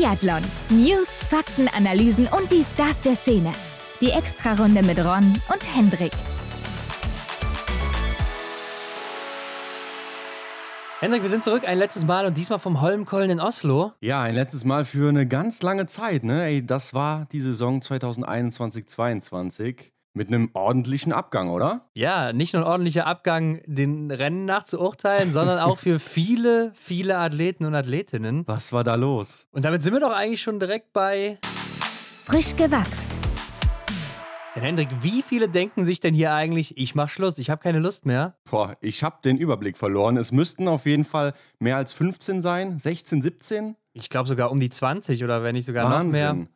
Biathlon. 0.00 0.40
News, 0.70 1.22
Fakten, 1.28 1.68
Analysen 1.68 2.26
und 2.26 2.50
die 2.50 2.62
Stars 2.62 3.02
der 3.02 3.14
Szene. 3.14 3.52
Die 4.00 4.12
Extrarunde 4.12 4.82
mit 4.82 4.98
Ron 4.98 5.38
und 5.52 5.76
Hendrik. 5.76 6.12
Hendrik, 11.00 11.20
wir 11.20 11.28
sind 11.28 11.44
zurück 11.44 11.68
ein 11.68 11.76
letztes 11.76 12.06
Mal 12.06 12.24
und 12.24 12.38
diesmal 12.38 12.58
vom 12.58 12.80
Holmkollen 12.80 13.28
in 13.28 13.40
Oslo. 13.40 13.92
Ja, 14.00 14.22
ein 14.22 14.34
letztes 14.34 14.64
Mal 14.64 14.86
für 14.86 15.10
eine 15.10 15.26
ganz 15.26 15.60
lange 15.60 15.84
Zeit, 15.84 16.24
ne? 16.24 16.46
Ey, 16.46 16.64
das 16.64 16.94
war 16.94 17.26
die 17.30 17.42
Saison 17.42 17.80
2021-22 17.80 19.90
mit 20.12 20.28
einem 20.28 20.50
ordentlichen 20.54 21.12
Abgang, 21.12 21.50
oder? 21.50 21.88
Ja, 21.94 22.32
nicht 22.32 22.52
nur 22.54 22.62
ein 22.62 22.68
ordentlicher 22.68 23.06
Abgang, 23.06 23.60
den 23.66 24.10
Rennen 24.10 24.44
nach 24.44 24.64
zu 24.64 24.80
urteilen, 24.80 25.32
sondern 25.32 25.58
auch 25.58 25.78
für 25.78 25.98
viele, 25.98 26.72
viele 26.74 27.18
Athleten 27.18 27.64
und 27.64 27.74
Athletinnen. 27.74 28.44
Was 28.46 28.72
war 28.72 28.84
da 28.84 28.96
los? 28.96 29.46
Und 29.52 29.64
damit 29.64 29.82
sind 29.82 29.92
wir 29.92 30.00
doch 30.00 30.12
eigentlich 30.14 30.42
schon 30.42 30.58
direkt 30.58 30.92
bei 30.92 31.38
Frisch 32.22 32.56
gewachst. 32.56 33.10
Denn 34.56 34.64
Hendrik, 34.64 34.88
wie 35.00 35.22
viele 35.22 35.48
denken 35.48 35.86
sich 35.86 36.00
denn 36.00 36.12
hier 36.12 36.34
eigentlich, 36.34 36.76
ich 36.76 36.96
mach 36.96 37.08
Schluss, 37.08 37.38
ich 37.38 37.50
habe 37.50 37.62
keine 37.62 37.78
Lust 37.78 38.04
mehr? 38.04 38.34
Boah, 38.50 38.76
ich 38.80 39.04
habe 39.04 39.18
den 39.24 39.36
Überblick 39.38 39.76
verloren. 39.78 40.16
Es 40.16 40.32
müssten 40.32 40.66
auf 40.66 40.86
jeden 40.86 41.04
Fall 41.04 41.34
mehr 41.60 41.76
als 41.76 41.92
15 41.92 42.40
sein, 42.40 42.78
16, 42.78 43.22
17. 43.22 43.76
Ich 43.92 44.08
glaube 44.10 44.28
sogar 44.28 44.50
um 44.50 44.58
die 44.58 44.70
20 44.70 45.22
oder 45.22 45.44
wenn 45.44 45.54
nicht 45.54 45.66
sogar 45.66 45.88
Wahnsinn. 45.88 46.26
noch 46.26 46.34
mehr. 46.34 46.46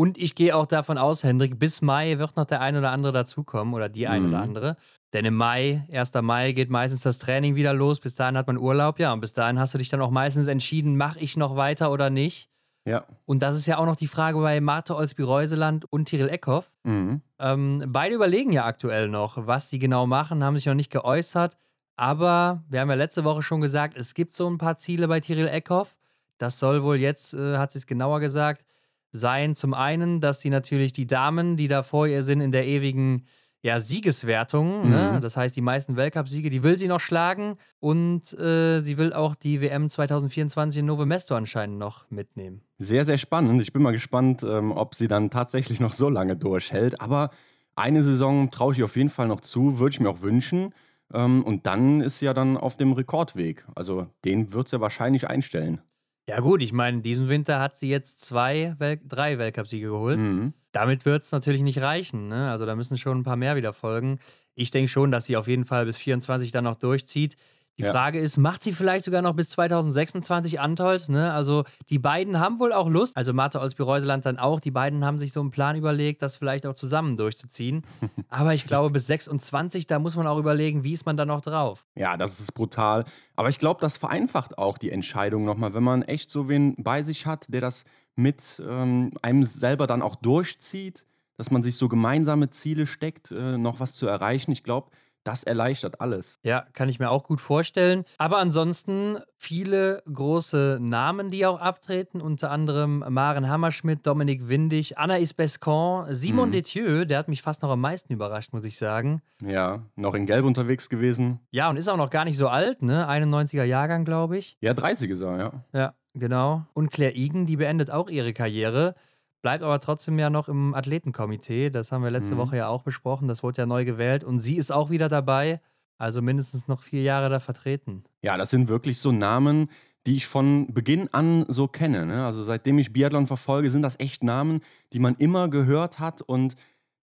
Und 0.00 0.16
ich 0.16 0.34
gehe 0.34 0.56
auch 0.56 0.64
davon 0.64 0.96
aus, 0.96 1.24
Hendrik, 1.24 1.58
bis 1.58 1.82
Mai 1.82 2.16
wird 2.18 2.34
noch 2.36 2.46
der 2.46 2.62
ein 2.62 2.74
oder 2.74 2.90
andere 2.90 3.12
dazukommen 3.12 3.74
oder 3.74 3.90
die 3.90 4.08
ein 4.08 4.22
Mhm. 4.22 4.28
oder 4.30 4.40
andere. 4.40 4.76
Denn 5.12 5.26
im 5.26 5.34
Mai, 5.34 5.86
1. 5.92 6.22
Mai, 6.22 6.52
geht 6.52 6.70
meistens 6.70 7.02
das 7.02 7.18
Training 7.18 7.54
wieder 7.54 7.74
los. 7.74 8.00
Bis 8.00 8.14
dahin 8.14 8.38
hat 8.38 8.46
man 8.46 8.56
Urlaub, 8.56 8.98
ja. 8.98 9.12
Und 9.12 9.20
bis 9.20 9.34
dahin 9.34 9.58
hast 9.58 9.74
du 9.74 9.78
dich 9.78 9.90
dann 9.90 10.00
auch 10.00 10.10
meistens 10.10 10.46
entschieden, 10.48 10.96
mache 10.96 11.18
ich 11.20 11.36
noch 11.36 11.54
weiter 11.56 11.90
oder 11.92 12.08
nicht. 12.08 12.48
Ja. 12.86 13.04
Und 13.26 13.42
das 13.42 13.56
ist 13.56 13.66
ja 13.66 13.76
auch 13.76 13.84
noch 13.84 13.96
die 13.96 14.06
Frage 14.06 14.38
bei 14.40 14.58
Marte 14.62 14.96
Olsby-Reuseland 14.96 15.84
und 15.92 16.06
Tyrell 16.08 16.30
Eckhoff. 16.30 16.72
Mhm. 16.84 17.20
Ähm, 17.38 17.84
beide 17.88 18.14
überlegen 18.14 18.52
ja 18.52 18.64
aktuell 18.64 19.08
noch, 19.08 19.46
was 19.46 19.68
sie 19.68 19.78
genau 19.78 20.06
machen, 20.06 20.42
haben 20.42 20.56
sich 20.56 20.64
noch 20.64 20.72
nicht 20.74 20.90
geäußert. 20.90 21.58
Aber 21.96 22.62
wir 22.70 22.80
haben 22.80 22.88
ja 22.88 22.94
letzte 22.96 23.24
Woche 23.24 23.42
schon 23.42 23.60
gesagt, 23.60 23.98
es 23.98 24.14
gibt 24.14 24.32
so 24.34 24.48
ein 24.48 24.56
paar 24.56 24.78
Ziele 24.78 25.08
bei 25.08 25.20
Tyrell 25.20 25.48
Eckhoff. 25.48 25.94
Das 26.38 26.58
soll 26.58 26.82
wohl 26.84 26.96
jetzt, 26.96 27.34
äh, 27.34 27.58
hat 27.58 27.70
sie 27.72 27.78
es 27.78 27.86
genauer 27.86 28.20
gesagt, 28.20 28.64
sein. 29.12 29.54
Zum 29.54 29.74
einen, 29.74 30.20
dass 30.20 30.40
sie 30.40 30.50
natürlich 30.50 30.92
die 30.92 31.06
Damen, 31.06 31.56
die 31.56 31.68
da 31.68 31.82
vor 31.82 32.06
ihr 32.06 32.22
sind, 32.22 32.40
in 32.40 32.52
der 32.52 32.66
ewigen 32.66 33.26
ja, 33.62 33.78
Siegeswertung, 33.78 34.88
ne? 34.88 35.12
Mhm. 35.14 35.20
das 35.20 35.36
heißt 35.36 35.54
die 35.54 35.60
meisten 35.60 35.96
Weltcup-Siege, 35.96 36.48
die 36.48 36.62
will 36.62 36.78
sie 36.78 36.88
noch 36.88 37.00
schlagen. 37.00 37.56
Und 37.78 38.32
äh, 38.38 38.80
sie 38.80 38.96
will 38.96 39.12
auch 39.12 39.34
die 39.34 39.60
WM 39.60 39.90
2024 39.90 40.80
in 40.80 40.86
Novo 40.86 41.04
Mesto 41.04 41.34
anscheinend 41.34 41.78
noch 41.78 42.10
mitnehmen. 42.10 42.62
Sehr, 42.78 43.04
sehr 43.04 43.18
spannend. 43.18 43.60
Ich 43.60 43.72
bin 43.72 43.82
mal 43.82 43.92
gespannt, 43.92 44.42
ähm, 44.42 44.72
ob 44.72 44.94
sie 44.94 45.08
dann 45.08 45.28
tatsächlich 45.28 45.78
noch 45.80 45.92
so 45.92 46.08
lange 46.08 46.36
durchhält. 46.36 47.00
Aber 47.02 47.30
eine 47.76 48.02
Saison 48.02 48.50
traue 48.50 48.72
ich 48.72 48.82
auf 48.82 48.96
jeden 48.96 49.10
Fall 49.10 49.28
noch 49.28 49.42
zu, 49.42 49.78
würde 49.78 49.92
ich 49.92 50.00
mir 50.00 50.08
auch 50.08 50.22
wünschen. 50.22 50.74
Ähm, 51.12 51.42
und 51.42 51.66
dann 51.66 52.00
ist 52.00 52.18
sie 52.18 52.26
ja 52.26 52.34
dann 52.34 52.56
auf 52.56 52.76
dem 52.76 52.92
Rekordweg. 52.92 53.66
Also 53.74 54.06
den 54.24 54.54
wird 54.54 54.68
sie 54.68 54.76
ja 54.76 54.80
wahrscheinlich 54.80 55.28
einstellen. 55.28 55.82
Ja, 56.30 56.38
gut, 56.38 56.62
ich 56.62 56.72
meine, 56.72 57.00
diesen 57.00 57.28
Winter 57.28 57.58
hat 57.58 57.76
sie 57.76 57.88
jetzt 57.88 58.20
zwei, 58.20 58.76
Wel 58.78 59.00
drei 59.04 59.38
Weltcupsiege 59.38 59.88
geholt. 59.88 60.20
Mhm. 60.20 60.52
Damit 60.70 61.04
wird 61.04 61.24
es 61.24 61.32
natürlich 61.32 61.62
nicht 61.62 61.80
reichen. 61.80 62.28
Ne? 62.28 62.52
Also 62.52 62.66
da 62.66 62.76
müssen 62.76 62.98
schon 62.98 63.18
ein 63.18 63.24
paar 63.24 63.34
mehr 63.34 63.56
wieder 63.56 63.72
folgen. 63.72 64.20
Ich 64.54 64.70
denke 64.70 64.88
schon, 64.88 65.10
dass 65.10 65.26
sie 65.26 65.36
auf 65.36 65.48
jeden 65.48 65.64
Fall 65.64 65.86
bis 65.86 65.96
24 65.98 66.52
dann 66.52 66.62
noch 66.62 66.76
durchzieht. 66.76 67.36
Die 67.78 67.82
Ja. 67.84 67.92
Frage 67.92 68.18
ist, 68.20 68.36
macht 68.36 68.62
sie 68.62 68.72
vielleicht 68.74 69.04
sogar 69.06 69.22
noch 69.22 69.34
bis 69.34 69.48
2026 69.50 70.60
Antols? 70.60 71.08
Ne? 71.08 71.32
Also 71.32 71.64
die 71.88 71.98
beiden 71.98 72.38
haben 72.38 72.58
wohl 72.58 72.72
auch 72.72 72.88
Lust, 72.88 73.16
also 73.16 73.32
Martha 73.32 73.60
Olsby-Reuseland 73.60 74.26
dann 74.26 74.38
auch, 74.38 74.60
die 74.60 74.70
beiden 74.70 75.04
haben 75.04 75.18
sich 75.18 75.32
so 75.32 75.40
einen 75.40 75.50
Plan 75.50 75.76
überlegt, 75.76 76.20
das 76.20 76.36
vielleicht 76.36 76.66
auch 76.66 76.74
zusammen 76.74 77.16
durchzuziehen. 77.16 77.82
Aber 78.28 78.52
ich 78.54 78.66
glaube, 78.66 78.90
bis 78.90 79.06
26, 79.06 79.86
da 79.86 79.98
muss 79.98 80.16
man 80.16 80.26
auch 80.26 80.38
überlegen, 80.38 80.84
wie 80.84 80.92
ist 80.92 81.06
man 81.06 81.16
da 81.16 81.24
noch 81.24 81.40
drauf? 81.40 81.86
Ja, 81.94 82.16
das 82.16 82.38
ist 82.40 82.52
brutal. 82.52 83.04
Aber 83.36 83.48
ich 83.48 83.58
glaube, 83.58 83.80
das 83.80 83.96
vereinfacht 83.96 84.58
auch 84.58 84.76
die 84.76 84.90
Entscheidung 84.90 85.44
nochmal, 85.44 85.72
wenn 85.72 85.82
man 85.84 86.02
echt 86.02 86.30
so 86.30 86.48
wen 86.48 86.74
bei 86.76 87.02
sich 87.02 87.24
hat, 87.26 87.46
der 87.52 87.60
das 87.62 87.84
mit 88.16 88.62
ähm, 88.68 89.12
einem 89.22 89.42
selber 89.44 89.86
dann 89.86 90.02
auch 90.02 90.16
durchzieht, 90.16 91.06
dass 91.38 91.50
man 91.50 91.62
sich 91.62 91.76
so 91.76 91.88
gemeinsame 91.88 92.50
Ziele 92.50 92.86
steckt, 92.86 93.30
äh, 93.30 93.56
noch 93.56 93.80
was 93.80 93.94
zu 93.94 94.06
erreichen. 94.06 94.50
Ich 94.52 94.62
glaube, 94.64 94.90
das 95.24 95.44
erleichtert 95.44 96.00
alles. 96.00 96.36
Ja, 96.42 96.64
kann 96.72 96.88
ich 96.88 96.98
mir 96.98 97.10
auch 97.10 97.24
gut 97.24 97.40
vorstellen. 97.40 98.04
Aber 98.18 98.38
ansonsten 98.38 99.18
viele 99.36 100.02
große 100.12 100.78
Namen, 100.80 101.30
die 101.30 101.44
auch 101.46 101.60
abtreten, 101.60 102.20
unter 102.20 102.50
anderem 102.50 103.04
Maren 103.08 103.48
Hammerschmidt, 103.48 104.06
Dominik 104.06 104.48
Windig, 104.48 104.98
Anaïs 104.98 105.34
Bescon, 105.34 106.06
Simon 106.14 106.48
Mhm. 106.48 106.52
Detieux, 106.52 107.04
der 107.06 107.18
hat 107.18 107.28
mich 107.28 107.42
fast 107.42 107.62
noch 107.62 107.70
am 107.70 107.80
meisten 107.80 108.12
überrascht, 108.12 108.52
muss 108.52 108.64
ich 108.64 108.78
sagen. 108.78 109.20
Ja, 109.42 109.82
noch 109.96 110.14
in 110.14 110.26
Gelb 110.26 110.44
unterwegs 110.44 110.88
gewesen. 110.88 111.40
Ja, 111.50 111.68
und 111.70 111.76
ist 111.76 111.88
auch 111.88 111.96
noch 111.96 112.10
gar 112.10 112.24
nicht 112.24 112.36
so 112.38 112.48
alt, 112.48 112.82
ne? 112.82 113.06
91er 113.08 113.64
Jahrgang, 113.64 114.04
glaube 114.04 114.38
ich. 114.38 114.56
Ja, 114.60 114.74
30 114.74 115.10
ist 115.10 115.20
er, 115.20 115.38
ja. 115.38 115.50
Ja, 115.72 115.94
genau. 116.14 116.64
Und 116.72 116.90
Claire 116.90 117.14
Igen, 117.14 117.46
die 117.46 117.56
beendet 117.56 117.90
auch 117.90 118.08
ihre 118.08 118.32
Karriere, 118.32 118.94
bleibt 119.42 119.62
aber 119.62 119.80
trotzdem 119.80 120.18
ja 120.18 120.30
noch 120.30 120.48
im 120.48 120.74
Athletenkomitee. 120.74 121.70
Das 121.70 121.92
haben 121.92 122.02
wir 122.02 122.10
letzte 122.10 122.34
Mhm. 122.34 122.38
Woche 122.38 122.56
ja 122.58 122.68
auch 122.68 122.82
besprochen. 122.82 123.28
Das 123.28 123.42
wurde 123.42 123.62
ja 123.62 123.66
neu 123.66 123.84
gewählt 123.84 124.24
und 124.24 124.40
sie 124.40 124.56
ist 124.56 124.70
auch 124.72 124.90
wieder 124.90 125.08
dabei. 125.08 125.60
Also 125.98 126.22
mindestens 126.22 126.66
noch 126.66 126.82
vier 126.82 127.02
Jahre 127.02 127.28
da 127.28 127.40
vertreten. 127.40 128.04
Ja, 128.22 128.36
das 128.38 128.50
sind 128.50 128.68
wirklich 128.68 128.98
so 128.98 129.12
Namen, 129.12 129.68
die 130.06 130.16
ich 130.16 130.26
von 130.26 130.72
Beginn 130.72 131.12
an 131.12 131.44
so 131.48 131.68
kenne. 131.68 132.06
Ne? 132.06 132.24
Also 132.24 132.42
seitdem 132.42 132.78
ich 132.78 132.92
Biathlon 132.92 133.26
verfolge, 133.26 133.70
sind 133.70 133.82
das 133.82 134.00
echt 134.00 134.22
Namen, 134.24 134.60
die 134.94 134.98
man 134.98 135.14
immer 135.16 135.48
gehört 135.48 135.98
hat 135.98 136.22
und 136.22 136.54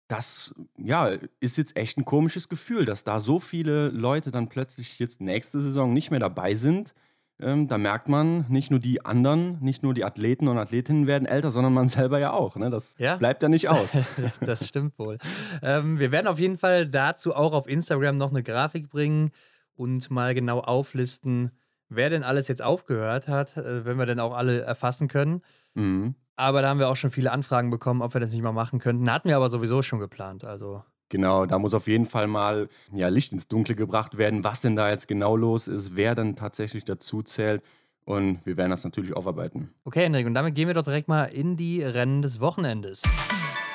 das 0.08 0.54
ja, 0.78 1.10
ist 1.40 1.58
jetzt 1.58 1.76
echt 1.76 1.98
ein 1.98 2.04
komisches 2.04 2.48
Gefühl, 2.48 2.84
dass 2.84 3.04
da 3.04 3.20
so 3.20 3.40
viele 3.40 3.88
Leute 3.88 4.30
dann 4.30 4.48
plötzlich 4.48 4.98
jetzt 4.98 5.20
nächste 5.20 5.60
Saison 5.60 5.92
nicht 5.92 6.10
mehr 6.10 6.20
dabei 6.20 6.54
sind. 6.54 6.94
Ähm, 7.38 7.68
da 7.68 7.76
merkt 7.76 8.08
man, 8.08 8.46
nicht 8.48 8.70
nur 8.70 8.80
die 8.80 9.04
anderen, 9.04 9.58
nicht 9.60 9.82
nur 9.82 9.92
die 9.92 10.04
Athleten 10.04 10.48
und 10.48 10.56
Athletinnen 10.56 11.06
werden 11.06 11.26
älter, 11.26 11.50
sondern 11.50 11.74
man 11.74 11.88
selber 11.88 12.18
ja 12.18 12.32
auch. 12.32 12.56
Ne? 12.56 12.70
Das 12.70 12.94
Ja. 12.98 13.16
bleibt 13.16 13.42
ja 13.42 13.48
nicht 13.50 13.68
aus. 13.68 13.98
das 14.40 14.66
stimmt 14.66 14.98
wohl. 14.98 15.18
Ähm, 15.62 15.98
wir 15.98 16.12
werden 16.12 16.26
auf 16.28 16.38
jeden 16.38 16.56
Fall 16.58 16.86
dazu 16.86 17.34
auch 17.34 17.52
auf 17.52 17.68
Instagram 17.68 18.16
noch 18.16 18.30
eine 18.30 18.42
Grafik 18.42 18.88
bringen 18.88 19.30
und 19.74 20.10
mal 20.10 20.34
genau 20.34 20.60
auflisten, 20.60 21.50
wer 21.90 22.08
denn 22.08 22.22
alles 22.22 22.48
jetzt 22.48 22.62
aufgehört 22.62 23.28
hat, 23.28 23.56
äh, 23.58 23.84
wenn 23.84 23.98
wir 23.98 24.06
denn 24.06 24.20
auch 24.20 24.34
alle 24.34 24.62
erfassen 24.62 25.08
können. 25.08 25.42
mhm. 25.74 26.14
Aber 26.38 26.60
da 26.60 26.68
haben 26.68 26.78
wir 26.78 26.90
auch 26.90 26.96
schon 26.96 27.10
viele 27.10 27.32
Anfragen 27.32 27.70
bekommen, 27.70 28.02
ob 28.02 28.12
wir 28.12 28.20
das 28.20 28.30
nicht 28.30 28.42
mal 28.42 28.52
machen 28.52 28.78
könnten. 28.78 29.10
Hatten 29.10 29.26
wir 29.30 29.36
aber 29.36 29.48
sowieso 29.48 29.80
schon 29.80 30.00
geplant. 30.00 30.44
Also 30.44 30.84
Genau, 31.08 31.46
da 31.46 31.58
muss 31.58 31.74
auf 31.74 31.86
jeden 31.86 32.06
Fall 32.06 32.26
mal 32.26 32.68
ja, 32.92 33.08
Licht 33.08 33.32
ins 33.32 33.46
Dunkle 33.46 33.76
gebracht 33.76 34.18
werden, 34.18 34.42
was 34.42 34.60
denn 34.60 34.74
da 34.74 34.90
jetzt 34.90 35.06
genau 35.06 35.36
los 35.36 35.68
ist, 35.68 35.94
wer 35.94 36.14
dann 36.14 36.34
tatsächlich 36.34 36.84
dazu 36.84 37.22
zählt. 37.22 37.62
Und 38.04 38.44
wir 38.44 38.56
werden 38.56 38.70
das 38.70 38.84
natürlich 38.84 39.16
aufarbeiten. 39.16 39.72
Okay, 39.84 40.04
Hendrik, 40.04 40.26
und 40.26 40.34
damit 40.34 40.54
gehen 40.54 40.68
wir 40.68 40.74
doch 40.74 40.84
direkt 40.84 41.08
mal 41.08 41.24
in 41.24 41.56
die 41.56 41.82
Rennen 41.82 42.22
des 42.22 42.40
Wochenendes. 42.40 43.02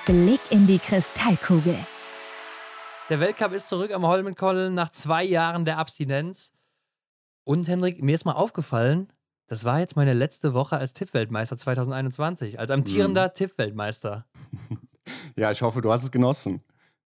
Blick 0.06 0.40
in 0.50 0.68
die 0.68 0.80
Kristallkugel. 0.80 1.75
Der 3.09 3.20
Weltcup 3.20 3.52
ist 3.52 3.68
zurück 3.68 3.91
am 3.94 4.06
Holmenkollen 4.06 4.74
nach 4.74 4.90
zwei 4.90 5.24
Jahren 5.24 5.66
der 5.66 5.78
Abstinenz. 5.78 6.53
Und 7.44 7.68
Hendrik, 7.68 8.02
mir 8.02 8.16
ist 8.16 8.24
mal 8.25 8.34
aufgefallen, 8.34 9.12
das 9.47 9.66
war 9.66 9.80
jetzt 9.80 9.97
meine 9.97 10.14
letzte 10.14 10.53
Woche 10.53 10.78
als 10.78 10.94
Tippweltmeister 10.94 11.58
2021, 11.58 12.58
als 12.58 12.72
amtierender 12.72 13.34
Tippweltmeister. 13.34 14.25
Ja, 15.36 15.50
ich 15.52 15.64
hoffe, 15.64 15.81
du 15.81 15.91
hast 15.91 16.03
es 16.03 16.12
genossen. 16.12 16.62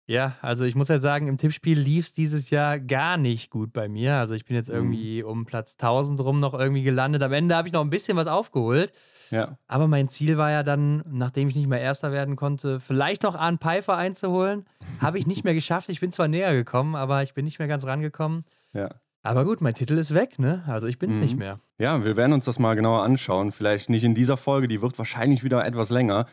Ja, 0.08 0.36
also 0.40 0.64
ich 0.64 0.74
muss 0.74 0.88
ja 0.88 0.98
sagen, 0.98 1.28
im 1.28 1.36
Tippspiel 1.36 1.78
lief 1.78 2.06
es 2.06 2.12
dieses 2.14 2.48
Jahr 2.48 2.78
gar 2.80 3.18
nicht 3.18 3.50
gut 3.50 3.74
bei 3.74 3.88
mir. 3.88 4.14
Also 4.16 4.34
ich 4.34 4.46
bin 4.46 4.56
jetzt 4.56 4.70
Mhm. 4.70 4.74
irgendwie 4.74 5.22
um 5.22 5.44
Platz 5.44 5.76
1000 5.76 6.18
rum 6.20 6.40
noch 6.40 6.54
irgendwie 6.54 6.82
gelandet. 6.82 7.22
Am 7.22 7.32
Ende 7.34 7.54
habe 7.54 7.68
ich 7.68 7.74
noch 7.74 7.82
ein 7.82 7.90
bisschen 7.90 8.16
was 8.16 8.26
aufgeholt. 8.26 8.90
Ja. 9.30 9.58
Aber 9.66 9.86
mein 9.86 10.08
Ziel 10.08 10.38
war 10.38 10.50
ja 10.50 10.62
dann, 10.62 11.04
nachdem 11.10 11.48
ich 11.48 11.54
nicht 11.56 11.66
mehr 11.68 11.82
Erster 11.82 12.10
werden 12.10 12.36
konnte, 12.36 12.80
vielleicht 12.80 13.22
noch 13.22 13.34
Arne 13.34 13.58
Pfeiffer 13.58 13.98
einzuholen. 13.98 14.64
Habe 14.98 15.18
ich 15.18 15.26
nicht 15.26 15.44
mehr 15.44 15.52
geschafft. 15.52 15.90
Ich 15.90 16.00
bin 16.00 16.10
zwar 16.10 16.26
näher 16.26 16.54
gekommen, 16.54 16.96
aber 16.96 17.22
ich 17.22 17.34
bin 17.34 17.44
nicht 17.44 17.58
mehr 17.58 17.68
ganz 17.68 17.84
rangekommen. 17.84 18.44
Ja. 18.72 18.88
Aber 19.22 19.44
gut, 19.44 19.60
mein 19.60 19.74
Titel 19.74 19.98
ist 19.98 20.14
weg, 20.14 20.38
ne? 20.38 20.64
Also 20.66 20.86
ich 20.86 20.98
bin's 20.98 21.16
Mhm. 21.16 21.20
nicht 21.20 21.36
mehr. 21.36 21.60
Ja, 21.76 22.02
wir 22.02 22.16
werden 22.16 22.32
uns 22.32 22.46
das 22.46 22.58
mal 22.58 22.74
genauer 22.76 23.02
anschauen. 23.02 23.52
Vielleicht 23.52 23.90
nicht 23.90 24.04
in 24.04 24.14
dieser 24.14 24.38
Folge, 24.38 24.68
die 24.68 24.80
wird 24.80 24.96
wahrscheinlich 24.96 25.44
wieder 25.44 25.66
etwas 25.66 25.90
länger. 25.90 26.24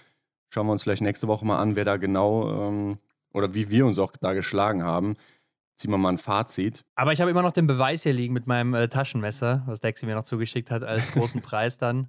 Schauen 0.50 0.68
wir 0.68 0.72
uns 0.72 0.84
vielleicht 0.84 1.02
nächste 1.02 1.28
Woche 1.28 1.46
mal 1.46 1.60
an, 1.60 1.76
wer 1.76 1.84
da 1.84 1.98
genau 1.98 2.70
ähm, 2.70 3.00
oder 3.36 3.54
wie 3.54 3.70
wir 3.70 3.86
uns 3.86 4.00
auch 4.00 4.14
da 4.20 4.34
geschlagen 4.34 4.84
haben. 4.84 5.16
Ziehen 5.76 5.92
wir 5.92 5.98
mal 5.98 6.10
ein 6.10 6.18
Fazit. 6.18 6.86
Aber 6.96 7.12
ich 7.12 7.20
habe 7.20 7.30
immer 7.30 7.42
noch 7.42 7.52
den 7.52 7.68
Beweis 7.68 8.04
hier 8.04 8.14
liegen 8.14 8.34
mit 8.34 8.48
meinem 8.48 8.74
äh, 8.74 8.88
Taschenmesser, 8.88 9.64
was 9.66 9.82
Dexy 9.82 10.06
mir 10.06 10.16
noch 10.16 10.24
zugeschickt 10.24 10.72
hat 10.72 10.84
als 10.84 11.12
großen 11.12 11.42
Preis 11.44 11.78
dann. 11.78 12.08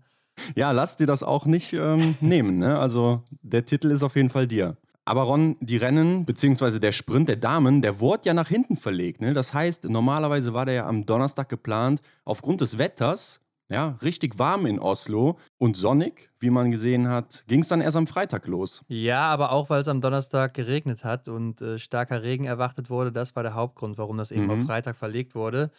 Ja, 0.55 0.71
lass 0.71 0.97
dir 0.97 1.07
das 1.07 1.23
auch 1.23 1.47
nicht 1.47 1.73
ähm, 1.73 2.17
nehmen. 2.21 2.59
Ne? 2.59 2.79
Also 2.79 3.23
der 3.43 3.65
Titel 3.65 3.91
ist 3.91 4.05
auf 4.05 4.15
jeden 4.15 4.31
Fall 4.31 4.47
dir. 4.47 4.77
Aber 5.05 5.23
Ron, 5.23 5.57
die 5.61 5.77
Rennen, 5.77 6.27
beziehungsweise 6.27 6.79
der 6.79 6.93
Sprint 6.93 7.29
der 7.29 7.37
Damen, 7.37 7.81
der 7.81 8.01
wurde 8.01 8.27
ja 8.27 8.35
nach 8.35 8.49
hinten 8.49 8.77
verlegt. 8.77 9.21
Ne? 9.21 9.35
Das 9.35 9.55
heißt, 9.55 9.85
normalerweise 9.85 10.53
war 10.53 10.67
der 10.67 10.75
ja 10.75 10.87
am 10.87 11.07
Donnerstag 11.07 11.49
geplant. 11.49 12.03
Aufgrund 12.25 12.61
des 12.61 12.79
Wetters 12.79 13.41
ja, 13.69 13.97
richtig 14.03 14.39
warm 14.39 14.67
in 14.67 14.79
Oslo 14.79 15.39
und 15.59 15.77
sonnig, 15.77 16.31
wie 16.41 16.51
man 16.51 16.71
gesehen 16.71 17.09
hat, 17.09 17.45
ging 17.49 17.61
es 17.61 17.69
dann 17.69 17.81
erst 17.81 17.97
am 17.97 18.07
Freitag 18.07 18.47
los. 18.47 18.83
Ja, 18.89 19.23
aber 19.23 19.51
auch, 19.53 19.71
weil 19.71 19.81
es 19.81 19.89
am 19.89 20.01
Donnerstag 20.01 20.55
geregnet 20.55 21.05
hat 21.05 21.29
und 21.29 21.61
äh, 21.61 21.79
starker 21.79 22.23
Regen 22.23 22.45
erwartet 22.45 22.91
wurde, 22.91 23.11
das 23.13 23.35
war 23.35 23.43
der 23.43 23.55
Hauptgrund, 23.55 23.99
warum 23.99 24.17
das 24.19 24.31
eben 24.31 24.45
Mhm. 24.45 24.51
auf 24.51 24.63
Freitag 24.65 24.97
verlegt 24.97 25.35
wurde. 25.35 25.71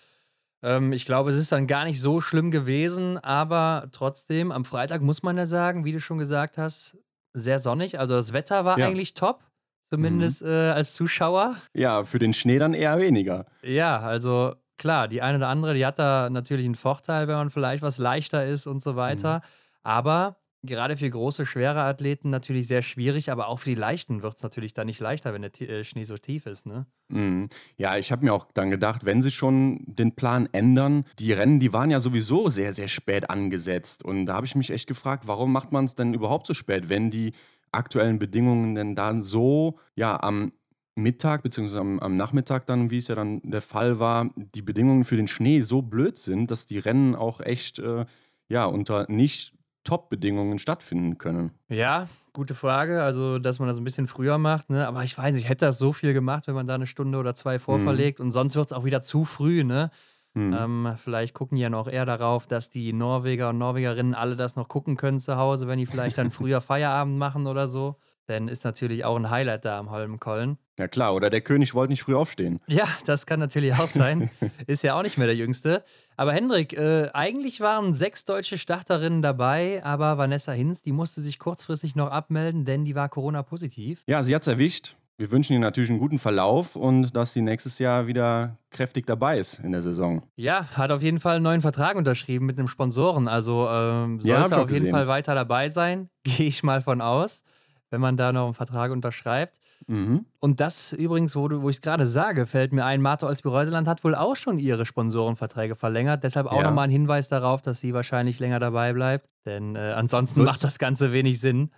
Ähm, 0.64 0.92
ich 0.92 1.06
glaube, 1.06 1.30
es 1.30 1.38
ist 1.38 1.52
dann 1.52 1.68
gar 1.68 1.86
nicht 1.86 2.02
so 2.02 2.20
schlimm 2.20 2.52
gewesen, 2.52 3.18
aber 3.20 3.88
trotzdem, 3.92 4.52
am 4.52 4.66
Freitag 4.66 5.02
muss 5.02 5.24
man 5.24 5.38
ja 5.38 5.46
sagen, 5.46 5.86
wie 5.86 5.92
du 5.92 6.00
schon 6.02 6.18
gesagt 6.18 6.58
hast, 6.58 6.98
sehr 7.34 7.60
sonnig. 7.60 8.00
Also 8.00 8.16
das 8.16 8.34
Wetter 8.34 8.66
war 8.66 8.80
Ja. 8.80 8.88
eigentlich 8.88 9.14
top, 9.14 9.44
zumindest 9.92 10.42
äh, 10.42 10.72
als 10.72 10.94
Zuschauer. 10.94 11.56
Ja, 11.76 12.04
für 12.04 12.18
den 12.20 12.34
Schnee 12.34 12.58
dann 12.60 12.74
eher 12.74 12.98
weniger. 13.00 13.46
Ja, 13.62 14.00
also 14.00 14.56
klar, 14.78 15.08
die 15.08 15.22
eine 15.22 15.38
oder 15.38 15.48
andere, 15.50 15.74
die 15.74 15.86
hat 15.86 16.00
da 16.00 16.30
natürlich 16.30 16.66
einen 16.66 16.76
Vorteil, 16.76 17.28
wenn 17.28 17.36
man 17.36 17.50
vielleicht 17.50 17.84
was 17.84 17.98
leichter 17.98 18.46
ist 18.46 18.68
und 18.68 18.82
so 18.82 18.96
weiter. 18.96 19.42
Aber 19.84 20.38
gerade 20.64 20.98
für 20.98 21.10
große, 21.10 21.46
schwere 21.46 21.82
Athleten 21.82 22.30
natürlich 22.30 22.68
sehr 22.68 22.82
schwierig, 22.82 23.32
aber 23.32 23.48
auch 23.48 23.60
für 23.60 23.70
die 23.70 23.76
Leichten 23.76 24.22
wird 24.22 24.38
es 24.38 24.44
natürlich 24.44 24.74
dann 24.74 24.88
nicht 24.88 25.00
leichter, 25.00 25.34
wenn 25.34 25.42
der 25.42 25.52
Ti- 25.52 25.68
äh, 25.68 25.84
Schnee 25.84 26.04
so 26.04 26.18
tief 26.18 26.46
ist, 26.46 26.66
ne? 26.66 26.86
Mhm. 27.10 27.48
Ja, 27.78 27.98
ich 27.98 28.12
habe 28.12 28.26
mir 28.26 28.34
auch 28.34 28.48
dann 28.54 28.70
gedacht, 28.70 29.06
wenn 29.06 29.22
sie 29.22 29.32
schon 29.32 29.80
den 29.86 30.14
Plan 30.16 30.50
ändern, 30.52 31.06
die 31.20 31.32
Rennen, 31.32 31.60
die 31.60 31.72
waren 31.72 31.90
ja 31.90 32.00
sowieso 32.02 32.50
sehr, 32.50 32.74
sehr 32.74 32.90
spät 32.90 33.30
angesetzt. 33.30 34.04
Und 34.04 34.26
da 34.26 34.34
habe 34.34 34.46
ich 34.46 34.56
mich 34.56 34.72
echt 34.72 34.88
gefragt, 34.88 35.26
warum 35.26 35.54
macht 35.54 35.72
man 35.72 35.86
es 35.86 35.96
denn 35.96 36.14
überhaupt 36.14 36.48
so 36.48 36.54
spät, 36.54 36.90
wenn 36.90 37.10
die 37.10 37.32
aktuellen 37.72 38.20
Bedingungen 38.20 38.76
denn 38.76 38.96
dann 38.96 39.22
so, 39.22 39.80
ja, 39.96 40.22
am 40.22 40.52
Mittag 40.98 41.44
beziehungsweise 41.44 41.80
am, 41.80 42.00
am 42.00 42.18
Nachmittag 42.18 42.66
dann, 42.66 42.92
wie 42.92 42.98
es 42.98 43.08
ja 43.08 43.16
dann 43.16 43.42
der 43.44 43.62
Fall 43.62 44.00
war, 44.00 44.30
die 44.36 44.62
Bedingungen 44.62 45.04
für 45.04 45.16
den 45.16 45.28
Schnee 45.28 45.62
so 45.62 45.82
blöd 45.82 46.18
sind, 46.18 46.52
dass 46.52 46.66
die 46.66 46.80
Rennen 46.80 47.16
auch 47.16 47.40
echt, 47.40 47.80
äh, 47.80 48.06
ja, 48.50 48.66
unter 48.66 49.10
nicht 49.10 49.54
Top-Bedingungen 49.84 50.60
stattfinden 50.60 51.18
können. 51.18 51.52
Ja, 51.70 52.10
gute 52.34 52.56
Frage. 52.56 53.02
Also, 53.02 53.40
dass 53.40 53.60
man 53.60 53.68
das 53.70 53.78
ein 53.78 53.84
bisschen 53.84 54.08
früher 54.08 54.38
macht, 54.38 54.70
ne? 54.70 54.88
Aber 54.88 55.04
ich 55.04 55.18
weiß 55.18 55.34
nicht, 55.34 55.48
hätte 55.48 55.66
das 55.66 55.78
so 55.78 55.94
viel 55.94 56.14
gemacht, 56.14 56.48
wenn 56.48 56.56
man 56.56 56.68
da 56.68 56.76
eine 56.76 56.88
Stunde 56.88 57.18
oder 57.18 57.36
zwei 57.36 57.58
vorverlegt 57.58 58.20
und 58.20 58.32
sonst 58.32 58.56
wird 58.56 58.72
es 58.72 58.78
auch 58.78 58.84
wieder 58.84 59.02
zu 59.02 59.24
früh, 59.24 59.64
ne? 59.64 59.92
Mhm. 60.34 60.54
Ähm, 60.54 60.94
vielleicht 60.98 61.34
gucken 61.34 61.56
die 61.56 61.64
ja 61.64 61.70
noch 61.70 61.88
eher 61.88 62.06
darauf, 62.06 62.48
dass 62.48 62.70
die 62.70 62.94
Norweger 62.94 63.50
und 63.50 63.58
Norwegerinnen 63.58 64.14
alle 64.14 64.36
das 64.36 64.56
noch 64.56 64.68
gucken 64.68 64.98
können 64.98 65.20
zu 65.20 65.38
Hause, 65.38 65.68
wenn 65.68 65.80
die 65.80 65.86
vielleicht 65.86 66.18
dann 66.18 66.32
früher 66.32 66.62
Feierabend 66.62 67.18
machen 67.18 67.48
oder 67.48 67.68
so. 67.68 67.96
Denn 68.28 68.48
ist 68.48 68.64
natürlich 68.64 69.06
auch 69.06 69.16
ein 69.16 69.30
Highlight 69.30 69.66
da 69.66 69.80
am 69.80 69.90
Holmenkollen. 69.90 70.58
Ja 70.80 70.88
klar, 70.88 71.16
oder 71.16 71.30
der 71.30 71.42
König 71.42 71.74
wollte 71.74 71.92
nicht 71.92 72.04
früh 72.04 72.14
aufstehen. 72.16 72.60
Ja, 72.68 72.86
das 73.06 73.26
kann 73.26 73.40
natürlich 73.40 73.74
auch 73.74 73.88
sein. 73.88 74.30
Ist 74.68 74.84
ja 74.84 74.98
auch 74.98 75.02
nicht 75.02 75.18
mehr 75.18 75.26
der 75.28 75.36
Jüngste. 75.36 75.84
Aber 76.18 76.34
Hendrik, 76.34 76.74
äh, 76.74 77.10
eigentlich 77.14 77.62
waren 77.62 77.96
sechs 77.96 78.26
deutsche 78.26 78.58
Starterinnen 78.60 79.22
dabei, 79.24 79.84
aber 79.84 80.18
Vanessa 80.18 80.52
Hinz, 80.52 80.84
die 80.84 80.92
musste 80.92 81.22
sich 81.22 81.40
kurzfristig 81.40 81.96
noch 81.96 82.12
abmelden, 82.12 82.64
denn 82.66 82.86
die 82.86 82.94
war 82.96 83.10
Corona-positiv. 83.10 84.04
Ja, 84.08 84.22
sie 84.22 84.36
hat 84.36 84.44
es 84.44 84.48
erwischt. 84.48 84.96
Wir 85.20 85.32
wünschen 85.32 85.54
ihr 85.54 85.60
natürlich 85.60 85.90
einen 85.90 85.98
guten 85.98 86.20
Verlauf 86.20 86.76
und 86.76 87.16
dass 87.16 87.34
sie 87.34 87.42
nächstes 87.42 87.80
Jahr 87.80 88.06
wieder 88.06 88.56
kräftig 88.70 89.08
dabei 89.08 89.40
ist 89.40 89.58
in 89.64 89.72
der 89.72 89.82
Saison. 89.82 90.22
Ja, 90.36 90.68
hat 90.78 90.92
auf 90.92 91.02
jeden 91.02 91.20
Fall 91.20 91.38
einen 91.38 91.44
neuen 91.44 91.62
Vertrag 91.62 91.96
unterschrieben 91.96 92.46
mit 92.46 92.60
einem 92.60 92.68
Sponsoren. 92.68 93.28
Also 93.28 93.68
ähm, 93.68 94.20
Ja, 94.22 94.42
sollte 94.42 94.58
auch 94.58 94.62
auf 94.66 94.70
jeden 94.70 94.82
gesehen. 94.82 94.94
Fall 94.94 95.08
weiter 95.08 95.34
dabei 95.34 95.70
sein. 95.70 96.10
Gehe 96.24 96.46
ich 96.46 96.62
mal 96.62 96.84
von 96.84 97.02
aus, 97.02 97.42
wenn 97.90 98.00
man 98.00 98.16
da 98.16 98.32
noch 98.32 98.46
einen 98.46 98.54
Vertrag 98.54 98.92
unterschreibt. 98.92 99.58
Mhm. 99.88 100.26
Und 100.40 100.60
das 100.60 100.92
übrigens, 100.94 101.36
wo, 101.36 101.48
du- 101.48 101.62
wo 101.62 101.70
ich 101.70 101.78
es 101.78 101.82
gerade 101.82 102.06
sage, 102.08 102.46
fällt 102.46 102.74
mir 102.74 102.84
ein, 102.86 103.02
Martha 103.02 103.26
Olsby-Reuseland 103.28 103.88
hat 103.88 104.04
wohl 104.04 104.16
auch 104.16 104.36
schon 104.36 104.60
ihre 104.60 104.86
Sponsorenverträge 104.86 105.76
verlängert. 105.76 106.24
Deshalb 106.24 106.48
auch 106.48 106.58
Ja. 106.58 106.64
nochmal 106.64 106.86
ein 106.86 106.90
Hinweis 106.92 107.30
darauf, 107.30 107.62
dass 107.62 107.80
sie 107.80 107.94
wahrscheinlich 107.94 108.40
länger 108.40 108.60
dabei 108.60 108.92
bleibt. 108.94 109.30
Denn 109.46 109.76
äh, 109.78 109.80
ansonsten 109.96 110.42
Wird's- 110.42 110.52
macht 110.52 110.64
das 110.66 110.78
Ganze 110.78 111.14
wenig 111.14 111.40
Sinn. 111.40 111.72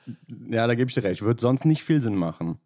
Ja, 0.49 0.65
da 0.65 0.73
gebe 0.75 0.89
ich 0.89 0.95
dir 0.95 1.03
recht. 1.03 1.21
Wird 1.21 1.39
sonst 1.39 1.65
nicht 1.65 1.83
viel 1.83 2.01
Sinn 2.01 2.15
machen. 2.15 2.57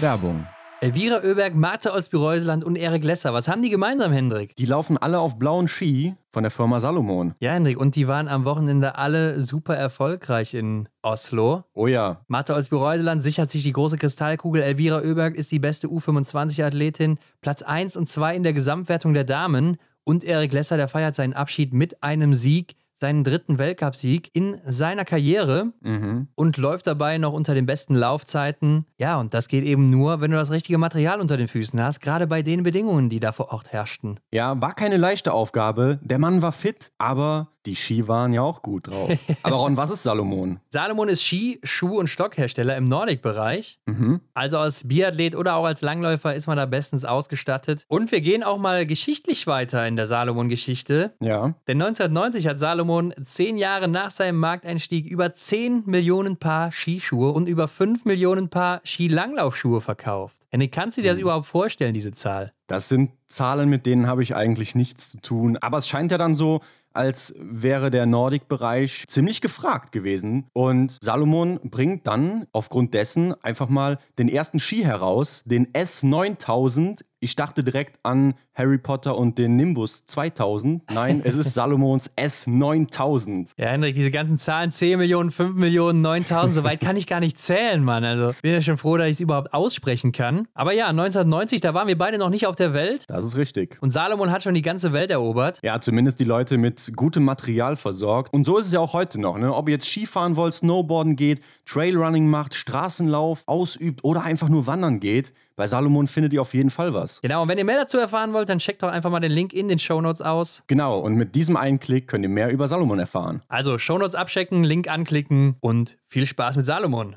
Werbung. 0.00 0.46
Elvira 0.82 1.20
Oeberg, 1.22 1.54
Martha 1.54 1.92
Olsby-Reuseland 1.92 2.64
und 2.64 2.74
Erik 2.74 3.04
Lesser. 3.04 3.34
Was 3.34 3.48
haben 3.48 3.60
die 3.60 3.68
gemeinsam, 3.68 4.12
Hendrik? 4.12 4.56
Die 4.56 4.64
laufen 4.64 4.96
alle 4.96 5.18
auf 5.18 5.38
blauen 5.38 5.68
Ski 5.68 6.14
von 6.30 6.42
der 6.42 6.50
Firma 6.50 6.80
Salomon. 6.80 7.34
Ja, 7.38 7.52
Hendrik, 7.52 7.78
und 7.78 7.96
die 7.96 8.08
waren 8.08 8.28
am 8.28 8.46
Wochenende 8.46 8.96
alle 8.96 9.42
super 9.42 9.76
erfolgreich 9.76 10.54
in 10.54 10.88
Oslo. 11.02 11.64
Oh 11.74 11.86
ja. 11.86 12.22
Martha 12.28 12.54
Olsby-Reuseland 12.54 13.22
sichert 13.22 13.50
sich 13.50 13.62
die 13.62 13.74
große 13.74 13.98
Kristallkugel. 13.98 14.62
Elvira 14.62 15.02
Oeberg 15.02 15.34
ist 15.34 15.52
die 15.52 15.58
beste 15.58 15.86
U25-Athletin. 15.88 17.18
Platz 17.42 17.60
1 17.60 17.98
und 17.98 18.08
2 18.08 18.36
in 18.36 18.42
der 18.42 18.54
Gesamtwertung 18.54 19.12
der 19.12 19.24
Damen. 19.24 19.76
Und 20.04 20.24
Erik 20.24 20.54
Lesser, 20.54 20.78
der 20.78 20.88
feiert 20.88 21.14
seinen 21.14 21.34
Abschied 21.34 21.74
mit 21.74 22.02
einem 22.02 22.32
Sieg, 22.32 22.74
seinen 23.00 23.24
dritten 23.24 23.58
Weltcupsieg 23.58 24.30
in 24.34 24.58
seiner 24.66 25.04
Karriere 25.06 25.68
Mhm. 25.80 26.28
und 26.34 26.56
läuft 26.58 26.86
dabei 26.86 27.16
noch 27.16 27.32
unter 27.32 27.54
den 27.54 27.64
besten 27.64 27.94
Laufzeiten. 27.94 28.84
Ja, 28.98 29.18
und 29.18 29.32
das 29.32 29.48
geht 29.48 29.64
eben 29.64 29.88
nur, 29.88 30.20
wenn 30.20 30.30
du 30.30 30.36
das 30.36 30.50
richtige 30.50 30.76
Material 30.76 31.20
unter 31.20 31.38
den 31.38 31.48
Füßen 31.48 31.82
hast, 31.82 32.00
gerade 32.00 32.26
bei 32.26 32.42
den 32.42 32.62
Bedingungen, 32.62 33.08
die 33.08 33.18
da 33.20 33.32
vor 33.32 33.52
Ort 33.52 33.72
herrschten. 33.72 34.20
Ja, 34.32 34.60
war 34.60 34.74
keine 34.74 34.98
leichte 34.98 35.32
Aufgabe. 35.32 35.98
Der 36.02 36.18
Mann 36.18 36.42
war 36.42 36.52
fit, 36.52 36.92
aber 36.98 37.48
die 37.66 37.76
Ski 37.76 38.08
waren 38.08 38.32
ja 38.32 38.42
auch 38.42 38.62
gut 38.62 38.88
drauf. 38.88 39.10
aber 39.42 39.56
Ron, 39.56 39.76
was 39.76 39.90
ist 39.90 40.02
Salomon? 40.02 40.60
Salomon 40.70 41.08
ist 41.08 41.22
Ski-, 41.22 41.60
Schuh- 41.62 41.98
und 41.98 42.08
Stockhersteller 42.08 42.76
im 42.76 42.84
Nordic-Bereich. 42.84 43.78
Mhm. 43.86 44.20
Also 44.34 44.58
als 44.58 44.86
Biathlet 44.86 45.36
oder 45.36 45.56
auch 45.56 45.64
als 45.64 45.82
Langläufer 45.82 46.34
ist 46.34 46.46
man 46.46 46.56
da 46.56 46.66
bestens 46.66 47.04
ausgestattet. 47.04 47.84
Und 47.88 48.12
wir 48.12 48.20
gehen 48.20 48.42
auch 48.42 48.58
mal 48.58 48.86
geschichtlich 48.86 49.46
weiter 49.46 49.86
in 49.86 49.96
der 49.96 50.06
Salomon-Geschichte. 50.06 51.14
Ja. 51.20 51.54
Denn 51.68 51.80
1990 51.82 52.46
hat 52.46 52.58
Salomon 52.58 53.14
zehn 53.24 53.56
Jahre 53.56 53.88
nach 53.88 54.10
seinem 54.10 54.38
Markteinstieg 54.38 55.06
über 55.06 55.32
10 55.32 55.84
Millionen 55.86 56.36
Paar 56.36 56.72
Skischuhe 56.72 57.32
und 57.32 57.46
über 57.46 57.68
5 57.68 58.04
Millionen 58.04 58.48
Paar 58.48 58.80
Skilanglaufschuhe 58.84 59.80
verkauft. 59.80 60.36
Henrik, 60.52 60.72
kannst 60.72 60.98
du 60.98 61.02
dir 61.02 61.12
das 61.12 61.20
überhaupt 61.20 61.46
vorstellen, 61.46 61.94
diese 61.94 62.12
Zahl? 62.12 62.52
Das 62.66 62.88
sind 62.88 63.12
Zahlen, 63.26 63.68
mit 63.68 63.86
denen 63.86 64.08
habe 64.08 64.22
ich 64.22 64.34
eigentlich 64.34 64.74
nichts 64.74 65.10
zu 65.10 65.20
tun. 65.20 65.56
Aber 65.60 65.78
es 65.78 65.86
scheint 65.86 66.10
ja 66.10 66.18
dann 66.18 66.34
so, 66.34 66.60
als 66.92 67.34
wäre 67.38 67.90
der 67.90 68.06
Nordic-Bereich 68.06 69.04
ziemlich 69.06 69.40
gefragt 69.40 69.92
gewesen. 69.92 70.46
Und 70.52 70.98
Salomon 71.00 71.60
bringt 71.62 72.06
dann 72.06 72.46
aufgrund 72.52 72.94
dessen 72.94 73.34
einfach 73.42 73.68
mal 73.68 73.98
den 74.18 74.28
ersten 74.28 74.60
Ski 74.60 74.82
heraus, 74.82 75.42
den 75.44 75.68
S9000. 75.72 77.02
Ich 77.22 77.36
dachte 77.36 77.62
direkt 77.62 78.00
an 78.02 78.32
Harry 78.54 78.78
Potter 78.78 79.18
und 79.18 79.36
den 79.36 79.56
Nimbus 79.56 80.06
2000. 80.06 80.90
Nein, 80.90 81.20
es 81.22 81.36
ist 81.36 81.52
Salomons 81.54 82.16
S9000. 82.16 83.52
Ja, 83.58 83.66
Hendrik, 83.66 83.94
diese 83.94 84.10
ganzen 84.10 84.38
Zahlen, 84.38 84.70
10 84.70 84.98
Millionen, 84.98 85.30
5 85.30 85.54
Millionen, 85.54 86.00
9000, 86.00 86.54
so 86.54 86.64
weit 86.64 86.80
kann 86.80 86.96
ich 86.96 87.06
gar 87.06 87.20
nicht 87.20 87.38
zählen, 87.38 87.84
Mann. 87.84 88.04
Also 88.04 88.32
bin 88.40 88.54
ja 88.54 88.62
schon 88.62 88.78
froh, 88.78 88.96
dass 88.96 89.08
ich 89.08 89.12
es 89.14 89.20
überhaupt 89.20 89.52
aussprechen 89.52 90.12
kann. 90.12 90.48
Aber 90.54 90.72
ja, 90.72 90.86
1990, 90.86 91.60
da 91.60 91.74
waren 91.74 91.88
wir 91.88 91.98
beide 91.98 92.16
noch 92.16 92.30
nicht 92.30 92.46
auf 92.46 92.56
der 92.56 92.72
Welt. 92.72 93.04
Das 93.08 93.22
ist 93.22 93.36
richtig. 93.36 93.76
Und 93.82 93.90
Salomon 93.90 94.30
hat 94.30 94.42
schon 94.42 94.54
die 94.54 94.62
ganze 94.62 94.94
Welt 94.94 95.10
erobert. 95.10 95.60
Ja, 95.62 95.78
zumindest 95.78 96.20
die 96.20 96.24
Leute 96.24 96.56
mit 96.56 96.92
gutem 96.96 97.24
Material 97.24 97.76
versorgt. 97.76 98.32
Und 98.32 98.44
so 98.44 98.56
ist 98.56 98.64
es 98.66 98.72
ja 98.72 98.80
auch 98.80 98.94
heute 98.94 99.20
noch. 99.20 99.36
Ne? 99.36 99.54
Ob 99.54 99.68
ihr 99.68 99.74
jetzt 99.74 99.90
Skifahren 99.90 100.36
wollt, 100.36 100.54
Snowboarden 100.54 101.16
geht, 101.16 101.42
Trailrunning 101.66 102.28
macht, 102.30 102.54
Straßenlauf 102.54 103.42
ausübt 103.44 104.04
oder 104.04 104.22
einfach 104.22 104.48
nur 104.48 104.66
wandern 104.66 105.00
geht, 105.00 105.34
bei 105.60 105.66
Salomon 105.66 106.06
findet 106.06 106.32
ihr 106.32 106.40
auf 106.40 106.54
jeden 106.54 106.70
Fall 106.70 106.94
was. 106.94 107.20
Genau, 107.20 107.42
und 107.42 107.48
wenn 107.48 107.58
ihr 107.58 107.66
mehr 107.66 107.76
dazu 107.76 107.98
erfahren 107.98 108.32
wollt, 108.32 108.48
dann 108.48 108.60
checkt 108.60 108.82
doch 108.82 108.88
einfach 108.88 109.10
mal 109.10 109.20
den 109.20 109.30
Link 109.30 109.52
in 109.52 109.68
den 109.68 109.78
Shownotes 109.78 110.22
aus. 110.22 110.64
Genau, 110.68 110.98
und 110.98 111.16
mit 111.16 111.34
diesem 111.34 111.54
einen 111.54 111.78
Klick 111.78 112.08
könnt 112.08 112.24
ihr 112.24 112.30
mehr 112.30 112.50
über 112.50 112.66
Salomon 112.66 112.98
erfahren. 112.98 113.42
Also 113.48 113.76
Shownotes 113.76 114.14
abchecken, 114.14 114.64
Link 114.64 114.88
anklicken 114.88 115.56
und 115.60 115.98
viel 116.06 116.24
Spaß 116.24 116.56
mit 116.56 116.64
Salomon. 116.64 117.14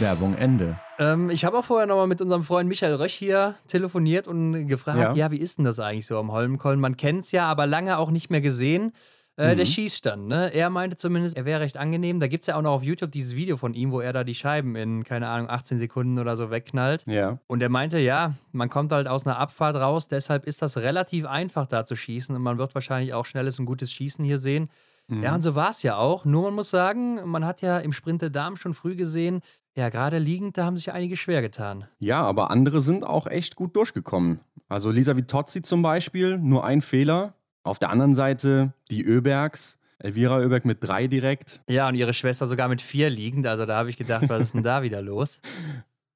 Werbung 0.00 0.34
Ende. 0.34 0.78
Ähm, 0.98 1.30
ich 1.30 1.46
habe 1.46 1.56
auch 1.56 1.64
vorher 1.64 1.86
nochmal 1.86 2.08
mit 2.08 2.20
unserem 2.20 2.42
Freund 2.42 2.68
Michael 2.68 2.96
Rösch 2.96 3.14
hier 3.14 3.54
telefoniert 3.68 4.28
und 4.28 4.66
gefragt, 4.66 4.98
ja. 4.98 5.14
Ja. 5.14 5.30
wie 5.30 5.38
ist 5.38 5.56
denn 5.56 5.64
das 5.64 5.80
eigentlich 5.80 6.06
so 6.06 6.18
am 6.18 6.30
Holmenkollen? 6.30 6.80
Man 6.80 6.98
kennt 6.98 7.24
es 7.24 7.32
ja, 7.32 7.46
aber 7.46 7.66
lange 7.66 7.96
auch 7.96 8.10
nicht 8.10 8.28
mehr 8.28 8.42
gesehen. 8.42 8.92
Äh, 9.38 9.54
Der 9.56 9.66
Schießstand, 9.66 10.26
ne? 10.26 10.52
Er 10.52 10.68
meinte 10.68 10.96
zumindest, 10.96 11.36
er 11.36 11.44
wäre 11.44 11.60
recht 11.60 11.76
angenehm. 11.76 12.18
Da 12.18 12.26
gibt 12.26 12.42
es 12.42 12.48
ja 12.48 12.56
auch 12.56 12.62
noch 12.62 12.72
auf 12.72 12.82
YouTube 12.82 13.12
dieses 13.12 13.36
Video 13.36 13.56
von 13.56 13.72
ihm, 13.72 13.92
wo 13.92 14.00
er 14.00 14.12
da 14.12 14.24
die 14.24 14.34
Scheiben 14.34 14.74
in, 14.74 15.04
keine 15.04 15.28
Ahnung, 15.28 15.48
18 15.48 15.78
Sekunden 15.78 16.18
oder 16.18 16.36
so 16.36 16.50
wegknallt. 16.50 17.04
Ja. 17.06 17.38
Und 17.46 17.62
er 17.62 17.68
meinte, 17.68 17.98
ja, 17.98 18.34
man 18.52 18.68
kommt 18.68 18.90
halt 18.90 19.06
aus 19.06 19.26
einer 19.26 19.38
Abfahrt 19.38 19.76
raus, 19.76 20.08
deshalb 20.08 20.44
ist 20.44 20.60
das 20.60 20.76
relativ 20.78 21.24
einfach 21.24 21.66
da 21.66 21.86
zu 21.86 21.94
schießen 21.94 22.34
und 22.34 22.42
man 22.42 22.58
wird 22.58 22.74
wahrscheinlich 22.74 23.14
auch 23.14 23.26
schnelles 23.26 23.58
und 23.58 23.66
gutes 23.66 23.92
Schießen 23.92 24.24
hier 24.24 24.38
sehen. 24.38 24.68
Ja, 25.10 25.34
und 25.34 25.40
so 25.40 25.54
war 25.54 25.70
es 25.70 25.82
ja 25.82 25.96
auch. 25.96 26.26
Nur 26.26 26.42
man 26.42 26.54
muss 26.54 26.68
sagen, 26.68 27.20
man 27.24 27.46
hat 27.46 27.62
ja 27.62 27.78
im 27.78 27.92
Sprint 27.94 28.20
der 28.20 28.28
Damen 28.28 28.58
schon 28.58 28.74
früh 28.74 28.94
gesehen, 28.94 29.40
ja, 29.74 29.88
gerade 29.88 30.18
liegend, 30.18 30.58
da 30.58 30.66
haben 30.66 30.76
sich 30.76 30.92
einige 30.92 31.16
schwer 31.16 31.40
getan. 31.40 31.86
Ja, 31.98 32.20
aber 32.22 32.50
andere 32.50 32.82
sind 32.82 33.04
auch 33.04 33.26
echt 33.26 33.56
gut 33.56 33.74
durchgekommen. 33.74 34.40
Also 34.68 34.90
Lisa 34.90 35.16
Vitozzi 35.16 35.62
zum 35.62 35.80
Beispiel, 35.80 36.36
nur 36.36 36.64
ein 36.64 36.82
Fehler. 36.82 37.32
Auf 37.68 37.78
der 37.78 37.90
anderen 37.90 38.14
Seite 38.14 38.72
die 38.90 39.02
Öbergs. 39.02 39.78
Elvira 39.98 40.40
Öberg 40.40 40.64
mit 40.64 40.78
drei 40.80 41.06
direkt. 41.06 41.60
Ja, 41.68 41.88
und 41.88 41.96
ihre 41.96 42.14
Schwester 42.14 42.46
sogar 42.46 42.68
mit 42.68 42.80
vier 42.80 43.10
liegend. 43.10 43.46
Also 43.46 43.66
da 43.66 43.76
habe 43.76 43.90
ich 43.90 43.96
gedacht, 43.96 44.28
was 44.28 44.42
ist 44.42 44.54
denn 44.54 44.62
da 44.62 44.82
wieder 44.82 45.02
los? 45.02 45.40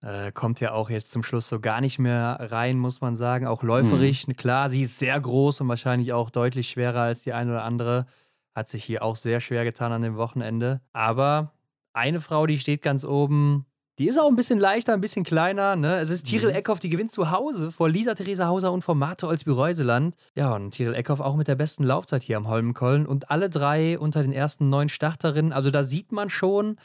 Äh, 0.05 0.33
kommt 0.33 0.59
ja 0.59 0.73
auch 0.73 0.91
jetzt 0.91 1.13
zum 1.13 1.23
Schluss 1.23 1.47
so 1.47 1.61
gar 1.61 1.81
nicht 1.81 2.01
mehr 2.01 2.37
rein, 2.51 2.77
muss 2.77 3.01
man 3.01 3.15
sagen. 3.15 3.47
Auch 3.47 3.63
läuferisch, 3.63 4.27
klar, 4.37 4.69
sie 4.69 4.83
ist 4.83 4.99
sehr 4.99 5.21
groß 5.21 5.61
und 5.61 5.69
wahrscheinlich 5.69 6.13
auch 6.13 6.31
deutlich 6.31 6.71
schwerer 6.71 7.03
als 7.03 7.23
die 7.23 7.33
eine 7.33 7.53
oder 7.53 7.63
andere. 7.63 8.07
Hat 8.53 8.67
sich 8.67 8.83
hier 8.83 9.05
auch 9.05 9.15
sehr 9.15 9.39
schwer 9.39 9.63
getan 9.63 9.93
an 9.93 10.03
dem 10.03 10.17
Wochenende. 10.17 10.81
Aber 10.93 11.53
eine 11.93 12.21
Frau, 12.21 12.49
die 12.49 12.59
steht 12.59 12.83
ganz 12.83 13.05
oben, 13.05 13.65
die 13.99 14.09
ist 14.09 14.19
auch 14.19 14.29
ein 14.29 14.37
bisschen 14.37 14.59
leichter, 14.59 14.95
ein 14.95 15.01
bisschen 15.01 15.25
kleiner. 15.25 15.77
Ne? 15.77 15.97
Es 15.97 16.11
ist 16.11 16.25
Tiril 16.25 16.49
Mhm. 16.51 16.57
Eckhoff, 16.57 16.81
die 16.81 16.89
gewinnt 16.89 17.13
zu 17.13 17.31
Hause 17.31 17.71
vor 17.71 17.89
Lisa 17.89 18.15
Theresa 18.15 18.47
Hauser 18.47 18.73
und 18.73 18.83
vor 18.83 18.95
Marte 18.95 19.27
Olsby-Reuseland. 19.27 20.15
Ja, 20.35 20.55
und 20.55 20.71
Tiril 20.73 20.95
Eckhoff 20.95 21.21
auch 21.21 21.37
mit 21.37 21.47
der 21.49 21.57
besten 21.57 21.85
Laufzeit 21.85 22.23
hier 22.23 22.37
am 22.39 22.49
Holmenkollen. 22.49 23.07
Und 23.07 23.31
alle 23.31 23.51
drei 23.51 23.99
unter 23.99 24.23
den 24.23 24.33
ersten 24.33 24.71
neun 24.71 24.89
Starterinnen. 24.89 25.53
Also 25.53 25.71
da 25.71 25.83
sieht 25.83 26.11
man 26.11 26.31
schon, 26.31 26.77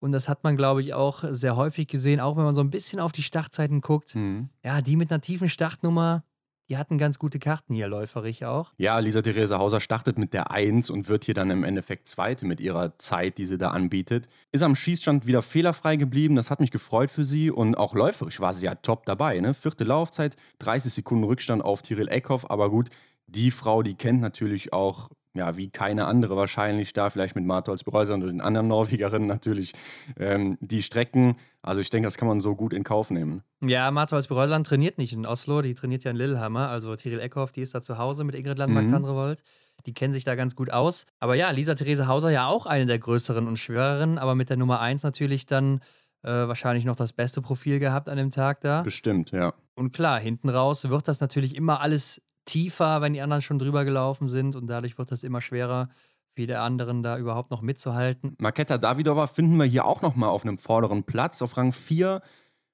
und 0.00 0.12
das 0.12 0.28
hat 0.28 0.44
man, 0.44 0.56
glaube 0.56 0.82
ich, 0.82 0.94
auch 0.94 1.24
sehr 1.30 1.56
häufig 1.56 1.88
gesehen, 1.88 2.20
auch 2.20 2.36
wenn 2.36 2.44
man 2.44 2.54
so 2.54 2.60
ein 2.62 2.70
bisschen 2.70 3.00
auf 3.00 3.12
die 3.12 3.22
Startzeiten 3.22 3.80
guckt. 3.80 4.14
Mhm. 4.14 4.48
Ja, 4.64 4.80
die 4.80 4.96
mit 4.96 5.10
einer 5.10 5.20
tiefen 5.20 5.48
Startnummer, 5.48 6.24
die 6.68 6.76
hatten 6.76 6.98
ganz 6.98 7.18
gute 7.18 7.38
Karten 7.38 7.74
hier, 7.74 7.88
läuferig 7.88 8.44
auch. 8.44 8.72
Ja, 8.76 8.98
Lisa 8.98 9.22
Therese 9.22 9.58
Hauser 9.58 9.80
startet 9.80 10.18
mit 10.18 10.32
der 10.32 10.50
1 10.50 10.90
und 10.90 11.08
wird 11.08 11.24
hier 11.24 11.34
dann 11.34 11.50
im 11.50 11.64
Endeffekt 11.64 12.08
Zweite 12.08 12.46
mit 12.46 12.60
ihrer 12.60 12.98
Zeit, 12.98 13.38
die 13.38 13.44
sie 13.44 13.58
da 13.58 13.70
anbietet. 13.70 14.28
Ist 14.52 14.62
am 14.62 14.74
Schießstand 14.74 15.26
wieder 15.26 15.42
fehlerfrei 15.42 15.96
geblieben, 15.96 16.34
das 16.34 16.50
hat 16.50 16.60
mich 16.60 16.70
gefreut 16.70 17.10
für 17.10 17.24
sie 17.24 17.50
und 17.50 17.76
auch 17.76 17.94
läuferisch 17.94 18.40
war 18.40 18.54
sie 18.54 18.66
ja 18.66 18.74
top 18.74 19.06
dabei. 19.06 19.38
Ne? 19.40 19.54
Vierte 19.54 19.84
Laufzeit, 19.84 20.36
30 20.58 20.92
Sekunden 20.92 21.24
Rückstand 21.24 21.64
auf 21.64 21.82
Tiril 21.82 22.08
Eckhoff, 22.08 22.50
aber 22.50 22.70
gut, 22.70 22.90
die 23.26 23.50
Frau, 23.50 23.82
die 23.82 23.94
kennt 23.94 24.20
natürlich 24.20 24.72
auch, 24.72 25.10
ja, 25.36 25.56
wie 25.56 25.70
keine 25.70 26.06
andere 26.06 26.36
wahrscheinlich 26.36 26.92
da, 26.92 27.10
vielleicht 27.10 27.36
mit 27.36 27.44
Martholz 27.44 27.84
Bereuser 27.84 28.14
und 28.14 28.20
den 28.20 28.40
anderen 28.40 28.68
Norwegerinnen 28.68 29.28
natürlich, 29.28 29.72
ähm, 30.18 30.56
die 30.60 30.82
Strecken. 30.82 31.36
Also 31.62 31.80
ich 31.80 31.90
denke, 31.90 32.06
das 32.06 32.16
kann 32.16 32.28
man 32.28 32.40
so 32.40 32.54
gut 32.54 32.72
in 32.72 32.84
Kauf 32.84 33.10
nehmen. 33.10 33.42
Ja, 33.60 33.90
Martha 33.90 34.16
Olsby-Reuseland 34.16 34.66
trainiert 34.66 34.98
nicht 34.98 35.12
in 35.12 35.26
Oslo, 35.26 35.62
die 35.62 35.74
trainiert 35.74 36.04
ja 36.04 36.10
in 36.10 36.16
Lillehammer. 36.16 36.68
Also 36.68 36.94
Tiril 36.96 37.20
Eckhoff, 37.20 37.52
die 37.52 37.62
ist 37.62 37.74
da 37.74 37.80
zu 37.80 37.98
Hause 37.98 38.24
mit 38.24 38.34
Ingrid 38.34 38.58
Landmark-Tandrevold. 38.58 39.42
Die 39.84 39.94
kennen 39.94 40.14
sich 40.14 40.24
da 40.24 40.34
ganz 40.34 40.56
gut 40.56 40.72
aus. 40.72 41.06
Aber 41.20 41.34
ja, 41.34 41.50
Lisa 41.50 41.74
Therese 41.74 42.06
Hauser 42.06 42.30
ja 42.30 42.46
auch 42.46 42.66
eine 42.66 42.86
der 42.86 42.98
größeren 42.98 43.46
und 43.46 43.58
schwereren, 43.58 44.18
aber 44.18 44.34
mit 44.34 44.50
der 44.50 44.56
Nummer 44.56 44.80
1 44.80 45.02
natürlich 45.02 45.46
dann 45.46 45.80
äh, 46.22 46.30
wahrscheinlich 46.30 46.84
noch 46.84 46.96
das 46.96 47.12
beste 47.12 47.40
Profil 47.42 47.78
gehabt 47.78 48.08
an 48.08 48.16
dem 48.16 48.30
Tag 48.30 48.60
da. 48.60 48.82
Bestimmt, 48.82 49.30
ja. 49.30 49.54
Und 49.74 49.92
klar, 49.92 50.18
hinten 50.18 50.48
raus 50.48 50.88
wird 50.88 51.06
das 51.06 51.20
natürlich 51.20 51.54
immer 51.54 51.80
alles 51.80 52.22
tiefer, 52.46 53.00
wenn 53.02 53.12
die 53.12 53.20
anderen 53.20 53.42
schon 53.42 53.58
drüber 53.58 53.84
gelaufen 53.84 54.28
sind 54.28 54.56
und 54.56 54.66
dadurch 54.68 54.96
wird 54.98 55.12
das 55.12 55.22
immer 55.24 55.40
schwerer 55.40 55.88
für 56.34 56.46
die 56.46 56.54
anderen 56.54 57.02
da 57.02 57.18
überhaupt 57.18 57.50
noch 57.50 57.62
mitzuhalten. 57.62 58.36
Marketa 58.40 58.78
Davidova 58.78 59.26
finden 59.26 59.56
wir 59.56 59.64
hier 59.64 59.84
auch 59.84 60.02
nochmal 60.02 60.30
auf 60.30 60.44
einem 60.44 60.58
vorderen 60.58 61.02
Platz, 61.04 61.40
auf 61.42 61.56
Rang 61.56 61.72
4, 61.72 62.20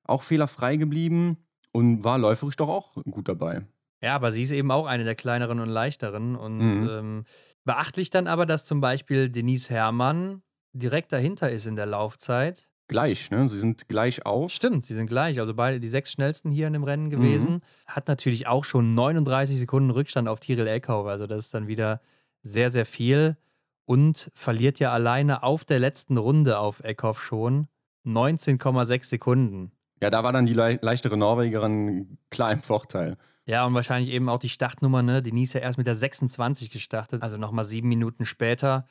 auch 0.05 0.23
fehlerfrei 0.23 0.77
geblieben 0.77 1.39
und 1.73 2.05
war 2.05 2.19
läuferisch 2.19 2.57
doch 2.57 2.69
auch 2.69 2.97
gut 3.11 3.29
dabei. 3.29 3.67
Ja, 4.03 4.17
aber 4.17 4.33
sie 4.33 4.43
ist 4.43 4.51
eben 4.51 4.73
auch 4.73 4.87
eine 4.87 5.05
der 5.05 5.15
kleineren 5.15 5.61
und 5.61 5.69
leichteren. 5.69 6.35
Und 6.35 6.59
Mhm. 6.59 6.89
ähm, 6.91 7.25
beachtlich 7.65 8.11
dann 8.11 8.27
aber, 8.27 8.47
dass 8.47 8.67
zum 8.67 8.81
Beispiel 8.81 9.29
Denise 9.31 9.71
Herrmann 9.71 10.43
direkt 10.73 11.13
dahinter 11.13 11.51
ist 11.53 11.67
in 11.67 11.77
der 11.77 11.87
Laufzeit. 11.87 12.69
Gleich, 12.93 13.31
ne? 13.31 13.49
Sie 13.49 13.59
sind 13.59 13.89
gleich 13.89 14.25
auf. 14.25 14.53
Stimmt, 14.53 14.85
sie 14.85 14.95
sind 14.95 15.07
gleich. 15.09 15.41
Also 15.41 15.55
beide 15.55 15.81
die 15.81 15.89
sechs 15.89 16.13
schnellsten 16.13 16.51
hier 16.51 16.67
in 16.69 16.73
dem 16.75 16.85
Rennen 16.85 17.07
Mhm. 17.07 17.11
gewesen. 17.11 17.61
Hat 17.87 18.07
natürlich 18.07 18.47
auch 18.47 18.65
schon 18.65 18.95
39 18.95 19.59
Sekunden 19.59 19.91
Rückstand 19.91 20.29
auf 20.29 20.39
Tiril 20.41 20.67
Eckhoff. 20.67 21.07
Also 21.07 21.27
das 21.27 21.47
ist 21.47 21.55
dann 21.55 21.67
wieder 21.67 22.01
sehr, 22.43 22.69
sehr 22.71 22.87
viel. 22.87 23.37
Und 23.85 24.31
verliert 24.35 24.79
ja 24.79 24.93
alleine 24.93 25.43
auf 25.43 25.65
der 25.65 25.79
letzten 25.81 26.17
Runde 26.17 26.59
auf 26.59 26.81
Eckhoff 26.85 27.21
schon 27.23 27.67
19,6 28.07 29.05
Sekunden. 29.09 29.73
Ja, 30.01 30.11
da 30.11 30.23
war 30.25 30.33
dann 30.33 30.47
die 30.47 30.55
le 30.55 30.79
leichtere 30.83 31.17
Norwegerin 31.17 32.19
klar 32.31 32.53
im 32.53 32.61
Vorteil. 32.63 33.17
Ja, 33.47 33.65
und 33.67 33.75
wahrscheinlich 33.75 34.13
eben 34.13 34.29
auch 34.29 34.39
die 34.39 34.49
Startnummer, 34.49 35.03
ne? 35.03 35.21
Denise 35.23 35.55
ja 35.59 35.61
erst 35.65 35.79
mit 35.79 35.87
der 35.87 35.95
26 35.97 36.71
gestartet, 36.71 37.23
also 37.23 37.37
nochmal 37.39 37.65
sieben 37.65 37.89
Minuten 37.89 38.25
später. 38.25 38.87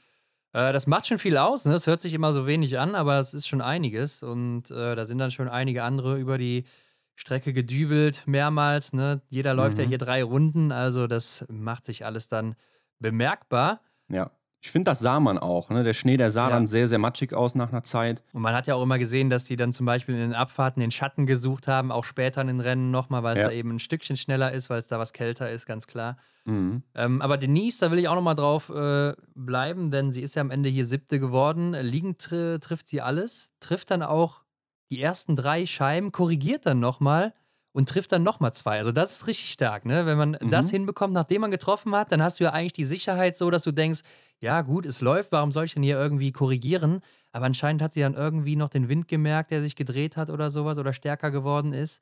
Äh, 0.53 0.73
das 0.73 0.87
macht 0.87 1.07
schon 1.07 1.19
viel 1.19 1.37
aus, 1.37 1.65
ne? 1.65 1.73
Es 1.73 1.87
hört 1.87 2.01
sich 2.01 2.13
immer 2.13 2.33
so 2.33 2.45
wenig 2.47 2.79
an, 2.79 2.95
aber 2.95 3.19
es 3.19 3.33
ist 3.33 3.47
schon 3.47 3.61
einiges. 3.61 4.23
Und 4.23 4.71
äh, 4.71 4.95
da 4.95 5.05
sind 5.05 5.17
dann 5.19 5.31
schon 5.31 5.49
einige 5.49 5.83
andere 5.83 6.17
über 6.17 6.37
die 6.37 6.65
Strecke 7.15 7.53
gedübelt, 7.53 8.23
mehrmals, 8.27 8.93
ne? 8.93 9.21
Jeder 9.29 9.53
läuft 9.53 9.77
ja 9.79 9.85
Mhm. 9.85 9.89
hier 9.89 9.97
drei 9.97 10.23
Runden, 10.23 10.71
also 10.71 11.07
das 11.07 11.45
macht 11.49 11.85
sich 11.85 12.05
alles 12.05 12.27
dann 12.29 12.55
bemerkbar. 12.99 13.81
Ja. 14.09 14.31
Ich 14.63 14.69
finde, 14.69 14.91
das 14.91 14.99
sah 14.99 15.19
man 15.19 15.39
auch. 15.39 15.71
Ne? 15.71 15.83
Der 15.83 15.93
Schnee, 15.93 16.17
der 16.17 16.29
sah 16.29 16.45
Ja. 16.49 16.49
dann 16.51 16.67
sehr, 16.67 16.87
sehr 16.87 16.99
matschig 16.99 17.33
aus 17.33 17.55
nach 17.55 17.69
einer 17.71 17.81
Zeit. 17.83 18.21
Und 18.31 18.43
man 18.43 18.53
hat 18.53 18.67
ja 18.67 18.75
auch 18.75 18.83
immer 18.83 18.99
gesehen, 18.99 19.31
dass 19.31 19.45
die 19.45 19.55
dann 19.55 19.71
zum 19.71 19.87
Beispiel 19.87 20.13
in 20.13 20.21
den 20.21 20.33
Abfahrten 20.35 20.79
den 20.81 20.91
Schatten 20.91 21.25
gesucht 21.25 21.67
haben, 21.67 21.91
auch 21.91 22.03
später 22.03 22.41
in 22.41 22.47
den 22.47 22.59
Rennen 22.59 22.91
nochmal, 22.91 23.23
weil 23.23 23.33
es 23.35 23.41
Ja. 23.41 23.47
da 23.47 23.53
eben 23.53 23.71
ein 23.71 23.79
Stückchen 23.79 24.17
schneller 24.17 24.51
ist, 24.51 24.69
weil 24.69 24.77
es 24.77 24.87
da 24.87 24.99
was 24.99 25.13
kälter 25.13 25.49
ist, 25.49 25.65
ganz 25.65 25.87
klar. 25.87 26.17
Mhm. 26.45 26.83
Ähm, 26.93 27.21
aber 27.23 27.37
Denise, 27.37 27.79
da 27.79 27.91
will 27.91 27.97
ich 27.97 28.07
auch 28.07 28.13
nochmal 28.15 28.35
drauf 28.35 28.69
äh, 28.69 29.13
bleiben, 29.33 29.89
denn 29.89 30.11
sie 30.11 30.21
ist 30.21 30.35
ja 30.35 30.41
am 30.41 30.51
Ende 30.51 30.69
hier 30.69 30.85
siebte 30.85 31.19
geworden. 31.19 31.73
Liegend 31.73 32.19
tri 32.19 32.59
trifft 32.59 32.87
sie 32.87 33.01
alles, 33.01 33.53
trifft 33.61 33.89
dann 33.89 34.03
auch 34.03 34.41
die 34.91 35.01
ersten 35.01 35.35
drei 35.35 35.65
Scheiben, 35.65 36.11
korrigiert 36.11 36.67
dann 36.67 36.79
nochmal 36.79 37.33
und 37.73 37.87
trifft 37.89 38.11
dann 38.11 38.23
nochmal 38.23 38.53
zwei. 38.53 38.77
Also 38.79 38.91
das 38.91 39.11
ist 39.13 39.27
richtig 39.27 39.51
stark, 39.51 39.85
ne? 39.85 40.05
Wenn 40.05 40.17
man 40.17 40.37
das 40.43 40.69
Mhm. 40.69 40.71
hinbekommt, 40.71 41.13
nachdem 41.13 41.41
man 41.41 41.51
getroffen 41.51 41.95
hat, 41.95 42.11
dann 42.11 42.21
hast 42.21 42.39
du 42.39 42.43
ja 42.43 42.51
eigentlich 42.51 42.73
die 42.73 42.83
Sicherheit 42.83 43.37
so, 43.37 43.49
dass 43.49 43.63
du 43.63 43.71
denkst, 43.71 44.01
ja 44.39 44.61
gut, 44.61 44.85
es 44.85 45.01
läuft, 45.01 45.31
warum 45.31 45.51
soll 45.51 45.65
ich 45.65 45.73
denn 45.73 45.83
hier 45.83 45.97
irgendwie 45.97 46.31
korrigieren? 46.31 47.01
Aber 47.31 47.45
anscheinend 47.45 47.81
hat 47.81 47.93
sie 47.93 48.01
dann 48.01 48.13
irgendwie 48.15 48.55
noch 48.55 48.69
den 48.69 48.89
Wind 48.89 49.07
gemerkt, 49.07 49.51
der 49.51 49.61
sich 49.61 49.75
gedreht 49.75 50.17
hat 50.17 50.29
oder 50.29 50.51
sowas 50.51 50.77
oder 50.77 50.93
stärker 50.93 51.31
geworden 51.31 51.73
ist. 51.73 52.01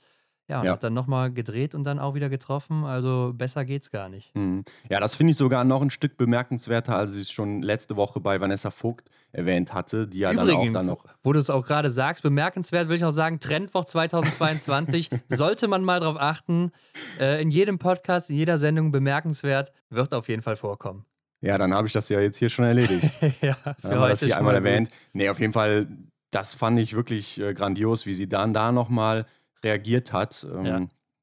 Ja, 0.50 0.60
und 0.62 0.66
Ja. 0.66 0.72
hat 0.74 0.84
dann 0.84 0.94
nochmal 0.96 1.32
gedreht 1.32 1.76
und 1.76 1.84
dann 1.84 2.00
auch 2.00 2.16
wieder 2.16 2.28
getroffen. 2.28 2.84
Also 2.84 3.32
besser 3.36 3.66
geht's 3.66 3.92
gar 3.92 4.10
nicht. 4.10 4.36
Mhm. 4.36 4.64
Ja, 4.90 5.00
das 5.00 5.16
finde 5.16 5.32
ich 5.32 5.38
sogar 5.38 5.64
noch 5.64 5.82
ein 5.82 5.92
Stück 5.92 6.18
bemerkenswerter, 6.18 6.96
als 6.98 7.16
ich 7.16 7.22
es 7.24 7.32
schon 7.32 7.62
letzte 7.62 7.96
Woche 7.96 8.20
bei 8.20 8.42
Vanessa 8.42 8.72
Vogt 8.72 9.10
erwähnt 9.32 9.74
hatte, 9.76 10.08
die 10.08 10.20
ja 10.20 10.34
dann 10.34 10.40
auch 10.50 10.54
Übrigens, 10.56 10.74
dann 10.74 10.86
noch. 10.88 11.06
wo 11.24 11.34
du 11.34 11.40
es 11.40 11.52
auch 11.52 11.66
gerade 11.66 11.92
sagst, 11.92 12.24
bemerkenswert 12.24 12.90
will 12.90 12.96
ich 12.98 13.06
auch 13.06 13.12
sagen, 13.12 13.40
Trendwoch 13.40 13.86
2022, 13.86 15.10
sollte 15.30 15.68
man 15.68 15.84
mal 15.84 16.00
drauf 16.00 16.18
achten. 16.20 16.72
Äh, 17.20 17.42
in 17.42 17.52
jedem 17.52 17.78
Podcast, 17.80 18.30
in 18.30 18.36
jeder 18.38 18.58
Sendung 18.58 18.92
bemerkenswert, 18.92 19.72
wird 19.90 20.14
auf 20.14 20.28
jeden 20.30 20.42
Fall 20.42 20.56
vorkommen. 20.56 21.06
Ja, 21.42 21.58
dann 21.58 21.74
habe 21.74 21.88
ich 21.88 21.94
das 21.94 22.10
ja 22.10 22.20
jetzt 22.20 22.38
hier 22.38 22.50
schon 22.50 22.66
erledigt. 22.66 23.04
ja, 23.42 23.56
Dann 23.64 23.92
haben 23.92 24.00
wir 24.02 24.10
das 24.10 24.22
hier 24.24 24.36
einmal 24.38 24.56
mal 24.56 24.60
gut. 24.60 24.68
erwähnt. 24.68 24.90
Nee, 25.14 25.30
auf 25.30 25.40
jeden 25.40 25.54
Fall, 25.54 25.88
das 26.32 26.54
fand 26.54 26.80
ich 26.80 26.96
wirklich 26.96 27.40
äh, 27.40 27.54
grandios, 27.54 28.06
wie 28.06 28.14
sie 28.14 28.28
dann 28.28 28.54
da 28.54 28.72
nochmal 28.72 29.26
reagiert 29.64 30.14
hat. 30.14 30.46
Ähm, 30.52 30.66
Ja. 30.66 30.82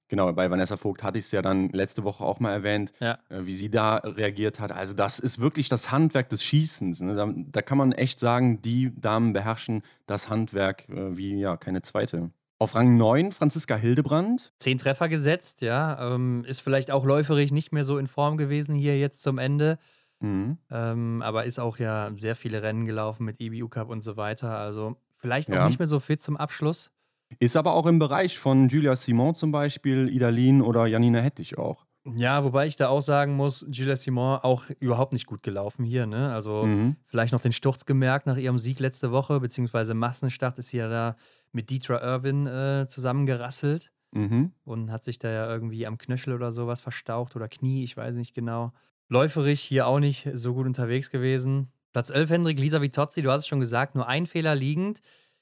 Genau, 0.09 0.33
bei 0.33 0.49
Vanessa 0.49 0.76
Vogt 0.76 1.02
hatte 1.02 1.19
ich 1.19 1.25
es 1.25 1.33
ja 1.33 1.43
dann 1.43 1.69
letzte 1.71 2.05
Woche 2.05 2.25
auch 2.25 2.38
mal 2.38 2.52
erwähnt, 2.52 2.93
Ja. 3.00 3.19
äh, 3.28 3.45
wie 3.45 3.57
sie 3.57 3.71
da 3.73 3.97
reagiert 3.97 4.61
hat. 4.61 4.71
Also 4.71 4.95
das 4.95 5.19
ist 5.19 5.40
wirklich 5.40 5.69
das 5.69 5.90
Handwerk 5.90 6.28
des 6.28 6.45
Schießens. 6.45 7.00
Ne? 7.00 7.14
Da, 7.16 7.28
da 7.35 7.61
kann 7.61 7.76
man 7.76 7.90
echt 7.90 8.21
sagen, 8.21 8.62
die 8.62 8.93
Damen 9.00 9.33
beherrschen 9.33 9.83
das 10.07 10.28
Handwerk 10.28 10.88
äh, 10.90 11.16
wie 11.19 11.40
ja 11.40 11.57
keine 11.57 11.83
zweite. 11.83 12.31
Auf 12.61 12.76
Rang 12.76 12.97
9 12.97 13.33
Franziska 13.33 13.75
Hildebrand. 13.75 14.52
Zehn 14.61 14.78
Treffer 14.78 15.09
gesetzt, 15.09 15.61
ja. 15.61 16.14
Ähm, 16.14 16.45
ist 16.47 16.61
vielleicht 16.61 16.93
auch 16.93 17.05
läuferig 17.05 17.50
nicht 17.50 17.73
mehr 17.73 17.83
so 17.85 17.99
in 17.99 18.07
Form 18.07 18.37
gewesen 18.37 18.76
hier 18.76 18.97
jetzt 19.00 19.23
zum 19.23 19.38
Ende. 19.38 19.76
Mhm. 20.21 20.57
Ähm, 20.71 21.21
aber 21.21 21.45
ist 21.47 21.59
auch 21.59 21.78
ja 21.78 22.12
sehr 22.16 22.37
viele 22.37 22.62
Rennen 22.62 22.87
gelaufen 22.87 23.25
mit 23.25 23.40
EBU 23.40 23.69
Cup 23.69 23.90
und 23.90 24.02
so 24.02 24.16
weiter. 24.16 24.57
Also 24.57 24.95
vielleicht 25.19 25.50
auch 25.50 25.55
Ja. 25.55 25.66
nicht 25.66 25.81
mehr 25.81 25.88
so 25.88 25.99
fit 25.99 26.23
zum 26.23 26.37
Abschluss. 26.37 26.93
Ist 27.38 27.56
aber 27.56 27.73
auch 27.75 27.87
im 27.87 27.99
Bereich 27.99 28.38
von 28.38 28.68
Julia 28.68 28.95
Simon 28.97 29.35
zum 29.35 29.52
Beispiel, 29.52 30.09
Idalin 30.09 30.62
oder 30.62 30.87
Janina 30.87 31.18
Hettich 31.21 31.59
auch. 31.59 31.85
Ja, 32.14 32.45
wobei 32.45 32.66
ich 32.68 32.76
da 32.76 32.88
auch 32.88 33.00
sagen 33.00 33.35
muss, 33.35 33.66
Julia 33.68 33.97
Simon 33.97 34.38
auch 34.42 34.71
überhaupt 34.78 35.12
nicht 35.12 35.26
gut 35.26 35.42
gelaufen 35.42 35.85
hier. 35.85 36.06
Ne? 36.06 36.33
Also 36.33 36.64
Mhm. 36.64 36.97
vielleicht 37.06 37.33
noch 37.33 37.40
den 37.40 37.50
Sturz 37.50 37.85
gemerkt 37.85 38.26
nach 38.26 38.37
ihrem 38.37 38.59
Sieg 38.61 38.78
letzte 38.78 39.11
Woche, 39.11 39.40
beziehungsweise 39.40 39.92
Massenstart 39.95 40.56
ist 40.59 40.68
sie 40.68 40.76
ja 40.76 40.88
da 40.88 41.16
mit 41.50 41.68
Dietra 41.71 42.00
Irwin 42.00 42.47
äh, 42.47 42.87
zusammengerasselt 42.88 43.90
Mhm. 44.12 44.52
und 44.64 44.92
hat 44.92 45.02
sich 45.02 45.18
da 45.18 45.28
ja 45.30 45.50
irgendwie 45.52 45.85
am 45.85 45.99
Knöchel 45.99 46.33
oder 46.35 46.52
sowas 46.52 46.80
verstaucht 46.80 47.35
oder 47.35 47.49
Knie, 47.49 47.83
ich 47.83 47.97
weiß 47.97 48.14
nicht 48.14 48.35
genau. 48.35 48.73
Läuferig 49.09 49.61
hier 49.61 49.88
auch 49.88 49.99
nicht 49.99 50.28
so 50.35 50.54
gut 50.54 50.66
unterwegs 50.66 51.11
gewesen. 51.11 51.73
Platz 51.92 52.11
11, 52.11 52.30
Hendrik, 52.30 52.59
Lisa 52.61 52.80
Vitozzi, 52.83 53.23
du 53.23 53.30
hast 53.33 53.40
es 53.42 53.47
schon 53.49 53.61
gesagt, 53.61 53.95
nur 53.97 54.06
ein 54.06 54.26
Fehler 54.26 54.54
liegend. 54.54 55.00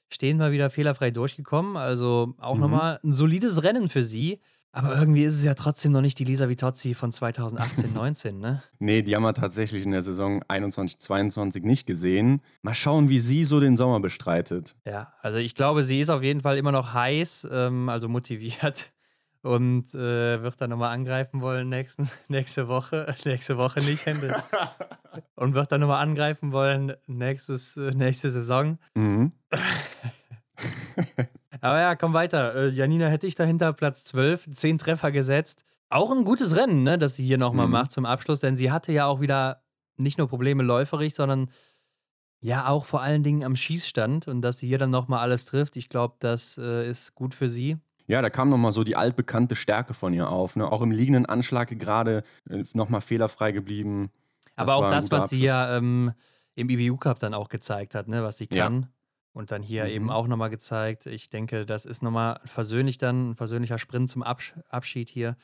Stehen 0.09 0.37
mal 0.37 0.51
wieder 0.51 0.69
fehlerfrei 0.69 1.11
durchgekommen. 1.11 1.77
Also 1.77 2.35
auch 2.39 2.55
Mhm. 2.55 2.61
nochmal 2.61 2.99
ein 3.03 3.13
solides 3.13 3.63
Rennen 3.63 3.89
für 3.89 4.03
sie. 4.03 4.39
Aber 4.71 4.93
irgendwie 4.99 5.23
ist 5.23 5.35
es 5.35 5.45
ja 5.45 5.53
trotzdem 5.53 5.93
noch 5.93 6.01
nicht 6.01 6.19
die 6.19 6.25
Lisa 6.25 6.49
Vitozzi 6.49 6.93
von 6.95 7.09
2018, 7.13 7.93
19, 7.93 8.39
ne? 8.39 8.61
Nee, 8.77 9.03
die 9.03 9.15
haben 9.15 9.23
wir 9.23 9.33
tatsächlich 9.33 9.85
in 9.85 9.91
der 9.91 10.01
Saison 10.01 10.43
21, 10.49 10.99
22 10.99 11.63
nicht 11.63 11.87
gesehen. 11.87 12.41
Mal 12.61 12.73
schauen, 12.73 13.07
wie 13.07 13.19
sie 13.19 13.45
so 13.45 13.61
den 13.61 13.77
Sommer 13.77 14.01
bestreitet. 14.01 14.75
Ja, 14.85 15.13
also 15.21 15.37
ich 15.37 15.55
glaube, 15.55 15.83
sie 15.83 16.01
ist 16.01 16.09
auf 16.09 16.23
jeden 16.23 16.41
Fall 16.41 16.57
immer 16.57 16.73
noch 16.73 16.93
heiß, 16.93 17.47
ähm, 17.51 17.87
also 17.87 18.09
motiviert 18.09 18.91
und 19.45 19.93
äh, 19.93 20.41
wird 20.41 20.59
dann 20.59 20.71
nochmal 20.71 20.91
angreifen 20.91 21.41
wollen 21.41 21.69
nächsten, 21.69 22.09
nächste 22.27 22.67
Woche. 22.67 23.15
Nächste 23.25 23.57
Woche 23.57 23.79
nicht, 23.81 24.05
Hände. 24.05 24.35
und 25.35 25.53
wird 25.53 25.71
dann 25.71 25.81
nochmal 25.81 26.01
angreifen 26.01 26.51
wollen 26.51 26.93
nächstes, 27.05 27.77
äh, 27.77 27.91
nächste 27.91 28.31
Saison. 28.31 28.79
Mhm. 28.95 29.31
Aber 31.61 31.79
ja, 31.79 31.95
komm 31.95 32.13
weiter. 32.13 32.55
Äh, 32.55 32.69
Janina 32.69 33.07
hätte 33.07 33.27
ich 33.27 33.35
dahinter 33.35 33.71
Platz 33.73 34.05
12, 34.05 34.49
10 34.51 34.77
Treffer 34.79 35.11
gesetzt. 35.11 35.63
Auch 35.89 36.11
ein 36.11 36.25
gutes 36.25 36.55
Rennen, 36.55 36.83
ne, 36.83 36.97
das 36.97 37.15
sie 37.15 37.25
hier 37.25 37.37
nochmal 37.37 37.67
Mhm. 37.67 37.71
macht 37.73 37.91
zum 37.91 38.05
Abschluss, 38.05 38.39
denn 38.39 38.55
sie 38.55 38.71
hatte 38.71 38.91
ja 38.91 39.05
auch 39.05 39.21
wieder 39.21 39.61
nicht 39.97 40.17
nur 40.17 40.27
Probleme 40.27 40.63
läuferig, 40.63 41.13
sondern 41.13 41.49
ja 42.39 42.67
auch 42.67 42.85
vor 42.85 43.01
allen 43.01 43.21
Dingen 43.23 43.43
am 43.43 43.55
Schießstand 43.55 44.27
und 44.27 44.41
dass 44.41 44.57
sie 44.57 44.67
hier 44.67 44.77
dann 44.79 44.89
nochmal 44.89 45.19
alles 45.19 45.45
trifft. 45.45 45.77
Ich 45.77 45.87
glaube, 45.89 46.15
das 46.19 46.57
äh, 46.57 46.89
ist 46.89 47.13
gut 47.15 47.33
für 47.35 47.47
sie. 47.47 47.77
Ja, 48.07 48.21
da 48.21 48.29
kam 48.29 48.49
nochmal 48.49 48.71
so 48.71 48.83
die 48.83 48.95
altbekannte 48.95 49.55
Stärke 49.55 49.93
von 49.93 50.13
ihr 50.13 50.29
auf. 50.29 50.55
Ne? 50.55 50.71
Auch 50.71 50.81
im 50.81 50.91
liegenden 50.91 51.25
Anschlag 51.25 51.69
gerade 51.79 52.23
äh, 52.49 52.63
nochmal 52.73 53.01
fehlerfrei 53.01 53.51
geblieben. 53.51 54.11
Aber 54.55 54.67
Das 54.67 54.75
auch 54.75 54.81
war 54.81 54.87
ein 54.89 54.91
das, 54.95 55.11
was 55.11 55.29
sie 55.29 55.49
Abschluss. 55.49 55.69
ja 55.71 55.77
ähm, 55.77 56.13
im 56.55 56.69
IBU 56.69 56.97
Cup 56.97 57.19
dann 57.19 57.33
auch 57.33 57.49
gezeigt 57.49 57.95
hat, 57.95 58.07
ne? 58.07 58.23
was 58.23 58.37
sie 58.37 58.47
Ja. 58.51 58.65
kann. 58.65 58.87
Und 59.33 59.51
dann 59.51 59.61
hier 59.61 59.83
Mhm. 59.83 59.89
eben 59.89 60.09
auch 60.11 60.27
nochmal 60.27 60.49
gezeigt. 60.49 61.07
Ich 61.07 61.29
denke, 61.29 61.65
das 61.65 61.85
ist 61.85 62.01
nochmal 62.03 62.39
versöhnlich 62.45 62.97
dann, 62.97 63.31
ein 63.31 63.35
versöhnlicher 63.35 63.77
Sprint 63.77 64.09
zum 64.09 64.23
Absch 64.23 64.53
Abschied 64.69 65.09
hier. 65.09 65.35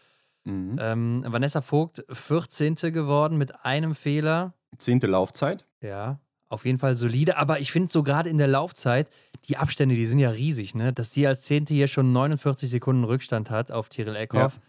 Mhm. 0.46 0.78
Ähm, 0.80 1.26
Vanessa 1.28 1.62
Vogt, 1.62 2.06
14. 2.10 2.76
geworden 2.94 3.38
mit 3.38 3.66
einem 3.66 3.94
Fehler. 3.96 4.54
Zehnte 4.78 5.08
Laufzeit. 5.08 5.66
Ja, 5.82 6.20
auf 6.52 6.66
jeden 6.66 6.78
Fall 6.78 6.96
solide. 6.96 7.38
Aber 7.38 7.60
ich 7.60 7.72
finde 7.72 7.92
so 7.92 8.04
gerade 8.04 8.30
in 8.30 8.38
der 8.38 8.48
Laufzeit, 8.48 9.10
die 9.48 9.58
Abstände, 9.58 9.96
die 9.96 10.06
sind 10.06 10.20
ja 10.20 10.30
riesig, 10.30 10.76
ne? 10.76 10.94
Dass 10.94 11.12
sie 11.14 11.26
als 11.28 11.44
Zehnte 11.44 11.74
hier 11.74 11.88
schon 11.88 12.12
49 12.12 12.70
Sekunden 12.70 13.04
Rückstand 13.04 13.50
hat 13.50 13.72
auf 13.72 13.90
Tyrell 13.90 14.16
Eckhoff. 14.16 14.60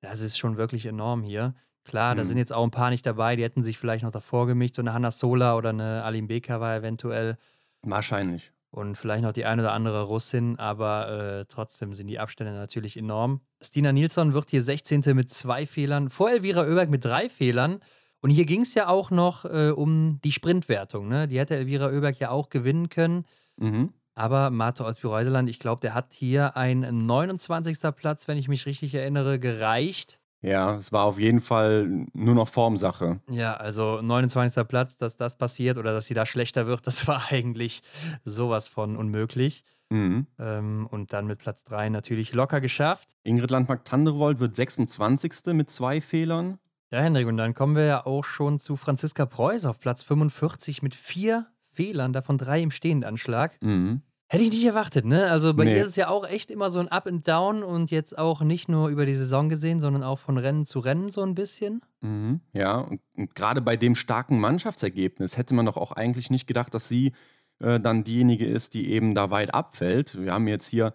Das 0.00 0.20
ist 0.20 0.38
schon 0.38 0.56
wirklich 0.56 0.86
enorm 0.86 1.22
hier. 1.22 1.54
Klar, 1.84 2.14
da 2.14 2.22
Mhm. 2.22 2.26
sind 2.26 2.38
jetzt 2.38 2.52
auch 2.52 2.64
ein 2.64 2.70
paar 2.70 2.90
nicht 2.90 3.06
dabei, 3.06 3.34
die 3.36 3.42
hätten 3.42 3.62
sich 3.62 3.78
vielleicht 3.78 4.04
noch 4.04 4.10
davor 4.10 4.46
gemischt. 4.46 4.74
So 4.74 4.82
eine 4.82 4.92
Hanna 4.92 5.10
Sola 5.10 5.56
oder 5.56 5.70
eine 5.70 6.04
Alim 6.04 6.26
Beka 6.28 6.60
war 6.60 6.76
eventuell. 6.76 7.36
Wahrscheinlich. 7.82 8.52
Und 8.70 8.96
vielleicht 8.96 9.22
noch 9.22 9.32
die 9.32 9.46
ein 9.46 9.58
oder 9.58 9.72
andere 9.72 10.02
Russin, 10.02 10.58
aber 10.58 11.08
äh, 11.40 11.44
trotzdem 11.48 11.94
sind 11.94 12.06
die 12.08 12.18
Abstände 12.18 12.52
natürlich 12.52 12.98
enorm. 12.98 13.40
Stina 13.62 13.92
Nilsson 13.92 14.34
wird 14.34 14.50
hier 14.50 14.60
16. 14.60 15.02
mit 15.14 15.30
zwei 15.30 15.66
Fehlern, 15.66 16.10
vor 16.10 16.30
Elvira 16.30 16.60
Oeberg 16.62 16.90
mit 16.90 17.02
drei 17.04 17.30
Fehlern. 17.30 17.80
Und 18.20 18.30
hier 18.30 18.46
ging 18.46 18.62
es 18.62 18.74
ja 18.74 18.88
auch 18.88 19.10
noch 19.10 19.44
äh, 19.44 19.70
um 19.70 20.20
die 20.22 20.32
Sprintwertung. 20.32 21.08
Ne? 21.08 21.28
Die 21.28 21.38
hätte 21.38 21.56
Elvira 21.56 21.86
Oeberg 21.86 22.18
ja 22.18 22.30
auch 22.30 22.48
gewinnen 22.48 22.88
können. 22.88 23.24
Mhm. 23.56 23.92
Aber 24.14 24.50
Marto 24.50 24.84
Olsby-Reuseland, 24.84 25.48
ich 25.48 25.60
glaube, 25.60 25.80
der 25.80 25.94
hat 25.94 26.12
hier 26.12 26.56
einen 26.56 27.06
29. 27.06 27.78
Platz, 27.94 28.26
wenn 28.26 28.36
ich 28.36 28.48
mich 28.48 28.66
richtig 28.66 28.92
erinnere, 28.94 29.38
gereicht. 29.38 30.18
Ja, 30.40 30.76
es 30.76 30.92
war 30.92 31.04
auf 31.04 31.18
jeden 31.18 31.40
Fall 31.40 32.06
nur 32.12 32.34
noch 32.34 32.48
Formsache. 32.48 33.20
Ja, 33.28 33.56
also 33.56 34.00
29. 34.02 34.66
Platz, 34.66 34.98
dass 34.98 35.16
das 35.16 35.36
passiert 35.36 35.78
oder 35.78 35.92
dass 35.92 36.06
sie 36.06 36.14
da 36.14 36.26
schlechter 36.26 36.66
wird, 36.66 36.86
das 36.86 37.06
war 37.06 37.30
eigentlich 37.30 37.82
sowas 38.24 38.66
von 38.66 38.96
unmöglich. 38.96 39.64
Mhm. 39.90 40.26
Ähm, 40.38 40.86
und 40.90 41.12
dann 41.12 41.26
mit 41.26 41.38
Platz 41.38 41.64
3 41.64 41.88
natürlich 41.88 42.32
locker 42.32 42.60
geschafft. 42.60 43.16
Ingrid 43.22 43.50
Landmark-Tanderevold 43.50 44.38
wird 44.38 44.54
26. 44.54 45.54
mit 45.54 45.70
zwei 45.70 46.00
Fehlern. 46.00 46.58
Ja, 46.90 47.00
Hendrik, 47.00 47.26
und 47.26 47.36
dann 47.36 47.54
kommen 47.54 47.76
wir 47.76 47.84
ja 47.84 48.06
auch 48.06 48.24
schon 48.24 48.58
zu 48.58 48.76
Franziska 48.76 49.26
Preuß 49.26 49.66
auf 49.66 49.78
Platz 49.78 50.02
45 50.02 50.82
mit 50.82 50.94
vier 50.94 51.46
Fehlern, 51.70 52.12
davon 52.12 52.38
drei 52.38 52.62
im 52.62 52.70
Stehendanschlag. 52.70 53.60
Mhm. 53.62 54.02
Hätte 54.30 54.44
ich 54.44 54.50
nicht 54.50 54.64
erwartet, 54.64 55.06
ne? 55.06 55.30
Also 55.30 55.54
bei 55.54 55.64
Nee. 55.64 55.76
ihr 55.76 55.82
ist 55.82 55.90
es 55.90 55.96
ja 55.96 56.08
auch 56.08 56.26
echt 56.28 56.50
immer 56.50 56.68
so 56.68 56.80
ein 56.80 56.88
Up 56.88 57.06
and 57.06 57.26
Down 57.26 57.62
und 57.62 57.90
jetzt 57.90 58.18
auch 58.18 58.42
nicht 58.42 58.68
nur 58.68 58.88
über 58.88 59.06
die 59.06 59.14
Saison 59.14 59.48
gesehen, 59.48 59.78
sondern 59.78 60.02
auch 60.02 60.18
von 60.18 60.36
Rennen 60.36 60.66
zu 60.66 60.80
Rennen 60.80 61.08
so 61.08 61.22
ein 61.22 61.34
bisschen. 61.34 61.80
Mhm. 62.02 62.40
Ja, 62.52 62.78
und, 62.78 63.00
und 63.16 63.34
gerade 63.34 63.62
bei 63.62 63.76
dem 63.78 63.94
starken 63.94 64.38
Mannschaftsergebnis 64.38 65.38
hätte 65.38 65.54
man 65.54 65.64
doch 65.66 65.78
auch 65.78 65.92
eigentlich 65.92 66.30
nicht 66.30 66.46
gedacht, 66.46 66.74
dass 66.74 66.88
sie 66.88 67.12
äh, 67.60 67.80
dann 67.80 68.04
diejenige 68.04 68.44
ist, 68.46 68.74
die 68.74 68.90
eben 68.90 69.14
da 69.14 69.30
weit 69.30 69.54
abfällt. 69.54 70.20
Wir 70.22 70.34
haben 70.34 70.46
jetzt 70.46 70.66
hier 70.68 70.92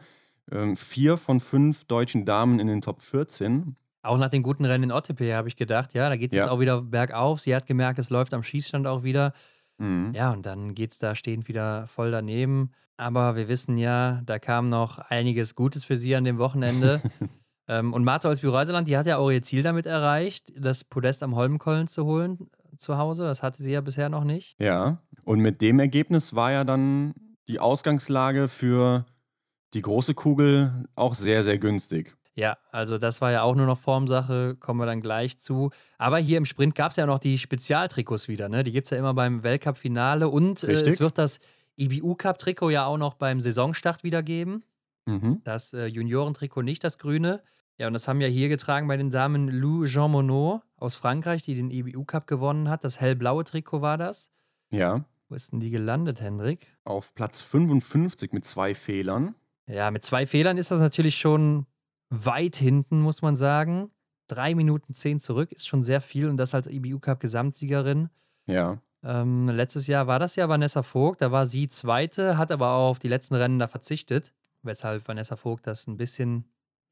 ähm, 0.52 0.76
vier 0.78 1.18
von 1.18 1.40
fünf 1.40 1.86
deutschen 1.86 2.26
Damen 2.26 2.60
in 2.60 2.68
den 2.68 2.82
Top 2.82 3.02
14. 3.02 3.76
Auch 4.04 4.18
nach 4.18 4.30
den 4.30 4.44
guten 4.44 4.66
Rennen 4.66 4.86
in 4.86 4.92
Ottepe 4.92 5.34
habe 5.34 5.48
ich 5.48 5.56
gedacht, 5.56 5.94
ja, 5.94 6.10
da 6.10 6.18
geht 6.18 6.32
es 6.32 6.36
jetzt 6.36 6.46
Ja. 6.48 6.52
auch 6.52 6.60
wieder 6.60 6.82
bergauf. 6.82 7.40
Sie 7.40 7.56
hat 7.56 7.66
gemerkt, 7.66 8.00
es 8.00 8.10
läuft 8.10 8.34
am 8.34 8.44
Schießstand 8.44 8.86
auch 8.86 9.04
wieder. 9.04 9.34
Mhm. 9.78 10.12
Ja, 10.14 10.32
und 10.32 10.46
dann 10.46 10.76
geht 10.76 10.92
es 10.92 11.00
da 11.00 11.16
stehend 11.16 11.48
wieder 11.48 11.88
voll 11.88 12.12
daneben. 12.12 12.72
Aber 12.98 13.36
wir 13.36 13.48
wissen 13.48 13.78
ja, 13.78 14.22
da 14.26 14.40
kam 14.40 14.70
noch 14.70 15.00
einiges 15.00 15.56
Gutes 15.56 15.86
für 15.86 15.98
sie 15.98 16.16
an 16.16 16.26
dem 16.26 16.38
Wochenende. 16.38 17.02
ähm, 17.68 17.94
und 17.94 18.04
Martha 18.04 18.30
aus 18.30 18.44
Reuseland, 18.44 18.88
die 18.88 18.98
hat 18.98 19.08
ja 19.08 19.18
auch 19.18 19.32
ihr 19.32 19.42
Ziel 19.42 19.64
damit 19.64 19.86
erreicht, 19.86 20.52
das 20.58 20.84
Podest 20.84 21.24
am 21.24 21.36
Holmenkollen 21.36 21.88
zu 21.88 22.06
holen 22.06 22.50
zu 22.78 22.98
Hause. 22.98 23.24
Das 23.24 23.42
hatte 23.42 23.64
sie 23.64 23.72
ja 23.72 23.82
bisher 23.82 24.10
noch 24.10 24.24
nicht. 24.24 24.56
Ja, 24.60 25.02
und 25.24 25.40
mit 25.40 25.62
dem 25.62 25.80
Ergebnis 25.80 26.36
war 26.36 26.52
ja 26.52 26.64
dann 26.64 27.14
die 27.48 27.60
Ausgangslage 27.60 28.48
für 28.48 29.06
die 29.74 29.82
große 29.82 30.14
Kugel 30.14 30.86
auch 30.96 31.16
sehr, 31.16 31.44
sehr 31.44 31.58
günstig. 31.58 32.16
Ja, 32.36 32.58
also 32.72 32.98
das 32.98 33.22
war 33.22 33.32
ja 33.32 33.44
auch 33.44 33.56
nur 33.56 33.68
noch 33.68 33.78
Formsache, 33.78 34.56
kommen 34.56 34.80
wir 34.80 34.88
dann 34.88 35.02
gleich 35.02 35.38
zu. 35.38 35.70
Aber 36.00 36.18
hier 36.18 36.38
im 36.38 36.46
Sprint 36.46 36.74
gab 36.74 36.90
es 36.92 36.98
ja 36.98 37.06
noch 37.06 37.20
die 37.20 37.38
Spezialtrikots 37.38 38.28
wieder, 38.28 38.50
ne? 38.50 38.64
Die 38.64 38.72
gibt 38.72 38.86
es 38.88 38.92
ja 38.92 38.98
immer 38.98 39.14
beim 39.14 39.44
Weltcup-Finale 39.44 40.28
und 40.30 40.64
äh, 40.64 40.72
es 40.72 41.00
wird 41.00 41.18
das 41.20 41.40
IBU-Cup-Trikot 41.78 42.72
ja 42.72 42.86
auch 42.86 42.98
noch 42.98 43.14
beim 43.16 43.40
Saisonstart 43.40 44.04
wieder 44.04 44.24
geben. 44.24 44.64
Mhm. 45.06 45.42
Das 45.44 45.74
äh, 45.74 45.86
Juniorentrikot 45.86 46.64
nicht, 46.64 46.84
das 46.84 46.98
grüne. 46.98 47.42
Ja, 47.78 47.88
und 47.88 47.94
das 47.94 48.08
haben 48.08 48.22
ja 48.22 48.28
hier 48.28 48.50
getragen 48.50 48.88
bei 48.88 48.98
den 48.98 49.10
Damen 49.12 49.48
Lou 49.50 49.86
Jean 49.86 50.12
Monod 50.12 50.62
aus 50.78 50.96
Frankreich, 50.96 51.44
die 51.44 51.56
den 51.56 51.72
IBU 51.72 52.04
Cup 52.06 52.28
gewonnen 52.28 52.70
hat. 52.70 52.84
Das 52.84 53.00
hellblaue 53.00 53.44
Trikot 53.44 53.82
war 53.82 53.98
das. 53.98 54.32
Ja, 54.70 55.06
Wo 55.30 55.36
ist 55.36 55.52
denn 55.52 55.60
die 55.60 55.70
gelandet, 55.70 56.22
Hendrik? 56.22 56.68
auf 56.84 57.14
Platz 57.14 57.42
55 57.42 58.34
mit 58.34 58.46
zwei 58.46 58.74
Fehlern. 58.76 59.36
Ja, 59.68 59.92
mit 59.92 60.04
zwei 60.04 60.26
Fehlern 60.26 60.58
ist 60.58 60.72
das 60.72 60.80
natürlich 60.80 61.18
schon 61.18 61.66
weit 62.14 62.56
hinten, 62.56 63.02
muss 63.02 63.22
man 63.22 63.36
sagen. 63.36 63.90
Drei 64.28 64.56
Minuten 64.56 64.94
zehn 64.94 65.20
zurück 65.20 65.52
ist 65.52 65.68
schon 65.68 65.82
sehr 65.84 66.00
viel 66.02 66.28
und 66.30 66.38
das 66.38 66.54
als 66.54 66.68
IBU 66.68 67.00
Cup 67.00 67.20
Gesamtsiegerin. 67.20 68.10
Ja, 68.46 68.80
Ähm, 69.06 69.50
letztes 69.50 69.88
Jahr 69.88 70.08
war 70.08 70.18
das 70.20 70.38
ja 70.38 70.48
Vanessa 70.48 70.82
Vogt, 70.82 71.22
da 71.22 71.30
war 71.32 71.46
sie 71.46 71.68
Zweite, 71.68 72.38
hat 72.38 72.52
aber 72.52 72.70
auch 72.70 72.90
auf 72.92 73.00
die 73.00 73.10
letzten 73.10 73.36
Rennen 73.36 73.60
da 73.60 73.68
verzichtet, 73.68 74.32
weshalb 74.62 75.06
Vanessa 75.10 75.36
Vogt 75.36 75.68
das 75.68 75.88
ein 75.88 75.98
bisschen 75.98 76.46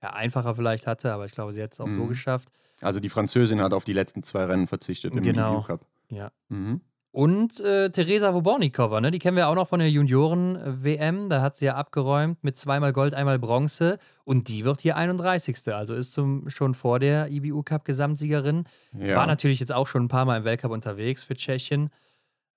ja, 0.03 0.11
einfacher 0.11 0.55
vielleicht 0.55 0.87
hatte, 0.87 1.13
aber 1.13 1.25
ich 1.25 1.31
glaube, 1.31 1.53
sie 1.53 1.63
hat 1.63 1.71
es 1.71 1.79
auch 1.79 1.89
so 1.89 2.03
Mhm. 2.03 2.09
geschafft. 2.09 2.51
also 2.81 2.99
die 2.99 3.07
Französin 3.09 3.61
hat 3.61 3.73
auf 3.73 3.85
die 3.85 3.93
letzten 3.93 4.23
zwei 4.23 4.43
Rennen 4.45 4.67
verzichtet 4.67 5.13
im 5.13 5.23
Genau. 5.23 5.59
EU 5.59 5.61
Cup. 5.61 5.85
Ja. 6.09 6.31
Mhm. 6.49 6.81
Und 7.13 7.59
äh, 7.59 7.89
Teresa 7.89 8.33
Wobornikova, 8.33 9.01
ne? 9.01 9.11
die 9.11 9.19
kennen 9.19 9.35
wir 9.35 9.49
auch 9.49 9.55
noch 9.55 9.67
von 9.67 9.79
der 9.79 9.89
Junioren-WM. 9.89 11.27
Da 11.27 11.41
hat 11.41 11.57
sie 11.57 11.65
ja 11.65 11.75
abgeräumt 11.75 12.41
mit 12.41 12.55
zweimal 12.55 12.93
Gold, 12.93 13.13
einmal 13.13 13.37
Bronze. 13.37 13.99
Und 14.23 14.47
die 14.47 14.63
wird 14.63 14.79
hier 14.79 14.95
31. 14.95 15.57
Also 15.73 15.93
ist 15.93 16.13
zum, 16.13 16.49
schon 16.49 16.73
vor 16.73 16.99
der 16.99 17.29
IBU-Cup-Gesamtsiegerin. 17.29 18.63
Ja. 18.97 19.17
War 19.17 19.27
natürlich 19.27 19.59
jetzt 19.59 19.73
auch 19.73 19.87
schon 19.87 20.05
ein 20.05 20.07
paar 20.07 20.23
Mal 20.23 20.37
im 20.37 20.45
Weltcup 20.45 20.71
unterwegs 20.71 21.21
für 21.21 21.35
Tschechien. 21.35 21.89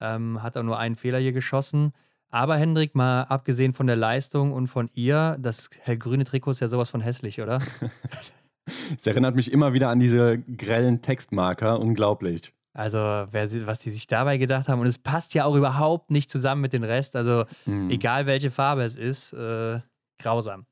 Ähm, 0.00 0.40
hat 0.40 0.56
auch 0.56 0.62
nur 0.62 0.78
einen 0.78 0.94
Fehler 0.94 1.18
hier 1.18 1.32
geschossen. 1.32 1.92
Aber 2.30 2.56
Hendrik, 2.56 2.94
mal 2.94 3.22
abgesehen 3.22 3.72
von 3.72 3.88
der 3.88 3.96
Leistung 3.96 4.52
und 4.52 4.68
von 4.68 4.88
ihr, 4.94 5.36
das 5.40 5.70
hellgrüne 5.82 6.24
Trikot 6.24 6.52
ist 6.52 6.60
ja 6.60 6.68
sowas 6.68 6.90
von 6.90 7.00
hässlich, 7.00 7.40
oder? 7.40 7.58
Es 8.96 9.06
erinnert 9.06 9.34
mich 9.34 9.52
immer 9.52 9.74
wieder 9.74 9.90
an 9.90 10.00
diese 10.00 10.38
grellen 10.38 11.02
Textmarker. 11.02 11.78
Unglaublich. 11.80 12.54
Also, 12.74 12.98
wer, 12.98 13.66
was 13.66 13.78
die 13.78 13.90
sich 13.90 14.06
dabei 14.08 14.36
gedacht 14.36 14.68
haben. 14.68 14.80
Und 14.80 14.86
es 14.88 14.98
passt 14.98 15.32
ja 15.34 15.44
auch 15.44 15.54
überhaupt 15.54 16.10
nicht 16.10 16.28
zusammen 16.30 16.60
mit 16.60 16.72
dem 16.72 16.82
Rest. 16.82 17.14
Also, 17.16 17.44
Mhm. 17.66 17.88
egal 17.90 18.26
welche 18.26 18.50
Farbe 18.50 18.82
es 18.82 18.96
ist, 18.96 19.32
äh, 19.32 19.80
grausam. 20.20 20.66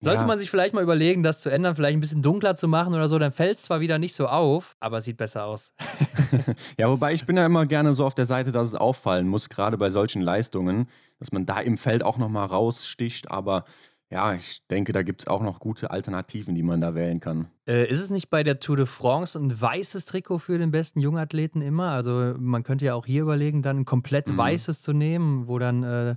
Sollte 0.00 0.22
Ja. 0.22 0.26
man 0.26 0.38
sich 0.38 0.50
vielleicht 0.50 0.74
mal 0.74 0.82
überlegen, 0.82 1.22
das 1.22 1.40
zu 1.42 1.48
ändern, 1.50 1.76
vielleicht 1.76 1.96
ein 1.96 2.00
bisschen 2.00 2.22
dunkler 2.22 2.56
zu 2.56 2.66
machen 2.66 2.92
oder 2.92 3.08
so, 3.08 3.18
dann 3.20 3.30
fällt 3.30 3.58
es 3.58 3.62
zwar 3.64 3.78
wieder 3.80 3.98
nicht 3.98 4.14
so 4.16 4.26
auf, 4.26 4.74
aber 4.80 4.96
es 4.96 5.04
sieht 5.04 5.16
besser 5.16 5.44
aus. 5.44 5.72
Ja, 6.78 6.88
wobei 6.88 7.12
ich 7.12 7.26
bin 7.26 7.36
ja 7.36 7.44
immer 7.46 7.66
gerne 7.66 7.94
so 7.94 8.04
auf 8.06 8.14
der 8.14 8.26
Seite, 8.26 8.50
dass 8.52 8.68
es 8.68 8.74
auffallen 8.74 9.28
muss, 9.28 9.48
gerade 9.50 9.76
bei 9.76 9.90
solchen 9.90 10.22
Leistungen, 10.22 10.88
dass 11.18 11.30
man 11.30 11.44
da 11.46 11.60
im 11.60 11.76
Feld 11.76 12.02
auch 12.02 12.16
nochmal 12.18 12.46
raussticht. 12.46 13.30
Aber 13.30 13.64
ja, 14.12 14.34
ich 14.34 14.66
denke, 14.68 14.92
da 14.92 15.02
gibt 15.02 15.22
es 15.22 15.26
auch 15.26 15.40
noch 15.40 15.58
gute 15.58 15.90
Alternativen, 15.90 16.54
die 16.54 16.62
man 16.62 16.80
da 16.82 16.94
wählen 16.94 17.18
kann. 17.18 17.48
Äh, 17.66 17.88
ist 17.90 17.98
es 18.00 18.10
nicht 18.10 18.28
bei 18.28 18.42
der 18.42 18.60
Tour 18.60 18.76
de 18.76 18.84
France 18.86 19.38
ein 19.38 19.58
weißes 19.58 20.04
Trikot 20.04 20.38
für 20.38 20.58
den 20.58 20.70
besten 20.70 21.00
Jungathleten 21.00 21.62
immer? 21.62 21.88
Also 21.90 22.34
man 22.38 22.62
könnte 22.62 22.84
ja 22.84 22.94
auch 22.94 23.06
hier 23.06 23.22
überlegen, 23.22 23.62
dann 23.62 23.78
ein 23.78 23.84
komplett 23.86 24.28
Mhm. 24.28 24.36
weißes 24.36 24.82
zu 24.82 24.92
nehmen, 24.92 25.48
wo 25.48 25.58
dann, 25.58 25.82
äh, 25.82 26.16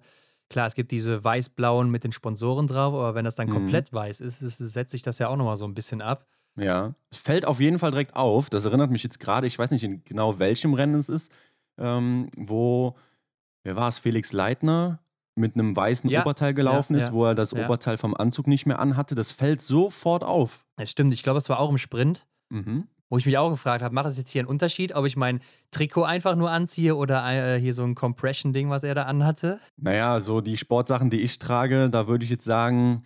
klar, 0.49 0.67
es 0.67 0.75
gibt 0.75 0.91
diese 0.91 1.23
weiß-blauen 1.23 1.89
mit 1.89 2.03
den 2.03 2.11
Sponsoren 2.11 2.67
drauf, 2.67 2.93
aber 2.93 3.15
wenn 3.15 3.23
das 3.25 3.35
dann 3.35 3.47
Mhm. 3.47 3.53
komplett 3.53 3.93
weiß 3.93 4.19
ist, 4.19 4.41
ist, 4.41 4.57
setzt 4.57 4.91
sich 4.91 5.01
das 5.03 5.17
ja 5.19 5.29
auch 5.29 5.37
nochmal 5.37 5.55
so 5.57 5.65
ein 5.65 5.73
bisschen 5.73 6.01
ab. 6.01 6.27
Ja, 6.57 6.95
es 7.11 7.17
fällt 7.17 7.45
auf 7.45 7.59
jeden 7.61 7.79
Fall 7.79 7.91
direkt 7.91 8.15
auf. 8.15 8.49
Das 8.49 8.65
erinnert 8.65 8.91
mich 8.91 9.03
jetzt 9.03 9.19
gerade, 9.19 9.47
ich 9.47 9.57
weiß 9.57 9.71
nicht 9.71 9.83
in 9.83 10.03
genau 10.03 10.37
welchem 10.39 10.73
Rennen 10.73 10.95
es 10.95 11.07
ist, 11.09 11.31
ähm, 11.77 12.29
wo, 12.35 12.95
wer 13.63 13.75
war 13.75 13.87
es, 13.87 13.99
Felix 13.99 14.33
Leitner 14.33 14.99
mit 15.35 15.55
einem 15.55 15.75
weißen 15.75 16.09
Ja, 16.09 16.21
Oberteil 16.21 16.53
gelaufen 16.53 16.93
ja, 16.93 16.99
ist, 16.99 17.07
ja, 17.07 17.13
wo 17.13 17.25
er 17.25 17.35
das. 17.35 17.53
Oberteil 17.53 17.97
vom 17.97 18.15
Anzug 18.15 18.47
nicht 18.47 18.65
mehr 18.65 18.79
anhatte. 18.79 19.15
Das 19.15 19.31
fällt 19.31 19.61
sofort 19.61 20.23
auf. 20.23 20.65
Es 20.77 20.91
stimmt, 20.91 21.13
ich 21.13 21.23
glaube, 21.23 21.37
es 21.37 21.49
war 21.49 21.59
auch 21.59 21.69
im 21.69 21.77
Sprint. 21.77 22.25
Mhm. 22.49 22.87
Wo 23.09 23.19
ich 23.19 23.25
mich 23.25 23.37
auch 23.37 23.51
gefragt 23.51 23.83
habe, 23.83 23.93
macht 23.93 24.07
das 24.07 24.17
jetzt 24.17 24.31
hier 24.31 24.41
einen 24.41 24.49
Unterschied, 24.49 24.95
ob 24.95 25.05
ich 25.05 25.15
mein 25.15 25.39
Trikot 25.69 26.03
einfach 26.03 26.35
nur 26.35 26.49
anziehe 26.49 26.95
oder 26.95 27.23
äh, 27.31 27.59
hier 27.59 27.73
so 27.73 27.83
ein 27.83 27.93
Compression-Ding, 27.93 28.69
was 28.71 28.83
er 28.83 28.95
da 28.95 29.03
anhatte? 29.03 29.59
Naja, 29.77 30.19
so 30.21 30.41
die 30.41 30.57
Sportsachen, 30.57 31.11
die 31.11 31.21
ich 31.21 31.37
trage, 31.37 31.89
da 31.91 32.07
würde 32.07 32.23
ich 32.23 32.31
jetzt 32.31 32.45
sagen, 32.45 33.03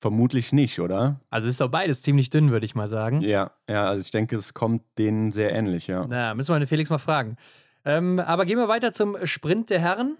vermutlich 0.00 0.52
nicht, 0.52 0.78
oder? 0.80 1.20
Also 1.30 1.48
ist 1.48 1.60
doch 1.60 1.70
beides 1.70 2.02
ziemlich 2.02 2.30
dünn, 2.30 2.50
würde 2.50 2.66
ich 2.66 2.74
mal 2.76 2.88
sagen. 2.88 3.20
Ja, 3.22 3.50
ja, 3.68 3.86
also 3.86 4.02
ich 4.04 4.10
denke, 4.12 4.36
es 4.36 4.54
kommt 4.54 4.82
denen 4.98 5.32
sehr 5.32 5.52
ähnlich, 5.52 5.88
ja. 5.88 6.06
Na, 6.08 6.34
müssen 6.34 6.54
wir 6.54 6.58
den 6.60 6.68
Felix 6.68 6.88
mal 6.88 6.98
fragen. 6.98 7.36
Ähm, 7.84 8.20
aber 8.20 8.46
gehen 8.46 8.58
wir 8.58 8.68
weiter 8.68 8.92
zum 8.92 9.16
Sprint 9.24 9.70
der 9.70 9.80
Herren. 9.80 10.18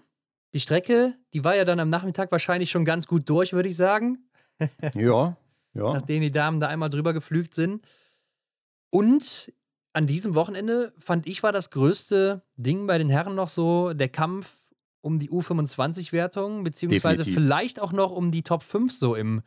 Die 0.53 0.59
Strecke, 0.59 1.15
die 1.33 1.43
war 1.43 1.55
ja 1.55 1.65
dann 1.65 1.79
am 1.79 1.89
Nachmittag 1.89 2.31
wahrscheinlich 2.31 2.69
schon 2.69 2.85
ganz 2.85 3.07
gut 3.07 3.29
durch, 3.29 3.53
würde 3.53 3.69
ich 3.69 3.75
sagen. 3.75 4.29
ja, 4.93 5.35
ja. 5.73 5.93
Nachdem 5.93 6.21
die 6.21 6.31
Damen 6.31 6.59
da 6.59 6.67
einmal 6.67 6.89
drüber 6.89 7.13
geflügt 7.13 7.55
sind. 7.55 7.83
Und 8.91 9.51
an 9.93 10.07
diesem 10.07 10.35
Wochenende 10.35 10.93
fand 10.97 11.27
ich 11.27 11.41
war 11.43 11.51
das 11.51 11.71
größte 11.71 12.43
Ding 12.55 12.85
bei 12.87 12.97
den 12.97 13.09
Herren 13.09 13.35
noch 13.35 13.47
so 13.47 13.93
der 13.93 14.09
Kampf 14.09 14.55
um 15.01 15.19
die 15.19 15.29
U25-Wertung, 15.29 16.63
beziehungsweise 16.63 17.17
Definitiv. 17.17 17.33
vielleicht 17.33 17.81
auch 17.81 17.91
noch 17.91 18.11
um 18.11 18.31
die 18.31 18.43
Top 18.43 18.63
5 18.63 18.91
so 18.91 19.15
im 19.15 19.41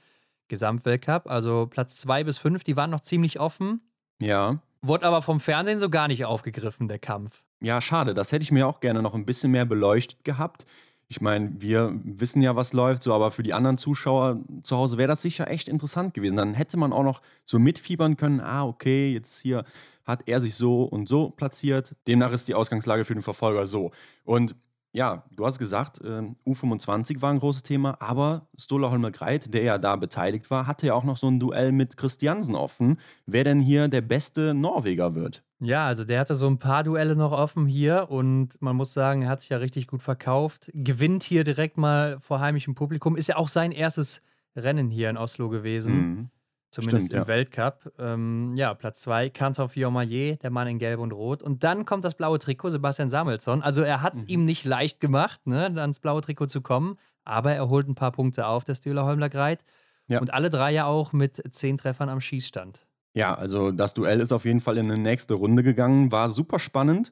Gesamtweltcup. 0.48 1.28
Also 1.28 1.66
Platz 1.66 1.96
2 1.98 2.24
bis 2.24 2.38
5, 2.38 2.62
die 2.62 2.76
waren 2.76 2.90
noch 2.90 3.00
ziemlich 3.00 3.40
offen. 3.40 3.80
Ja. 4.20 4.60
Wurde 4.82 5.06
aber 5.06 5.22
vom 5.22 5.40
Fernsehen 5.40 5.80
so 5.80 5.88
gar 5.88 6.08
nicht 6.08 6.24
aufgegriffen, 6.24 6.88
der 6.88 6.98
Kampf. 6.98 7.42
Ja, 7.60 7.80
schade. 7.80 8.14
Das 8.14 8.32
hätte 8.32 8.42
ich 8.42 8.52
mir 8.52 8.66
auch 8.66 8.80
gerne 8.80 9.02
noch 9.02 9.14
ein 9.14 9.24
bisschen 9.24 9.50
mehr 9.50 9.64
beleuchtet 9.64 10.24
gehabt. 10.24 10.66
Ich 11.08 11.20
meine, 11.20 11.52
wir 11.60 11.92
wissen 12.02 12.42
ja, 12.42 12.56
was 12.56 12.72
läuft, 12.72 13.02
so, 13.02 13.14
aber 13.14 13.30
für 13.30 13.44
die 13.44 13.54
anderen 13.54 13.78
Zuschauer 13.78 14.40
zu 14.64 14.76
Hause 14.76 14.98
wäre 14.98 15.08
das 15.08 15.22
sicher 15.22 15.48
echt 15.48 15.68
interessant 15.68 16.14
gewesen. 16.14 16.36
Dann 16.36 16.54
hätte 16.54 16.76
man 16.76 16.92
auch 16.92 17.04
noch 17.04 17.22
so 17.44 17.60
mitfiebern 17.60 18.16
können, 18.16 18.40
ah, 18.40 18.64
okay, 18.64 19.12
jetzt 19.12 19.40
hier 19.40 19.64
hat 20.04 20.24
er 20.26 20.40
sich 20.40 20.54
so 20.54 20.82
und 20.84 21.08
so 21.08 21.30
platziert. 21.30 21.94
Demnach 22.06 22.32
ist 22.32 22.48
die 22.48 22.54
Ausgangslage 22.54 23.04
für 23.04 23.14
den 23.14 23.22
Verfolger 23.22 23.66
so. 23.66 23.92
Und 24.24 24.54
ja, 24.96 25.24
du 25.30 25.44
hast 25.44 25.58
gesagt, 25.58 26.00
äh, 26.00 26.22
U25 26.46 27.20
war 27.20 27.30
ein 27.30 27.38
großes 27.38 27.62
Thema, 27.62 28.00
aber 28.00 28.48
Stola 28.58 28.90
Holmer 28.90 29.10
Greit, 29.10 29.52
der 29.52 29.62
ja 29.62 29.76
da 29.76 29.94
beteiligt 29.96 30.50
war, 30.50 30.66
hatte 30.66 30.86
ja 30.86 30.94
auch 30.94 31.04
noch 31.04 31.18
so 31.18 31.28
ein 31.28 31.38
Duell 31.38 31.70
mit 31.70 31.98
Christiansen 31.98 32.54
offen, 32.54 32.98
wer 33.26 33.44
denn 33.44 33.60
hier 33.60 33.88
der 33.88 34.00
beste 34.00 34.54
Norweger 34.54 35.14
wird. 35.14 35.44
Ja, 35.60 35.86
also 35.86 36.04
der 36.04 36.18
hatte 36.18 36.34
so 36.34 36.46
ein 36.46 36.58
paar 36.58 36.82
Duelle 36.82 37.14
noch 37.14 37.32
offen 37.32 37.66
hier 37.66 38.10
und 38.10 38.60
man 38.62 38.74
muss 38.74 38.94
sagen, 38.94 39.22
er 39.22 39.28
hat 39.28 39.42
sich 39.42 39.50
ja 39.50 39.58
richtig 39.58 39.86
gut 39.86 40.00
verkauft. 40.00 40.70
Gewinnt 40.72 41.24
hier 41.24 41.44
direkt 41.44 41.76
mal 41.76 42.18
vor 42.20 42.40
heimischem 42.40 42.74
Publikum. 42.74 43.16
Ist 43.16 43.28
ja 43.28 43.36
auch 43.36 43.48
sein 43.48 43.72
erstes 43.72 44.22
Rennen 44.56 44.88
hier 44.88 45.10
in 45.10 45.18
Oslo 45.18 45.50
gewesen. 45.50 45.94
Mhm. 45.94 46.30
Zumindest 46.76 47.06
Stimmt, 47.06 47.12
im 47.12 47.22
ja. 47.22 47.26
Weltcup. 47.26 47.92
Ähm, 47.98 48.52
ja, 48.56 48.74
Platz 48.74 49.00
2, 49.00 49.30
Kantor 49.30 49.68
Fiormaillet, 49.68 50.42
der 50.42 50.50
Mann 50.50 50.68
in 50.68 50.78
Gelb 50.78 51.00
und 51.00 51.12
Rot. 51.12 51.42
Und 51.42 51.64
dann 51.64 51.84
kommt 51.84 52.04
das 52.04 52.14
blaue 52.14 52.38
Trikot, 52.38 52.70
Sebastian 52.70 53.08
Samuelsson. 53.08 53.62
Also 53.62 53.82
er 53.82 54.02
hat 54.02 54.14
es 54.14 54.22
Mhm. 54.22 54.28
ihm 54.28 54.44
nicht 54.44 54.64
leicht 54.64 55.00
gemacht, 55.00 55.46
ne, 55.46 55.64
ans 55.76 56.00
blaue 56.00 56.20
Trikot 56.20 56.46
zu 56.46 56.60
kommen. 56.60 56.98
Aber 57.24 57.52
er 57.52 57.68
holt 57.68 57.88
ein 57.88 57.94
paar 57.94 58.12
Punkte 58.12 58.46
auf, 58.46 58.64
der 58.64 58.74
Stühler 58.74 59.04
Holmler 59.04 59.28
Greit. 59.28 59.64
Ja. 60.06 60.20
Und 60.20 60.32
alle 60.32 60.50
drei 60.50 60.70
ja 60.72 60.84
auch 60.86 61.12
mit 61.12 61.42
zehn 61.52 61.76
Treffern 61.78 62.08
am 62.08 62.20
Schießstand. 62.20 62.86
Ja, 63.14 63.34
also 63.34 63.72
das 63.72 63.94
Duell 63.94 64.20
ist 64.20 64.30
auf 64.32 64.44
jeden 64.44 64.60
Fall 64.60 64.76
in 64.78 64.90
eine 64.90 64.98
nächste 65.02 65.34
Runde 65.34 65.62
gegangen. 65.62 66.12
War 66.12 66.28
super 66.28 66.58
spannend. 66.58 67.10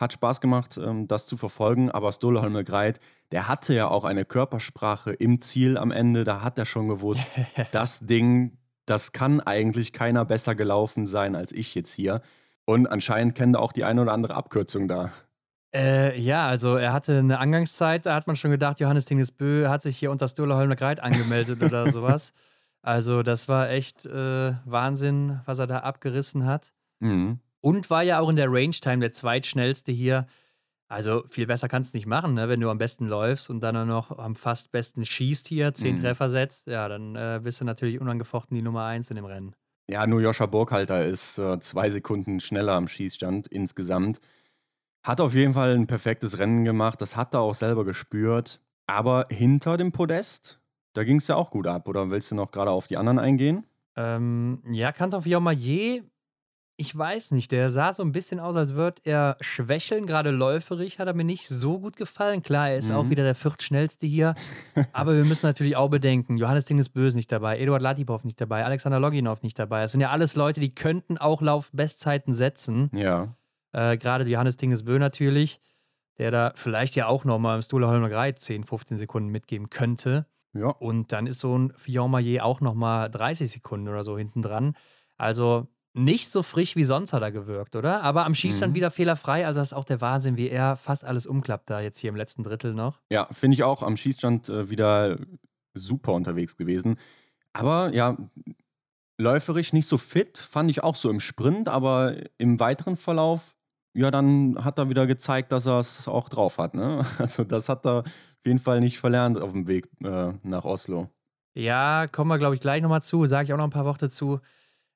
Hat 0.00 0.12
Spaß 0.14 0.40
gemacht, 0.40 0.80
ähm, 0.82 1.06
das 1.06 1.26
zu 1.26 1.36
verfolgen. 1.36 1.90
Aber 1.90 2.10
Stole 2.10 2.42
Holmer 2.42 2.64
Greit, 2.64 2.98
der 3.30 3.46
hatte 3.46 3.72
ja 3.74 3.86
auch 3.88 4.04
eine 4.04 4.24
Körpersprache 4.24 5.12
im 5.12 5.40
Ziel 5.40 5.76
am 5.78 5.90
Ende. 5.92 6.24
Da 6.24 6.40
hat 6.42 6.58
er 6.58 6.64
schon 6.66 6.88
gewusst, 6.88 7.28
das 7.72 8.00
Ding, 8.00 8.58
das 8.86 9.12
kann 9.12 9.40
eigentlich 9.40 9.92
keiner 9.92 10.24
besser 10.24 10.54
gelaufen 10.54 11.06
sein 11.06 11.36
als 11.36 11.52
ich 11.52 11.74
jetzt 11.74 11.92
hier. 11.92 12.20
Und 12.64 12.86
anscheinend 12.86 13.34
kennt 13.34 13.56
er 13.56 13.60
auch 13.60 13.72
die 13.72 13.84
eine 13.84 14.02
oder 14.02 14.12
andere 14.12 14.34
Abkürzung 14.34 14.88
da. 14.88 15.12
Äh, 15.74 16.18
ja, 16.20 16.46
also 16.46 16.76
er 16.76 16.92
hatte 16.92 17.18
eine 17.18 17.38
Angangszeit, 17.38 18.04
da 18.06 18.14
hat 18.14 18.26
man 18.26 18.36
schon 18.36 18.50
gedacht, 18.50 18.78
Johannes 18.78 19.06
Dingesbö 19.06 19.68
hat 19.68 19.82
sich 19.82 19.96
hier 19.96 20.10
unter 20.10 20.28
Stola 20.28 20.56
Holmler 20.56 20.76
Greit 20.76 21.00
angemeldet 21.00 21.62
oder 21.62 21.90
sowas. 21.92 22.32
Also 22.82 23.22
das 23.22 23.48
war 23.48 23.70
echt 23.70 24.04
äh, 24.04 24.54
Wahnsinn, 24.64 25.40
was 25.44 25.58
er 25.58 25.66
da 25.66 25.78
abgerissen 25.78 26.46
hat. 26.46 26.72
Mhm. 27.00 27.38
Und 27.60 27.90
war 27.90 28.02
ja 28.02 28.18
auch 28.18 28.28
in 28.28 28.36
der 28.36 28.50
Range 28.50 28.72
Time 28.72 28.98
der 28.98 29.12
zweitschnellste 29.12 29.92
hier. 29.92 30.26
Also 30.92 31.24
viel 31.26 31.46
besser 31.46 31.68
kannst 31.68 31.94
du 31.94 31.96
nicht 31.96 32.06
machen, 32.06 32.34
ne? 32.34 32.50
wenn 32.50 32.60
du 32.60 32.68
am 32.68 32.76
besten 32.76 33.06
läufst 33.06 33.48
und 33.48 33.60
dann 33.60 33.88
noch 33.88 34.18
am 34.18 34.34
fast 34.34 34.72
besten 34.72 35.06
schießt 35.06 35.48
hier, 35.48 35.72
zehn 35.72 35.96
Mhm. 35.96 36.00
Treffer 36.00 36.28
setzt. 36.28 36.66
Ja, 36.66 36.86
dann 36.86 37.16
äh, 37.16 37.40
bist 37.42 37.62
du 37.62 37.64
natürlich 37.64 37.98
unangefochten 37.98 38.54
die 38.54 38.62
Nummer 38.62 38.84
eins 38.84 39.08
in 39.08 39.16
dem 39.16 39.24
Rennen. 39.24 39.54
Ja, 39.88 40.06
nur 40.06 40.20
Joscha 40.20 40.44
Burkhalter 40.44 41.06
ist 41.06 41.38
äh, 41.38 41.58
zwei 41.60 41.88
Sekunden 41.88 42.40
schneller 42.40 42.74
am 42.74 42.88
Schießstand 42.88 43.46
insgesamt. 43.46 44.20
Hat 45.02 45.20
auf 45.20 45.34
jeden 45.34 45.54
Fall 45.54 45.74
ein 45.74 45.86
perfektes 45.86 46.38
Rennen 46.38 46.64
gemacht, 46.64 47.00
das 47.00 47.16
hat 47.16 47.34
er 47.34 47.40
auch 47.40 47.54
selber 47.54 47.84
gespürt. 47.84 48.60
Aber 48.86 49.26
hinter 49.30 49.78
dem 49.78 49.92
Podest, 49.92 50.60
da 50.92 51.04
ging 51.04 51.16
es 51.16 51.26
ja 51.26 51.36
auch 51.36 51.50
gut 51.50 51.66
ab. 51.66 51.88
Oder 51.88 52.10
willst 52.10 52.30
du 52.30 52.34
noch 52.34 52.50
gerade 52.52 52.70
auf 52.70 52.86
die 52.86 52.98
anderen 52.98 53.18
eingehen? 53.18 53.64
Ähm, 53.96 54.62
ja, 54.70 54.92
Kantor 54.92 55.22
Fiormaillet, 55.22 56.04
ich 56.82 56.98
weiß 56.98 57.30
nicht, 57.30 57.52
der 57.52 57.70
sah 57.70 57.92
so 57.92 58.02
ein 58.02 58.10
bisschen 58.10 58.40
aus, 58.40 58.56
als 58.56 58.74
würde 58.74 59.00
er 59.04 59.36
schwächeln. 59.40 60.04
Gerade 60.04 60.30
läuferig 60.30 60.98
hat 60.98 61.06
er 61.06 61.14
mir 61.14 61.22
nicht 61.24 61.46
so 61.48 61.78
gut 61.78 61.96
gefallen. 61.96 62.42
Klar, 62.42 62.70
er 62.70 62.78
ist 62.78 62.88
Mhm. 62.90 62.96
auch 62.96 63.08
wieder 63.08 63.22
der 63.22 63.36
viertschnellste 63.36 64.04
hier. 64.06 64.34
aber 64.92 65.14
wir 65.16 65.24
müssen 65.24 65.46
natürlich 65.46 65.76
auch 65.76 65.88
bedenken, 65.88 66.36
Johannes 66.36 66.64
Dingesbö 66.64 67.06
ist 67.06 67.14
nicht 67.14 67.30
dabei, 67.30 67.60
Eduard 67.60 67.80
Latipov 67.82 68.24
nicht 68.24 68.40
dabei, 68.40 68.64
Alexander 68.64 68.98
Loginov 68.98 69.42
nicht 69.42 69.56
dabei. 69.58 69.82
Das 69.82 69.92
sind 69.92 70.00
ja 70.00 70.10
alles 70.10 70.34
Leute, 70.34 70.58
die 70.58 70.74
könnten 70.74 71.18
auch 71.18 71.40
Laufbestzeiten 71.40 72.32
setzen. 72.32 72.90
Ja. 72.92 73.36
Äh, 73.72 73.96
Gerade 73.96 74.24
Johannes 74.28 74.56
Dingesbö 74.56 74.98
natürlich, 74.98 75.60
der 76.18 76.32
da 76.32 76.52
vielleicht 76.56 76.96
ja 76.96 77.06
auch 77.06 77.24
nochmal 77.24 77.56
im 77.56 77.62
Stula 77.62 77.86
Holmer 77.86 78.08
Greit 78.08 78.40
10, 78.40 78.64
15 78.64 78.98
Sekunden 78.98 79.28
mitgeben 79.30 79.70
könnte. 79.70 80.26
Ja. 80.52 80.66
Und 80.70 81.12
dann 81.12 81.26
ist 81.26 81.38
so 81.38 81.56
ein 81.56 81.72
Fillon-Maillet 81.76 82.40
auch 82.42 82.60
nochmal 82.60 83.08
30 83.08 83.50
Sekunden 83.50 83.88
oder 83.88 84.02
so 84.04 84.18
hinten 84.18 84.42
dran. 84.42 84.74
Also 85.16 85.68
nicht 85.94 86.28
so 86.30 86.42
frisch 86.42 86.74
wie 86.76 86.84
sonst 86.84 87.12
hat 87.12 87.22
er 87.22 87.30
gewirkt, 87.32 87.76
oder? 87.76 88.02
Aber 88.02 88.24
am 88.24 88.34
Schießstand 88.34 88.70
Mhm. 88.72 88.76
wieder 88.76 88.90
fehlerfrei. 88.90 89.46
Also 89.46 89.60
das 89.60 89.68
ist 89.72 89.76
auch 89.76 89.84
der 89.84 90.00
Wahnsinn, 90.00 90.36
wie 90.38 90.48
er 90.48 90.76
fast 90.76 91.04
alles 91.04 91.26
umklappt 91.26 91.68
da 91.68 91.80
jetzt 91.80 91.98
hier 91.98 92.08
im 92.10 92.16
letzten 92.16 92.42
Drittel 92.44 92.72
noch. 92.74 93.00
Ja, 93.10 93.28
finde 93.30 93.54
ich 93.54 93.62
auch 93.62 93.82
am 93.82 93.96
Schießstand 93.96 94.48
äh, 94.48 94.70
wieder 94.70 95.18
super 95.74 96.12
unterwegs 96.14 96.56
gewesen. 96.56 96.96
Aber 97.52 97.92
ja, 97.94 98.16
läuferisch 99.18 99.72
nicht 99.72 99.86
so 99.88 99.98
fit, 99.98 100.38
fand 100.38 100.70
ich 100.70 100.82
auch 100.82 100.94
so 100.96 101.10
im 101.10 101.20
Sprint, 101.20 101.68
aber 101.68 102.14
im 102.38 102.58
weiteren 102.60 102.96
Verlauf, 102.96 103.54
ja, 103.94 104.10
dann 104.10 104.56
hat 104.64 104.78
er 104.78 104.88
wieder 104.88 105.06
gezeigt, 105.06 105.52
dass 105.52 105.66
er 105.66 105.78
es 105.78 106.08
auch 106.08 106.28
drauf 106.28 106.58
hat. 106.58 106.74
Ne? 106.74 107.04
Also 107.18 107.44
das 107.44 107.68
hat 107.68 107.84
er 107.86 107.98
auf 107.98 108.46
jeden 108.46 108.58
Fall 108.58 108.80
nicht 108.80 108.98
verlernt 108.98 109.38
auf 109.38 109.52
dem 109.52 109.66
Weg 109.66 109.88
äh, 110.02 110.32
nach 110.42 110.64
Oslo. 110.64 111.10
Ja, 111.54 112.06
kommen 112.10 112.28
wir, 112.30 112.38
glaube 112.38 112.54
ich, 112.54 112.60
gleich 112.62 112.80
nochmal 112.80 113.02
zu. 113.02 113.26
Sage 113.26 113.44
ich 113.44 113.52
auch 113.52 113.58
noch 113.58 113.64
ein 113.64 113.70
paar 113.70 113.84
Worte 113.84 114.08
zu. 114.08 114.40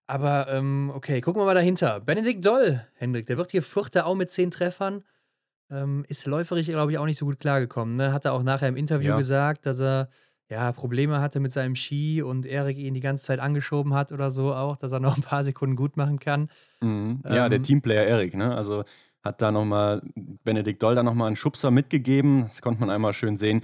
Aber 0.07 0.47
ähm, 0.49 0.93
okay, 0.95 1.21
gucken 1.21 1.41
wir 1.43 1.47
mal 1.47 1.55
dahinter. 1.55 2.01
Benedikt 2.01 2.45
Doll, 2.47 2.87
Hendrik, 2.95 3.27
der 3.27 3.39
wird 3.39 3.51
hier 3.51 3.63
Vierter 3.63 4.07
auch 4.07 4.15
mit 4.15 4.31
zehn 4.31 4.51
Treffern. 4.51 5.03
Ähm, 5.69 6.05
ist 6.09 6.27
läuferisch, 6.27 6.67
glaube 6.67 6.93
ich, 6.93 6.99
auch 6.99 7.07
nicht 7.07 7.19
so 7.19 7.27
gut 7.27 7.41
klargekommen. 7.41 7.97
Ne? 7.97 8.13
Hat 8.13 8.25
er 8.25 8.33
auch 8.33 8.45
nachher 8.45 8.69
im 8.69 8.77
Interview 8.77 9.09
Ja. 9.11 9.17
gesagt, 9.17 9.67
dass 9.67 9.81
er 9.81 10.09
ja, 10.49 10.71
Probleme 10.71 11.21
hatte 11.21 11.41
mit 11.41 11.51
seinem 11.51 11.75
Ski 11.75 12.23
und 12.23 12.47
Erik 12.47 12.79
ihn 12.79 12.95
die 12.95 13.01
ganze 13.01 13.25
Zeit 13.25 13.41
angeschoben 13.41 13.95
hat 13.95 14.13
oder 14.13 14.31
so 14.31 14.55
auch, 14.55 14.77
dass 14.77 14.93
er 14.93 15.01
noch 15.01 15.17
ein 15.17 15.23
paar 15.23 15.43
Sekunden 15.43 15.75
gut 15.75 15.97
machen 15.97 16.21
kann. 16.21 16.51
Mhm. 16.81 17.23
Ja, 17.25 17.49
der 17.49 17.57
Ähm, 17.59 17.63
Teamplayer 17.65 18.05
Erik, 18.05 18.35
ne? 18.37 18.55
Also 18.55 18.85
hat 19.25 19.43
da 19.43 19.51
nochmal 19.51 20.03
Benedikt 20.45 20.81
Doll 20.85 20.95
da 20.95 21.03
nochmal 21.03 21.27
einen 21.27 21.35
Schubser 21.37 21.73
mitgegeben. 21.73 22.43
Das 22.45 22.63
konnte 22.63 22.79
man 22.79 22.91
einmal 22.91 23.13
schön 23.13 23.37
sehen. 23.37 23.63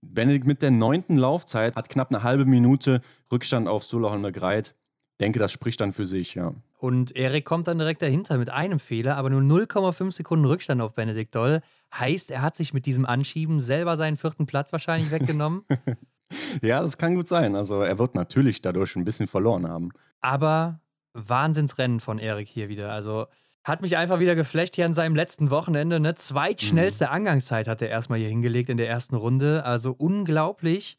Benedikt 0.00 0.46
mit 0.46 0.62
der 0.62 0.70
neunten 0.70 1.18
Laufzeit 1.18 1.76
hat 1.76 1.90
knapp 1.90 2.08
eine 2.10 2.22
halbe 2.22 2.46
Minute 2.46 3.02
Rückstand 3.30 3.68
auf 3.68 3.84
Soloholmer 3.84 4.32
Greit. 4.32 4.74
Denke, 5.20 5.38
das 5.38 5.52
spricht 5.52 5.80
dann 5.80 5.92
für 5.92 6.04
sich, 6.04 6.34
ja. 6.34 6.52
Und 6.78 7.16
Erik 7.16 7.46
kommt 7.46 7.66
dann 7.68 7.78
direkt 7.78 8.02
dahinter 8.02 8.36
mit 8.36 8.50
einem 8.50 8.78
Fehler, 8.78 9.16
aber 9.16 9.30
nur 9.30 9.40
0,5 9.40 10.12
Sekunden 10.12 10.44
Rückstand 10.44 10.82
auf 10.82 10.94
Benedikt 10.94 11.34
Doll. 11.34 11.62
Heißt, 11.94 12.30
er 12.30 12.42
hat 12.42 12.54
sich 12.54 12.74
mit 12.74 12.84
diesem 12.84 13.06
Anschieben 13.06 13.60
selber 13.60 13.96
seinen 13.96 14.18
vierten 14.18 14.46
Platz 14.46 14.72
wahrscheinlich 14.72 15.10
weggenommen. 15.10 15.62
Ja, 16.62 16.82
das 16.82 16.98
kann 16.98 17.14
gut 17.14 17.28
sein. 17.28 17.54
Also 17.54 17.82
er 17.82 18.00
wird 18.00 18.14
natürlich 18.16 18.60
dadurch 18.60 18.96
ein 18.96 19.04
bisschen 19.04 19.28
verloren 19.28 19.68
haben. 19.68 19.90
Aber 20.20 20.80
Wahnsinnsrennen 21.12 22.00
von 22.00 22.18
Erik 22.18 22.48
hier 22.48 22.68
wieder. 22.68 22.92
Also 22.92 23.26
hat 23.64 23.82
mich 23.82 23.96
einfach 23.96 24.20
wieder 24.20 24.34
geflecht 24.34 24.76
hier 24.76 24.86
an 24.86 24.92
seinem 24.92 25.16
letzten 25.16 25.50
Wochenende. 25.50 25.98
Ne? 26.00 26.14
Zweitschnellste 26.14 27.10
Angangszeit 27.10 27.68
hat 27.68 27.82
er 27.82 27.88
erstmal 27.88 28.18
hier 28.18 28.28
hingelegt 28.28 28.68
in 28.68 28.76
der 28.76 28.88
ersten 28.88 29.16
Runde. 29.16 29.64
Also 29.64 29.92
unglaublich. 29.92 30.96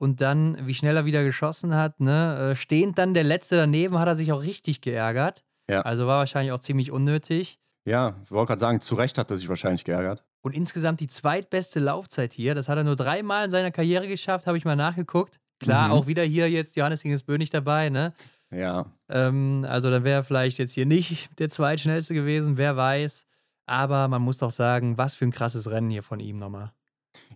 Und 0.00 0.22
dann, 0.22 0.66
wie 0.66 0.72
schnell 0.72 0.96
er 0.96 1.04
wieder 1.04 1.22
geschossen 1.22 1.74
hat, 1.76 2.00
ne? 2.00 2.52
äh, 2.52 2.56
stehend 2.56 2.96
dann 2.96 3.12
der 3.12 3.22
Letzte 3.24 3.56
daneben, 3.56 3.98
hat 3.98 4.08
er 4.08 4.16
sich 4.16 4.32
auch 4.32 4.42
richtig 4.42 4.80
geärgert. 4.80 5.44
Ja. 5.68 5.82
Also 5.82 6.06
war 6.06 6.18
wahrscheinlich 6.18 6.52
auch 6.52 6.60
ziemlich 6.60 6.90
unnötig. 6.90 7.58
Ja, 7.84 8.16
ich 8.24 8.30
wollte 8.30 8.48
gerade 8.48 8.60
sagen, 8.60 8.80
zu 8.80 8.94
Recht 8.94 9.18
hat 9.18 9.30
er 9.30 9.36
sich 9.36 9.48
wahrscheinlich 9.50 9.84
geärgert. 9.84 10.24
Und 10.42 10.54
insgesamt 10.54 11.00
die 11.00 11.06
zweitbeste 11.06 11.80
Laufzeit 11.80 12.32
hier. 12.32 12.54
Das 12.54 12.66
hat 12.68 12.78
er 12.78 12.84
nur 12.84 12.96
dreimal 12.96 13.44
in 13.44 13.50
seiner 13.50 13.70
Karriere 13.70 14.08
geschafft, 14.08 14.46
habe 14.46 14.56
ich 14.56 14.64
mal 14.64 14.74
nachgeguckt. 14.74 15.38
Klar, 15.60 15.88
Mhm. 15.88 15.92
auch 15.94 16.06
wieder 16.06 16.22
hier 16.22 16.48
jetzt 16.50 16.76
Johannes 16.76 17.02
Dingesbö 17.02 17.36
nicht 17.36 17.52
dabei, 17.52 17.90
ne? 17.90 18.14
Ja, 18.50 18.86
Ähm, 19.10 19.66
also 19.68 19.90
dann 19.90 20.02
wäre 20.04 20.20
er 20.20 20.24
vielleicht 20.24 20.58
jetzt 20.58 20.72
hier 20.72 20.86
nicht 20.86 21.28
der 21.38 21.50
zweitschnellste 21.50 22.14
gewesen, 22.14 22.56
wer 22.56 22.74
weiß. 22.76 23.26
Aber 23.66 24.08
man 24.08 24.22
muss 24.22 24.38
doch 24.38 24.50
sagen, 24.50 24.96
was 24.96 25.14
für 25.14 25.26
ein 25.26 25.30
krasses 25.30 25.70
Rennen 25.70 25.90
hier 25.90 26.02
von 26.02 26.20
ihm 26.20 26.36
nochmal. 26.36 26.72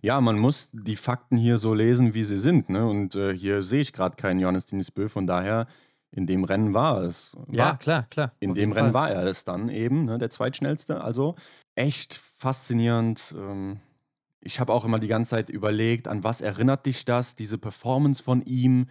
Ja, 0.01 0.21
man 0.21 0.37
muss 0.39 0.69
die 0.73 0.95
Fakten 0.95 1.37
hier 1.37 1.57
so 1.57 1.73
lesen, 1.73 2.13
wie 2.13 2.23
sie 2.23 2.37
sind. 2.37 2.69
Ne? 2.69 2.85
Und 2.87 3.15
äh, 3.15 3.35
hier 3.35 3.61
sehe 3.63 3.81
ich 3.81 3.93
gerade 3.93 4.15
keinen 4.15 4.39
Johannes 4.39 4.65
Dinisbö. 4.67 5.09
Von 5.09 5.27
daher, 5.27 5.67
in 6.11 6.27
dem 6.27 6.43
Rennen 6.43 6.73
war 6.73 7.01
es. 7.01 7.35
War, 7.35 7.53
Ja, 7.55 7.75
klar, 7.75 8.03
klar. 8.09 8.31
In 8.39 8.53
dem 8.53 8.71
Rennen 8.71 8.93
Fall. 8.93 9.09
war 9.09 9.11
er 9.11 9.23
es 9.25 9.43
dann 9.43 9.69
eben, 9.69 10.05
ne? 10.05 10.17
der 10.17 10.29
zweitschnellste. 10.29 11.01
Also 11.03 11.35
echt 11.75 12.15
faszinierend. 12.37 13.33
Ähm, 13.37 13.79
ich 14.39 14.59
habe 14.59 14.71
auch 14.71 14.85
immer 14.85 14.99
die 14.99 15.07
ganze 15.07 15.31
Zeit 15.31 15.49
überlegt, 15.49 16.07
an 16.07 16.23
was 16.23 16.39
erinnert 16.41 16.85
dich 16.85 17.03
das, 17.03 17.35
diese 17.35 17.57
Performance 17.57 18.21
von 18.23 18.41
ihm. 18.43 18.87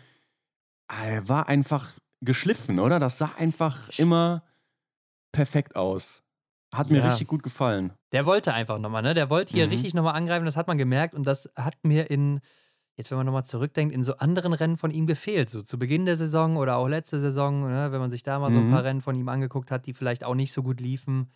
Ah, 0.89 1.05
er 1.07 1.29
war 1.29 1.49
einfach 1.49 1.93
geschliffen, 2.21 2.79
oder? 2.79 2.99
Das 2.99 3.19
sah 3.19 3.31
einfach 3.39 3.89
immer 3.99 4.43
perfekt 5.33 5.77
aus. 5.77 6.23
Hat 6.75 6.91
mir 6.91 6.99
Ja. 6.99 7.09
richtig 7.09 7.29
gut 7.29 7.43
gefallen. 7.43 7.93
Der 8.15 8.27
wollte 8.27 8.55
einfach 8.55 8.79
nochmal, 8.79 9.03
ne? 9.03 9.13
Der 9.13 9.29
wollte 9.29 9.53
hier 9.53 9.67
Mhm. 9.67 9.71
richtig 9.71 9.93
nochmal 9.93 10.15
angreifen, 10.15 10.47
das 10.47 10.57
hat 10.57 10.69
man 10.69 10.79
gemerkt 10.79 11.15
und 11.15 11.27
das 11.27 11.51
hat 11.57 11.77
mir 11.85 12.11
in, 12.11 12.41
jetzt 12.97 13.11
wenn 13.11 13.19
man 13.19 13.27
nochmal 13.27 13.45
zurückdenkt, 13.45 13.95
in 13.95 14.05
so 14.05 14.17
anderen 14.19 14.53
Rennen 14.55 14.77
von 14.79 14.91
ihm 14.93 15.07
gefehlt. 15.07 15.51
So 15.51 15.63
zu 15.63 15.79
Beginn 15.79 16.07
der 16.07 16.17
Saison 16.17 16.57
oder 16.57 16.77
auch 16.77 16.89
letzte 16.89 17.21
Saison, 17.21 17.69
ne? 17.69 17.93
wenn 17.93 18.01
man 18.01 18.13
sich 18.13 18.23
da 18.23 18.39
mal 18.39 18.53
so 18.53 18.61
ein 18.61 18.67
Mhm. 18.67 18.71
paar 18.71 18.85
Rennen 18.85 19.03
von 19.03 19.17
ihm 19.17 19.29
angeguckt 19.29 19.71
hat, 19.73 19.87
die 19.87 19.95
vielleicht 19.95 20.25
auch 20.25 20.37
nicht 20.37 20.53
so 20.53 20.63
gut 20.63 20.81
liefen, 20.81 21.33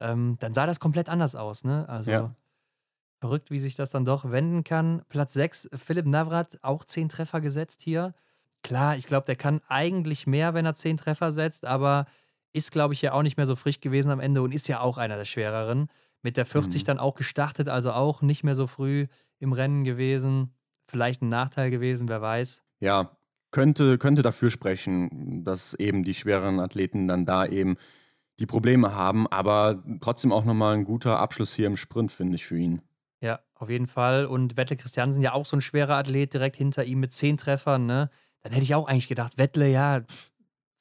ähm, 0.00 0.36
dann 0.40 0.54
sah 0.54 0.66
das 0.66 0.80
komplett 0.80 1.08
anders 1.08 1.34
aus, 1.36 1.64
ne? 1.64 1.88
Also 1.88 2.10
Ja. 2.12 2.34
verrückt, 3.20 3.50
wie 3.50 3.58
sich 3.58 3.76
das 3.76 3.90
dann 3.90 4.04
doch 4.04 4.30
wenden 4.30 4.64
kann. 4.64 5.02
Platz 5.08 5.32
6, 5.32 5.68
Philipp 5.74 6.06
Navrat, 6.06 6.58
auch 6.62 6.84
10 6.84 7.08
Treffer 7.08 7.40
gesetzt 7.40 7.82
hier. 7.82 8.14
Klar, 8.62 8.96
ich 8.96 9.06
glaube, 9.06 9.26
der 9.26 9.36
kann 9.36 9.60
eigentlich 9.68 10.26
mehr, 10.26 10.54
wenn 10.54 10.66
er 10.66 10.74
10 10.74 10.96
Treffer 10.96 11.32
setzt, 11.32 11.64
aber 11.66 12.06
ist, 12.54 12.72
glaube 12.72 12.94
ich, 12.94 13.02
ja 13.02 13.12
auch 13.12 13.22
nicht 13.22 13.36
mehr 13.36 13.46
so 13.46 13.56
frisch 13.56 13.80
gewesen 13.80 14.10
am 14.10 14.20
Ende 14.20 14.42
und 14.42 14.52
ist 14.52 14.68
ja 14.68 14.80
auch 14.80 14.96
einer 14.96 15.16
der 15.16 15.24
schwereren. 15.24 15.88
Mit 16.22 16.36
der 16.38 16.46
40 16.46 16.82
Mhm. 16.82 16.86
dann 16.86 16.98
auch 16.98 17.14
gestartet, 17.14 17.68
also 17.68 17.92
auch 17.92 18.22
nicht 18.22 18.44
mehr 18.44 18.54
so 18.54 18.66
früh 18.66 19.06
im 19.38 19.52
Rennen 19.52 19.84
gewesen. 19.84 20.54
Vielleicht 20.86 21.20
ein 21.20 21.28
Nachteil 21.28 21.70
gewesen, 21.70 22.08
wer 22.08 22.22
weiß. 22.22 22.62
Ja, 22.80 23.16
könnte, 23.50 23.98
könnte 23.98 24.22
dafür 24.22 24.50
sprechen, 24.50 25.44
dass 25.44 25.74
eben 25.74 26.02
die 26.04 26.14
schwereren 26.14 26.60
Athleten 26.60 27.08
dann 27.08 27.26
da 27.26 27.44
eben 27.46 27.76
die 28.40 28.46
Probleme 28.46 28.94
haben, 28.94 29.26
aber 29.28 29.82
trotzdem 30.00 30.32
auch 30.32 30.44
nochmal 30.44 30.74
ein 30.74 30.84
guter 30.84 31.18
Abschluss 31.20 31.54
hier 31.54 31.66
im 31.66 31.76
Sprint, 31.76 32.10
finde 32.10 32.34
ich, 32.36 32.46
für 32.46 32.58
ihn. 32.58 32.82
Ja, 33.20 33.40
auf 33.54 33.70
jeden 33.70 33.86
Fall. 33.86 34.26
Und 34.26 34.56
Wettle 34.56 34.76
Christiansen 34.76 35.22
ja 35.22 35.32
auch 35.32 35.46
so 35.46 35.56
ein 35.56 35.60
schwerer 35.60 35.94
Athlet 35.96 36.34
direkt 36.34 36.56
hinter 36.56 36.84
ihm 36.84 37.00
mit 37.00 37.12
10 37.12 37.36
Treffern, 37.36 37.86
ne? 37.86 38.10
Dann 38.42 38.52
hätte 38.52 38.64
ich 38.64 38.74
auch 38.74 38.86
eigentlich 38.88 39.08
gedacht, 39.08 39.38
Wettle, 39.38 39.70
ja, 39.70 40.00
pff, 40.00 40.30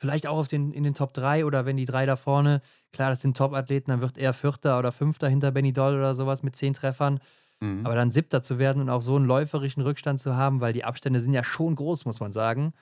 vielleicht 0.03 0.27
auch 0.27 0.37
auf 0.37 0.49
den, 0.49 0.73
in 0.73 0.83
den 0.83 0.93
Top 0.93 1.13
3 1.13 1.45
oder 1.45 1.65
wenn 1.65 1.77
die 1.77 1.85
drei 1.85 2.05
da 2.05 2.17
vorne, 2.17 2.61
klar, 2.91 3.09
das 3.09 3.21
sind 3.21 3.37
Top-Athleten, 3.37 3.89
dann 3.89 4.01
wird 4.01 4.17
er 4.17 4.33
Vierter 4.33 4.77
oder 4.77 4.91
Fünfter 4.91 5.29
hinter 5.29 5.51
Benny 5.51 5.71
Doll 5.71 5.95
oder 5.95 6.13
sowas 6.13 6.43
mit 6.43 6.57
10 6.57 6.73
Treffern. 6.73 7.21
Mhm. 7.61 7.85
Aber 7.85 7.95
dann 7.95 8.11
Siebter 8.11 8.41
zu 8.41 8.59
werden 8.59 8.81
und 8.81 8.89
auch 8.89 8.99
so 8.99 9.15
einen 9.15 9.25
läuferischen 9.25 9.81
Rückstand 9.81 10.19
zu 10.19 10.35
haben, 10.35 10.59
weil 10.59 10.73
die 10.73 10.83
Abstände 10.83 11.21
sind 11.21 11.31
ja 11.31 11.45
schon 11.45 11.75
groß, 11.75 12.03
muss 12.03 12.19
man 12.19 12.33
sagen. 12.33 12.73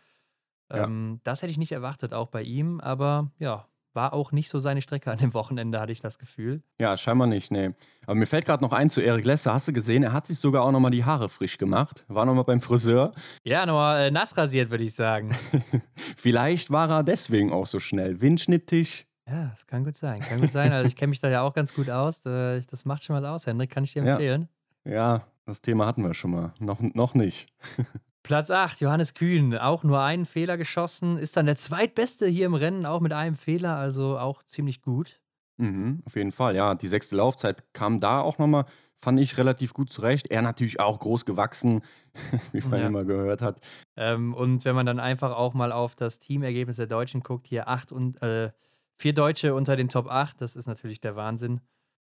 Ja. 0.71 0.85
Ähm, 0.85 1.19
das 1.23 1.43
hätte 1.43 1.51
ich 1.51 1.59
nicht 1.59 1.73
erwartet, 1.73 2.11
auch 2.11 2.29
bei 2.29 2.41
ihm. 2.41 2.79
Aber 2.79 3.29
ja, 3.37 3.67
war 3.93 4.13
auch 4.13 4.31
nicht 4.31 4.49
so 4.49 4.59
seine 4.59 4.81
Strecke 4.81 5.11
an 5.11 5.17
dem 5.17 5.33
Wochenende, 5.33 5.79
hatte 5.79 5.91
ich 5.91 6.01
das 6.01 6.17
Gefühl. 6.19 6.61
Ja, 6.79 6.95
scheinbar 6.97 7.27
nicht, 7.27 7.51
nee. 7.51 7.71
Aber 8.05 8.15
mir 8.15 8.25
fällt 8.25 8.45
gerade 8.45 8.63
noch 8.63 8.71
ein 8.73 8.89
zu 8.89 9.01
Erik 9.01 9.25
Lesser. 9.25 9.53
Hast 9.53 9.67
du 9.67 9.73
gesehen, 9.73 10.03
er 10.03 10.13
hat 10.13 10.25
sich 10.27 10.39
sogar 10.39 10.63
auch 10.63 10.71
nochmal 10.71 10.91
die 10.91 11.03
Haare 11.05 11.29
frisch 11.29 11.57
gemacht. 11.57 12.05
War 12.07 12.25
nochmal 12.25 12.43
beim 12.45 12.61
Friseur. 12.61 13.13
Ja, 13.43 13.65
nochmal 13.65 14.07
äh, 14.07 14.11
nass 14.11 14.37
rasiert, 14.37 14.69
würde 14.71 14.83
ich 14.83 14.93
sagen. 14.95 15.35
Vielleicht 16.17 16.71
war 16.71 16.89
er 16.89 17.03
deswegen 17.03 17.51
auch 17.51 17.65
so 17.65 17.79
schnell. 17.79 18.21
Windschnittig. 18.21 19.07
Ja, 19.27 19.49
das 19.49 19.67
kann 19.67 19.83
gut 19.83 19.95
sein. 19.95 20.19
Kann 20.21 20.41
gut 20.41 20.51
sein. 20.51 20.71
Also 20.73 20.87
ich 20.87 20.95
kenne 20.95 21.09
mich 21.11 21.19
da 21.19 21.29
ja 21.29 21.41
auch 21.41 21.53
ganz 21.53 21.73
gut 21.73 21.89
aus. 21.89 22.25
Äh, 22.25 22.61
Das 22.69 22.85
macht 22.85 23.03
schon 23.03 23.15
was 23.15 23.23
aus, 23.23 23.45
Hendrik. 23.47 23.69
Kann 23.69 23.83
ich 23.83 23.93
dir 23.93 24.03
Ja. 24.03 24.13
empfehlen. 24.13 24.49
Ja, 24.83 25.27
das 25.45 25.61
Thema 25.61 25.85
hatten 25.85 26.03
wir 26.03 26.13
schon 26.13 26.31
mal. 26.31 26.53
Noch, 26.59 26.79
noch 26.81 27.13
nicht. 27.13 27.47
Platz 28.23 28.51
8, 28.51 28.79
Johannes 28.81 29.13
Kühn. 29.13 29.57
Auch 29.57 29.83
nur 29.83 30.01
einen 30.01 30.25
Fehler 30.25 30.57
geschossen. 30.57 31.17
Ist 31.17 31.37
dann 31.37 31.45
der 31.47 31.55
zweitbeste 31.57 32.27
hier 32.27 32.45
im 32.45 32.53
Rennen, 32.53 32.85
auch 32.85 32.99
mit 33.01 33.13
einem 33.13 33.35
Fehler. 33.35 33.75
Also 33.75 34.17
auch 34.19 34.43
ziemlich 34.43 34.81
gut. 34.81 35.19
Mhm, 35.57 36.01
auf 36.05 36.15
jeden 36.15 36.31
Fall, 36.31 36.55
ja. 36.55 36.75
Die 36.75 36.87
sechste 36.87 37.15
Laufzeit 37.15 37.63
kam 37.73 37.99
da 37.99 38.21
auch 38.21 38.37
nochmal, 38.37 38.65
fand 39.03 39.19
ich 39.19 39.37
relativ 39.37 39.73
gut 39.73 39.89
zurecht. 39.91 40.27
Er 40.27 40.41
natürlich 40.41 40.79
auch 40.79 40.99
groß 40.99 41.25
gewachsen, 41.25 41.81
wie 42.51 42.61
man 42.61 42.79
Ja. 42.79 42.87
immer 42.87 43.05
gehört 43.05 43.41
hat. 43.41 43.59
Ähm, 43.97 44.33
und 44.33 44.65
wenn 44.65 44.75
man 44.75 44.85
dann 44.85 44.99
einfach 44.99 45.31
auch 45.35 45.53
mal 45.53 45.71
auf 45.71 45.95
das 45.95 46.19
Teamergebnis 46.19 46.77
der 46.77 46.87
Deutschen 46.87 47.21
guckt, 47.21 47.47
hier 47.47 47.67
acht 47.67 47.91
und 47.91 48.21
äh, 48.21 48.51
vier 48.97 49.13
Deutsche 49.13 49.53
unter 49.55 49.75
den 49.75 49.89
Top 49.89 50.07
8, 50.07 50.39
das 50.41 50.55
ist 50.55 50.67
natürlich 50.67 50.99
der 51.01 51.15
Wahnsinn. 51.15 51.61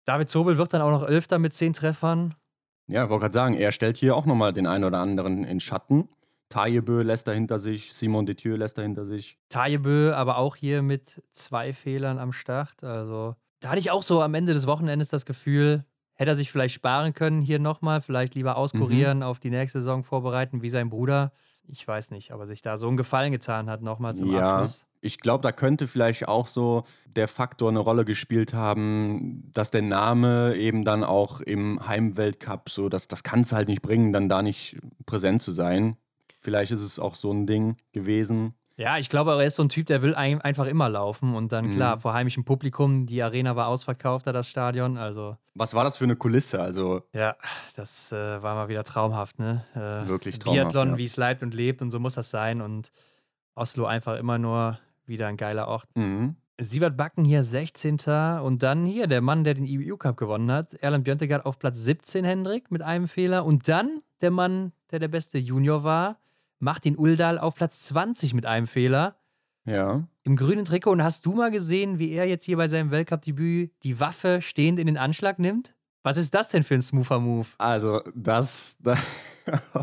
David 0.06 0.30
Zobel 0.30 0.58
wird 0.58 0.74
dann 0.74 0.82
auch 0.82 0.92
noch 0.92 1.04
Elfter 1.08 1.38
mit 1.38 1.54
zehn 1.54 1.74
Treffern. 1.74 2.34
Ja, 2.88 3.04
ich 3.04 3.10
wollte 3.10 3.22
gerade 3.22 3.34
sagen, 3.34 3.54
er 3.56 3.72
stellt 3.72 3.98
hier 3.98 4.16
auch 4.16 4.26
nochmal 4.26 4.54
den 4.54 4.66
einen 4.68 4.84
oder 4.86 5.00
anderen 5.00 5.44
in 5.44 5.60
Schatten. 5.60 6.10
Tajebö 6.50 7.02
lässt 7.02 7.28
er 7.28 7.34
hinter 7.34 7.60
sich, 7.60 7.94
Simon 7.94 8.26
Detieu 8.26 8.56
lässt 8.56 8.78
er 8.78 8.84
hinter 8.86 9.06
sich. 9.06 9.38
Tajebö 9.50 10.14
aber 10.14 10.38
auch 10.38 10.56
hier 10.56 10.82
mit 10.82 11.22
zwei 11.32 11.74
Fehlern 11.74 12.18
am 12.20 12.32
Start. 12.32 12.84
Also 12.86 13.36
da 13.60 13.70
hatte 13.70 13.80
ich 13.80 13.92
auch 13.92 14.04
so 14.04 14.22
am 14.22 14.34
Ende 14.34 14.54
des 14.54 14.66
Wochenendes 14.66 15.10
das 15.10 15.26
Gefühl, 15.26 15.84
hätte 16.14 16.32
er 16.32 16.36
sich 16.36 16.50
vielleicht 16.52 16.74
sparen 16.76 17.14
können 17.14 17.42
hier 17.42 17.60
nochmal, 17.60 18.00
vielleicht 18.00 18.34
lieber 18.36 18.56
auskurieren, 18.56 19.24
auf 19.24 19.40
die 19.40 19.50
nächste 19.50 19.82
Saison 19.82 20.04
vorbereiten, 20.04 20.62
wie 20.62 20.70
sein 20.70 20.90
Bruder. 20.90 21.34
Ich 21.68 21.86
weiß 21.86 22.12
nicht, 22.12 22.32
aber 22.32 22.48
sich 22.48 22.62
da 22.62 22.78
so 22.78 22.88
einen 22.88 22.96
Gefallen 22.96 23.34
getan 23.34 23.70
hat 23.70 23.82
nochmal 23.82 24.16
zum 24.16 24.32
Ja. 24.32 24.54
Abschluss. 24.54 24.87
Ich 25.02 25.20
glaube, 25.20 25.42
da 25.44 25.52
könnte 25.52 25.88
vielleicht 25.88 26.28
auch 26.28 26.48
so 26.48 26.84
der 27.06 27.28
Faktor 27.28 27.70
eine 27.70 27.80
Rolle 27.80 28.04
gespielt 28.06 28.54
haben, 28.54 29.50
dass 29.54 29.72
der 29.72 29.82
Name 29.84 30.56
eben 30.56 30.84
dann 30.86 31.04
auch 31.04 31.40
im 31.42 31.86
Heimweltcup 31.88 32.70
so, 32.70 32.90
das, 32.90 33.08
das 33.08 33.24
kann 33.24 33.42
es 33.42 33.52
halt 33.52 33.68
nicht 33.68 33.82
bringen, 33.82 34.12
dann 34.14 34.28
da 34.30 34.42
nicht 34.42 34.78
präsent 35.06 35.42
zu 35.42 35.52
sein. 35.52 35.98
Vielleicht 36.42 36.72
ist 36.72 36.82
es 36.84 37.00
auch 37.00 37.16
so 37.16 37.32
ein 37.32 37.46
Ding 37.46 37.76
gewesen. 37.92 38.54
Ja, 38.80 39.00
ich 39.00 39.10
glaube, 39.10 39.32
er 39.32 39.42
ist 39.44 39.56
so 39.56 39.64
ein 39.64 39.70
Typ, 39.70 39.88
der 39.88 40.04
will 40.04 40.14
ein, 40.14 40.40
einfach 40.42 40.68
immer 40.68 40.88
laufen 40.88 41.36
und 41.36 41.52
dann, 41.52 41.72
klar, 41.72 41.96
Mhm. 41.96 42.00
vor 42.02 42.14
heimischem 42.14 42.46
Publikum, 42.46 43.08
die 43.08 43.24
Arena 43.24 43.56
war 43.56 43.68
ausverkauft, 43.70 44.28
da 44.28 44.32
das 44.32 44.48
Stadion, 44.48 44.98
also 44.98 45.36
Was 45.56 45.74
war 45.74 45.84
das 45.84 45.98
für 45.98 46.04
eine 46.04 46.16
Kulisse? 46.16 46.62
Also 46.62 47.02
ja, 47.12 47.36
das 47.76 48.12
äh, 48.12 48.42
war 48.44 48.54
mal 48.54 48.70
wieder 48.70 48.84
traumhaft, 48.84 49.40
ne? 49.40 49.66
Äh, 49.74 50.08
Wirklich 50.08 50.38
traumhaft, 50.38 50.68
Biathlon, 50.74 50.90
ja. 50.92 50.98
wie 51.00 51.06
es 51.06 51.18
leibt 51.18 51.42
und 51.42 51.56
lebt 51.56 51.82
und 51.82 51.90
so 51.90 52.00
muss 52.00 52.14
das 52.14 52.30
sein 52.30 52.62
und 52.62 52.92
Oslo 53.56 53.88
einfach 53.88 54.20
immer 54.20 54.38
nur 54.38 54.78
wieder 55.08 55.28
ein 55.28 55.38
geiler 55.38 55.68
Ort. 55.68 55.88
mhm. 55.96 56.36
Siebert 56.60 56.98
Backen 56.98 57.24
hier 57.24 57.44
16. 57.44 58.00
Und 58.42 58.64
dann 58.64 58.84
hier 58.84 59.06
der 59.06 59.22
Mann, 59.22 59.44
der 59.44 59.54
den 59.54 59.64
IBU 59.66 59.98
Cup 59.98 60.18
gewonnen 60.18 60.52
hat, 60.52 60.74
Erland 60.74 61.04
Björntegard 61.04 61.46
auf 61.46 61.60
Platz 61.60 61.78
17, 61.84 62.26
Hendrik, 62.26 62.72
mit 62.72 62.82
einem 62.82 63.08
Fehler. 63.08 63.46
Und 63.46 63.68
dann 63.68 64.02
der 64.22 64.32
Mann, 64.32 64.72
der 64.90 64.98
der 64.98 65.08
beste 65.08 65.38
Junior 65.38 65.84
war, 65.84 66.18
Martin 66.60 66.98
Uldal 66.98 67.38
auf 67.38 67.54
Platz 67.54 67.86
20 67.86 68.34
mit 68.34 68.48
einem 68.48 68.66
Fehler. 68.66 69.18
ja. 69.66 70.08
Im 70.24 70.36
grünen 70.36 70.66
Trikot. 70.66 70.92
Und 70.92 71.04
hast 71.04 71.26
du 71.28 71.34
mal 71.34 71.52
gesehen, 71.52 72.00
wie 72.00 72.12
er 72.12 72.26
jetzt 72.26 72.44
hier 72.44 72.58
bei 72.58 72.68
seinem 72.68 72.90
Weltcup-Debüt 72.90 73.72
die 73.84 74.00
Waffe 74.00 74.42
stehend 74.42 74.80
in 74.80 74.88
den 74.88 74.98
Anschlag 74.98 75.38
nimmt? 75.40 75.76
Was 76.02 76.18
ist 76.18 76.34
das 76.34 76.50
denn 76.50 76.64
für 76.64 76.74
ein 76.74 76.82
smoother 76.82 77.20
Move? 77.20 77.48
Also, 77.60 78.02
das. 78.16 78.78
das 78.80 79.00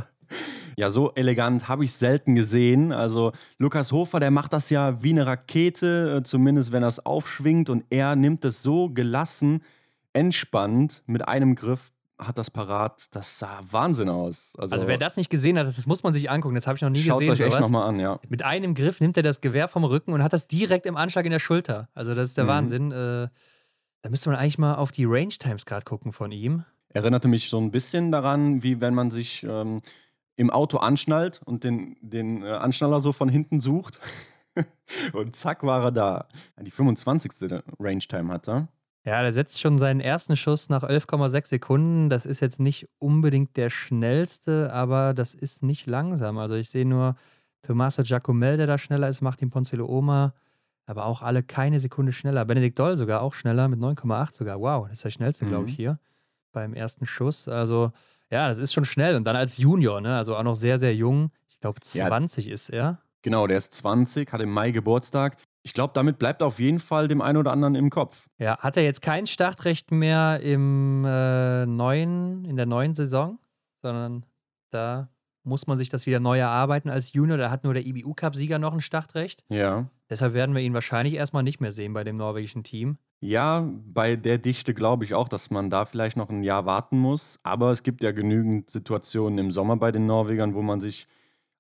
ja, 0.77 0.91
so 0.91 1.13
elegant 1.15 1.69
habe 1.69 1.85
ich 1.85 1.93
selten 1.93 2.35
gesehen. 2.35 2.93
Also, 2.93 3.33
Lukas 3.59 3.93
Hofer, 3.93 4.21
der 4.21 4.31
macht 4.31 4.53
das 4.53 4.71
ja 4.71 5.03
wie 5.03 5.11
eine 5.11 5.27
Rakete, 5.27 6.19
äh, 6.19 6.23
zumindest 6.23 6.73
wenn 6.73 6.83
er 6.83 6.89
es 6.89 7.05
aufschwingt. 7.05 7.71
Und 7.71 7.85
er 7.91 8.17
nimmt 8.17 8.45
es 8.45 8.63
so 8.63 8.89
gelassen, 8.91 9.63
entspannt 10.13 11.03
mit 11.07 11.27
einem 11.29 11.55
Griff, 11.55 11.93
hat 12.19 12.39
das 12.39 12.51
parat. 12.51 13.07
Das 13.11 13.39
sah 13.39 13.61
Wahnsinn 13.71 14.09
aus. 14.09 14.53
Also, 14.57 14.75
Also, 14.75 14.87
wer 14.87 14.99
das 14.99 15.17
nicht 15.17 15.31
gesehen 15.31 15.59
hat, 15.59 15.67
das 15.67 15.87
muss 15.87 16.03
man 16.05 16.15
sich 16.15 16.31
angucken. 16.31 16.55
Das 16.55 16.67
habe 16.67 16.77
ich 16.77 16.83
noch 16.83 16.91
nie 16.91 17.03
schaut 17.03 17.21
gesehen. 17.21 17.33
euch 17.33 17.41
echt 17.41 17.61
nochmal 17.61 17.89
an, 17.89 17.99
ja. 17.99 18.21
Mit 18.29 18.43
einem 18.45 18.75
Griff 18.75 19.01
nimmt 19.01 19.17
er 19.17 19.23
das 19.25 19.41
Gewehr 19.41 19.67
vom 19.69 19.85
Rücken 19.85 20.13
und 20.13 20.23
hat 20.23 20.33
das 20.33 20.47
direkt 20.47 20.87
im 20.87 20.97
Anschlag 20.97 21.25
in 21.25 21.33
der 21.33 21.41
Schulter. 21.41 21.89
Also, 21.95 22.15
das 22.15 22.29
ist 22.29 22.37
der 22.37 22.45
Mhm. 22.45 22.49
Wahnsinn. 22.49 22.93
Äh, 22.93 23.29
da 24.03 24.11
müsste 24.11 24.29
man 24.31 24.39
eigentlich 24.39 24.59
mal 24.59 24.75
auf 24.77 24.93
die 24.93 25.05
Range 25.07 25.29
Times 25.31 25.67
gerade 25.67 25.85
gucken 25.85 26.13
von 26.13 26.31
ihm. 26.31 26.65
Erinnerte 26.91 27.27
mich 27.27 27.49
so 27.51 27.59
ein 27.59 27.73
bisschen 27.73 28.13
daran, 28.13 28.63
wie 28.63 28.81
wenn 28.81 28.95
man 28.95 29.11
sich 29.11 29.43
ähm, 29.49 29.83
im 30.37 30.51
Auto 30.51 30.79
anschnallt 30.79 31.41
und 31.45 31.65
den, 31.65 31.97
den 32.01 32.43
äh, 32.43 32.49
Anschnaller 32.49 33.01
so 33.01 33.13
von 33.13 33.29
hinten 33.29 33.61
sucht. 33.61 34.01
und 35.13 35.35
zack 35.37 35.63
war 35.63 35.83
er 35.85 35.93
da. 35.93 36.29
Die 36.61 36.71
25. 36.71 37.51
Range-Time 37.79 38.33
hat 38.33 38.49
er. 38.49 38.69
Ja, 39.07 39.21
der 39.23 39.33
setzt 39.33 39.61
schon 39.61 39.77
seinen 39.79 40.01
ersten 40.01 40.37
Schuss 40.37 40.71
nach 40.71 40.83
11,6 40.83 41.47
Sekunden. 41.49 42.09
Das 42.09 42.25
ist 42.25 42.41
jetzt 42.41 42.59
nicht 42.59 42.89
unbedingt 42.99 43.57
der 43.57 43.69
schnellste, 43.69 44.73
aber 44.73 45.13
das 45.13 45.35
ist 45.35 45.63
nicht 45.63 45.87
langsam. 45.87 46.39
Also, 46.39 46.55
ich 46.55 46.71
sehe 46.71 46.87
nur 46.87 47.17
Tommaso 47.63 48.03
Giacomel, 48.03 48.57
der 48.57 48.67
da 48.67 48.79
schneller 48.79 49.09
ist, 49.09 49.21
Martin 49.21 49.51
Ponzilo 49.51 49.87
Oma, 49.87 50.33
aber 50.87 51.05
auch 51.05 51.21
alle 51.23 51.43
keine 51.43 51.81
Sekunde 51.81 52.13
schneller. 52.13 52.45
Benedikt 52.45 52.79
Doll 52.79 52.97
sogar 52.97 53.21
auch 53.21 53.35
schneller 53.35 53.69
mit 53.69 53.79
9,8 53.79 54.35
sogar. 54.35 54.61
Wow, 54.61 54.85
das 54.89 54.99
ist 54.99 55.05
der 55.05 55.11
schnellste, 55.11 55.47
glaube 55.47 55.67
ich, 55.69 55.73
Mhm. 55.75 55.77
hier 55.77 55.99
beim 56.53 56.73
ersten 56.73 57.05
Schuss. 57.05 57.47
Also, 57.49 57.93
ja, 58.35 58.49
das 58.49 58.59
ist 58.59 58.73
schon 58.73 58.85
schnell. 58.85 59.15
Und 59.15 59.25
dann 59.25 59.37
als 59.37 59.59
Junior, 59.59 60.01
ne? 60.01 60.17
Also 60.17 60.35
auch 60.37 60.43
noch 60.43 60.57
sehr, 60.57 60.77
sehr 60.79 60.93
jung. 60.95 61.31
Ich 61.49 61.61
glaube, 61.61 61.79
Ja. 61.93 62.09
20 62.09 62.49
ist 62.49 62.69
er. 62.69 62.99
Genau, 63.23 63.47
der 63.47 63.57
ist 63.59 63.73
20, 63.75 64.33
hat 64.33 64.43
im 64.43 64.51
Mai 64.51 64.73
Geburtstag. 64.73 65.37
Ich 65.63 65.73
glaube, 65.73 65.93
damit 65.95 66.19
bleibt 66.19 66.43
auf 66.43 66.59
jeden 66.59 66.81
Fall 66.81 67.07
dem 67.09 67.23
einen 67.23 67.39
oder 67.39 67.53
anderen 67.53 67.77
im 67.77 67.91
Kopf. 67.91 68.27
Ja, 68.39 68.59
hat 68.59 68.77
er 68.77 68.83
jetzt 68.83 69.01
kein 69.03 69.27
Startrecht 69.29 69.93
mehr 69.93 70.41
im 70.41 71.05
äh, 71.07 71.65
neuen, 71.65 72.45
in 72.45 72.57
der 72.57 72.67
neuen 72.67 72.95
Saison, 72.97 73.39
sondern 73.83 74.27
da 74.71 75.09
muss 75.45 75.67
man 75.67 75.79
sich 75.79 75.91
das 75.91 76.07
wieder 76.07 76.21
neu 76.21 76.39
erarbeiten 76.39 76.89
als 76.89 77.13
Junior. 77.13 77.39
Da 77.39 77.51
hat 77.51 77.65
nur 77.65 77.75
der 77.75 77.87
IBU-Cup-Sieger 77.87 78.59
noch 78.59 78.75
ein 78.75 78.81
Startrecht. 78.81 79.45
Ja. 79.49 79.89
Deshalb 80.11 80.35
werden 80.35 80.55
wir 80.55 80.63
ihn 80.63 80.75
wahrscheinlich 80.75 81.15
erstmal 81.15 81.43
nicht 81.43 81.61
mehr 81.61 81.73
sehen 81.73 81.93
bei 81.93 82.05
dem 82.05 82.17
norwegischen 82.17 82.65
Team. 82.65 82.99
Ja, 83.21 83.67
bei 83.87 84.17
der 84.17 84.39
Dichte 84.39 84.75
glaube 84.75 85.05
ich 85.05 85.15
auch, 85.15 85.29
dass 85.29 85.51
man 85.51 85.71
da 85.71 85.87
vielleicht 85.87 86.17
noch 86.17 86.29
ein 86.29 86.43
Jahr 86.43 86.67
warten 86.67 86.99
muss. 86.99 87.41
Aber 87.43 87.71
es 87.71 87.83
gibt 87.83 88.03
ja 88.03 88.13
genügend 88.13 88.69
Situationen 88.69 89.39
im 89.39 89.51
Sommer 89.51 89.77
bei 89.77 89.93
den 89.93 90.07
Norwegern, 90.07 90.55
wo 90.55 90.63
man 90.63 90.81
sich 90.81 91.07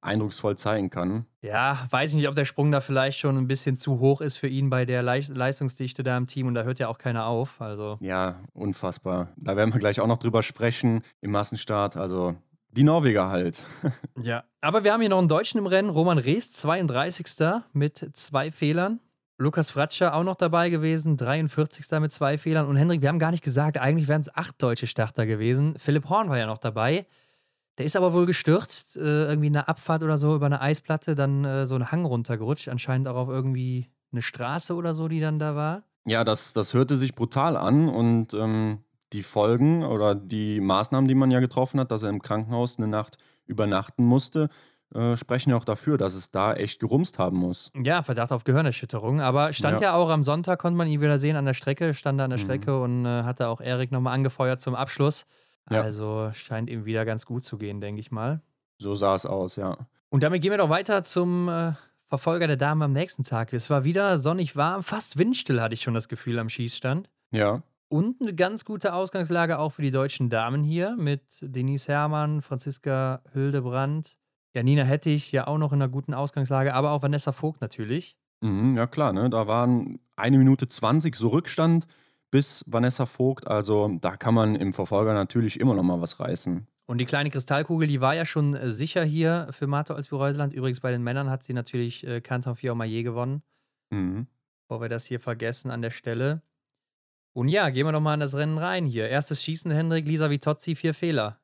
eindrucksvoll 0.02 0.58
zeigen 0.58 0.90
kann. 0.90 1.24
Ja, 1.40 1.86
weiß 1.88 2.10
ich 2.10 2.16
nicht, 2.16 2.28
ob 2.28 2.34
der 2.34 2.44
Sprung 2.44 2.70
da 2.70 2.82
vielleicht 2.82 3.18
schon 3.18 3.38
ein 3.38 3.48
bisschen 3.48 3.76
zu 3.76 4.00
hoch 4.00 4.20
ist 4.20 4.36
für 4.36 4.48
ihn 4.48 4.68
bei 4.68 4.84
der 4.84 5.02
Leistungsdichte 5.02 6.02
da 6.02 6.18
im 6.18 6.26
Team 6.26 6.46
und 6.46 6.54
da 6.54 6.64
hört 6.64 6.78
ja 6.78 6.88
auch 6.88 6.98
keiner 6.98 7.26
auf. 7.26 7.58
Also. 7.62 7.96
Ja, 8.00 8.40
unfassbar. 8.52 9.28
Da 9.36 9.56
werden 9.56 9.72
wir 9.72 9.80
gleich 9.80 10.00
auch 10.00 10.06
noch 10.06 10.18
drüber 10.18 10.42
sprechen 10.42 11.02
im 11.22 11.30
Massenstart. 11.30 11.96
Also 11.96 12.36
die 12.76 12.84
Norweger 12.84 13.28
halt. 13.28 13.62
ja, 14.20 14.44
aber 14.60 14.84
wir 14.84 14.92
haben 14.92 15.00
hier 15.00 15.10
noch 15.10 15.18
einen 15.18 15.28
Deutschen 15.28 15.58
im 15.58 15.66
Rennen, 15.66 15.90
Roman 15.90 16.18
Rees, 16.18 16.52
32. 16.52 17.26
mit 17.72 18.10
zwei 18.12 18.50
Fehlern. 18.50 19.00
Lukas 19.36 19.70
Fratscher 19.70 20.14
auch 20.14 20.22
noch 20.22 20.36
dabei 20.36 20.70
gewesen, 20.70 21.16
43. 21.16 21.86
mit 22.00 22.12
zwei 22.12 22.38
Fehlern. 22.38 22.66
Und 22.66 22.76
Hendrik, 22.76 23.02
wir 23.02 23.08
haben 23.08 23.18
gar 23.18 23.32
nicht 23.32 23.42
gesagt, 23.42 23.78
eigentlich 23.78 24.06
wären 24.06 24.20
es 24.20 24.34
acht 24.34 24.62
deutsche 24.62 24.86
Starter 24.86 25.26
gewesen. 25.26 25.74
Philipp 25.78 26.08
Horn 26.08 26.28
war 26.28 26.38
ja 26.38 26.46
noch 26.46 26.58
dabei. 26.58 27.06
Der 27.78 27.86
ist 27.86 27.96
aber 27.96 28.12
wohl 28.12 28.26
gestürzt, 28.26 28.96
äh, 28.96 29.00
irgendwie 29.00 29.48
in 29.48 29.56
einer 29.56 29.68
Abfahrt 29.68 30.04
oder 30.04 30.18
so 30.18 30.36
über 30.36 30.46
eine 30.46 30.60
Eisplatte, 30.60 31.16
dann 31.16 31.44
äh, 31.44 31.66
so 31.66 31.74
einen 31.74 31.90
Hang 31.90 32.04
runtergerutscht, 32.04 32.68
anscheinend 32.68 33.08
auch 33.08 33.16
auf 33.16 33.28
irgendwie 33.28 33.90
eine 34.12 34.22
Straße 34.22 34.74
oder 34.76 34.94
so, 34.94 35.08
die 35.08 35.18
dann 35.18 35.40
da 35.40 35.56
war. 35.56 35.82
Ja, 36.06 36.22
das, 36.22 36.52
das 36.52 36.72
hörte 36.72 36.96
sich 36.96 37.16
brutal 37.16 37.56
an 37.56 37.88
und 37.88 38.32
ähm, 38.34 38.84
die 39.12 39.22
Folgen 39.22 39.84
oder 39.84 40.14
die 40.14 40.60
Maßnahmen, 40.60 41.06
die 41.06 41.14
man 41.14 41.30
ja 41.30 41.40
getroffen 41.40 41.80
hat, 41.80 41.90
dass 41.90 42.02
er 42.02 42.10
im 42.10 42.22
Krankenhaus 42.22 42.78
eine 42.78 42.88
Nacht 42.88 43.18
übernachten 43.46 44.04
musste, 44.04 44.48
äh, 44.94 45.16
sprechen 45.16 45.50
ja 45.50 45.56
auch 45.56 45.64
dafür, 45.64 45.98
dass 45.98 46.14
es 46.14 46.30
da 46.30 46.52
echt 46.54 46.80
gerumst 46.80 47.18
haben 47.18 47.38
muss. 47.38 47.70
Ja, 47.74 48.02
Verdacht 48.02 48.32
auf 48.32 48.44
Gehirnerschütterung. 48.44 49.20
Aber 49.20 49.52
stand 49.52 49.80
ja. 49.80 49.88
ja 49.88 49.94
auch 49.94 50.08
am 50.08 50.22
Sonntag, 50.22 50.60
konnte 50.60 50.76
man 50.76 50.86
ihn 50.86 51.00
wieder 51.00 51.18
sehen 51.18 51.36
an 51.36 51.44
der 51.44 51.54
Strecke, 51.54 51.94
stand 51.94 52.20
da 52.20 52.24
an 52.24 52.30
der 52.30 52.38
mhm. 52.38 52.44
Strecke 52.44 52.80
und 52.80 53.04
äh, 53.04 53.24
hatte 53.24 53.48
auch 53.48 53.60
Erik 53.60 53.90
nochmal 53.92 54.14
angefeuert 54.14 54.60
zum 54.60 54.74
Abschluss. 54.74 55.26
Ja. 55.70 55.80
Also 55.80 56.30
scheint 56.32 56.70
ihm 56.70 56.84
wieder 56.84 57.04
ganz 57.04 57.26
gut 57.26 57.44
zu 57.44 57.58
gehen, 57.58 57.80
denke 57.80 58.00
ich 58.00 58.10
mal. 58.10 58.40
So 58.78 58.94
sah 58.94 59.14
es 59.14 59.26
aus, 59.26 59.56
ja. 59.56 59.76
Und 60.10 60.22
damit 60.22 60.42
gehen 60.42 60.50
wir 60.50 60.58
doch 60.58 60.68
weiter 60.68 61.02
zum 61.02 61.48
äh, 61.48 61.72
Verfolger 62.06 62.46
der 62.46 62.56
Dame 62.56 62.84
am 62.84 62.92
nächsten 62.92 63.24
Tag. 63.24 63.52
Es 63.52 63.70
war 63.70 63.82
wieder 63.82 64.18
sonnig 64.18 64.54
warm, 64.54 64.82
fast 64.82 65.18
windstill 65.18 65.60
hatte 65.60 65.74
ich 65.74 65.82
schon 65.82 65.94
das 65.94 66.08
Gefühl 66.08 66.38
am 66.38 66.48
Schießstand. 66.48 67.08
Ja. 67.32 67.62
Und 67.88 68.20
eine 68.20 68.34
ganz 68.34 68.64
gute 68.64 68.94
Ausgangslage 68.94 69.58
auch 69.58 69.70
für 69.70 69.82
die 69.82 69.90
deutschen 69.90 70.30
Damen 70.30 70.62
hier 70.62 70.96
mit 70.96 71.22
Denise 71.40 71.88
Herrmann, 71.88 72.42
Franziska 72.42 73.22
Hildebrand, 73.32 74.16
ja, 74.54 74.62
Nina 74.62 74.84
Hettich 74.84 75.32
ja 75.32 75.46
auch 75.46 75.58
noch 75.58 75.72
in 75.72 75.82
einer 75.82 75.90
guten 75.90 76.14
Ausgangslage, 76.14 76.74
aber 76.74 76.92
auch 76.92 77.02
Vanessa 77.02 77.32
Vogt 77.32 77.60
natürlich. 77.60 78.16
Mhm, 78.40 78.76
ja, 78.76 78.86
klar, 78.86 79.12
ne? 79.12 79.28
Da 79.30 79.46
waren 79.46 79.98
eine 80.16 80.38
Minute 80.38 80.68
20 80.68 81.16
so 81.16 81.28
Rückstand 81.28 81.86
bis 82.30 82.64
Vanessa 82.66 83.06
Vogt. 83.06 83.46
Also 83.46 83.96
da 84.00 84.16
kann 84.16 84.34
man 84.34 84.54
im 84.54 84.72
Verfolger 84.72 85.14
natürlich 85.14 85.60
immer 85.60 85.74
noch 85.74 85.82
mal 85.82 86.00
was 86.00 86.20
reißen. 86.20 86.66
Und 86.86 86.98
die 86.98 87.06
kleine 87.06 87.30
Kristallkugel, 87.30 87.88
die 87.88 88.00
war 88.00 88.14
ja 88.14 88.26
schon 88.26 88.54
äh, 88.54 88.70
sicher 88.70 89.04
hier 89.04 89.48
für 89.50 89.66
Martha 89.66 89.94
Olsby-Reuseland. 89.94 90.52
Übrigens 90.52 90.80
bei 90.80 90.90
den 90.90 91.02
Männern 91.02 91.30
hat 91.30 91.42
sie 91.42 91.54
natürlich 91.54 92.06
äh, 92.06 92.20
Canton 92.20 92.56
Fiormaillet 92.56 93.04
gewonnen. 93.04 93.42
Mhm. 93.90 94.26
Bevor 94.62 94.82
wir 94.82 94.88
das 94.88 95.06
hier 95.06 95.20
vergessen 95.20 95.70
an 95.70 95.80
der 95.80 95.90
Stelle. 95.90 96.42
Und 97.34 97.48
ja, 97.48 97.68
gehen 97.70 97.84
wir 97.84 97.92
noch 97.92 98.00
mal 98.00 98.14
in 98.14 98.20
das 98.20 98.34
Rennen 98.34 98.58
rein 98.58 98.86
hier. 98.86 99.08
Erstes 99.08 99.42
Schießen, 99.42 99.70
Hendrik, 99.72 100.06
Lisa 100.06 100.30
Vitozzi, 100.30 100.76
vier 100.76 100.94
Fehler. 100.94 101.40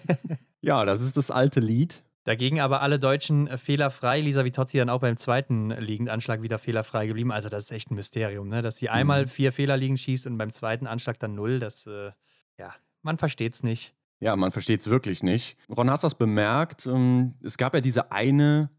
ja, 0.62 0.86
das 0.86 1.02
ist 1.02 1.18
das 1.18 1.30
alte 1.30 1.60
Lied. 1.60 2.02
Dagegen 2.24 2.60
aber 2.60 2.80
alle 2.80 2.98
Deutschen 2.98 3.46
äh, 3.46 3.58
fehlerfrei. 3.58 4.22
Lisa 4.22 4.44
Vitozzi 4.46 4.78
dann 4.78 4.88
auch 4.88 5.00
beim 5.00 5.18
zweiten 5.18 5.70
Liegendanschlag 5.70 6.40
wieder 6.40 6.58
fehlerfrei 6.58 7.06
geblieben. 7.06 7.30
Also, 7.30 7.50
das 7.50 7.64
ist 7.64 7.72
echt 7.72 7.90
ein 7.90 7.94
Mysterium, 7.94 8.48
ne? 8.48 8.62
dass 8.62 8.78
sie 8.78 8.88
einmal 8.88 9.22
mhm. 9.22 9.28
vier 9.28 9.52
Fehler 9.52 9.76
liegen 9.76 9.98
schießt 9.98 10.26
und 10.26 10.38
beim 10.38 10.50
zweiten 10.50 10.86
Anschlag 10.86 11.18
dann 11.18 11.34
null. 11.34 11.58
Das, 11.58 11.86
äh, 11.86 12.10
ja, 12.58 12.74
man 13.02 13.18
versteht 13.18 13.52
es 13.52 13.62
nicht. 13.62 13.94
Ja, 14.20 14.34
man 14.34 14.50
versteht 14.50 14.80
es 14.80 14.88
wirklich 14.88 15.22
nicht. 15.22 15.58
Ron, 15.68 15.90
hast 15.90 16.04
das 16.04 16.16
bemerkt? 16.16 16.86
Ähm, 16.86 17.34
es 17.42 17.58
gab 17.58 17.74
ja 17.74 17.82
diese 17.82 18.12
eine 18.12 18.70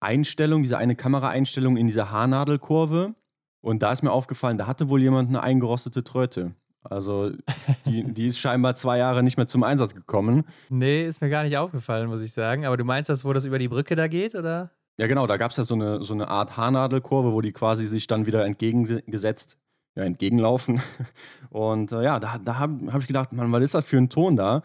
Einstellung, 0.00 0.62
diese 0.62 0.78
eine 0.78 0.96
Kameraeinstellung 0.96 1.76
in 1.76 1.86
dieser 1.86 2.10
Haarnadelkurve. 2.10 3.14
Und 3.60 3.82
da 3.82 3.92
ist 3.92 4.02
mir 4.02 4.12
aufgefallen, 4.12 4.58
da 4.58 4.66
hatte 4.66 4.88
wohl 4.88 5.00
jemand 5.00 5.28
eine 5.28 5.42
eingerostete 5.42 6.04
Tröte. 6.04 6.54
Also 6.82 7.30
die, 7.86 8.04
die 8.12 8.26
ist 8.28 8.38
scheinbar 8.38 8.74
zwei 8.76 8.98
Jahre 8.98 9.22
nicht 9.22 9.36
mehr 9.36 9.46
zum 9.46 9.62
Einsatz 9.62 9.94
gekommen. 9.94 10.44
Nee, 10.68 11.06
ist 11.06 11.20
mir 11.20 11.30
gar 11.30 11.42
nicht 11.42 11.56
aufgefallen, 11.56 12.08
muss 12.08 12.22
ich 12.22 12.32
sagen. 12.32 12.64
Aber 12.66 12.76
du 12.76 12.84
meinst 12.84 13.10
das, 13.10 13.24
wo 13.24 13.32
das 13.32 13.44
über 13.44 13.58
die 13.58 13.68
Brücke 13.68 13.96
da 13.96 14.08
geht, 14.08 14.34
oder? 14.34 14.70
Ja, 14.98 15.06
genau, 15.06 15.26
da 15.26 15.36
gab 15.36 15.52
es 15.52 15.56
ja 15.56 15.64
so 15.64 15.74
eine, 15.74 16.02
so 16.02 16.12
eine 16.12 16.28
Art 16.28 16.56
Haarnadelkurve, 16.56 17.32
wo 17.32 17.40
die 17.40 17.52
quasi 17.52 17.86
sich 17.86 18.06
dann 18.08 18.26
wieder 18.26 18.44
entgegengesetzt, 18.44 19.56
ja, 19.94 20.02
entgegenlaufen. 20.02 20.80
Und 21.50 21.92
äh, 21.92 22.02
ja, 22.02 22.18
da, 22.18 22.38
da 22.38 22.58
habe 22.58 22.92
hab 22.92 23.00
ich 23.00 23.06
gedacht, 23.06 23.32
Mann, 23.32 23.52
was 23.52 23.62
ist 23.62 23.74
das 23.74 23.84
für 23.84 23.96
ein 23.96 24.08
Ton 24.08 24.36
da? 24.36 24.62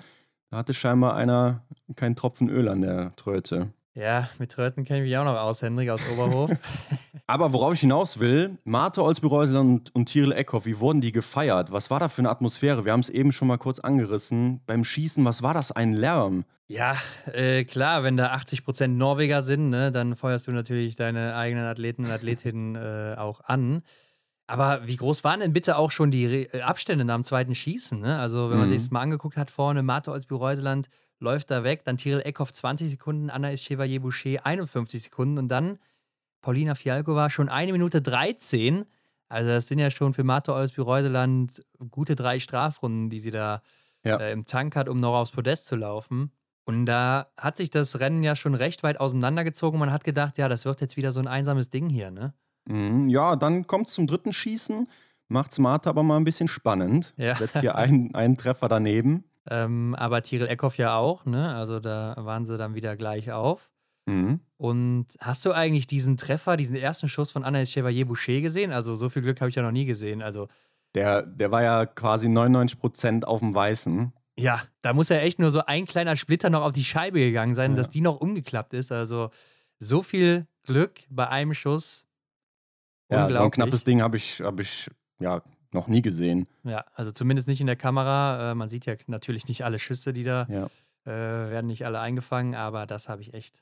Da 0.50 0.58
hatte 0.58 0.74
scheinbar 0.74 1.16
einer 1.16 1.64
keinen 1.96 2.16
Tropfen 2.16 2.50
Öl 2.50 2.68
an 2.68 2.82
der 2.82 3.16
Tröte. 3.16 3.74
Ja, 3.96 4.30
mit 4.40 4.52
Tröten 4.52 4.86
kenne 4.86 5.04
ich 5.04 5.10
mich 5.10 5.18
auch 5.18 5.24
noch 5.24 5.38
aus, 5.38 5.62
Hendrik 5.62 5.90
aus 5.90 6.02
Oberhof. 6.12 6.52
Aber 7.28 7.54
worauf 7.54 7.74
ich 7.74 7.82
hinaus 7.82 8.20
will, 8.20 8.58
Marte 8.64 9.04
Olsby-Reusel 9.04 9.58
und, 9.58 9.94
und 9.94 10.08
Tyrell 10.08 10.32
Eckhoff, 10.32 10.66
wie 10.66 10.80
wurden 10.80 11.00
die 11.00 11.12
gefeiert? 11.12 11.72
Was 11.72 11.92
war 11.92 12.00
da 12.00 12.10
für 12.10 12.22
eine 12.22 12.30
Atmosphäre? 12.30 12.86
Wir 12.86 12.92
haben 12.92 13.02
es 13.02 13.10
eben 13.10 13.32
schon 13.32 13.48
mal 13.48 13.58
kurz 13.58 13.80
angerissen. 13.80 14.62
Beim 14.66 14.84
Schießen, 14.84 15.24
was 15.24 15.44
war 15.44 15.54
das 15.54 15.72
ein 15.72 15.94
Lärm? 15.94 16.46
Ja, 16.68 16.96
äh, 17.32 17.66
klar, 17.66 18.04
wenn 18.04 18.18
da 18.18 18.34
80% 18.34 18.88
Norweger 18.88 19.44
sind, 19.44 19.70
ne, 19.70 19.92
dann 19.92 20.16
feuerst 20.16 20.48
du 20.48 20.52
natürlich 20.52 20.96
deine 20.96 21.36
eigenen 21.36 21.66
Athleten 21.66 22.06
und 22.06 22.12
Athletinnen 22.12 22.76
äh, 22.76 23.16
auch 23.18 23.42
an. 23.42 23.84
Aber 24.48 24.88
wie 24.88 24.96
groß 24.96 25.24
waren 25.24 25.40
denn 25.40 25.54
bitte 25.54 25.78
auch 25.78 25.92
schon 25.92 26.10
die 26.10 26.48
Re 26.52 26.64
Abstände 26.64 27.06
nach 27.06 27.16
dem 27.16 27.24
zweiten 27.24 27.54
Schießen? 27.54 28.00
Ne? 28.00 28.18
Also, 28.18 28.50
wenn 28.50 28.58
man 28.58 28.68
mhm. 28.68 28.72
sich 28.72 28.82
das 28.82 28.92
mal 28.92 29.02
angeguckt 29.02 29.38
hat, 29.38 29.52
vorne 29.52 29.84
Marte 29.84 30.12
Olsby-Reuseland 30.12 30.90
läuft 31.24 31.50
da 31.50 31.64
weg, 31.64 31.84
dann 31.86 31.98
Tyrell 31.98 32.22
Eckhoff 32.22 32.54
20 32.54 32.90
Sekunden, 32.90 33.30
Anna 33.32 33.50
ist 33.50 33.64
Chevalier 33.64 34.02
Boucher 34.02 34.46
51 34.46 35.02
Sekunden 35.02 35.40
und 35.40 35.48
dann 35.48 35.80
Paulina 36.42 36.76
Fialkova 36.76 37.30
schon 37.30 37.50
eine 37.50 37.72
Minute 37.72 38.02
13. 38.02 38.86
Also 39.30 39.50
das 39.50 39.68
sind 39.68 39.80
ja 39.80 39.90
schon 39.90 40.14
für 40.14 40.24
Marta 40.24 40.54
Olsby-Reuseland 40.54 41.64
gute 41.90 42.16
drei 42.16 42.40
Strafrunden, 42.40 43.10
die 43.10 43.18
sie 43.18 43.32
da 43.32 43.64
ja. 44.04 44.18
äh, 44.18 44.32
im 44.32 44.46
Tank 44.46 44.76
hat, 44.76 44.90
um 44.90 44.98
noch 44.98 45.16
aufs 45.16 45.32
Podest 45.32 45.66
zu 45.66 45.76
laufen. 45.76 46.32
Und 46.66 46.86
da 46.86 47.28
hat 47.38 47.58
sich 47.58 47.72
das 47.72 48.00
Rennen 48.00 48.24
ja 48.24 48.36
schon 48.36 48.56
recht 48.56 48.84
weit 48.84 49.00
auseinandergezogen. 49.00 49.80
Man 49.80 49.92
hat 49.92 50.04
gedacht, 50.04 50.38
ja, 50.38 50.48
das 50.48 50.66
wird 50.66 50.82
jetzt 50.82 50.98
wieder 50.98 51.12
so 51.12 51.20
ein 51.20 51.28
einsames 51.28 51.70
Ding 51.70 51.90
hier, 51.90 52.12
ne? 52.12 52.34
Mhm, 52.66 53.10
ja, 53.10 53.36
dann 53.36 53.68
kommt 53.68 53.88
es 53.88 53.96
zum 53.96 54.08
dritten 54.08 54.32
Schießen, 54.32 54.88
macht 55.28 55.58
Marta 55.60 55.90
aber 55.90 56.04
mal 56.04 56.18
ein 56.18 56.24
bisschen 56.24 56.48
spannend. 56.48 57.14
Ja. 57.18 57.36
Setzt 57.36 57.60
hier 57.60 57.76
einen, 57.76 58.14
einen 58.16 58.38
Treffer 58.38 58.70
daneben. 58.70 59.26
Ähm, 59.50 59.96
aber 59.96 60.22
Tyrell 60.22 60.48
Eckhoff 60.48 60.78
ja 60.78 60.96
auch, 60.96 61.26
ne? 61.26 61.54
Also 61.56 61.80
da 61.80 62.16
waren 62.18 62.46
sie 62.46 62.58
dann 62.58 62.76
wieder 62.76 62.96
gleich 62.96 63.32
auf. 63.32 63.72
Mhm. 64.06 64.40
Und 64.58 65.08
hast 65.20 65.46
du 65.46 65.52
eigentlich 65.52 65.88
diesen 65.88 66.18
Treffer, 66.18 66.58
diesen 66.58 66.76
ersten 66.76 67.08
Schuss 67.08 67.32
von 67.32 67.44
Anaïs 67.44 67.72
Chevalier 67.72 68.06
Boucher 68.06 68.42
gesehen? 68.42 68.72
Also 68.72 68.96
so 68.96 69.10
viel 69.10 69.22
Glück 69.22 69.40
habe 69.42 69.50
ich 69.50 69.56
ja 69.56 69.64
noch 69.64 69.72
nie 69.72 69.86
gesehen. 69.86 70.22
Also 70.22 70.48
der, 70.96 71.24
der 71.24 71.52
war 71.52 71.64
ja 71.64 71.86
quasi 71.86 72.28
99% 72.28 73.24
auf 73.24 73.40
dem 73.40 73.56
Weißen. 73.56 74.14
Ja, 74.38 74.62
da 74.82 74.94
muss 74.94 75.10
ja 75.10 75.18
echt 75.18 75.40
nur 75.40 75.52
so 75.52 75.66
ein 75.66 75.86
kleiner 75.86 76.16
Splitter 76.16 76.50
noch 76.50 76.64
auf 76.64 76.74
die 76.74 76.84
Scheibe 76.84 77.20
gegangen 77.20 77.56
sein, 77.56 77.72
ja. 77.72 77.78
dass 77.78 77.90
die 77.90 78.02
noch 78.02 78.20
umgeklappt 78.20 78.74
ist. 78.74 78.92
Also 78.92 79.30
so 79.80 80.02
viel 80.02 80.48
Glück 80.64 81.02
bei 81.10 81.28
einem 81.28 81.54
Schuss. 81.54 82.08
Ja, 83.10 83.32
so 83.32 83.44
ein 83.44 83.52
knappes 83.52 83.84
Ding 83.84 84.02
habe 84.02 84.18
ich, 84.18 84.42
hab 84.42 84.60
ich 84.60 84.90
ja 85.20 85.44
noch 85.74 85.88
nie 85.88 86.02
gesehen. 86.02 86.48
Ja, 86.64 86.86
also 86.94 87.12
zumindest 87.12 87.48
nicht 87.48 87.62
in 87.62 87.68
der 87.68 87.76
Kamera. 87.76 88.52
Äh, 88.52 88.56
man 88.56 88.70
sieht 88.70 88.86
ja 88.86 88.96
natürlich 89.08 89.48
nicht 89.48 89.64
alle 89.64 89.80
Schüsse, 89.80 90.14
die 90.14 90.24
da 90.24 90.48
ja. 90.50 90.66
äh, 91.06 91.52
werden 91.52 91.68
nicht 91.68 91.86
alle 91.86 92.00
eingefangen, 92.00 92.56
aber 92.56 92.86
das 92.86 93.10
habe 93.10 93.22
ich 93.22 93.34
echt 93.34 93.62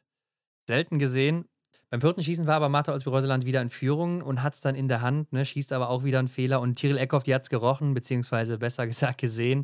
selten 0.67 0.99
gesehen. 0.99 1.45
Beim 1.89 1.99
vierten 1.99 2.23
Schießen 2.23 2.47
war 2.47 2.55
aber 2.55 2.69
Martha 2.69 2.93
Olsby-Reuseland 2.93 3.45
wieder 3.45 3.61
in 3.61 3.69
Führung 3.69 4.21
und 4.21 4.41
hat 4.41 4.53
es 4.53 4.61
dann 4.61 4.75
in 4.75 4.87
der 4.87 5.01
Hand, 5.01 5.33
ne, 5.33 5.45
schießt 5.45 5.73
aber 5.73 5.89
auch 5.89 6.05
wieder 6.05 6.19
einen 6.19 6.29
Fehler. 6.29 6.61
Und 6.61 6.75
Tyrell 6.75 6.97
Eckhoff, 6.97 7.23
die 7.23 7.35
hat 7.35 7.41
es 7.41 7.49
gerochen, 7.49 7.93
beziehungsweise 7.93 8.57
besser 8.57 8.87
gesagt 8.87 9.17
gesehen. 9.17 9.63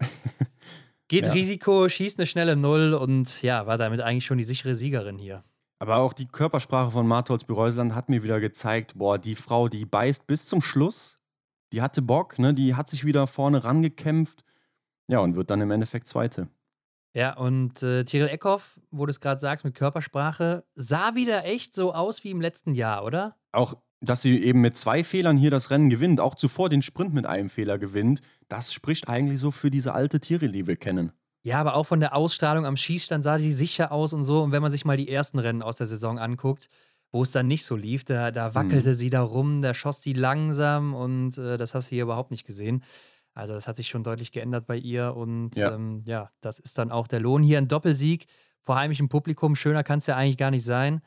Geht 1.08 1.28
ja. 1.28 1.34
Risiko, 1.34 1.88
schießt 1.88 2.20
eine 2.20 2.28
schnelle 2.28 2.58
Null 2.58 2.94
und 2.94 3.42
ja, 3.42 3.66
war 3.66 3.78
damit 3.78 4.02
eigentlich 4.02 4.26
schon 4.26 4.38
die 4.38 4.44
sichere 4.44 4.76
Siegerin 4.76 5.18
hier. 5.18 5.46
Aber 5.80 5.98
auch 5.98 6.12
die 6.12 6.26
Körpersprache 6.26 6.92
von 6.92 7.08
Martha 7.08 7.34
Olsby-Reuseland 7.34 7.96
hat 7.96 8.10
mir 8.10 8.24
wieder 8.24 8.42
gezeigt, 8.42 8.96
boah, 8.98 9.18
die 9.18 9.36
Frau, 9.36 9.70
die 9.70 9.86
beißt 9.86 10.28
bis 10.28 10.48
zum 10.48 10.62
Schluss. 10.62 11.17
Die 11.72 11.82
hatte 11.82 12.02
Bock, 12.02 12.40
ne? 12.40 12.54
Die 12.54 12.76
hat 12.76 12.90
sich 12.90 13.06
wieder 13.06 13.28
vorne 13.28 13.64
rangekämpft. 13.64 14.44
Ja, 15.08 15.20
und 15.20 15.36
wird 15.36 15.50
dann 15.50 15.62
im 15.62 15.72
Endeffekt 15.72 16.08
Zweite. 16.08 16.50
Ja, 17.14 17.36
und 17.36 17.82
äh, 17.82 18.04
Tyrell 18.04 18.30
Eckhoff, 18.30 18.80
wo 18.92 19.06
du 19.06 19.10
es 19.10 19.20
gerade 19.20 19.40
sagst, 19.42 19.66
mit 19.66 19.74
Körpersprache, 19.74 20.66
sah 20.76 21.16
wieder 21.16 21.46
echt 21.46 21.74
so 21.74 21.94
aus 21.94 22.24
wie 22.24 22.32
im 22.32 22.42
letzten 22.42 22.74
Jahr, 22.74 23.04
oder? 23.04 23.36
Auch, 23.52 23.76
dass 24.02 24.22
sie 24.22 24.38
eben 24.44 24.62
mit 24.62 24.78
zwei 24.78 25.04
Fehlern 25.04 25.38
hier 25.38 25.50
das 25.50 25.72
Rennen 25.72 25.90
gewinnt, 25.90 26.20
auch 26.20 26.36
zuvor 26.36 26.70
den 26.70 26.82
Sprint 26.82 27.14
mit 27.14 27.26
einem 27.26 27.50
Fehler 27.50 27.80
gewinnt, 27.80 28.22
das 28.50 28.74
spricht 28.74 29.10
eigentlich 29.10 29.40
so 29.40 29.52
für 29.52 29.72
diese 29.72 29.94
alte 29.94 30.20
Tyrell, 30.20 30.52
die 30.52 30.68
wir 30.68 30.76
kennen. 30.76 31.12
Ja, 31.44 31.60
aber 31.60 31.76
auch 31.76 31.86
von 31.86 32.02
der 32.02 32.14
Ausstrahlung 32.14 32.66
am 32.66 32.78
Schießstand 32.78 33.24
sah 33.24 33.40
sie 33.40 33.52
sicher 33.52 33.92
aus 33.92 34.12
und 34.14 34.24
so. 34.24 34.44
Und 34.44 34.52
wenn 34.52 34.62
man 34.62 34.72
sich 34.72 34.86
mal 34.86 34.98
die 34.98 35.10
ersten 35.10 35.40
Rennen 35.40 35.62
aus 35.62 35.78
der 35.78 35.88
Saison 35.88 36.20
anguckt, 36.20 36.70
wo 37.12 37.24
es 37.24 37.32
dann 37.32 37.48
nicht 37.48 37.66
so 37.66 37.76
lief, 37.76 38.04
da, 38.04 38.32
da 38.32 38.54
wackelte 38.56 38.90
Mhm. 38.90 38.94
sie 38.94 39.10
da 39.10 39.22
rum, 39.22 39.62
da 39.62 39.74
schoss 39.74 40.02
sie 40.02 40.14
langsam 40.14 40.94
und 40.94 41.38
äh, 41.38 41.58
das 41.58 41.74
hast 41.76 41.88
du 41.92 41.96
hier 41.96 42.04
überhaupt 42.04 42.32
nicht 42.32 42.46
gesehen. 42.46 42.84
Also 43.34 43.54
das 43.54 43.68
hat 43.68 43.76
sich 43.76 43.88
schon 43.88 44.04
deutlich 44.04 44.32
geändert 44.32 44.66
bei 44.68 44.78
ihr 44.78 45.16
und 45.16 45.56
Ja. 45.56 45.74
ähm, 45.76 46.02
ja, 46.06 46.32
das 46.42 46.60
ist 46.60 46.78
dann 46.78 46.92
auch 46.92 47.08
der 47.08 47.20
Lohn. 47.20 47.44
Hier 47.44 47.60
ein 47.60 47.68
Doppelsieg 47.68 48.26
vor 48.62 48.76
heimischem 48.76 49.10
Publikum, 49.10 49.56
schöner 49.56 49.84
kann 49.84 50.00
es 50.00 50.08
ja 50.08 50.16
eigentlich 50.18 50.38
gar 50.38 50.52
nicht 50.52 50.66
sein. 50.66 51.02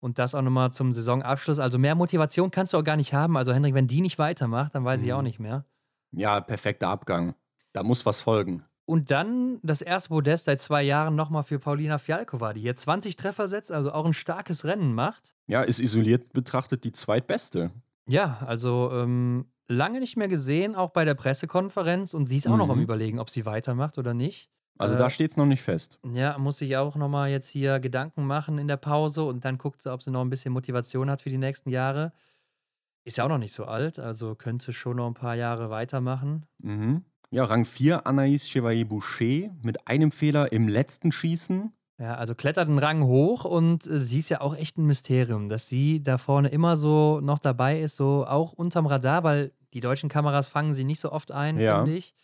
Und 0.00 0.18
das 0.18 0.34
auch 0.34 0.42
nochmal 0.42 0.72
zum 0.72 0.92
Saisonabschluss. 0.92 1.58
Also 1.58 1.78
mehr 1.78 1.94
Motivation 1.94 2.50
kannst 2.50 2.72
du 2.72 2.78
auch 2.78 2.84
gar 2.84 2.96
nicht 2.96 3.12
haben. 3.12 3.36
Also 3.36 3.52
Hendrik, 3.52 3.74
wenn 3.74 3.86
die 3.86 4.00
nicht 4.00 4.18
weitermacht, 4.18 4.74
dann 4.74 4.84
weiß 4.84 5.02
ich 5.02 5.08
Mhm. 5.08 5.14
auch 5.14 5.22
nicht 5.22 5.38
mehr. 5.38 5.64
Ja, 6.12 6.40
perfekter 6.40 6.88
Abgang. 6.88 7.34
Da 7.72 7.82
muss 7.82 8.04
was 8.06 8.20
folgen. 8.20 8.64
Und 8.90 9.12
dann 9.12 9.60
das 9.62 9.82
erste 9.82 10.08
Podest 10.08 10.46
seit 10.46 10.60
zwei 10.60 10.82
Jahren 10.82 11.14
nochmal 11.14 11.44
für 11.44 11.60
Paulina 11.60 11.98
Fialkova, 11.98 12.54
die 12.54 12.62
hier 12.62 12.74
20 12.74 13.14
Treffer 13.14 13.46
setzt, 13.46 13.70
also 13.70 13.92
auch 13.92 14.04
ein 14.04 14.12
starkes 14.12 14.64
Rennen 14.64 14.94
macht. 14.94 15.32
Ja, 15.46 15.62
ist 15.62 15.78
isoliert 15.78 16.32
betrachtet 16.32 16.82
die 16.82 16.90
zweitbeste. 16.90 17.70
Ja, 18.08 18.38
also 18.44 18.90
ähm, 18.92 19.46
lange 19.68 20.00
nicht 20.00 20.16
mehr 20.16 20.26
gesehen, 20.26 20.74
auch 20.74 20.90
bei 20.90 21.04
der 21.04 21.14
Pressekonferenz. 21.14 22.14
Und 22.14 22.26
sie 22.26 22.38
ist 22.38 22.48
auch 22.48 22.56
noch 22.56 22.68
am 22.68 22.78
Mhm. 22.78 22.82
Überlegen, 22.82 23.20
ob 23.20 23.30
sie 23.30 23.46
weitermacht 23.46 23.96
oder 23.96 24.12
nicht. 24.12 24.50
Also 24.76 24.96
Äh, 24.96 24.98
da 24.98 25.08
steht 25.08 25.30
es 25.30 25.36
noch 25.36 25.46
nicht 25.46 25.62
fest. 25.62 26.00
Ja, 26.12 26.36
muss 26.38 26.58
sich 26.58 26.76
auch 26.76 26.96
nochmal 26.96 27.30
jetzt 27.30 27.46
hier 27.46 27.78
Gedanken 27.78 28.26
machen 28.26 28.58
in 28.58 28.66
der 28.66 28.76
Pause 28.76 29.22
und 29.22 29.44
dann 29.44 29.56
guckt 29.56 29.82
sie, 29.82 29.92
ob 29.92 30.02
sie 30.02 30.10
noch 30.10 30.22
ein 30.22 30.30
bisschen 30.30 30.52
Motivation 30.52 31.10
hat 31.10 31.22
für 31.22 31.30
die 31.30 31.38
nächsten 31.38 31.70
Jahre. 31.70 32.12
Ist 33.04 33.18
ja 33.18 33.24
auch 33.24 33.28
noch 33.28 33.38
nicht 33.38 33.54
so 33.54 33.66
alt, 33.66 34.00
also 34.00 34.34
könnte 34.34 34.72
schon 34.72 34.96
noch 34.96 35.06
ein 35.06 35.14
paar 35.14 35.36
Jahre 35.36 35.70
weitermachen. 35.70 36.46
Mhm. 36.58 37.04
Ja, 37.32 37.44
Rang 37.44 37.64
4 37.64 38.06
Anaïs 38.08 38.48
Chevalier-Boucher 38.48 39.50
mit 39.62 39.86
einem 39.86 40.10
Fehler 40.10 40.52
im 40.52 40.66
letzten 40.66 41.12
Schießen. 41.12 41.72
Ja, 41.98 42.14
also 42.16 42.34
klettert 42.34 42.68
einen 42.68 42.78
Rang 42.78 43.04
hoch 43.04 43.44
und 43.44 43.86
äh, 43.86 44.00
sie 44.00 44.18
ist 44.18 44.30
ja 44.30 44.40
auch 44.40 44.56
echt 44.56 44.78
ein 44.78 44.86
Mysterium, 44.86 45.48
dass 45.48 45.68
sie 45.68 46.02
da 46.02 46.18
vorne 46.18 46.48
immer 46.48 46.76
so 46.76 47.20
noch 47.20 47.38
dabei 47.38 47.80
ist, 47.80 47.94
so 47.96 48.26
auch 48.26 48.52
unterm 48.52 48.86
Radar, 48.86 49.22
weil 49.22 49.52
die 49.74 49.80
deutschen 49.80 50.08
Kameras 50.08 50.48
fangen 50.48 50.74
sie 50.74 50.82
nicht 50.84 50.98
so 50.98 51.12
oft 51.12 51.30
ein, 51.30 51.60
Ja. 51.60 51.76
finde 51.84 51.96
ich. 51.96 52.14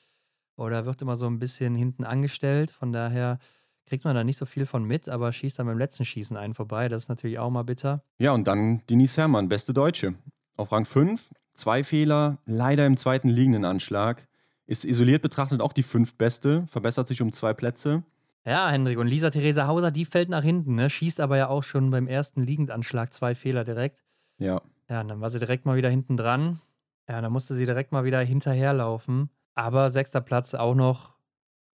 Oder 0.57 0.87
wird 0.87 1.03
immer 1.03 1.15
so 1.15 1.27
ein 1.27 1.39
bisschen 1.39 1.75
hinten 1.77 2.03
angestellt. 2.05 2.71
Von 2.73 2.91
daher 2.93 3.39
kriegt 3.85 4.05
man 4.05 4.15
da 4.17 4.25
nicht 4.25 4.39
so 4.39 4.47
viel 4.47 4.67
von 4.67 4.83
mit, 4.85 5.09
aber 5.09 5.31
schießt 5.33 5.59
dann 5.59 5.67
beim 5.67 5.79
letzten 5.79 6.05
Schießen 6.07 6.37
einen 6.37 6.55
vorbei. 6.55 6.89
Das 6.89 7.05
ist 7.05 7.09
natürlich 7.11 7.39
auch 7.39 7.51
mal 7.51 7.63
bitter. 7.63 8.03
Ja, 8.19 8.33
und 8.33 8.49
dann 8.49 8.83
Denise 8.89 9.19
Herrmann, 9.19 9.49
beste 9.49 9.73
Deutsche. 9.75 10.15
Auf 10.57 10.73
Rang 10.73 10.87
5, 10.87 11.31
zwei 11.55 11.85
Fehler, 11.85 12.39
leider 12.47 12.87
im 12.87 12.97
zweiten 12.97 13.29
liegenden 13.29 13.67
Anschlag. 13.67 14.27
Ist 14.67 14.85
isoliert 14.85 15.23
betrachtet 15.23 15.61
auch 15.61 15.73
die 15.73 15.83
fünftbeste, 15.83 16.67
verbessert 16.67 17.07
sich 17.07 17.23
um 17.23 17.33
zwei 17.33 17.55
Plätze. 17.55 18.03
Ja, 18.45 18.71
Hendrik. 18.71 18.99
Und 18.99 19.09
Lisa 19.09 19.31
Theresa 19.31 19.67
Hauser, 19.67 19.91
die 19.91 20.05
fällt 20.05 20.29
nach 20.29 20.43
hinten, 20.43 20.77
ne? 20.77 20.89
schießt 20.89 21.21
aber 21.21 21.37
ja 21.37 21.49
auch 21.49 21.64
schon 21.64 21.91
beim 21.91 22.07
ersten 22.07 22.43
Liegendanschlag 22.43 23.12
zwei 23.12 23.35
Fehler 23.35 23.64
direkt. 23.64 24.05
Ja, 24.39 24.62
Ja, 24.89 25.01
und 25.01 25.09
dann 25.09 25.21
war 25.21 25.31
sie 25.31 25.41
direkt 25.41 25.67
mal 25.67 25.77
wieder 25.77 25.91
hinten 25.91 26.17
dran. 26.17 26.61
Ja, 27.09 27.21
dann 27.21 27.33
musste 27.33 27.55
sie 27.55 27.67
direkt 27.67 27.93
mal 27.93 28.05
wieder 28.05 28.21
hinterherlaufen. 28.21 29.31
Aber 29.55 29.91
sechster 29.91 30.21
Platz 30.21 30.55
auch 30.55 30.75
noch 30.75 31.14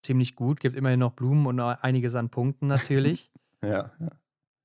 ziemlich 0.02 0.34
gut. 0.34 0.60
Gibt 0.60 0.76
immerhin 0.76 1.00
noch 1.00 1.12
Blumen 1.12 1.46
und 1.46 1.56
noch 1.56 1.82
einiges 1.82 2.14
an 2.14 2.30
Punkten 2.30 2.66
natürlich. 2.66 3.30
ja, 3.62 3.90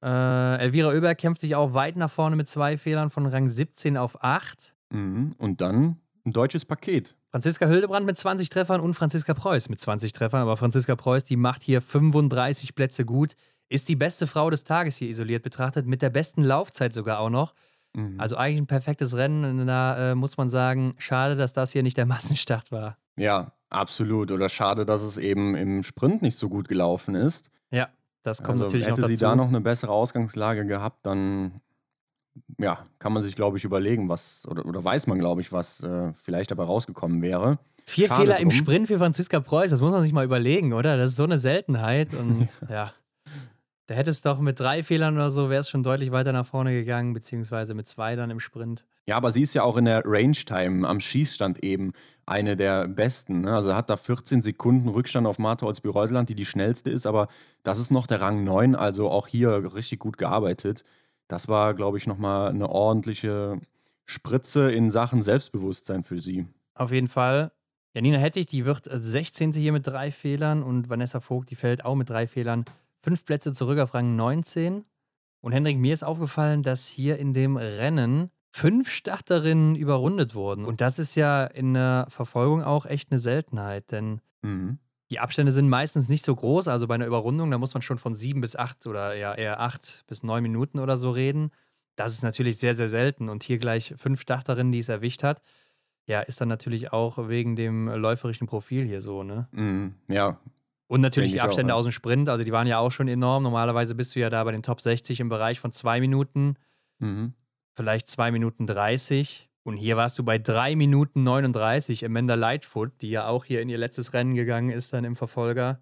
ja. 0.02 0.56
äh, 0.58 0.64
Elvira 0.64 0.90
Oeber 0.90 1.16
kämpft 1.16 1.42
sich 1.42 1.56
auch 1.56 1.74
weit 1.74 1.96
nach 1.96 2.12
vorne 2.12 2.36
mit 2.36 2.48
zwei 2.48 2.78
Fehlern 2.78 3.10
von 3.10 3.26
Rang 3.26 3.50
17 3.50 3.98
auf 3.98 4.24
8. 4.24 4.76
Mhm. 4.92 5.34
Und 5.38 5.62
dann 5.62 5.98
ein 6.28 6.34
deutsches 6.34 6.66
Paket. 6.66 7.16
Franziska 7.32 7.66
Hildebrand 7.66 8.06
mit 8.06 8.18
20 8.18 8.50
Treffern 8.50 8.82
und 8.82 8.94
Franziska 8.94 9.34
Preuß 9.34 9.70
mit 9.70 9.80
20 9.80 10.14
Treffern. 10.14 10.42
Aber 10.42 10.58
Franziska 10.58 10.96
Preuß, 10.96 11.24
die 11.24 11.38
macht 11.38 11.64
hier 11.64 11.82
35 11.82 12.76
Plätze 12.76 13.06
gut. 13.06 13.36
Ist 13.70 13.90
die 13.90 13.96
beste 13.96 14.28
Frau 14.28 14.50
des 14.50 14.64
Tages 14.64 14.98
hier 14.98 15.10
isoliert 15.10 15.44
betrachtet, 15.44 15.88
mit 15.88 16.02
der 16.02 16.10
besten 16.10 16.44
Laufzeit 16.44 16.94
sogar 16.94 17.20
auch 17.20 17.30
noch. 17.30 17.54
Mhm. 17.94 18.20
Also 18.20 18.36
eigentlich 18.36 18.62
ein 18.62 18.68
perfektes 18.68 19.16
Rennen. 19.16 19.66
Da 19.66 20.12
äh, 20.12 20.16
muss 20.16 20.38
man 20.38 20.50
sagen, 20.50 20.94
schade, 20.98 21.36
dass 21.36 21.54
das 21.54 21.72
hier 21.72 21.84
nicht 21.84 21.98
der 21.98 22.06
Massenstart 22.08 22.72
war. 22.72 22.98
Ja, 23.18 23.54
absolut. 23.70 24.32
Oder 24.32 24.50
schade, 24.50 24.86
dass 24.86 25.02
es 25.02 25.18
eben 25.18 25.56
im 25.56 25.84
Sprint 25.84 26.22
nicht 26.22 26.36
so 26.36 26.50
gut 26.50 26.68
gelaufen 26.68 27.16
ist. 27.16 27.50
Ja, 27.72 27.90
das 28.24 28.40
kommt 28.40 28.62
also 28.62 28.66
natürlich 28.66 28.86
hätte 28.86 29.02
noch 29.02 29.08
dazu. 29.08 29.16
sie 29.16 29.22
da 29.22 29.36
noch 29.36 29.48
eine 29.48 29.62
bessere 29.62 29.92
Ausgangslage 29.92 30.66
gehabt, 30.66 31.06
dann 31.06 31.62
ja, 32.58 32.86
kann 33.00 33.14
man 33.14 33.24
sich, 33.24 33.36
glaube 33.36 33.58
ich, 33.58 33.64
überlegen, 33.64 34.10
was, 34.10 34.48
oder, 34.48 34.66
oder 34.66 34.84
weiß 34.84 35.08
man, 35.08 35.20
glaube 35.20 35.42
ich, 35.42 35.52
was 35.52 35.82
äh, 35.84 36.14
vielleicht 36.14 36.52
dabei 36.52 36.64
rausgekommen 36.64 37.22
wäre. 37.22 37.60
Vier 37.86 38.08
Schade 38.08 38.22
Fehler 38.22 38.40
im 38.40 38.50
drum. 38.50 38.58
Sprint 38.58 38.88
für 38.88 38.98
Franziska 38.98 39.40
Preuß, 39.40 39.72
das 39.72 39.82
muss 39.82 39.92
man 39.92 40.04
sich 40.04 40.14
mal 40.14 40.26
überlegen, 40.26 40.74
oder? 40.74 40.98
Das 40.98 41.12
ist 41.12 41.18
so 41.18 41.24
eine 41.24 41.38
Seltenheit. 41.38 42.14
Und 42.14 42.50
ja, 42.70 42.92
da 43.88 43.96
hätte 43.96 44.10
es 44.10 44.22
doch 44.22 44.40
mit 44.40 44.60
drei 44.60 44.84
Fehlern 44.84 45.16
oder 45.16 45.32
so, 45.32 45.50
wäre 45.50 45.62
es 45.62 45.70
schon 45.70 45.84
deutlich 45.84 46.12
weiter 46.12 46.34
nach 46.34 46.46
vorne 46.46 46.74
gegangen, 46.74 47.14
beziehungsweise 47.14 47.74
mit 47.74 47.88
zwei 47.88 48.18
dann 48.18 48.30
im 48.30 48.42
Sprint. 48.42 48.86
Ja, 49.06 49.16
aber 49.16 49.32
sie 49.32 49.42
ist 49.42 49.54
ja 49.54 49.64
auch 49.64 49.78
in 49.78 49.86
der 49.86 50.04
Range-Time 50.06 50.86
am 50.86 51.00
Schießstand 51.00 51.64
eben 51.64 51.94
eine 52.26 52.58
der 52.58 52.90
besten. 52.90 53.42
Ne? 53.42 53.56
Also 53.56 53.74
hat 53.74 53.90
da 53.90 53.96
14 53.96 54.42
Sekunden 54.42 54.90
Rückstand 54.90 55.26
auf 55.26 55.40
Martha 55.40 55.66
Olsby-Reuseland, 55.66 56.28
die 56.28 56.36
die 56.36 56.46
schnellste 56.46 56.90
ist, 56.90 57.08
aber 57.08 57.30
das 57.64 57.80
ist 57.80 57.90
noch 57.90 58.06
der 58.06 58.20
Rang 58.20 58.44
9, 58.44 58.76
also 58.76 59.10
auch 59.10 59.28
hier 59.28 59.74
richtig 59.74 60.00
gut 60.00 60.18
gearbeitet. 60.18 60.84
Das 61.28 61.48
war, 61.48 61.74
glaube 61.74 61.98
ich, 61.98 62.08
nochmal 62.08 62.50
eine 62.50 62.70
ordentliche 62.70 63.60
Spritze 64.06 64.72
in 64.72 64.90
Sachen 64.90 65.22
Selbstbewusstsein 65.22 66.04
für 66.04 66.20
sie. 66.20 66.48
Auf 66.74 66.92
jeden 66.92 67.08
Fall. 67.08 67.52
Janina 67.94 68.18
Hettich, 68.18 68.46
die 68.46 68.66
wird 68.66 68.88
äh, 68.88 69.02
16. 69.02 69.54
hier 69.54 69.72
mit 69.72 69.88
drei 69.88 70.12
Fehlern 70.12 70.64
und 70.64 70.90
Vanessa 70.90 71.20
Vogt, 71.20 71.50
die 71.50 71.56
fällt 71.56 71.84
auch 71.84 71.96
mit 71.96 72.10
drei 72.10 72.28
Fehlern. 72.28 72.66
Fünf 73.02 73.26
Plätze 73.26 73.54
zurück 73.54 73.80
auf 73.80 73.94
Rang 73.94 74.16
19. 74.16 74.86
Und 75.42 75.52
Hendrik, 75.52 75.78
mir 75.78 75.94
ist 75.94 76.04
aufgefallen, 76.04 76.64
dass 76.64 76.88
hier 76.88 77.18
in 77.18 77.34
dem 77.34 77.58
Rennen 77.58 78.32
fünf 78.52 78.90
Starterinnen 78.90 79.76
überrundet 79.76 80.36
wurden. 80.36 80.66
Und 80.66 80.82
das 80.82 81.00
ist 81.00 81.16
ja 81.16 81.46
in 81.46 81.74
der 81.74 82.08
Verfolgung 82.10 82.64
auch 82.64 82.86
echt 82.86 83.12
eine 83.12 83.20
Seltenheit, 83.20 83.92
denn 83.92 84.22
Mhm. 84.44 84.80
Die 85.10 85.20
Abstände 85.20 85.52
sind 85.52 85.70
meistens 85.70 86.10
nicht 86.10 86.26
so 86.26 86.36
groß. 86.36 86.68
Also 86.68 86.88
bei 86.88 86.96
einer 86.96 87.06
Überrundung, 87.06 87.50
da 87.52 87.58
muss 87.58 87.74
man 87.74 87.82
schon 87.82 87.98
von 87.98 88.14
sieben 88.14 88.42
bis 88.42 88.56
acht 88.56 88.86
oder 88.88 89.16
ja 89.16 89.34
eher 89.34 89.60
acht 89.60 90.04
bis 90.08 90.24
neun 90.24 90.44
Minuten 90.44 90.80
oder 90.80 90.98
so 90.98 91.12
reden. 91.12 91.52
Das 91.96 92.12
ist 92.12 92.24
natürlich 92.24 92.58
sehr, 92.58 92.74
sehr 92.74 92.90
selten. 92.90 93.30
Und 93.30 93.44
hier 93.44 93.58
gleich 93.58 93.94
fünf 93.98 94.22
Starterinnen, 94.22 94.72
die 94.72 94.80
es 94.80 94.90
erwischt 94.90 95.24
hat. 95.24 95.42
Ja, 96.06 96.22
ist 96.22 96.40
dann 96.40 96.48
natürlich 96.48 96.94
auch 96.94 97.28
wegen 97.28 97.56
dem 97.56 97.88
läuferischen 97.90 98.48
Profil 98.48 98.86
hier 98.86 99.02
so, 99.02 99.24
ne? 99.24 99.48
Mhm. 99.52 99.96
Ja, 100.08 100.40
Und 100.88 101.02
natürlich 101.02 101.34
die 101.34 101.42
auch, 101.42 101.46
Abstände 101.46 101.72
ja. 101.72 101.76
aus 101.76 101.84
dem 101.84 101.92
Sprint, 101.92 102.30
also 102.30 102.46
die 102.46 102.52
waren 102.54 102.68
ja 102.68 102.80
auch 102.80 102.92
schon 102.92 103.10
enorm. 103.10 103.44
Normalerweise 103.44 103.94
bist 103.94 104.16
du 104.16 104.20
ja 104.20 104.30
da 104.30 104.44
bei 104.44 104.54
den 104.54 104.64
Top 104.64 104.80
60 104.80 105.20
im 105.20 105.28
Bereich 105.28 105.60
von 105.60 105.74
zwei 105.74 106.00
Minuten, 106.00 106.56
mhm. 107.00 107.34
vielleicht 107.76 108.08
zwei 108.08 108.32
Minuten 108.32 108.68
30. 108.68 109.50
Und 109.68 109.76
hier 109.76 109.98
warst 109.98 110.18
du 110.18 110.24
bei 110.24 110.38
drei 110.38 110.78
Minuten 110.78 111.24
39. 111.24 112.06
Amanda 112.06 112.36
Lightfoot, 112.36 112.94
die 113.02 113.10
ja 113.10 113.28
auch 113.28 113.44
hier 113.44 113.62
in 113.62 113.68
ihr 113.68 113.78
letztes 113.78 114.14
Rennen 114.14 114.34
gegangen 114.34 114.70
ist, 114.70 114.94
dann 114.94 115.04
im 115.04 115.18
Verfolger. 115.18 115.82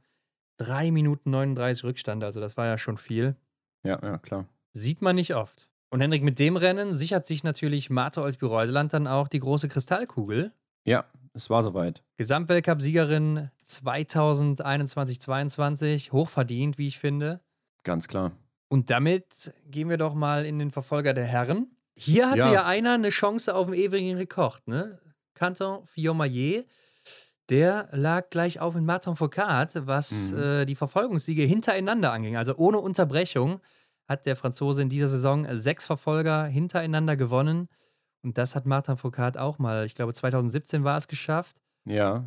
Drei 0.57 0.89
Minuten 0.89 1.29
39 1.29 1.83
Rückstand, 1.83 2.23
also 2.23 2.39
das 2.39 2.57
war 2.57 2.65
ja 2.65 2.79
schon 2.79 2.97
viel. 2.97 3.35
ja, 3.83 3.99
ja, 4.01 4.17
klar. 4.17 4.47
Sieht 4.73 5.03
man 5.03 5.15
nicht 5.15 5.35
oft. 5.35 5.69
Und 5.91 6.01
Hendrik, 6.01 6.23
mit 6.23 6.39
dem 6.39 6.57
Rennen 6.57 6.95
sichert 6.95 7.27
sich 7.27 7.43
natürlich 7.43 7.91
Martha 7.91 8.23
Olsby-Reuseland 8.23 8.91
dann 8.91 9.05
auch 9.05 9.27
die 9.27 9.39
große 9.39 9.67
Kristallkugel. 9.67 10.51
Ja, 10.83 11.05
es 11.35 11.51
war 11.51 11.61
soweit. 11.61 12.01
Gesamtweltcup-Siegerin 12.17 13.51
2021-22, 13.63 16.11
hochverdient, 16.11 16.79
wie 16.79 16.87
ich 16.87 16.97
finde. 16.97 17.39
Ganz 17.83 18.07
klar. 18.07 18.31
Und 18.67 18.89
damit 18.89 19.53
gehen 19.69 19.89
wir 19.89 19.97
doch 19.97 20.15
mal 20.15 20.43
in 20.43 20.57
den 20.57 20.71
Verfolger 20.71 21.13
der 21.13 21.25
Herren. 21.25 21.67
Hier 21.97 22.29
hatte 22.29 22.39
Ja. 22.39 22.51
ja, 22.53 22.65
einer 22.65 22.93
eine 22.93 23.09
Chance 23.09 23.55
auf 23.55 23.67
den 23.67 23.75
ewigen 23.75 24.17
Rekord, 24.17 24.67
ne? 24.67 24.99
Canton 25.33 25.85
Fillon-Maillet. 25.87 26.65
Der 27.49 27.89
lag 27.91 28.29
gleich 28.31 28.59
auf 28.59 28.73
mit 28.73 28.83
Martin 28.83 29.15
Foucault, 29.15 29.69
was 29.85 30.31
Mhm. 30.31 30.39
äh, 30.39 30.65
die 30.65 30.75
Verfolgungssiege 30.75 31.43
hintereinander 31.43 32.11
anging. 32.11 32.35
Also 32.37 32.55
ohne 32.57 32.79
Unterbrechung 32.79 33.61
hat 34.07 34.25
der 34.25 34.35
Franzose 34.35 34.81
in 34.81 34.89
dieser 34.89 35.07
Saison 35.07 35.45
sechs 35.57 35.85
Verfolger 35.85 36.45
hintereinander 36.45 37.15
gewonnen. 37.15 37.67
Und 38.23 38.37
das 38.39 38.55
hat 38.55 38.65
Martin 38.65 38.97
Foucault 38.97 39.37
auch 39.37 39.59
mal, 39.59 39.85
ich 39.85 39.93
glaube 39.95 40.13
2017 40.13 40.83
war 40.83 40.97
es 40.97 41.07
geschafft. 41.07 41.55
Ja, 41.85 42.23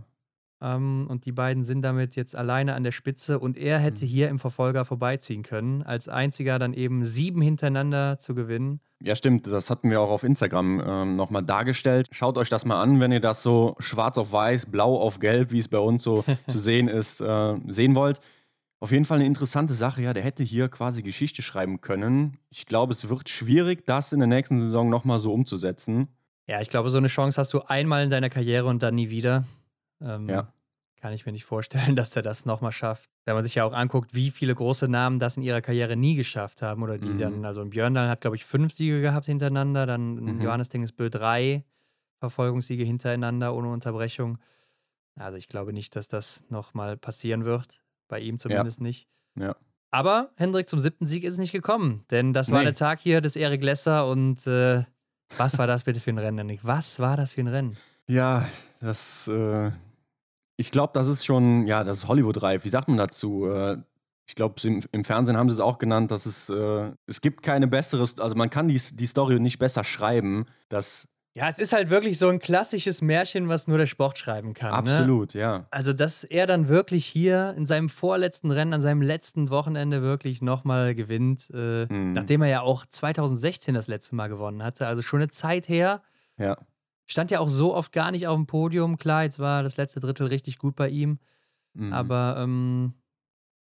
Ähm, 0.61 1.07
und 1.09 1.25
die 1.25 1.33
beiden 1.33 1.63
sind 1.65 1.83
damit 1.83 2.17
jetzt 2.17 2.35
alleine 2.35 2.75
an 2.75 2.83
der 2.83 2.91
Spitze 2.91 3.39
und 3.39 3.57
er 3.57 3.79
hätte 3.79 4.05
Mhm. 4.05 4.09
hier 4.09 4.29
im 4.29 4.39
Verfolger 4.41 4.85
vorbeiziehen 4.85 5.43
können, 5.45 5.83
als 5.85 6.09
einziger 6.09 6.59
dann 6.59 6.73
eben 6.75 7.05
sieben 7.05 7.41
hintereinander 7.43 8.19
zu 8.19 8.35
gewinnen. 8.35 8.81
Ja, 9.01 9.15
stimmt. 9.15 9.47
Das 9.47 9.71
hatten 9.71 9.89
wir 9.91 10.01
auch 10.01 10.11
auf 10.11 10.25
Instagram 10.25 10.83
ähm, 10.85 11.17
nochmal 11.17 11.45
dargestellt. 11.45 12.09
Schaut 12.11 12.37
euch 12.39 12.49
das 12.49 12.65
mal 12.65 12.83
an, 12.83 12.99
wenn 12.99 13.13
ihr 13.13 13.21
das 13.21 13.45
so 13.45 13.77
schwarz 13.79 14.19
auf 14.19 14.33
weiß, 14.33 14.67
blau 14.67 14.97
auf 15.01 15.21
gelb, 15.21 15.53
wie 15.53 15.59
es 15.59 15.69
bei 15.69 15.79
uns 15.79 16.03
so 16.03 16.25
zu 16.49 16.59
sehen 16.59 16.89
ist, 16.89 17.21
äh, 17.21 17.55
sehen 17.69 17.95
wollt. 17.95 18.19
Auf 18.81 18.91
jeden 18.93 19.05
Fall 19.05 19.19
eine 19.19 19.27
interessante 19.27 19.75
Sache. 19.75 20.03
Ja, 20.03 20.13
der 20.15 20.23
hätte 20.25 20.43
hier 20.43 20.69
quasi 20.69 21.03
Geschichte 21.03 21.43
schreiben 21.43 21.81
können. 21.81 22.39
Ich 22.51 22.67
glaube, 22.67 22.93
es 22.93 23.09
wird 23.09 23.29
schwierig, 23.29 23.87
das 23.87 24.13
in 24.13 24.19
der 24.19 24.29
nächsten 24.29 24.61
Saison 24.61 24.89
nochmal 24.89 25.21
so 25.21 25.33
umzusetzen. 25.33 26.09
Ja, 26.49 26.61
ich 26.61 26.69
glaube, 26.71 26.89
so 26.91 26.99
eine 26.99 27.09
Chance 27.09 27.39
hast 27.41 27.53
du 27.53 27.61
einmal 27.63 28.03
in 28.05 28.11
deiner 28.11 28.31
Karriere 28.31 28.67
und 28.67 28.83
dann 28.83 28.95
nie 28.97 29.11
wieder. 29.11 29.45
Ähm, 30.01 30.29
Ja. 30.29 30.53
kann 31.01 31.13
ich 31.13 31.27
mir 31.27 31.33
nicht 31.33 31.45
vorstellen, 31.45 31.95
dass 31.97 32.15
er 32.17 32.23
das 32.23 32.45
nochmal 32.45 32.73
schafft. 32.73 33.09
Wenn 33.25 33.35
man 33.35 33.45
sich 33.45 33.55
ja 33.57 33.65
auch 33.65 33.73
anguckt, 33.73 34.15
wie 34.15 34.31
viele 34.31 34.55
große 34.55 34.89
Namen 34.89 35.19
das 35.19 35.37
in 35.37 35.43
ihrer 35.43 35.61
Karriere 35.61 35.97
nie 35.97 36.15
geschafft 36.17 36.63
haben 36.63 36.83
oder 36.83 36.99
die 36.99 37.09
Mhm. 37.09 37.19
dann, 37.19 37.45
also 37.45 37.65
Björndal 37.65 38.09
hat, 38.09 38.21
glaube 38.23 38.37
ich, 38.37 38.45
fünf 38.45 38.73
Siege 38.73 39.01
gehabt 39.01 39.27
hintereinander, 39.27 39.87
dann 39.87 40.15
Mhm. 40.15 40.41
Johannes 40.41 40.69
Dingesbö 40.71 41.09
drei 41.11 41.65
Verfolgungssiege 42.21 42.85
hintereinander 42.85 43.55
ohne 43.55 43.69
Unterbrechung. 43.71 44.39
Also 45.19 45.37
ich 45.37 45.49
glaube 45.49 45.73
nicht, 45.73 45.95
dass 45.97 46.09
das 46.09 46.43
nochmal 46.49 46.97
passieren 46.97 47.45
wird. 47.45 47.81
Bei 48.09 48.19
ihm 48.21 48.39
zumindest 48.39 48.81
nicht. 48.81 49.09
Ja. 49.37 49.55
Aber 49.91 50.31
Hendrik 50.37 50.69
zum 50.69 50.81
siebten 50.81 51.07
Sieg 51.07 51.25
ist 51.25 51.35
es 51.35 51.39
nicht 51.39 51.53
gekommen, 51.53 52.05
denn 52.11 52.33
das 52.33 52.51
war 52.51 52.59
Nee. 52.61 52.65
der 52.67 52.75
Tag 52.75 52.99
hier 53.01 53.21
des 53.21 53.37
Erik 53.37 53.63
Lesser 53.63 54.07
und 54.09 54.47
äh, 54.47 54.85
was 55.37 55.59
war 55.59 55.67
das 55.67 55.85
bitte 55.85 56.01
für 56.01 56.11
ein 56.11 56.19
Rennen, 56.19 56.39
Hendrik? 56.39 56.61
Was 56.63 56.99
war 57.01 57.17
das 57.17 57.33
für 57.33 57.41
ein 57.43 57.49
Rennen? 57.49 57.77
Ja, 58.07 58.47
das, 58.81 59.29
äh, 59.29 59.71
ich 60.59 60.73
glaube, 60.73 60.91
das 60.93 61.07
ist 61.07 61.25
schon, 61.25 61.67
ja, 61.67 61.85
das 61.85 61.99
ist 61.99 62.09
Hollywood-reif. 62.09 62.65
Wie 62.65 62.69
sagt 62.69 62.89
man 62.89 62.99
dazu? 62.99 63.47
Äh, 63.47 63.79
ich 64.27 64.35
glaube, 64.35 64.57
im, 64.91 65.05
Fernsehen 65.05 65.37
haben 65.39 65.49
sie 65.49 65.55
es 65.55 65.61
auch 65.61 65.79
genannt, 65.79 66.11
dass 66.11 66.27
es, 66.27 66.51
äh, 66.51 66.91
es 67.07 67.23
gibt 67.23 67.43
keine 67.43 67.67
besseres, 67.69 68.19
also 68.19 68.35
man 68.35 68.51
kann 68.51 68.69
die, 68.69 68.79
die 68.93 69.07
Story 69.07 69.41
nicht 69.41 69.59
besser 69.59 69.85
schreiben. 69.85 70.47
Das 70.69 71.09
Ja, 71.35 71.49
es 71.49 71.59
ist 71.61 71.73
halt 71.73 71.89
wirklich 71.91 72.19
so 72.19 72.29
ein 72.29 72.41
klassisches 72.41 73.01
Märchen, 73.01 73.49
was 73.49 73.69
nur 73.69 73.79
der 73.79 73.87
Sport 73.87 74.19
schreiben 74.19 74.53
kann. 74.53 74.71
Ne? 74.71 74.77
absolut, 74.77 75.33
ja. 75.33 75.69
Also, 75.71 75.93
dass 75.93 76.25
er 76.25 76.47
dann 76.49 76.67
wirklich 76.69 77.07
hier 77.07 77.55
in 77.57 77.65
seinem 77.65 77.89
vorletzten 77.89 78.51
Rennen, 78.51 78.75
an 78.75 78.83
seinem 78.83 79.01
letzten 79.01 79.49
Wochenende 79.49 80.03
wirklich 80.03 80.43
nochmal 80.43 80.95
gewinnt, 80.97 81.49
äh, 81.55 81.87
Mhm. 81.87 82.15
nachdem 82.15 82.43
er 82.43 82.49
ja 82.49 82.61
auch 82.63 82.85
2016 82.85 83.75
das 83.75 83.87
letzte 83.87 84.17
Mal 84.17 84.27
gewonnen 84.27 84.63
hatte. 84.65 84.89
Also 84.89 85.03
schon 85.03 85.21
eine 85.21 85.31
Zeit 85.31 85.69
her. 85.69 86.03
Ja. 86.37 86.59
Stand 87.11 87.31
ja 87.31 87.41
auch 87.41 87.49
so 87.49 87.75
oft 87.75 87.91
gar 87.93 88.11
nicht 88.11 88.27
auf 88.27 88.37
dem 88.37 88.47
Podium. 88.47 88.99
Klar, 88.99 89.25
jetzt 89.25 89.39
war 89.39 89.63
das 89.63 89.77
letzte 89.77 89.99
Drittel 89.99 90.27
richtig 90.27 90.59
gut 90.59 90.77
bei 90.77 90.89
ihm. 90.91 91.19
Mhm. 91.73 91.93
Aber 91.93 92.37
ähm, 92.39 92.93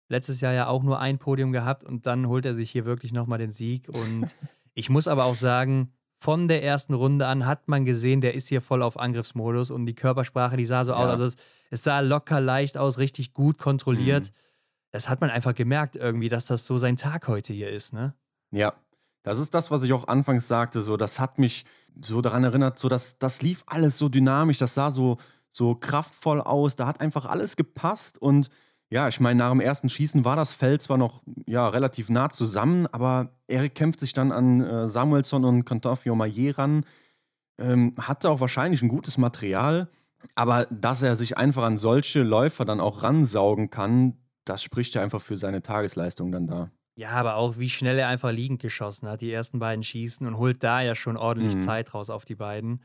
letztes 0.10 0.41
Jahr 0.41 0.54
ja 0.54 0.68
auch 0.68 0.84
nur 0.84 1.00
ein 1.00 1.20
Podium 1.20 1.52
gehabt 1.52 1.84
und 1.84 2.06
dann 2.06 2.28
holt 2.28 2.46
er 2.46 2.56
sich 2.56 2.72
hier 2.72 2.86
wirklich 2.86 3.14
nochmal 3.14 3.39
den 3.39 3.52
Sieg. 3.52 3.88
Und 3.89 4.28
ich 4.74 4.89
muss 4.89 5.08
aber 5.08 5.26
auch 5.26 5.36
sagen, 5.36 5.93
von 6.18 6.48
der 6.48 6.64
ersten 6.64 6.96
Runde 6.96 7.28
an 7.28 7.46
hat 7.46 7.68
man 7.68 7.86
gesehen, 7.86 8.22
der 8.22 8.34
ist 8.34 8.50
hier 8.50 8.62
voll 8.62 8.82
auf 8.82 8.98
Angriffsmodus 8.98 9.70
und 9.70 9.86
die 9.86 9.93
Körpersprache, 9.93 10.58
die 10.58 10.66
sah 10.66 10.84
so 10.84 10.93
aus. 10.93 11.06
Ja. 11.06 11.12
Also 11.12 11.26
es, 11.26 11.36
es 11.70 11.84
sah 11.84 12.00
locker 12.00 12.39
leicht 12.39 12.78
aus, 12.78 12.98
richtig 12.98 13.34
gut 13.34 13.60
kontrolliert. 13.60 14.26
Mhm. 14.26 14.36
Das 14.91 15.08
hat 15.08 15.22
man 15.22 15.30
einfach 15.30 15.54
gemerkt 15.54 15.96
irgendwie, 15.96 16.30
dass 16.30 16.48
das 16.48 16.66
so 16.66 16.80
sein 16.80 16.98
Tag 16.98 17.28
heute 17.28 17.54
hier 17.54 17.70
ist, 17.70 17.93
ne? 17.93 18.16
Ja, 18.52 18.74
das 19.26 19.39
ist 19.39 19.55
das, 19.55 19.71
was 19.71 19.84
ich 19.84 19.91
auch 19.91 20.07
anfangs 20.07 20.47
sagte. 20.47 20.84
So, 20.84 20.97
das 20.97 21.19
hat 21.19 21.39
mich 21.39 21.65
so 21.99 22.21
daran 22.21 22.43
erinnert, 22.43 22.78
so 22.78 22.88
dass 22.88 23.17
das 23.17 23.41
lief 23.41 23.63
alles 23.65 23.97
so 23.97 24.07
dynamisch, 24.07 24.59
das 24.59 24.76
sah 24.76 24.91
so, 24.91 25.17
so 25.49 25.73
kraftvoll 25.73 26.39
aus. 26.39 26.76
Da 26.76 26.86
hat 26.86 27.01
einfach 27.01 27.26
alles 27.26 27.55
gepasst. 27.55 28.21
Und 28.21 28.49
ja, 28.91 29.07
ich 29.07 29.19
meine, 29.19 29.39
nach 29.39 29.49
dem 29.49 29.61
ersten 29.61 29.89
Schießen 29.89 30.26
war 30.26 30.36
das 30.36 30.53
Feld 30.53 30.84
zwar 30.84 30.97
noch 30.97 31.23
ja, 31.47 31.67
relativ 31.67 32.09
nah 32.09 32.30
zusammen, 32.30 32.86
aber 32.91 33.32
Erik 33.47 33.73
kämpft 33.73 33.99
sich 33.99 34.13
dann 34.13 34.32
an 34.32 34.61
äh, 34.61 34.88
Samuelsson 34.88 35.43
und 35.43 35.65
Contafio 35.65 36.13
Maillet 36.15 36.59
ran. 36.59 36.86
Ähm, 37.57 37.93
hatte 37.99 38.30
auch 38.30 38.41
wahrscheinlich 38.41 38.84
ein 38.84 38.89
gutes 38.89 39.17
Material, 39.17 39.89
aber 40.36 40.65
dass 40.65 41.01
er 41.01 41.15
sich 41.15 41.38
einfach 41.38 41.63
an 41.63 41.78
solche 41.78 42.21
Läufer 42.21 42.63
dann 42.63 42.80
auch 42.80 43.01
ransaugen 43.01 43.71
kann, 43.71 44.17
das 44.43 44.61
spricht 44.61 44.93
ja 44.93 45.01
einfach 45.01 45.21
für 45.21 45.36
seine 45.36 45.63
Tagesleistung 45.63 46.32
dann 46.32 46.45
da. 46.45 46.69
Ja, 46.98 47.10
aber 47.12 47.36
auch 47.36 47.58
wie 47.58 47.70
schnell 47.70 48.00
er 48.00 48.08
einfach 48.08 48.32
liegend 48.32 48.62
geschossen 48.62 49.08
hat, 49.10 49.20
die 49.22 49.32
ersten 49.32 49.60
beiden 49.60 49.84
Schießen 49.84 50.26
und 50.26 50.38
holt 50.38 50.64
da 50.64 50.82
ja 50.82 50.96
schon 50.96 51.18
ordentlich 51.18 51.56
Mhm. 51.56 51.60
Zeit 51.60 51.93
raus 51.93 52.10
auf 52.10 52.24
die 52.26 52.36
beiden. 52.36 52.82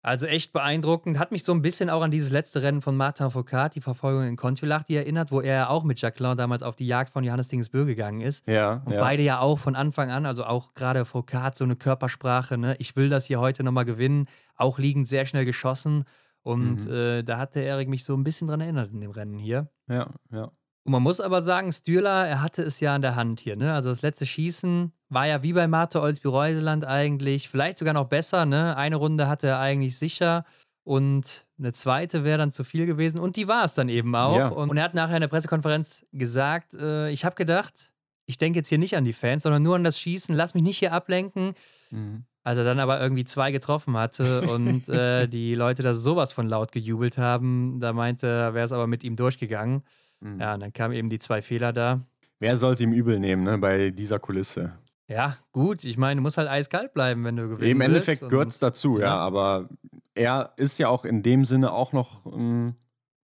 Also 0.00 0.26
echt 0.26 0.52
beeindruckend. 0.52 1.18
Hat 1.18 1.32
mich 1.32 1.42
so 1.42 1.52
ein 1.52 1.60
bisschen 1.60 1.90
auch 1.90 2.02
an 2.02 2.12
dieses 2.12 2.30
letzte 2.30 2.62
Rennen 2.62 2.80
von 2.80 2.96
Martin 2.96 3.30
Foucault, 3.32 3.74
die 3.74 3.80
Verfolgung 3.80 4.22
in 4.28 4.36
Kontiolahti 4.36 4.94
erinnert, 4.94 5.32
wo 5.32 5.40
er 5.40 5.54
ja 5.54 5.68
auch 5.68 5.82
mit 5.82 6.00
Jacqueline 6.00 6.36
damals 6.36 6.62
auf 6.62 6.76
die 6.76 6.86
Jagd 6.86 7.10
von 7.12 7.24
Johannes 7.24 7.48
Dingesbö 7.48 7.84
gegangen 7.84 8.20
ist. 8.20 8.46
Ja, 8.46 8.80
Und 8.84 8.92
ja. 8.92 9.00
beide 9.00 9.24
ja 9.24 9.40
auch 9.40 9.58
von 9.58 9.74
Anfang 9.74 10.10
an, 10.12 10.24
also 10.24 10.44
auch 10.44 10.74
gerade 10.74 11.04
Foucault, 11.04 11.56
so 11.56 11.64
eine 11.64 11.74
Körpersprache, 11.74 12.56
ne? 12.56 12.76
Ich 12.78 12.94
will 12.94 13.08
das 13.08 13.26
hier 13.26 13.40
heute 13.40 13.64
nochmal 13.64 13.84
gewinnen. 13.84 14.26
Auch 14.54 14.78
liegend 14.78 15.08
sehr 15.08 15.26
schnell 15.26 15.44
geschossen. 15.44 16.04
Und 16.42 16.86
Mhm. 16.86 16.92
äh, 16.92 17.22
da 17.24 17.38
hat 17.38 17.56
der 17.56 17.64
Erik 17.64 17.88
mich 17.88 18.04
so 18.04 18.14
ein 18.16 18.22
bisschen 18.22 18.46
dran 18.46 18.60
erinnert 18.60 18.92
in 18.92 19.00
dem 19.00 19.10
Rennen 19.10 19.36
hier. 19.38 19.68
Ja, 19.88 20.10
ja. 20.30 20.52
Und 20.88 20.92
man 20.92 21.02
muss 21.02 21.20
aber 21.20 21.42
sagen, 21.42 21.70
Stühler, 21.70 22.26
er 22.26 22.40
hatte 22.40 22.62
es 22.62 22.80
ja 22.80 22.96
in 22.96 23.02
der 23.02 23.14
Hand 23.14 23.40
hier. 23.40 23.56
Ne? 23.56 23.74
Also 23.74 23.90
das 23.90 24.00
letzte 24.00 24.24
Schießen 24.24 24.90
war 25.10 25.26
ja 25.26 25.42
wie 25.42 25.52
bei 25.52 25.68
Marte 25.68 26.00
Olsby-Reuseland 26.00 26.86
eigentlich, 26.86 27.50
vielleicht 27.50 27.76
sogar 27.76 27.92
noch 27.92 28.06
besser. 28.06 28.46
Ne? 28.46 28.74
Eine 28.74 28.96
Runde 28.96 29.28
hatte 29.28 29.48
er 29.48 29.58
eigentlich 29.58 29.98
sicher 29.98 30.46
und 30.84 31.46
eine 31.58 31.74
zweite 31.74 32.24
wäre 32.24 32.38
dann 32.38 32.50
zu 32.50 32.64
viel 32.64 32.86
gewesen. 32.86 33.20
Und 33.20 33.36
die 33.36 33.48
war 33.48 33.64
es 33.64 33.74
dann 33.74 33.90
eben 33.90 34.14
auch. 34.14 34.38
Ja. 34.38 34.48
Und, 34.48 34.70
und 34.70 34.78
er 34.78 34.84
hat 34.84 34.94
nachher 34.94 35.18
in 35.18 35.20
der 35.20 35.28
Pressekonferenz 35.28 36.06
gesagt, 36.14 36.72
äh, 36.72 37.10
ich 37.10 37.26
habe 37.26 37.36
gedacht, 37.36 37.92
ich 38.24 38.38
denke 38.38 38.60
jetzt 38.60 38.70
hier 38.70 38.78
nicht 38.78 38.96
an 38.96 39.04
die 39.04 39.12
Fans, 39.12 39.42
sondern 39.42 39.62
nur 39.62 39.76
an 39.76 39.84
das 39.84 40.00
Schießen. 40.00 40.34
Lass 40.34 40.54
mich 40.54 40.62
nicht 40.62 40.78
hier 40.78 40.94
ablenken. 40.94 41.52
Mhm. 41.90 42.24
Als 42.44 42.56
er 42.56 42.64
dann 42.64 42.80
aber 42.80 42.98
irgendwie 42.98 43.26
zwei 43.26 43.52
getroffen 43.52 43.94
hatte 43.98 44.40
und 44.40 44.88
äh, 44.88 45.26
die 45.28 45.54
Leute 45.54 45.82
da 45.82 45.92
sowas 45.92 46.32
von 46.32 46.48
laut 46.48 46.72
gejubelt 46.72 47.18
haben, 47.18 47.78
da 47.78 47.92
meinte 47.92 48.26
er, 48.26 48.54
wäre 48.54 48.64
es 48.64 48.72
aber 48.72 48.86
mit 48.86 49.04
ihm 49.04 49.16
durchgegangen. 49.16 49.82
Mhm. 50.20 50.40
Ja, 50.40 50.54
und 50.54 50.62
dann 50.62 50.72
kamen 50.72 50.94
eben 50.94 51.08
die 51.08 51.18
zwei 51.18 51.42
Fehler 51.42 51.72
da. 51.72 52.00
Wer 52.40 52.56
soll 52.56 52.74
es 52.74 52.80
ihm 52.80 52.92
übel 52.92 53.18
nehmen, 53.18 53.42
ne, 53.42 53.58
bei 53.58 53.90
dieser 53.90 54.18
Kulisse? 54.18 54.72
Ja, 55.08 55.38
gut, 55.52 55.84
ich 55.84 55.96
meine, 55.96 56.18
du 56.18 56.22
musst 56.22 56.36
halt 56.36 56.48
eiskalt 56.48 56.92
bleiben, 56.92 57.24
wenn 57.24 57.36
du 57.36 57.44
gewinnst. 57.44 57.70
Im 57.70 57.80
Endeffekt 57.80 58.28
gehört 58.28 58.48
es 58.48 58.58
dazu, 58.58 58.98
ja. 58.98 59.06
Ja. 59.06 59.16
aber 59.16 59.68
er 60.14 60.52
ist 60.56 60.78
ja 60.78 60.88
auch 60.88 61.04
in 61.04 61.22
dem 61.22 61.44
Sinne 61.44 61.72
auch 61.72 61.92
noch 61.92 62.26
ähm, 62.26 62.74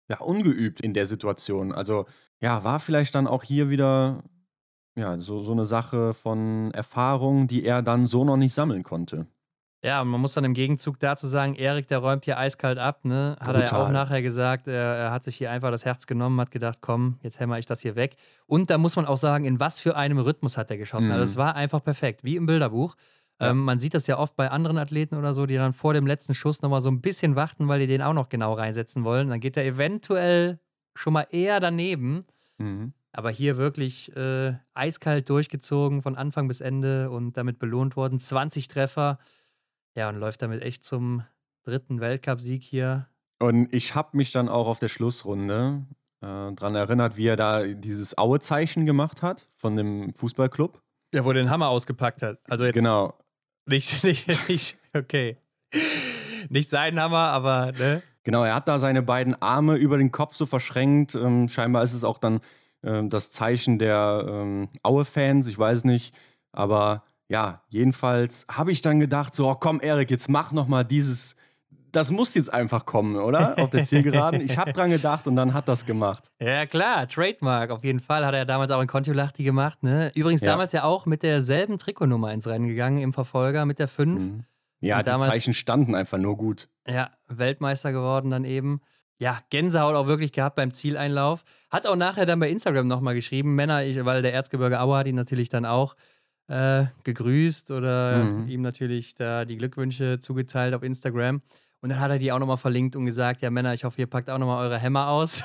ja, 0.10 0.20
ungeübt 0.20 0.82
in 0.82 0.94
der 0.94 1.06
Situation. 1.06 1.72
Also, 1.72 2.06
ja, 2.42 2.64
war 2.64 2.80
vielleicht 2.80 3.16
dann 3.16 3.28
auch 3.28 3.44
hier 3.44 3.70
wieder 3.70 4.24
ja, 4.96 5.18
so, 5.18 5.42
so 5.42 5.54
eine 5.54 5.66
Sache 5.66 6.14
von 6.14 6.72
Erfahrung, 6.72 7.48
die 7.48 7.64
er 7.64 7.82
dann 7.82 8.08
so 8.08 8.26
noch 8.26 8.38
nicht 8.38 8.54
sammeln 8.54 8.84
konnte. 8.84 9.28
Ja, 9.84 10.02
und 10.02 10.10
man 10.10 10.22
muss 10.22 10.34
dann 10.34 10.44
im 10.44 10.54
Gegenzug 10.54 11.00
dazu 11.00 11.26
sagen, 11.26 11.56
Erik, 11.56 11.88
der 11.88 11.98
räumt 11.98 12.26
hier 12.26 12.38
eiskalt 12.38 12.78
ab, 12.78 13.04
ne? 13.04 13.36
Hat 13.40 13.48
er 13.48 13.54
ja 13.54 13.60
Brutal. 13.62 13.82
auch 13.82 13.90
nachher 13.90 14.22
gesagt, 14.22 14.68
er, 14.68 14.96
er 14.96 15.12
hat 15.12 15.24
sich 15.24 15.36
hier 15.36 15.50
einfach 15.50 15.72
das 15.72 15.86
Herz 15.86 16.06
genommen, 16.06 16.40
hat 16.40 16.52
gedacht, 16.52 16.78
komm, 16.82 17.18
jetzt 17.24 17.40
hämmer 17.40 17.58
ich 17.58 17.66
das 17.66 17.82
hier 17.82 17.96
weg. 17.96 18.16
Und 18.46 18.70
da 18.70 18.78
muss 18.78 18.96
man 18.96 19.08
auch 19.08 19.18
sagen, 19.18 19.44
in 19.44 19.60
was 19.60 19.80
für 19.80 19.96
einem 19.96 20.20
Rhythmus 20.20 20.56
hat 20.56 20.70
er 20.70 20.78
geschossen. 20.78 21.08
Mhm. 21.08 21.14
Also 21.14 21.24
es 21.24 21.36
war 21.38 21.56
einfach 21.56 21.84
perfekt, 21.84 22.24
wie 22.24 22.36
im 22.36 22.46
Bilderbuch. 22.46 22.96
Ja. 23.40 23.50
Ähm, 23.50 23.60
man 23.64 23.80
sieht 23.80 23.96
das 23.96 24.06
ja 24.06 24.20
oft 24.20 24.36
bei 24.36 24.52
anderen 24.52 24.78
Athleten 24.78 25.16
oder 25.16 25.34
so, 25.34 25.48
die 25.48 25.56
dann 25.56 25.74
vor 25.74 25.96
dem 25.96 26.06
letzten 26.06 26.36
Schuss 26.36 26.62
nochmal 26.62 26.82
so 26.82 26.90
ein 26.90 27.02
bisschen 27.02 27.36
warten, 27.36 27.68
weil 27.68 27.80
die 27.80 27.88
den 27.88 28.04
auch 28.04 28.14
noch 28.14 28.30
genau 28.30 28.54
reinsetzen 28.54 29.04
wollen. 29.04 29.30
Dann 29.30 29.40
geht 29.40 29.58
er 29.58 29.66
eventuell 29.66 30.60
schon 30.94 31.14
mal 31.14 31.26
eher 31.32 31.60
daneben. 31.60 32.26
Mhm. 32.60 32.94
Aber 33.14 33.32
hier 33.32 33.58
wirklich 33.58 34.16
äh, 34.16 34.54
eiskalt 34.74 35.28
durchgezogen 35.28 36.02
von 36.04 36.16
Anfang 36.16 36.48
bis 36.48 36.62
Ende 36.62 37.10
und 37.10 37.36
damit 37.36 37.58
belohnt 37.58 37.96
worden. 37.96 38.20
20 38.20 38.68
Treffer. 38.68 39.18
Ja, 39.96 40.10
und 40.10 40.16
läuft 40.18 40.42
damit 40.42 40.62
echt 40.62 40.84
zum 40.84 41.24
dritten 41.64 42.00
Weltcupsieg 42.00 42.64
hier. 42.64 43.08
Und 43.40 43.74
ich 43.74 43.96
habe 43.96 44.16
mich 44.18 44.32
dann 44.32 44.50
auch 44.50 44.68
auf 44.68 44.80
der 44.80 44.88
Schlussrunde 44.88 45.86
äh, 46.22 46.52
dran 46.54 46.76
erinnert, 46.76 47.18
wie 47.18 47.28
er 47.28 47.36
da 47.36 47.64
dieses 47.66 48.18
Aue-Zeichen 48.18 48.86
gemacht 48.86 49.22
hat 49.22 49.48
von 49.56 49.76
dem 49.76 50.14
Fußballclub. 50.14 50.82
Ja, 51.14 51.26
wo 51.26 51.34
den 51.34 51.50
Hammer 51.50 51.68
ausgepackt 51.70 52.22
hat. 52.22 52.40
Also 52.50 52.66
jetzt 52.66 52.76
Genau. 52.76 53.14
nicht, 53.66 54.04
nicht, 54.04 54.48
nicht, 54.50 54.78
okay. 54.96 55.38
Nicht 56.50 56.70
sein 56.70 57.00
Hammer, 57.00 57.18
aber, 57.30 57.72
ne? 57.74 58.02
Genau, 58.24 58.44
er 58.44 58.56
hat 58.56 58.68
da 58.68 58.78
seine 58.80 59.02
beiden 59.02 59.42
Arme 59.42 59.76
über 59.78 59.98
den 59.98 60.12
Kopf 60.12 60.36
so 60.36 60.46
verschränkt. 60.46 61.16
Ähm, 61.16 61.50
scheinbar 61.50 61.84
ist 61.84 61.94
es 61.94 62.04
auch 62.04 62.20
dann 62.20 62.40
ähm, 62.84 63.10
das 63.10 63.32
Zeichen 63.32 63.80
der 63.80 64.26
ähm, 64.28 64.70
Aue-Fans, 64.84 65.48
ich 65.48 65.58
weiß 65.58 65.84
nicht. 65.86 66.16
Aber 66.52 67.04
ja, 67.32 67.62
jedenfalls 67.70 68.46
habe 68.52 68.72
ich 68.72 68.82
dann 68.82 69.00
gedacht, 69.00 69.34
so, 69.34 69.50
oh, 69.50 69.56
komm, 69.56 69.80
Erik, 69.82 70.12
jetzt 70.12 70.28
mach 70.30 70.52
noch 70.52 70.68
mal 70.68 70.84
dieses, 70.84 71.36
das 71.94 72.12
muss 72.12 72.36
jetzt 72.36 72.54
einfach 72.54 72.86
kommen, 72.86 73.16
oder? 73.16 73.58
Auf 73.58 73.70
der 73.70 73.84
Zielgeraden. 73.86 74.42
Ich 74.42 74.58
habe 74.58 74.74
dran 74.74 74.90
gedacht 74.92 75.28
und 75.28 75.36
dann 75.38 75.54
hat 75.54 75.68
das 75.68 75.86
gemacht. 75.86 76.30
Ja, 76.40 76.66
klar, 76.66 77.08
Trademark. 77.08 77.70
Auf 77.72 77.84
jeden 77.84 78.00
Fall 78.02 78.26
hat 78.26 78.34
er 78.34 78.46
damals 78.46 78.72
auch 78.72 78.82
in 78.82 78.88
Kontiolahti 78.88 79.44
gemacht, 79.44 79.82
ne? 79.84 80.12
Übrigens 80.16 80.42
Ja. 80.42 80.52
damals 80.52 80.72
ja 80.74 80.84
auch 80.84 81.06
mit 81.06 81.24
derselben 81.24 81.78
Trikotnummer 81.78 82.32
ins 82.34 82.48
Rennen 82.48 82.68
gegangen 82.68 83.00
im 83.00 83.14
Verfolger 83.14 83.66
mit 83.66 83.80
der 83.80 83.88
5. 83.88 84.22
Mhm. 84.22 84.44
Ja, 84.82 84.98
Und 84.98 85.08
die 85.08 85.12
damals- 85.12 85.32
Zeichen 85.32 85.54
standen 85.54 85.96
einfach 85.96 86.18
nur 86.18 86.36
gut. 86.38 86.68
Ja, 86.88 87.12
Weltmeister 87.28 87.92
geworden 87.92 88.30
dann 88.30 88.44
eben. 88.46 88.82
Ja, 89.20 89.38
Gänsehaut 89.52 89.96
auch 89.96 90.08
wirklich 90.08 90.32
gehabt 90.34 90.56
beim 90.56 90.72
Zieleinlauf. 90.72 91.44
Hat 91.70 91.86
auch 91.86 91.96
nachher 91.96 92.26
dann 92.26 92.40
bei 92.40 92.50
Instagram 92.50 92.88
nochmal 92.88 93.14
geschrieben, 93.14 93.54
Männer, 93.56 93.84
ich, 93.84 94.04
weil 94.04 94.22
der 94.24 94.34
Erzgebirge 94.34 94.80
Aue 94.82 94.98
hat 94.98 95.08
ihn 95.08 95.16
natürlich 95.16 95.50
dann 95.50 95.66
auch 95.66 95.96
äh, 96.52 96.86
gegrüßt 97.06 97.72
oder 97.72 98.24
Mhm. 98.24 98.48
ihm 98.50 98.62
natürlich 98.62 99.16
da 99.16 99.46
die 99.46 99.58
Glückwünsche 99.58 100.20
zugeteilt 100.20 100.74
auf 100.74 100.84
Instagram. 100.84 101.42
Und 101.82 101.90
dann 101.90 102.00
hat 102.00 102.12
er 102.12 102.20
die 102.20 102.32
auch 102.32 102.40
nochmal 102.40 102.58
verlinkt 102.58 102.96
und 102.96 103.06
gesagt, 103.06 103.42
ja 103.42 103.50
Männer, 103.50 103.74
ich 103.74 103.84
hoffe, 103.86 104.00
ihr 104.02 104.08
packt 104.08 104.30
auch 104.30 104.38
nochmal 104.38 104.64
eure 104.66 104.78
Hämmer 104.78 105.08
aus. 105.08 105.44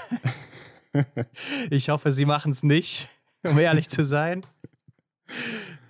ich 1.71 1.89
hoffe, 1.89 2.13
sie 2.13 2.27
machen 2.27 2.53
es 2.53 2.63
nicht, 2.63 3.09
um 3.45 3.59
ehrlich 3.59 3.89
zu 3.89 4.05
sein. 4.05 4.43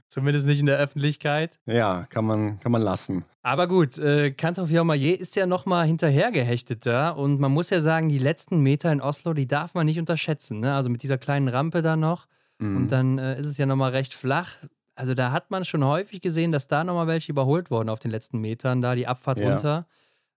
Zumindest 0.09 0.47
nicht 0.47 0.61
in 0.61 0.67
der 0.67 0.79
Öffentlichkeit. 0.79 1.59
Ja, 1.67 2.07
kann 2.09 2.25
man, 2.25 2.59
kann 2.61 2.73
man 2.73 2.81
lassen. 2.81 3.25
Aber 3.43 3.67
gut, 3.69 3.99
äh, 3.99 4.31
Kantor 4.31 4.69
Fiormaillet 4.69 5.21
ist 5.21 5.37
ja 5.37 5.47
nochmal 5.47 5.87
hinterhergehechtet 5.87 6.87
da. 6.87 7.11
Und 7.11 7.39
man 7.39 7.53
muss 7.53 7.69
ja 7.71 7.81
sagen, 7.81 8.09
die 8.09 8.19
letzten 8.19 8.61
Meter 8.61 8.91
in 8.93 9.03
Oslo, 9.03 9.35
die 9.35 9.47
darf 9.47 9.75
man 9.75 9.85
nicht 9.85 9.99
unterschätzen. 9.99 10.61
Ne? 10.61 10.75
Also 10.75 10.89
mit 10.89 11.03
dieser 11.03 11.19
kleinen 11.19 11.49
Rampe 11.49 11.83
da 11.83 11.97
noch. 11.97 12.27
Mhm. 12.59 12.77
Und 12.77 12.93
dann 12.93 13.19
äh, 13.19 13.39
ist 13.39 13.47
es 13.47 13.59
ja 13.59 13.67
nochmal 13.67 13.91
recht 13.91 14.15
flach. 14.15 14.55
Also 14.97 15.15
da 15.15 15.31
hat 15.31 15.51
man 15.51 15.65
schon 15.65 15.85
häufig 15.85 16.21
gesehen, 16.23 16.53
dass 16.53 16.69
da 16.69 16.83
nochmal 16.83 17.07
welche 17.07 17.31
überholt 17.31 17.71
wurden 17.71 17.89
auf 17.91 17.99
den 18.01 18.11
letzten 18.11 18.39
Metern, 18.41 18.81
da 18.83 18.95
die 18.95 19.07
Abfahrt 19.07 19.39
Ja. 19.39 19.49
runter. 19.51 19.87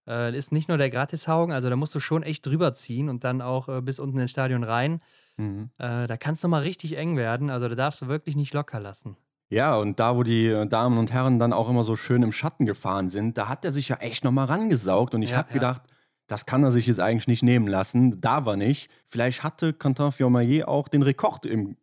Äh, 0.06 0.36
ist 0.36 0.52
nicht 0.52 0.68
nur 0.68 0.78
der 0.78 0.90
Gratishaugen, 0.90 1.52
also 1.54 1.68
da 1.70 1.76
musst 1.76 1.94
du 1.94 2.00
schon 2.00 2.22
echt 2.22 2.44
drüber 2.46 2.72
ziehen 2.74 3.08
und 3.08 3.22
dann 3.24 3.42
auch 3.42 3.68
äh, 3.68 3.80
bis 3.80 3.98
unten 3.98 4.18
ins 4.18 4.30
Stadion 4.30 4.64
rein. 4.64 5.00
Mhm. 5.36 5.70
Äh, 5.78 6.06
da 6.06 6.16
kann 6.16 6.34
es 6.34 6.42
nochmal 6.42 6.62
richtig 6.62 6.96
eng 6.96 7.16
werden. 7.16 7.50
Also 7.50 7.68
da 7.68 7.74
darfst 7.74 8.02
du 8.02 8.08
wirklich 8.08 8.36
nicht 8.36 8.52
locker 8.54 8.80
lassen. 8.80 9.16
Ja, 9.50 9.76
und 9.76 9.98
da, 9.98 10.16
wo 10.16 10.22
die 10.22 10.46
äh, 10.46 10.66
Damen 10.66 10.98
und 10.98 11.12
Herren 11.12 11.38
dann 11.38 11.52
auch 11.52 11.68
immer 11.68 11.82
so 11.84 11.96
schön 11.96 12.22
im 12.22 12.32
Schatten 12.32 12.66
gefahren 12.66 13.08
sind, 13.08 13.36
da 13.38 13.48
hat 13.48 13.64
er 13.64 13.72
sich 13.72 13.88
ja 13.88 13.96
echt 13.96 14.24
nochmal 14.24 14.46
rangesaugt. 14.46 15.14
Und 15.14 15.22
ich 15.22 15.30
Ja, 15.32 15.38
habe 15.38 15.48
ja. 15.48 15.54
gedacht, 15.54 15.82
das 16.30 16.46
kann 16.46 16.62
er 16.62 16.70
sich 16.70 16.86
jetzt 16.86 17.00
eigentlich 17.00 17.26
nicht 17.26 17.42
nehmen 17.42 17.66
lassen. 17.66 18.20
Da 18.20 18.46
war 18.46 18.56
nicht. 18.56 18.88
Vielleicht 19.08 19.42
hatte 19.42 19.72
Quentin 19.72 20.12
Fiormaillet 20.12 20.68
auch 20.68 20.86
den 20.86 21.02
Rekord 21.02 21.44
im 21.44 21.76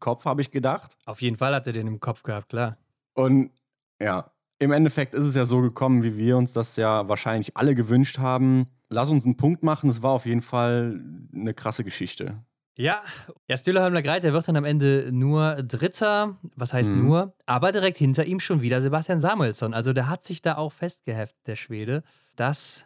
Kopf, 0.00 0.26
habe 0.26 0.42
ich 0.42 0.50
gedacht. 0.50 0.98
Auf 1.06 1.22
jeden 1.22 1.38
Fall 1.38 1.54
hat 1.54 1.66
er 1.66 1.72
den 1.72 1.86
im 1.86 1.98
Kopf 1.98 2.22
gehabt, 2.22 2.50
klar. 2.50 2.76
Und 3.14 3.52
ja, 3.98 4.30
im 4.58 4.72
Endeffekt 4.72 5.14
ist 5.14 5.24
es 5.24 5.34
ja 5.34 5.46
so 5.46 5.62
gekommen, 5.62 6.02
wie 6.02 6.18
wir 6.18 6.36
uns 6.36 6.52
das 6.52 6.76
ja 6.76 7.08
wahrscheinlich 7.08 7.56
alle 7.56 7.74
gewünscht 7.74 8.18
haben. 8.18 8.66
Lass 8.90 9.08
uns 9.08 9.24
einen 9.24 9.38
Punkt 9.38 9.62
machen. 9.62 9.88
Es 9.88 10.02
war 10.02 10.10
auf 10.10 10.26
jeden 10.26 10.42
Fall 10.42 11.00
eine 11.34 11.54
krasse 11.54 11.82
Geschichte. 11.82 12.44
Ja, 12.76 13.02
ja 13.48 13.56
Stühlerholmler 13.56 14.02
Greit, 14.02 14.24
der 14.24 14.34
wird 14.34 14.46
dann 14.46 14.56
am 14.56 14.66
Ende 14.66 15.08
nur 15.10 15.62
Dritter. 15.62 16.36
Was 16.54 16.74
heißt 16.74 16.90
Mhm. 16.92 17.06
nur? 17.06 17.34
Aber 17.46 17.72
direkt 17.72 17.96
hinter 17.96 18.26
ihm 18.26 18.40
schon 18.40 18.60
wieder 18.60 18.82
Sebastian 18.82 19.20
Samuelsson. 19.20 19.72
Also 19.72 19.94
der 19.94 20.10
hat 20.10 20.22
sich 20.22 20.42
da 20.42 20.56
auch 20.58 20.72
festgeheftet, 20.72 21.46
der 21.46 21.56
Schwede. 21.56 22.02
Das 22.36 22.84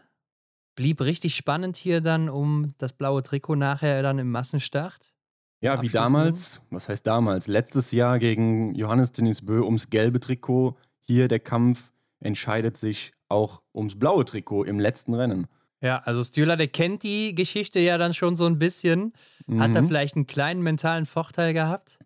blieb 0.74 1.00
richtig 1.00 1.34
spannend 1.36 1.76
hier 1.76 2.00
dann 2.00 2.28
um 2.28 2.72
das 2.78 2.92
blaue 2.92 3.22
Trikot 3.22 3.54
nachher 3.56 4.02
dann 4.02 4.18
im 4.18 4.30
Massenstart. 4.30 5.14
Ja, 5.62 5.82
wie 5.82 5.88
damals, 5.90 6.60
was 6.70 6.88
heißt 6.88 7.06
damals? 7.06 7.46
Letztes 7.46 7.92
Jahr 7.92 8.18
gegen 8.18 8.74
Johannes 8.74 9.12
Denis 9.12 9.44
Bö 9.44 9.60
ums 9.62 9.90
gelbe 9.90 10.18
Trikot. 10.20 10.76
Hier 11.00 11.28
der 11.28 11.40
Kampf 11.40 11.92
entscheidet 12.20 12.76
sich 12.78 13.12
auch 13.28 13.62
ums 13.74 13.98
blaue 13.98 14.24
Trikot 14.24 14.64
im 14.64 14.80
letzten 14.80 15.12
Rennen. 15.14 15.46
Ja, 15.82 15.98
also 16.04 16.22
Stühler, 16.24 16.56
der 16.56 16.68
kennt 16.68 17.02
die 17.02 17.34
Geschichte 17.34 17.78
ja 17.80 17.96
dann 17.98 18.12
schon 18.14 18.36
so 18.36 18.46
ein 18.46 18.58
bisschen. 18.58 19.12
Hat 19.58 19.74
er 19.74 19.82
Mhm. 19.82 19.88
vielleicht 19.88 20.16
einen 20.16 20.26
kleinen 20.26 20.62
mentalen 20.62 21.06
Vorteil 21.06 21.52
gehabt? 21.52 21.98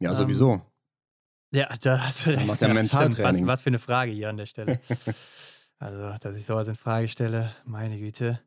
Ja, 0.00 0.10
ähm, 0.10 0.16
sowieso. 0.16 0.60
Ja, 1.52 1.68
da 1.80 2.00
hast 2.06 2.26
du 2.26 2.30
recht. 2.30 2.46
macht 2.46 2.62
er 2.62 2.68
Ja, 2.68 2.74
Mentaltraining. 2.74 3.42
Was, 3.46 3.46
was 3.46 3.60
für 3.62 3.70
eine 3.70 3.78
Frage 3.80 4.10
hier 4.12 4.28
an 4.30 4.36
der 4.36 4.46
Stelle. 4.46 4.80
also, 5.80 6.14
dass 6.20 6.36
ich 6.36 6.46
sowas 6.46 6.68
in 6.68 6.76
Frage 6.76 7.08
stelle, 7.08 7.50
meine 7.64 7.98
Güte. 7.98 8.40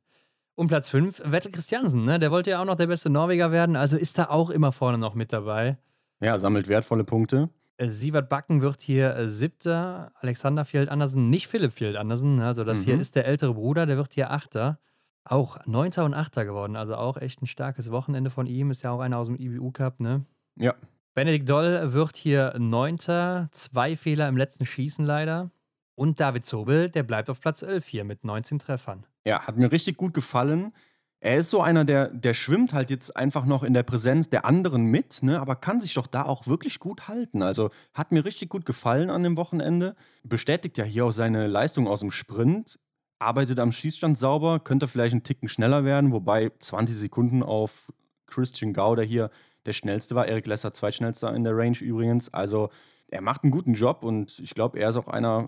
Um 0.56 0.68
Platz 0.68 0.90
5, 0.90 1.22
Vettel 1.26 1.52
Christiansen, 1.52 2.06
ne? 2.06 2.20
Der 2.20 2.30
wollte 2.32 2.52
ja 2.52 2.62
auch 2.62 2.66
noch 2.66 2.76
der 2.76 2.88
beste 2.88 3.10
Norweger 3.10 3.52
werden, 3.52 3.76
also 3.76 3.98
ist 3.98 4.18
da 4.20 4.26
auch 4.30 4.50
immer 4.52 4.72
vorne 4.72 4.98
noch 5.00 5.16
mit 5.16 5.34
dabei. 5.34 5.78
Ja, 6.22 6.38
sammelt 6.38 6.68
wertvolle 6.68 7.04
Punkte. 7.04 7.50
Äh, 7.78 7.88
Sievert 7.90 8.30
Backen 8.30 8.62
wird 8.62 8.82
hier 8.84 9.16
äh, 9.16 9.28
siebter, 9.28 10.12
Alexander 10.20 10.64
Fjeld 10.64 10.90
Andersen, 10.90 11.30
nicht 11.32 11.48
Philipp 11.48 11.74
Fjeld 11.74 11.98
Andersen, 11.98 12.36
ne? 12.36 12.46
also 12.46 12.64
das 12.64 12.84
hier 12.84 12.94
Mhm. 12.96 13.02
ist 13.02 13.16
der 13.16 13.26
ältere 13.26 13.56
Bruder, 13.56 13.88
der 13.88 13.98
wird 13.98 14.14
hier 14.14 14.30
Achter. 14.32 14.80
Auch 15.26 15.58
Neunter 15.66 16.06
und 16.06 16.14
Achter 16.14 16.46
geworden, 16.46 16.76
also 16.76 16.96
auch 16.96 17.18
echt 17.18 17.42
ein 17.42 17.48
starkes 17.48 17.90
Wochenende 17.90 18.30
von 18.30 18.46
ihm, 18.46 18.70
ist 18.70 18.84
ja 18.84 18.92
auch 18.92 19.00
einer 19.00 19.18
aus 19.18 19.26
dem 19.28 19.38
IBU 19.38 19.72
Cup, 19.72 20.02
ne? 20.02 20.24
Ja. 20.56 20.76
Benedikt 21.16 21.50
Doll 21.50 21.94
wird 21.94 22.16
hier 22.16 22.54
Neunter, 22.60 23.48
zwei 23.52 23.96
Fehler 23.96 24.28
im 24.30 24.38
letzten 24.38 24.66
Schießen 24.66 25.04
leider. 25.06 25.50
Und 25.96 26.20
David 26.20 26.46
Zobel, 26.46 26.90
der 26.90 27.04
bleibt 27.04 27.30
auf 27.30 27.40
Platz 27.40 27.62
11 27.62 27.86
hier 27.88 28.04
mit 28.04 28.24
19 28.24 28.60
Treffern. 28.60 29.06
Ja, 29.26 29.46
hat 29.46 29.58
mir 29.58 29.72
richtig 29.72 29.98
gut 29.98 30.14
gefallen. 30.14 30.74
Er 31.20 31.38
ist 31.38 31.52
so 31.52 31.62
einer, 31.62 31.86
der, 31.86 32.10
der 32.10 32.34
schwimmt 32.34 32.74
halt 32.74 32.90
jetzt 32.90 33.16
einfach 33.16 33.46
noch 33.46 33.64
in 33.64 33.74
der 33.74 33.84
Präsenz 33.84 34.30
der 34.30 34.44
anderen 34.44 34.86
mit, 34.86 35.24
ne, 35.24 35.40
aber 35.40 35.56
kann 35.56 35.80
sich 35.80 35.94
doch 35.94 36.08
da 36.08 36.24
auch 36.26 36.48
wirklich 36.48 36.80
gut 36.80 37.08
halten. 37.08 37.42
Also 37.42 37.70
hat 37.94 38.12
mir 38.12 38.26
richtig 38.26 38.50
gut 38.50 38.66
gefallen 38.66 39.10
an 39.10 39.24
dem 39.24 39.38
Wochenende. 39.38 39.96
Bestätigt 40.24 40.78
ja 40.78 40.84
hier 40.84 41.06
auch 41.06 41.12
seine 41.12 41.48
Leistung 41.48 41.88
aus 41.88 42.02
dem 42.02 42.12
Sprint. 42.12 42.78
Arbeitet 43.20 43.60
am 43.60 43.72
Schießstand 43.72 44.18
sauber, 44.18 44.60
könnte 44.60 44.90
vielleicht 44.90 45.14
einen 45.14 45.24
Ticken 45.24 45.48
schneller 45.48 45.86
werden, 45.86 46.12
wobei 46.12 46.52
20 46.60 46.94
Sekunden 46.94 47.42
auf 47.42 47.94
Christian 48.28 48.74
Gau, 48.74 48.98
der 48.98 49.06
hier 49.06 49.30
der 49.66 49.72
schnellste 49.72 50.16
war. 50.16 50.28
Erik 50.28 50.46
Lesser, 50.48 50.74
zweitschnellster 50.74 51.34
in 51.34 51.46
der 51.46 51.56
Range 51.56 51.78
übrigens. 51.80 52.34
Also 52.34 52.70
er 53.08 53.22
macht 53.22 53.44
einen 53.44 53.52
guten 53.52 53.76
Job 53.76 54.04
und 54.04 54.40
ich 54.40 54.54
glaube, 54.56 54.78
er 54.78 54.90
ist 54.90 54.98
auch 54.98 55.08
einer, 55.08 55.48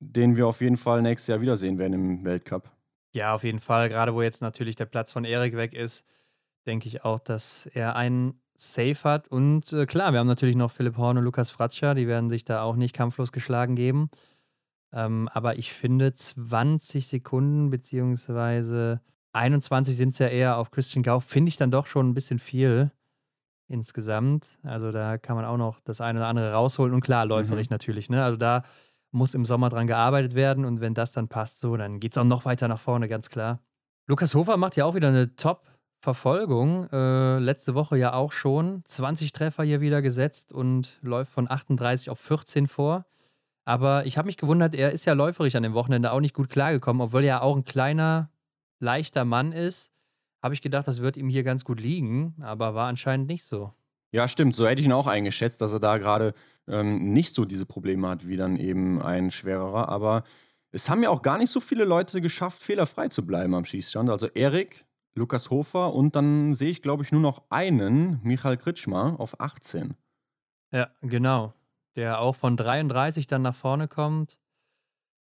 den 0.00 0.36
wir 0.36 0.46
auf 0.46 0.60
jeden 0.60 0.76
Fall 0.76 1.02
nächstes 1.02 1.28
Jahr 1.28 1.40
wiedersehen 1.40 1.78
werden 1.78 1.92
im 1.92 2.24
Weltcup. 2.24 2.70
Ja, 3.12 3.34
auf 3.34 3.44
jeden 3.44 3.60
Fall. 3.60 3.88
Gerade 3.88 4.14
wo 4.14 4.22
jetzt 4.22 4.42
natürlich 4.42 4.76
der 4.76 4.86
Platz 4.86 5.12
von 5.12 5.24
Erik 5.24 5.56
weg 5.56 5.72
ist, 5.72 6.04
denke 6.66 6.88
ich 6.88 7.04
auch, 7.04 7.20
dass 7.20 7.66
er 7.66 7.96
einen 7.96 8.40
Safe 8.56 8.96
hat. 9.04 9.28
Und 9.28 9.72
äh, 9.72 9.86
klar, 9.86 10.12
wir 10.12 10.20
haben 10.20 10.26
natürlich 10.26 10.56
noch 10.56 10.70
Philipp 10.70 10.96
Horn 10.96 11.18
und 11.18 11.24
Lukas 11.24 11.50
Fratscher, 11.50 11.94
die 11.94 12.06
werden 12.06 12.28
sich 12.28 12.44
da 12.44 12.62
auch 12.62 12.76
nicht 12.76 12.94
kampflos 12.94 13.32
geschlagen 13.32 13.76
geben. 13.76 14.10
Ähm, 14.92 15.28
aber 15.32 15.58
ich 15.58 15.72
finde 15.72 16.14
20 16.14 17.08
Sekunden 17.08 17.70
beziehungsweise 17.70 19.00
21 19.32 19.96
sind 19.96 20.10
es 20.10 20.18
ja 20.18 20.28
eher 20.28 20.56
auf 20.58 20.70
Christian 20.70 21.02
Gau, 21.02 21.18
finde 21.20 21.48
ich 21.48 21.56
dann 21.56 21.72
doch 21.72 21.86
schon 21.86 22.08
ein 22.08 22.14
bisschen 22.14 22.38
viel 22.38 22.92
insgesamt. 23.66 24.58
Also 24.62 24.92
da 24.92 25.18
kann 25.18 25.36
man 25.36 25.44
auch 25.44 25.56
noch 25.56 25.80
das 25.80 26.00
eine 26.00 26.20
oder 26.20 26.28
andere 26.28 26.52
rausholen. 26.52 26.94
Und 26.94 27.00
klar, 27.00 27.26
läuferig 27.26 27.70
natürlich. 27.70 28.08
Ne? 28.08 28.22
Also 28.22 28.36
da 28.36 28.62
muss 29.14 29.34
im 29.34 29.44
Sommer 29.44 29.68
dran 29.68 29.86
gearbeitet 29.86 30.34
werden 30.34 30.64
und 30.64 30.80
wenn 30.80 30.94
das 30.94 31.12
dann 31.12 31.28
passt, 31.28 31.60
so, 31.60 31.76
dann 31.76 32.00
geht 32.00 32.12
es 32.12 32.18
auch 32.18 32.24
noch 32.24 32.44
weiter 32.44 32.68
nach 32.68 32.78
vorne, 32.78 33.08
ganz 33.08 33.30
klar. 33.30 33.60
Lukas 34.06 34.34
Hofer 34.34 34.56
macht 34.56 34.76
ja 34.76 34.84
auch 34.84 34.94
wieder 34.94 35.08
eine 35.08 35.34
Top-Verfolgung. 35.36 36.88
Äh, 36.90 37.38
letzte 37.38 37.74
Woche 37.74 37.96
ja 37.96 38.12
auch 38.12 38.32
schon. 38.32 38.82
20 38.84 39.32
Treffer 39.32 39.64
hier 39.64 39.80
wieder 39.80 40.02
gesetzt 40.02 40.52
und 40.52 40.98
läuft 41.00 41.32
von 41.32 41.50
38 41.50 42.10
auf 42.10 42.20
14 42.20 42.68
vor. 42.68 43.06
Aber 43.64 44.04
ich 44.04 44.18
habe 44.18 44.26
mich 44.26 44.36
gewundert, 44.36 44.74
er 44.74 44.92
ist 44.92 45.06
ja 45.06 45.14
läuferig 45.14 45.56
an 45.56 45.62
dem 45.62 45.72
Wochenende 45.72 46.12
auch 46.12 46.20
nicht 46.20 46.34
gut 46.34 46.50
klargekommen, 46.50 47.00
obwohl 47.00 47.22
er 47.22 47.26
ja 47.26 47.40
auch 47.40 47.56
ein 47.56 47.64
kleiner, 47.64 48.30
leichter 48.78 49.24
Mann 49.24 49.52
ist. 49.52 49.90
Habe 50.42 50.52
ich 50.52 50.60
gedacht, 50.60 50.86
das 50.86 51.00
wird 51.00 51.16
ihm 51.16 51.30
hier 51.30 51.42
ganz 51.42 51.64
gut 51.64 51.80
liegen, 51.80 52.34
aber 52.42 52.74
war 52.74 52.88
anscheinend 52.88 53.28
nicht 53.28 53.44
so. 53.44 53.72
Ja, 54.12 54.28
stimmt. 54.28 54.54
So 54.54 54.66
hätte 54.66 54.80
ich 54.80 54.86
ihn 54.86 54.92
auch 54.92 55.06
eingeschätzt, 55.06 55.62
dass 55.62 55.72
er 55.72 55.80
da 55.80 55.96
gerade 55.96 56.34
ähm, 56.68 57.12
nicht 57.12 57.34
so 57.34 57.44
diese 57.44 57.66
Probleme 57.66 58.08
hat 58.08 58.26
wie 58.26 58.36
dann 58.36 58.56
eben 58.56 59.00
ein 59.00 59.30
schwererer. 59.30 59.88
Aber 59.88 60.24
es 60.70 60.90
haben 60.90 61.02
ja 61.02 61.10
auch 61.10 61.22
gar 61.22 61.38
nicht 61.38 61.50
so 61.50 61.60
viele 61.60 61.84
Leute 61.84 62.20
geschafft, 62.20 62.62
fehlerfrei 62.62 63.08
zu 63.08 63.26
bleiben 63.26 63.54
am 63.54 63.64
Schießstand. 63.64 64.10
Also 64.10 64.26
Erik, 64.28 64.84
Lukas 65.14 65.50
Hofer 65.50 65.94
und 65.94 66.16
dann 66.16 66.54
sehe 66.54 66.70
ich, 66.70 66.82
glaube 66.82 67.04
ich, 67.04 67.12
nur 67.12 67.20
noch 67.20 67.42
einen, 67.50 68.20
Michael 68.22 68.56
Kritschmer, 68.56 69.14
auf 69.18 69.40
18. 69.40 69.94
Ja, 70.72 70.90
genau. 71.02 71.54
Der 71.96 72.18
auch 72.18 72.34
von 72.34 72.56
33 72.56 73.28
dann 73.28 73.42
nach 73.42 73.54
vorne 73.54 73.86
kommt. 73.86 74.40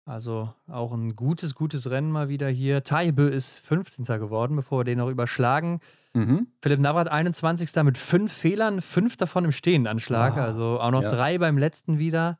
Also 0.06 0.52
auch 0.68 0.92
ein 0.92 1.16
gutes, 1.16 1.54
gutes 1.54 1.88
Rennen 1.88 2.10
mal 2.12 2.28
wieder 2.28 2.48
hier. 2.48 2.84
Taibö 2.84 3.26
ist 3.28 3.58
15. 3.60 4.04
geworden, 4.04 4.54
bevor 4.54 4.80
wir 4.80 4.84
den 4.84 4.98
noch 4.98 5.08
überschlagen. 5.08 5.80
Mhm. 6.12 6.48
Philipp 6.60 6.80
Navrat 6.80 7.08
21. 7.08 7.74
mit 7.84 7.96
fünf 7.96 8.30
Fehlern, 8.32 8.82
fünf 8.82 9.16
davon 9.16 9.46
im 9.46 9.52
Stehendanschlag. 9.52 10.36
Wow. 10.36 10.42
Also 10.42 10.80
auch 10.80 10.90
noch 10.90 11.02
Ja. 11.02 11.10
drei 11.10 11.38
beim 11.38 11.56
letzten 11.56 11.98
wieder. 11.98 12.38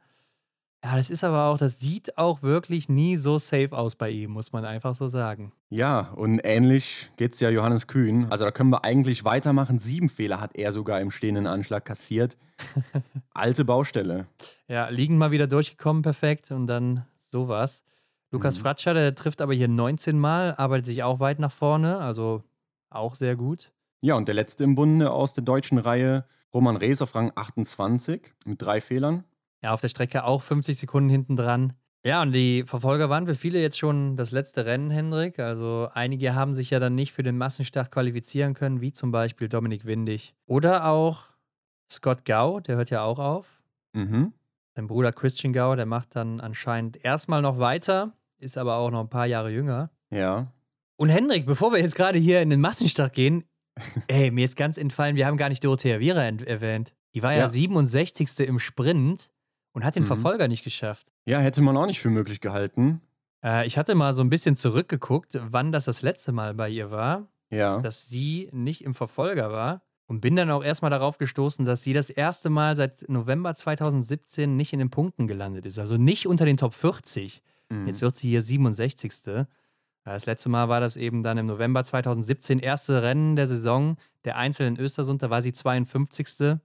Ja, 0.85 0.97
das 0.97 1.09
ist 1.09 1.25
aber 1.25 1.47
auch, 1.47 1.57
das 1.57 1.81
sieht 1.81 2.19
auch 2.19 2.43
wirklich 2.43 2.91
nie 2.91 3.17
so 3.17 3.39
safe 3.39 3.71
aus 3.73 3.97
bei 3.97 4.11
ihm, 4.11 4.33
muss 4.33 4.53
man 4.53 4.67
einfach 4.67 4.95
so 4.95 5.09
sagen. 5.09 5.51
Ja, 5.71 6.13
und 6.15 6.41
ähnlich 6.45 7.11
geht 7.17 7.33
es 7.33 7.41
ja 7.41 7.49
Johannes 7.49 7.87
Kühn. 7.87 8.27
Also 8.29 8.45
da 8.45 8.51
können 8.51 8.69
wir 8.69 8.85
eigentlich 8.85 9.25
weitermachen. 9.25 9.79
Sieben 9.79 10.11
Fehler 10.11 10.43
hat 10.43 10.55
er 10.55 10.73
sogar 10.73 11.01
im 11.01 11.11
stehenden 11.11 11.47
Anschlag 11.47 11.87
kassiert. 11.87 12.37
Alte 13.33 13.65
Baustelle. 13.65 14.27
Ja, 14.69 14.91
liegen 14.91 15.17
mal 15.17 15.31
wieder 15.31 15.47
durchgekommen, 15.47 16.03
perfekt. 16.03 16.51
Und 16.51 16.67
dann 16.67 17.07
sowas. 17.35 17.83
Lukas 18.31 18.57
Mhm. 18.57 18.63
Fratscher, 18.63 18.95
der 18.95 19.15
trifft 19.17 19.41
aber 19.43 19.55
hier 19.55 19.69
19 19.69 20.19
Mal, 20.19 20.55
arbeitet 20.55 20.87
sich 20.87 21.03
auch 21.03 21.19
weit 21.21 21.41
nach 21.41 21.53
vorne, 21.53 21.99
also 21.99 22.45
auch 22.91 23.17
sehr 23.17 23.35
gut. 23.37 23.73
Ja, 24.01 24.15
und 24.15 24.29
der 24.29 24.35
letzte 24.37 24.63
im 24.65 24.75
Bunde 24.77 25.11
aus 25.11 25.35
der 25.35 25.43
deutschen 25.45 25.79
Reihe, 25.79 26.25
Roman 26.53 26.77
Rees 26.77 27.03
auf 27.03 27.15
Rang 27.15 27.33
28 27.35 28.33
mit 28.47 28.63
drei 28.63 28.81
Fehlern. 28.81 29.25
Ja, 29.63 29.73
auf 29.73 29.81
der 29.81 29.89
Strecke 29.89 30.25
auch 30.25 30.43
50 30.43 30.79
Sekunden 30.79 31.09
hinten 31.11 31.37
dran. 31.37 31.73
Ja, 32.05 32.21
und 32.23 32.33
die 32.33 32.65
Verfolger 32.65 33.09
waren 33.09 33.27
für 33.27 33.35
viele 33.35 33.61
jetzt 33.63 33.79
schon 33.79 34.17
das 34.19 34.31
letzte 34.31 34.67
Rennen, 34.67 34.91
Hendrik. 34.91 35.39
Also 35.39 35.89
einige 35.95 36.35
haben 36.35 36.53
sich 36.53 36.69
ja 36.71 36.79
dann 36.79 36.95
nicht 36.95 37.15
für 37.15 37.23
den 37.23 37.39
Massenstart 37.39 37.91
qualifizieren 37.91 38.53
können, 38.55 38.81
wie 38.83 38.93
zum 38.93 39.11
Beispiel 39.11 39.49
Dominik 39.49 39.87
Windig. 39.87 40.35
Oder 40.47 40.87
auch 40.87 41.31
Scott 41.91 42.25
Gau, 42.27 42.61
der 42.61 42.77
hört 42.77 42.91
ja 42.91 43.03
auch 43.03 43.19
auf. 43.19 43.63
Mhm. 43.95 44.35
Sein 44.75 44.87
Bruder 44.89 45.13
Christian 45.13 45.53
Gau, 45.53 45.77
der 45.77 45.87
macht 45.87 46.17
dann 46.17 46.41
anscheinend 46.41 47.03
erstmal 47.05 47.43
noch 47.43 47.59
weiter, 47.59 48.13
ist 48.39 48.59
aber 48.59 48.77
auch 48.77 48.91
noch 48.91 49.01
ein 49.01 49.09
paar 49.09 49.27
Jahre 49.27 49.51
jünger. 49.51 49.91
Ja. 50.11 50.53
Und 50.97 51.09
Hendrik, 51.11 51.47
bevor 51.47 51.73
wir 51.73 51.81
jetzt 51.81 51.97
gerade 51.97 52.19
hier 52.19 52.41
in 52.43 52.51
den 52.51 52.61
Massenstart 52.61 53.13
gehen, 53.13 53.45
ey, 54.09 54.31
mir 54.31 54.45
ist 54.45 54.57
ganz 54.57 54.79
entfallen, 54.79 55.17
wir 55.17 55.27
haben 55.27 55.37
gar 55.37 55.49
nicht 55.49 55.65
Dorothea 55.65 56.01
Viera 56.01 56.23
erwähnt. 56.25 56.95
Die 57.15 57.23
war 57.23 57.33
ja, 57.33 57.41
Ja. 57.41 57.49
67. 57.49 58.41
im 58.41 58.59
Sprint. 58.59 59.31
und 59.77 59.85
hat 59.85 59.97
den 59.97 60.05
Mhm. 60.05 60.07
Verfolger 60.07 60.47
nicht 60.47 60.63
geschafft. 60.63 61.05
Ja, 61.27 61.41
hätte 61.41 61.61
man 61.61 61.77
auch 61.77 61.87
nicht 61.87 61.99
für 61.99 62.09
möglich 62.09 62.41
gehalten. 62.41 63.01
Äh, 63.45 63.67
ich 63.67 63.77
hatte 63.77 63.97
mal 63.97 64.13
so 64.13 64.23
ein 64.23 64.31
bisschen 64.31 64.55
zurückgeguckt, 64.55 65.37
wann 65.51 65.73
das 65.73 65.87
das 65.87 66.03
letzte 66.03 66.31
Mal 66.31 66.55
bei 66.55 66.69
ihr 66.69 66.93
war, 66.93 67.27
Ja. 67.51 67.81
dass 67.81 68.07
sie 68.09 68.49
nicht 68.53 68.85
im 68.85 68.95
Verfolger 68.95 69.51
war. 69.51 69.83
Und 70.07 70.21
bin 70.21 70.37
dann 70.37 70.51
auch 70.51 70.63
erstmal 70.63 70.91
darauf 70.91 71.17
gestoßen, 71.17 71.65
dass 71.65 71.83
sie 71.83 71.95
das 71.95 72.11
erste 72.11 72.51
Mal 72.51 72.77
seit 72.77 73.09
November 73.09 73.55
2017 73.55 74.55
nicht 74.55 74.73
in 74.73 74.79
den 74.79 74.91
Punkten 74.91 75.27
gelandet 75.27 75.65
ist. 75.65 75.79
Also 75.79 75.97
nicht 75.97 76.27
unter 76.27 76.45
den 76.45 76.59
Top 76.59 76.75
40. 76.75 77.43
Mhm. 77.71 77.87
Jetzt 77.87 78.03
wird 78.03 78.17
sie 78.17 78.29
hier 78.29 78.43
67. 78.43 79.47
Das 80.05 80.27
letzte 80.27 80.51
Mal 80.51 80.69
war 80.69 80.81
das 80.81 80.97
eben 80.99 81.23
dann 81.23 81.39
im 81.39 81.47
November 81.47 81.83
2017, 81.83 82.59
erste 82.59 83.03
Rennen 83.03 83.37
der 83.37 83.47
Saison. 83.47 83.97
Der 84.25 84.37
Einzel 84.37 84.67
in 84.67 84.79
Östersund, 84.79 85.23
da 85.23 85.31
war 85.31 85.41
sie 85.41 85.55
52. 85.55 86.59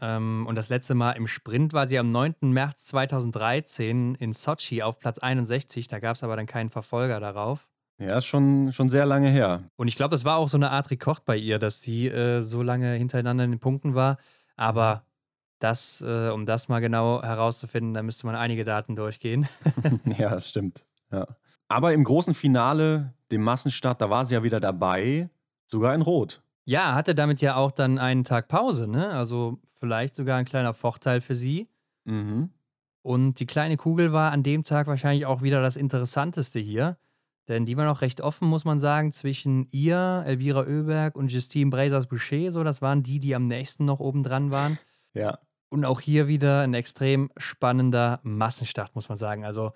Ähm, 0.00 0.46
und 0.46 0.54
das 0.54 0.68
letzte 0.68 0.94
Mal 0.94 1.12
im 1.12 1.26
Sprint 1.26 1.72
war 1.72 1.86
sie 1.86 1.98
am 1.98 2.12
9. 2.12 2.34
März 2.42 2.86
2013 2.86 4.14
in 4.16 4.32
Sochi 4.34 4.82
auf 4.82 4.98
Platz 4.98 5.18
61. 5.18 5.88
Da 5.88 6.00
gab 6.00 6.16
es 6.16 6.22
aber 6.22 6.36
dann 6.36 6.46
keinen 6.46 6.68
Verfolger 6.68 7.18
darauf. 7.20 7.68
Ja, 8.02 8.20
schon, 8.20 8.72
schon 8.72 8.88
sehr 8.88 9.06
lange 9.06 9.28
her. 9.28 9.62
Und 9.76 9.88
ich 9.88 9.96
glaube, 9.96 10.10
das 10.10 10.24
war 10.24 10.36
auch 10.36 10.48
so 10.48 10.56
eine 10.56 10.70
Art 10.70 10.90
Rekord 10.90 11.24
bei 11.24 11.36
ihr, 11.36 11.58
dass 11.58 11.80
sie 11.80 12.08
äh, 12.08 12.42
so 12.42 12.62
lange 12.62 12.94
hintereinander 12.94 13.44
in 13.44 13.52
den 13.52 13.60
Punkten 13.60 13.94
war. 13.94 14.18
Aber 14.56 15.04
das, 15.58 16.00
äh, 16.00 16.30
um 16.30 16.44
das 16.44 16.68
mal 16.68 16.80
genau 16.80 17.22
herauszufinden, 17.22 17.94
da 17.94 18.02
müsste 18.02 18.26
man 18.26 18.34
einige 18.34 18.64
Daten 18.64 18.96
durchgehen. 18.96 19.48
ja, 20.18 20.30
das 20.30 20.48
stimmt. 20.48 20.84
Ja. 21.10 21.26
Aber 21.68 21.92
im 21.92 22.04
großen 22.04 22.34
Finale, 22.34 23.14
dem 23.30 23.42
Massenstart, 23.42 24.00
da 24.00 24.10
war 24.10 24.24
sie 24.24 24.34
ja 24.34 24.42
wieder 24.42 24.60
dabei, 24.60 25.30
sogar 25.66 25.94
in 25.94 26.02
Rot. 26.02 26.42
Ja, 26.64 26.94
hatte 26.94 27.14
damit 27.14 27.40
ja 27.40 27.56
auch 27.56 27.70
dann 27.70 27.98
einen 27.98 28.24
Tag 28.24 28.48
Pause, 28.48 28.86
ne? 28.86 29.08
Also 29.08 29.58
vielleicht 29.78 30.14
sogar 30.14 30.38
ein 30.38 30.44
kleiner 30.44 30.74
Vorteil 30.74 31.20
für 31.20 31.34
sie. 31.34 31.68
Mhm. 32.04 32.50
Und 33.02 33.40
die 33.40 33.46
kleine 33.46 33.76
Kugel 33.76 34.12
war 34.12 34.30
an 34.30 34.42
dem 34.42 34.62
Tag 34.62 34.86
wahrscheinlich 34.86 35.26
auch 35.26 35.42
wieder 35.42 35.60
das 35.60 35.76
Interessanteste 35.76 36.60
hier. 36.60 36.96
Denn 37.48 37.66
die 37.66 37.76
war 37.76 37.84
noch 37.84 38.02
recht 38.02 38.20
offen, 38.20 38.48
muss 38.48 38.64
man 38.64 38.78
sagen, 38.78 39.12
zwischen 39.12 39.66
ihr, 39.70 40.22
Elvira 40.26 40.60
Oeberg 40.60 41.16
und 41.16 41.32
Justine 41.32 41.70
Brazers-Boucher. 41.70 42.52
So, 42.52 42.62
das 42.62 42.82
waren 42.82 43.02
die, 43.02 43.18
die 43.18 43.34
am 43.34 43.48
nächsten 43.48 43.84
noch 43.84 44.00
oben 44.00 44.22
dran 44.22 44.52
waren. 44.52 44.78
Ja. 45.12 45.38
Und 45.68 45.84
auch 45.84 46.00
hier 46.00 46.28
wieder 46.28 46.60
ein 46.60 46.74
extrem 46.74 47.30
spannender 47.36 48.20
Massenstart, 48.22 48.94
muss 48.94 49.08
man 49.08 49.18
sagen. 49.18 49.44
Also 49.44 49.72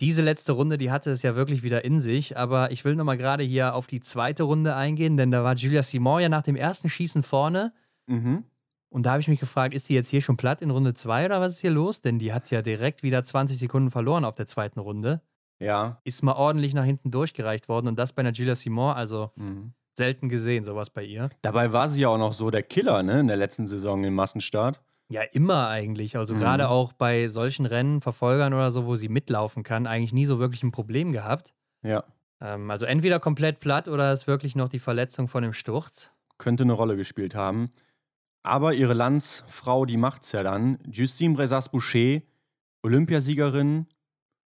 diese 0.00 0.22
letzte 0.22 0.52
Runde, 0.52 0.78
die 0.78 0.90
hatte 0.90 1.10
es 1.10 1.22
ja 1.22 1.36
wirklich 1.36 1.62
wieder 1.62 1.84
in 1.84 2.00
sich. 2.00 2.38
Aber 2.38 2.72
ich 2.72 2.84
will 2.84 2.94
nochmal 2.94 3.18
gerade 3.18 3.44
hier 3.44 3.74
auf 3.74 3.86
die 3.86 4.00
zweite 4.00 4.44
Runde 4.44 4.74
eingehen, 4.74 5.16
denn 5.16 5.30
da 5.30 5.44
war 5.44 5.54
Julia 5.54 5.82
Simon 5.82 6.22
ja 6.22 6.28
nach 6.28 6.42
dem 6.42 6.56
ersten 6.56 6.88
Schießen 6.88 7.22
vorne. 7.22 7.72
Mhm. 8.06 8.44
Und 8.88 9.06
da 9.06 9.10
habe 9.10 9.20
ich 9.20 9.28
mich 9.28 9.40
gefragt, 9.40 9.74
ist 9.74 9.88
die 9.88 9.94
jetzt 9.94 10.08
hier 10.08 10.22
schon 10.22 10.36
platt 10.36 10.62
in 10.62 10.70
Runde 10.70 10.94
2 10.94 11.26
oder 11.26 11.40
was 11.40 11.54
ist 11.54 11.60
hier 11.60 11.72
los? 11.72 12.00
Denn 12.00 12.18
die 12.18 12.32
hat 12.32 12.50
ja 12.50 12.62
direkt 12.62 13.02
wieder 13.02 13.24
20 13.24 13.58
Sekunden 13.58 13.90
verloren 13.90 14.24
auf 14.24 14.36
der 14.36 14.46
zweiten 14.46 14.78
Runde. 14.78 15.20
Ja. 15.60 16.00
Ist 16.04 16.22
mal 16.22 16.32
ordentlich 16.34 16.74
nach 16.74 16.84
hinten 16.84 17.10
durchgereicht 17.10 17.68
worden 17.68 17.88
und 17.88 17.96
das 17.98 18.12
bei 18.12 18.20
einer 18.20 18.32
Julia 18.32 18.54
Simon, 18.54 18.94
also 18.94 19.30
Mhm. 19.36 19.72
selten 19.96 20.28
gesehen, 20.28 20.64
sowas 20.64 20.90
bei 20.90 21.04
ihr. 21.04 21.28
Dabei 21.42 21.72
war 21.72 21.88
sie 21.88 22.02
ja 22.02 22.08
auch 22.08 22.18
noch 22.18 22.32
so 22.32 22.50
der 22.50 22.62
Killer, 22.62 23.02
ne, 23.02 23.20
in 23.20 23.28
der 23.28 23.36
letzten 23.36 23.66
Saison 23.66 24.02
im 24.04 24.14
Massenstart. 24.14 24.80
Ja, 25.08 25.22
immer 25.22 25.68
eigentlich. 25.68 26.16
Also 26.16 26.34
Mhm. 26.34 26.38
gerade 26.40 26.68
auch 26.68 26.92
bei 26.92 27.28
solchen 27.28 27.66
Rennen, 27.66 28.00
Verfolgern 28.00 28.52
oder 28.54 28.70
so, 28.70 28.86
wo 28.86 28.96
sie 28.96 29.08
mitlaufen 29.08 29.62
kann, 29.62 29.86
eigentlich 29.86 30.12
nie 30.12 30.24
so 30.24 30.38
wirklich 30.38 30.62
ein 30.62 30.72
Problem 30.72 31.12
gehabt. 31.12 31.54
Ja. 31.82 32.04
Ähm, 32.40 32.70
also 32.70 32.86
entweder 32.86 33.20
komplett 33.20 33.60
platt 33.60 33.86
oder 33.86 34.12
ist 34.12 34.26
wirklich 34.26 34.56
noch 34.56 34.68
die 34.68 34.78
Verletzung 34.80 35.28
von 35.28 35.42
dem 35.42 35.52
Sturz. 35.52 36.10
Könnte 36.38 36.64
eine 36.64 36.72
Rolle 36.72 36.96
gespielt 36.96 37.34
haben. 37.34 37.70
Aber 38.42 38.74
ihre 38.74 38.92
Landsfrau, 38.94 39.84
die 39.86 39.96
macht's 39.96 40.32
ja 40.32 40.42
dann. 40.42 40.78
Justine 40.90 41.34
Brezas-Boucher, 41.34 42.20
Olympiasiegerin, 42.82 43.86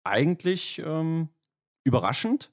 eigentlich 0.04 0.82
ähm, 0.86 1.30
überraschend. 1.84 2.52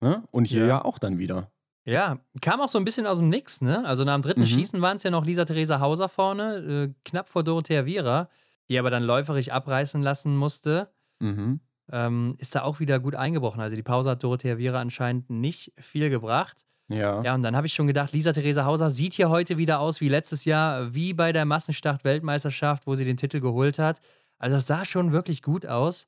Ne? 0.00 0.22
Und 0.30 0.44
hier 0.46 0.62
Ja. 0.62 0.66
ja. 0.66 0.84
auch 0.84 0.98
dann 0.98 1.18
wieder. 1.18 1.50
Ja, 1.84 2.18
kam 2.42 2.60
auch 2.60 2.68
so 2.68 2.78
ein 2.78 2.84
bisschen 2.84 3.06
aus 3.06 3.18
dem 3.18 3.30
Nix, 3.30 3.62
ne? 3.62 3.84
Also 3.86 4.04
nach 4.04 4.14
dem 4.14 4.22
dritten 4.22 4.40
Mhm. 4.40 4.46
Schießen 4.46 4.80
waren 4.82 4.96
es 4.98 5.02
ja 5.04 5.10
noch 5.10 5.24
Lisa-Theresa 5.24 5.80
Hauser 5.80 6.08
vorne, 6.10 6.56
äh, 6.90 6.94
knapp 7.04 7.30
vor 7.30 7.42
Dorothea 7.44 7.86
Viera, 7.86 8.28
die 8.68 8.78
aber 8.78 8.90
dann 8.90 9.02
läuferig 9.04 9.52
abreißen 9.54 10.02
lassen 10.02 10.36
musste. 10.36 10.90
Mhm. 11.20 11.60
Ähm, 11.90 12.34
ist 12.38 12.54
da 12.54 12.62
auch 12.62 12.78
wieder 12.80 13.00
gut 13.00 13.14
eingebrochen. 13.14 13.62
Also 13.62 13.74
die 13.74 13.82
Pause 13.82 14.10
hat 14.10 14.22
Dorothea 14.22 14.58
Viera 14.58 14.80
anscheinend 14.80 15.30
nicht 15.30 15.72
viel 15.80 16.10
gebracht. 16.10 16.66
Ja. 16.88 17.22
Ja, 17.22 17.34
und 17.34 17.40
dann 17.42 17.56
habe 17.56 17.66
ich 17.66 17.72
schon 17.72 17.86
gedacht, 17.86 18.12
Lisa-Theresa 18.12 18.66
Hauser 18.66 18.90
sieht 18.90 19.14
hier 19.14 19.30
heute 19.30 19.56
wieder 19.56 19.80
aus 19.80 20.00
wie 20.02 20.08
letztes 20.10 20.44
Jahr, 20.44 20.94
wie 20.94 21.14
bei 21.14 21.32
der 21.32 21.46
Massenstart-Weltmeisterschaft, 21.46 22.86
wo 22.86 22.94
sie 22.94 23.04
den 23.06 23.16
Titel 23.16 23.40
geholt 23.40 23.78
hat. 23.78 24.00
Also 24.38 24.56
das 24.56 24.66
sah 24.66 24.84
schon 24.84 25.12
wirklich 25.12 25.42
gut 25.42 25.66
aus. 25.66 26.06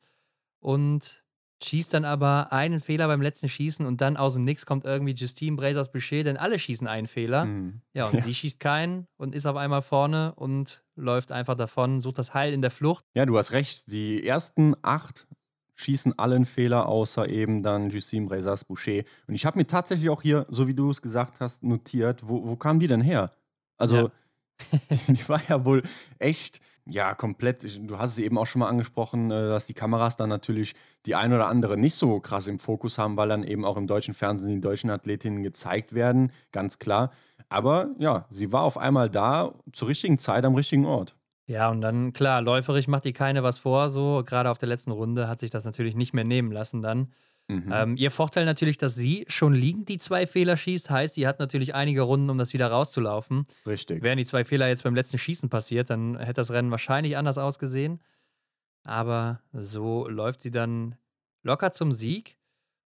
Und 0.60 1.24
schießt 1.62 1.92
dann 1.92 2.04
aber 2.04 2.52
einen 2.52 2.80
Fehler 2.80 3.06
beim 3.06 3.20
letzten 3.20 3.48
Schießen 3.48 3.84
und 3.84 4.00
dann 4.00 4.16
aus 4.16 4.34
dem 4.34 4.44
Nix 4.44 4.64
kommt 4.64 4.84
irgendwie 4.84 5.12
Justine 5.12 5.56
Brazers 5.56 5.92
Boucher, 5.92 6.24
denn 6.24 6.36
alle 6.36 6.58
schießen 6.58 6.86
einen 6.86 7.06
Fehler. 7.06 7.44
Mhm. 7.44 7.82
Ja, 7.92 8.06
und 8.06 8.22
sie 8.22 8.34
schießt 8.34 8.60
keinen 8.60 9.06
und 9.16 9.34
ist 9.34 9.46
auf 9.46 9.56
einmal 9.56 9.82
vorne 9.82 10.34
und 10.36 10.84
läuft 10.96 11.32
einfach 11.32 11.56
davon, 11.56 12.00
sucht 12.00 12.18
das 12.18 12.34
Heil 12.34 12.52
in 12.52 12.62
der 12.62 12.70
Flucht. 12.70 13.04
Ja, 13.14 13.26
du 13.26 13.36
hast 13.36 13.52
recht. 13.52 13.90
Die 13.92 14.26
ersten 14.26 14.74
acht 14.82 15.26
schießen 15.74 16.18
alle 16.18 16.36
einen 16.36 16.46
Fehler, 16.46 16.86
außer 16.86 17.28
eben 17.28 17.62
dann 17.62 17.90
Justine 17.90 18.26
Brezas 18.26 18.64
Boucher. 18.64 19.02
Und 19.26 19.34
ich 19.34 19.46
habe 19.46 19.58
mir 19.58 19.66
tatsächlich 19.66 20.10
auch 20.10 20.22
hier, 20.22 20.46
so 20.50 20.68
wie 20.68 20.74
du 20.74 20.90
es 20.90 21.00
gesagt 21.02 21.40
hast, 21.40 21.62
notiert, 21.62 22.26
wo, 22.26 22.46
wo 22.46 22.56
kamen 22.56 22.80
die 22.80 22.86
denn 22.86 23.00
her? 23.00 23.30
Also, 23.76 24.10
die, 24.90 25.14
die 25.14 25.28
war 25.28 25.40
ja 25.48 25.64
wohl 25.64 25.82
echt, 26.18 26.60
ja, 26.86 27.14
komplett. 27.14 27.78
Du 27.88 27.98
hast 27.98 28.12
es 28.12 28.18
eben 28.18 28.38
auch 28.38 28.46
schon 28.46 28.60
mal 28.60 28.68
angesprochen, 28.68 29.30
äh, 29.30 29.48
dass 29.48 29.66
die 29.66 29.74
Kameras 29.74 30.16
dann 30.16 30.28
natürlich 30.28 30.74
die 31.06 31.14
ein 31.14 31.32
oder 31.32 31.48
andere 31.48 31.76
nicht 31.76 31.94
so 31.94 32.20
krass 32.20 32.46
im 32.46 32.58
Fokus 32.58 32.98
haben, 32.98 33.16
weil 33.16 33.28
dann 33.28 33.44
eben 33.44 33.64
auch 33.64 33.76
im 33.76 33.86
deutschen 33.86 34.14
Fernsehen 34.14 34.54
die 34.54 34.60
deutschen 34.60 34.90
Athletinnen 34.90 35.42
gezeigt 35.42 35.94
werden, 35.94 36.32
ganz 36.52 36.78
klar. 36.78 37.10
Aber 37.48 37.90
ja, 37.98 38.26
sie 38.30 38.52
war 38.52 38.62
auf 38.62 38.78
einmal 38.78 39.10
da, 39.10 39.54
zur 39.72 39.88
richtigen 39.88 40.18
Zeit 40.18 40.44
am 40.44 40.54
richtigen 40.54 40.86
Ort. 40.86 41.16
Ja, 41.46 41.68
und 41.68 41.80
dann, 41.80 42.12
klar, 42.12 42.42
läuferig 42.42 42.86
macht 42.86 43.04
die 43.04 43.12
keine 43.12 43.42
was 43.42 43.58
vor, 43.58 43.90
so 43.90 44.22
gerade 44.24 44.50
auf 44.50 44.58
der 44.58 44.68
letzten 44.68 44.92
Runde 44.92 45.26
hat 45.26 45.40
sich 45.40 45.50
das 45.50 45.64
natürlich 45.64 45.96
nicht 45.96 46.14
mehr 46.14 46.24
nehmen 46.24 46.52
lassen 46.52 46.80
dann. 46.80 47.12
Mhm. 47.50 47.72
Ähm, 47.72 47.96
ihr 47.96 48.10
Vorteil 48.10 48.44
natürlich, 48.44 48.78
dass 48.78 48.94
sie 48.94 49.24
schon 49.28 49.54
liegend 49.54 49.88
die 49.88 49.98
zwei 49.98 50.26
Fehler 50.26 50.56
schießt, 50.56 50.88
heißt, 50.88 51.14
sie 51.14 51.26
hat 51.26 51.40
natürlich 51.40 51.74
einige 51.74 52.02
Runden, 52.02 52.30
um 52.30 52.38
das 52.38 52.52
wieder 52.52 52.68
rauszulaufen. 52.68 53.46
Richtig. 53.66 54.02
Wären 54.02 54.18
die 54.18 54.24
zwei 54.24 54.44
Fehler 54.44 54.68
jetzt 54.68 54.84
beim 54.84 54.94
letzten 54.94 55.18
Schießen 55.18 55.48
passiert, 55.48 55.90
dann 55.90 56.16
hätte 56.18 56.34
das 56.34 56.52
Rennen 56.52 56.70
wahrscheinlich 56.70 57.16
anders 57.16 57.38
ausgesehen. 57.38 58.00
Aber 58.84 59.40
so 59.52 60.08
läuft 60.08 60.40
sie 60.42 60.50
dann 60.50 60.94
locker 61.42 61.72
zum 61.72 61.92
Sieg. 61.92 62.36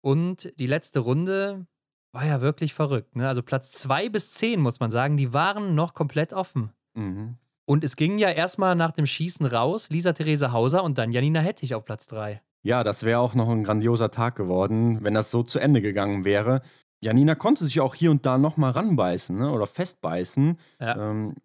Und 0.01 0.53
die 0.59 0.67
letzte 0.67 0.99
Runde 0.99 1.67
war 2.11 2.25
ja 2.25 2.39
wirklich 2.41 2.73
verrückt. 2.73 3.15
Ne? 3.15 3.27
Also 3.27 3.43
Platz 3.43 3.71
2 3.73 4.09
bis 4.09 4.35
10, 4.35 4.61
muss 4.61 4.79
man 4.79 4.91
sagen, 4.91 5.17
die 5.17 5.33
waren 5.33 5.75
noch 5.75 5.93
komplett 5.93 6.31
offen. 6.31 6.71
Mhm. 6.93 7.37
Und 7.65 7.83
es 7.83 7.95
ging 7.95 8.19
ja 8.19 8.29
erstmal 8.29 8.75
nach 8.75 8.91
dem 8.91 9.07
Schießen 9.07 9.45
raus, 9.45 9.89
Lisa 9.89 10.13
Therese 10.13 10.51
Hauser 10.51 10.83
und 10.83 10.97
dann 10.97 11.11
Janina 11.11 11.39
Hettich 11.39 11.73
auf 11.73 11.83
Platz 11.83 12.07
3. 12.07 12.41
Ja, 12.65 12.83
das 12.83 13.03
wäre 13.03 13.19
auch 13.19 13.35
noch 13.35 13.47
ein 13.49 13.63
grandioser 13.63 14.09
Tag 14.09 14.35
geworden, 14.35 15.03
wenn 15.03 15.13
das 15.13 15.29
so 15.29 15.43
zu 15.43 15.59
Ende 15.59 15.83
gegangen 15.83 16.25
wäre. 16.25 16.63
Janina 16.99 17.35
konnte 17.35 17.63
sich 17.63 17.79
auch 17.79 17.93
hier 17.93 18.09
und 18.09 18.25
da 18.25 18.39
nochmal 18.39 18.71
ranbeißen 18.71 19.37
ne? 19.37 19.51
oder 19.51 19.67
festbeißen. 19.67 20.57
Ja. 20.79 21.11
Ähm, 21.11 21.35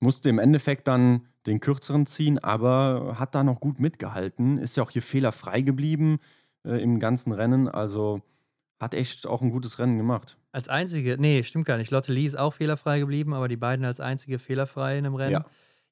musste 0.00 0.28
im 0.28 0.38
Endeffekt 0.38 0.86
dann 0.86 1.26
den 1.46 1.60
kürzeren 1.60 2.04
ziehen, 2.04 2.38
aber 2.38 3.16
hat 3.18 3.34
da 3.34 3.42
noch 3.42 3.58
gut 3.58 3.80
mitgehalten. 3.80 4.58
Ist 4.58 4.76
ja 4.76 4.82
auch 4.82 4.90
hier 4.90 5.00
fehlerfrei 5.00 5.62
geblieben 5.62 6.18
äh, 6.66 6.82
im 6.82 7.00
ganzen 7.00 7.32
Rennen. 7.32 7.66
Also 7.66 8.20
hat 8.78 8.92
echt 8.92 9.26
auch 9.26 9.40
ein 9.40 9.52
gutes 9.52 9.78
Rennen 9.78 9.96
gemacht. 9.96 10.36
Als 10.52 10.68
einzige, 10.68 11.16
nee, 11.18 11.42
stimmt 11.42 11.64
gar 11.64 11.78
nicht. 11.78 11.90
Lotte 11.90 12.12
Lee 12.12 12.26
ist 12.26 12.38
auch 12.38 12.52
fehlerfrei 12.52 12.98
geblieben, 12.98 13.32
aber 13.32 13.48
die 13.48 13.56
beiden 13.56 13.86
als 13.86 13.98
einzige 13.98 14.38
fehlerfrei 14.38 14.98
in 14.98 15.04
dem 15.04 15.14
Rennen. 15.14 15.32
Ja. 15.32 15.44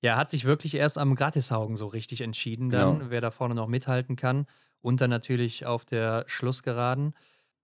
Ja, 0.02 0.16
hat 0.16 0.30
sich 0.30 0.44
wirklich 0.44 0.74
erst 0.74 0.96
am 0.98 1.14
Gratishaugen 1.14 1.76
so 1.76 1.86
richtig 1.86 2.20
entschieden, 2.20 2.70
dann, 2.70 2.98
Genau. 2.98 3.10
wer 3.10 3.20
da 3.20 3.30
vorne 3.30 3.54
noch 3.54 3.66
mithalten 3.66 4.16
kann. 4.16 4.46
Und 4.80 5.00
dann 5.00 5.10
natürlich 5.10 5.66
auf 5.66 5.84
der 5.84 6.24
Schlussgeraden. 6.28 7.14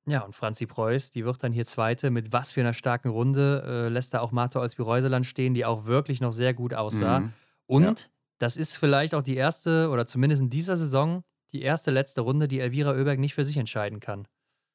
Ja, 0.06 0.20
und 0.22 0.34
Franzi 0.34 0.66
Preuß, 0.66 1.10
die 1.12 1.24
wird 1.24 1.42
dann 1.44 1.52
hier 1.52 1.64
Zweite. 1.64 2.10
Mit 2.10 2.32
was 2.32 2.52
für 2.52 2.60
einer 2.60 2.74
starken 2.74 3.08
Runde 3.08 3.62
äh, 3.66 3.88
lässt 3.88 4.14
da 4.14 4.20
auch 4.20 4.32
Martha 4.32 4.60
Olsby-Reuseland 4.60 5.24
stehen, 5.24 5.54
die 5.54 5.64
auch 5.64 5.86
wirklich 5.86 6.20
noch 6.20 6.32
sehr 6.32 6.52
gut 6.54 6.74
aussah. 6.74 7.20
Mhm. 7.20 7.32
Und 7.66 8.10
das 8.38 8.56
ist 8.56 8.76
vielleicht 8.76 9.14
auch 9.14 9.22
die 9.22 9.36
erste, 9.36 9.88
oder 9.90 10.06
zumindest 10.06 10.42
in 10.42 10.50
dieser 10.50 10.76
Saison, 10.76 11.22
die 11.52 11.62
erste 11.62 11.92
letzte 11.92 12.20
Runde, 12.22 12.48
die 12.48 12.58
Elvira 12.58 12.90
Oeberg 12.90 13.18
nicht 13.20 13.34
für 13.34 13.44
sich 13.44 13.56
entscheiden 13.56 14.00
kann. 14.00 14.26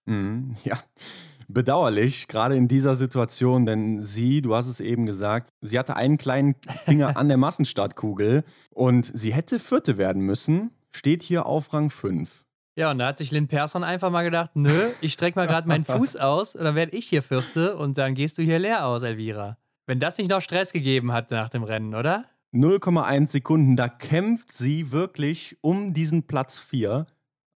Mhm, 0.06 0.56
ja, 0.64 0.80
bedauerlich, 1.50 2.28
gerade 2.28 2.56
in 2.56 2.68
dieser 2.68 2.96
Situation, 2.96 3.66
denn 3.66 4.02
sie, 4.02 4.42
du 4.42 4.56
hast 4.56 4.68
es 4.68 4.80
eben 4.80 5.06
gesagt, 5.06 5.50
sie 5.62 5.78
hatte 5.78 5.96
einen 5.96 6.18
kleinen 6.18 6.56
Finger 6.86 7.18
an 7.18 7.28
der 7.28 7.38
Massenstartkugel 7.38 8.44
und 8.70 9.12
sie 9.14 9.34
hätte 9.34 9.60
Vierte 9.60 9.98
werden 9.98 10.22
müssen, 10.22 10.72
steht 10.92 11.24
hier 11.24 11.46
auf 11.46 11.74
Rang 11.74 11.90
5. 11.90 12.46
Ja, 12.76 12.92
und 12.92 13.00
da 13.00 13.08
hat 13.08 13.18
sich 13.18 13.32
Lynn 13.32 13.48
Persson 13.48 13.84
einfach 13.84 14.12
mal 14.12 14.24
gedacht, 14.24 14.52
nö, 14.54 14.90
ich 15.02 15.14
strecke 15.14 15.38
mal 15.38 15.48
gerade 15.48 15.68
meinen 15.68 15.84
Fuß 15.84 16.16
aus 16.16 16.56
und 16.56 16.64
dann 16.64 16.76
werde 16.76 16.96
ich 16.96 17.10
hier 17.10 17.24
Vierte 17.24 17.76
und 17.76 17.98
dann 17.98 18.14
gehst 18.14 18.38
du 18.38 18.42
hier 18.42 18.60
leer 18.60 18.86
aus, 18.86 19.04
Elvira. 19.04 19.58
Wenn 19.86 20.00
das 20.00 20.18
nicht 20.18 20.30
noch 20.30 20.42
Stress 20.42 20.72
gegeben 20.72 21.12
hat 21.12 21.32
nach 21.32 21.50
dem 21.50 21.64
Rennen, 21.64 21.96
oder? 21.96 22.26
0,1 22.54 23.28
Sekunden. 23.28 23.76
Da 23.76 23.90
kämpft 23.90 24.52
sie 24.52 24.92
wirklich 24.92 25.58
um 25.62 25.94
diesen 25.94 26.28
Platz 26.28 26.60
4, 26.60 27.06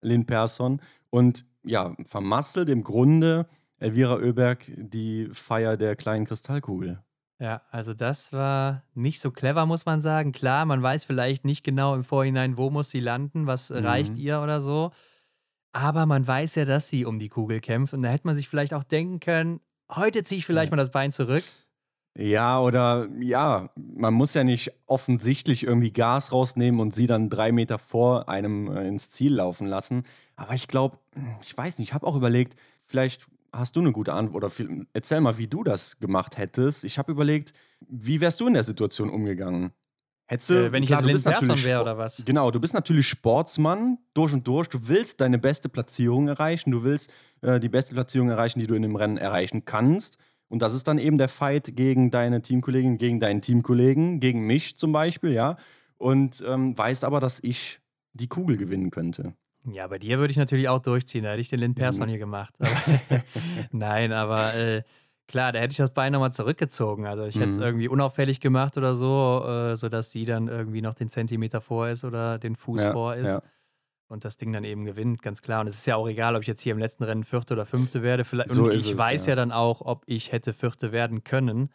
Lynn 0.03 0.27
Persson. 0.27 0.81
Und 1.11 1.45
ja, 1.65 1.95
vermasselt 2.09 2.69
im 2.69 2.83
Grunde 2.83 3.47
Elvira 3.81 4.17
Oeberg 4.17 4.71
die 4.77 5.29
Feier 5.33 5.77
der 5.77 5.97
kleinen 5.97 6.25
Kristallkugel. 6.27 7.03
Ja, 7.39 7.63
also 7.71 7.95
das 7.95 8.33
war 8.35 8.83
nicht 8.95 9.19
so 9.21 9.31
clever, 9.31 9.65
muss 9.65 9.87
man 9.87 10.03
sagen. 10.03 10.33
Klar, 10.33 10.67
man 10.67 10.83
weiß 10.83 11.05
vielleicht 11.05 11.47
nicht 11.47 11.65
genau 11.65 11.95
im 11.95 12.05
Vorhinein, 12.05 12.59
wo 12.59 12.69
muss 12.71 12.91
sie 12.91 13.01
landen, 13.01 13.47
was 13.47 13.71
Mhm. 13.71 13.77
reicht 13.77 14.17
ihr 14.19 14.41
oder 14.43 14.61
so. 14.61 14.93
Aber 15.73 16.05
man 16.05 16.27
weiß 16.27 16.57
ja, 16.57 16.65
dass 16.67 16.89
sie 16.89 17.07
um 17.07 17.19
die 17.19 17.29
Kugel 17.31 17.61
kämpft. 17.61 17.95
Und 17.95 18.03
da 18.03 18.11
hätte 18.11 18.27
man 18.27 18.37
sich 18.37 18.49
vielleicht 18.49 18.75
auch 18.75 18.85
denken 18.85 19.21
können, 19.21 19.61
heute 19.91 20.23
ziehe 20.23 20.39
ich 20.41 20.47
vielleicht 20.47 20.71
mal 20.71 20.77
das 20.77 20.91
Bein 20.91 21.13
zurück. 21.13 21.45
Ja, 22.19 22.61
oder 22.61 23.09
ja, 23.21 23.71
man 23.77 24.13
muss 24.13 24.35
ja 24.35 24.43
nicht 24.45 24.73
offensichtlich 24.87 25.63
irgendwie 25.65 25.93
Gas 25.93 26.33
rausnehmen 26.33 26.81
und 26.81 26.93
sie 26.93 27.07
dann 27.07 27.31
drei 27.31 27.53
Meter 27.53 27.79
vor 27.79 28.29
einem 28.29 28.69
äh, 28.77 28.87
ins 28.89 29.11
Ziel 29.11 29.35
laufen 29.37 29.67
lassen. 29.67 30.03
Aber 30.37 30.53
ich 30.55 30.67
glaube, 30.69 30.99
ich 31.41 31.57
weiß 31.57 31.79
nicht, 31.79 31.89
ich 31.91 31.95
habe 31.95 32.07
auch 32.07 32.17
überlegt, 32.17 32.59
vielleicht 32.85 33.29
hast 33.53 33.77
du 33.77 33.81
eine 33.81 33.93
gute 33.93 34.13
Antwort 34.13 34.45
oder 34.45 34.51
viel, 34.51 34.87
erzähl 34.93 35.21
mal, 35.21 35.39
wie 35.39 35.49
du 35.49 35.65
das 35.65 35.99
gemacht 35.99 36.39
hättest. 36.39 36.85
Ich 36.85 36.99
habe 36.99 37.13
überlegt, 37.13 37.53
wie 37.89 38.21
wärst 38.21 38.41
du 38.41 38.47
in 38.47 38.55
der 38.55 38.65
Situation 38.65 39.11
umgegangen? 39.11 39.73
Hättest 40.27 40.51
du, 40.51 40.55
Äh, 40.67 40.73
wenn 40.73 40.83
ich 40.85 40.91
klar, 40.91 41.05
jetzt 41.05 41.25
natürlich 41.25 41.65
wäre 41.65 41.83
oder 41.83 41.99
was? 41.99 42.23
Genau, 42.25 42.53
du 42.53 42.61
bist 42.61 42.73
natürlich 42.73 43.09
Sportsmann 43.09 43.99
durch 44.15 44.33
und 44.33 44.47
durch. 44.47 44.69
Du 44.69 44.79
willst 44.87 45.21
deine 45.21 45.39
beste 45.39 45.69
Platzierung 45.69 46.29
erreichen. 46.29 46.71
Du 46.71 46.85
willst 46.85 47.13
äh, 47.41 47.59
die 47.59 47.69
beste 47.69 47.95
Platzierung 47.95 48.29
erreichen, 48.31 48.61
die 48.61 48.69
du 48.69 48.75
in 48.75 48.83
dem 48.83 48.95
Rennen 48.95 49.17
erreichen 49.17 49.65
kannst. 49.65 50.19
Und 50.49 50.63
das 50.63 50.75
ist 50.75 50.87
dann 50.87 50.99
eben 50.99 51.19
der 51.19 51.29
Fight 51.29 51.77
gegen 51.77 52.13
deine 52.13 52.43
Teamkollegin, 52.43 52.99
gegen 52.99 53.19
deinen 53.19 53.41
Teamkollegen, 53.41 54.21
gegen 54.21 54.47
mich 54.47 54.77
zum 54.77 54.93
Beispiel, 54.93 55.33
ja. 55.33 55.57
Und 55.97 56.45
ähm, 56.47 56.79
weißt 56.79 57.05
aber, 57.05 57.19
dass 57.19 57.41
ich 57.43 57.81
die 58.13 58.29
Kugel 58.29 58.57
gewinnen 58.57 58.91
könnte. 58.91 59.35
Ja, 59.73 59.87
bei 59.87 59.99
dir 59.99 60.19
würde 60.19 60.31
ich 60.31 60.37
natürlich 60.37 60.69
auch 60.69 60.81
durchziehen. 60.81 61.25
Da 61.25 61.31
hätte 61.31 61.41
ich 61.41 61.49
den 61.49 61.61
Lynn 61.61 61.75
Persson 61.75 62.07
Mhm. 62.07 62.11
hier 62.11 62.19
gemacht. 62.19 62.55
Aber 62.59 62.69
Nein, 63.73 64.13
aber 64.13 64.55
äh, 64.55 64.83
klar, 65.29 65.53
da 65.53 65.59
hätte 65.61 65.73
ich 65.73 65.77
das 65.79 65.93
Bein 65.93 66.13
nochmal 66.13 66.33
zurückgezogen. 66.33 67.07
Also 67.07 67.25
ich 67.25 67.37
hätte 67.37 67.51
es 67.51 67.57
Mhm. 67.57 67.63
irgendwie 67.63 67.89
unauffällig 67.89 68.41
gemacht 68.41 68.77
oder 68.77 68.95
so, 68.95 69.45
äh, 69.47 69.77
sodass 69.77 70.11
sie 70.11 70.25
dann 70.25 70.49
irgendwie 70.49 70.83
noch 70.83 70.95
den 70.95 71.09
Zentimeter 71.09 71.61
vor 71.61 71.89
ist 71.89 72.05
oder 72.05 72.39
den 72.39 72.57
Fuß 72.57 72.83
Ja, 72.83 72.93
vor 72.93 73.15
ist. 73.17 73.29
ja. 73.29 73.43
Und 74.09 74.25
das 74.25 74.37
Ding 74.37 74.53
dann 74.53 74.65
eben 74.65 74.85
gewinnt, 74.85 75.23
ganz 75.23 75.41
klar. 75.41 75.61
Und 75.61 75.69
es 75.69 75.75
ist 75.75 75.87
ja 75.87 75.95
auch 75.95 76.09
egal, 76.09 76.35
ob 76.35 76.43
ich 76.43 76.49
jetzt 76.49 76.63
hier 76.63 76.73
im 76.73 76.81
letzten 76.81 77.05
Rennen 77.05 77.23
Vierte 77.23 77.55
oder 77.55 77.65
Fünfte 77.65 78.03
werde. 78.03 78.25
Vielleicht, 78.25 78.51
So 78.51 78.65
und 78.65 78.73
ich 78.73 78.91
es, 78.91 78.99
weiß 78.99 79.27
ja. 79.27 79.31
ja. 79.33 79.37
dann 79.37 79.53
auch, 79.53 79.81
ob 79.83 80.03
ich 80.07 80.33
hätte 80.33 80.53
Vierte 80.53 80.91
werden 80.91 81.23
können. 81.23 81.71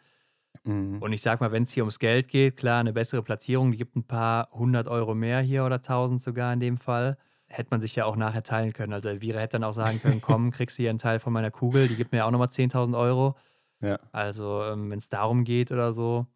Mhm. 0.64 1.00
Und 1.00 1.12
ich 1.14 1.22
sag 1.22 1.40
mal, 1.40 1.50
wenn 1.52 1.62
es 1.62 1.72
hier 1.72 1.84
ums 1.84 1.98
Geld 1.98 2.28
geht, 2.28 2.56
klar, 2.58 2.80
eine 2.80 2.92
bessere 2.92 3.22
Platzierung, 3.22 3.72
die 3.72 3.78
gibt 3.78 3.96
ein 3.96 4.04
paar 4.04 4.50
hundert 4.52 4.86
Euro 4.86 5.14
mehr 5.14 5.40
hier 5.40 5.64
oder 5.64 5.80
tausend 5.80 6.20
sogar 6.20 6.52
in 6.52 6.60
dem 6.60 6.76
Fall. 6.76 7.16
Hätte 7.56 7.68
man 7.70 7.80
sich 7.80 7.96
ja 7.96 8.04
auch 8.04 8.16
nachher 8.16 8.42
teilen 8.42 8.74
können. 8.74 8.92
Also 8.92 9.08
Elvira 9.08 9.40
hätte 9.40 9.52
dann 9.52 9.64
auch 9.64 9.72
sagen 9.72 9.98
können, 10.02 10.20
komm, 10.20 10.50
kriegst 10.52 10.76
du 10.76 10.82
hier 10.82 10.90
einen 10.90 10.98
Teil 10.98 11.20
von 11.20 11.32
meiner 11.32 11.50
Kugel, 11.50 11.88
die 11.88 11.96
gibt 11.96 12.12
mir 12.12 12.18
ja 12.18 12.26
auch 12.26 12.30
nochmal 12.30 12.48
10.000 12.48 12.98
Euro. 12.98 13.34
Ja. 13.80 13.98
Also 14.12 14.62
ähm, 14.64 14.90
wenn 14.90 14.98
es 14.98 15.08
darum 15.08 15.44
geht 15.44 15.72
oder 15.72 15.94
so, 15.94 16.26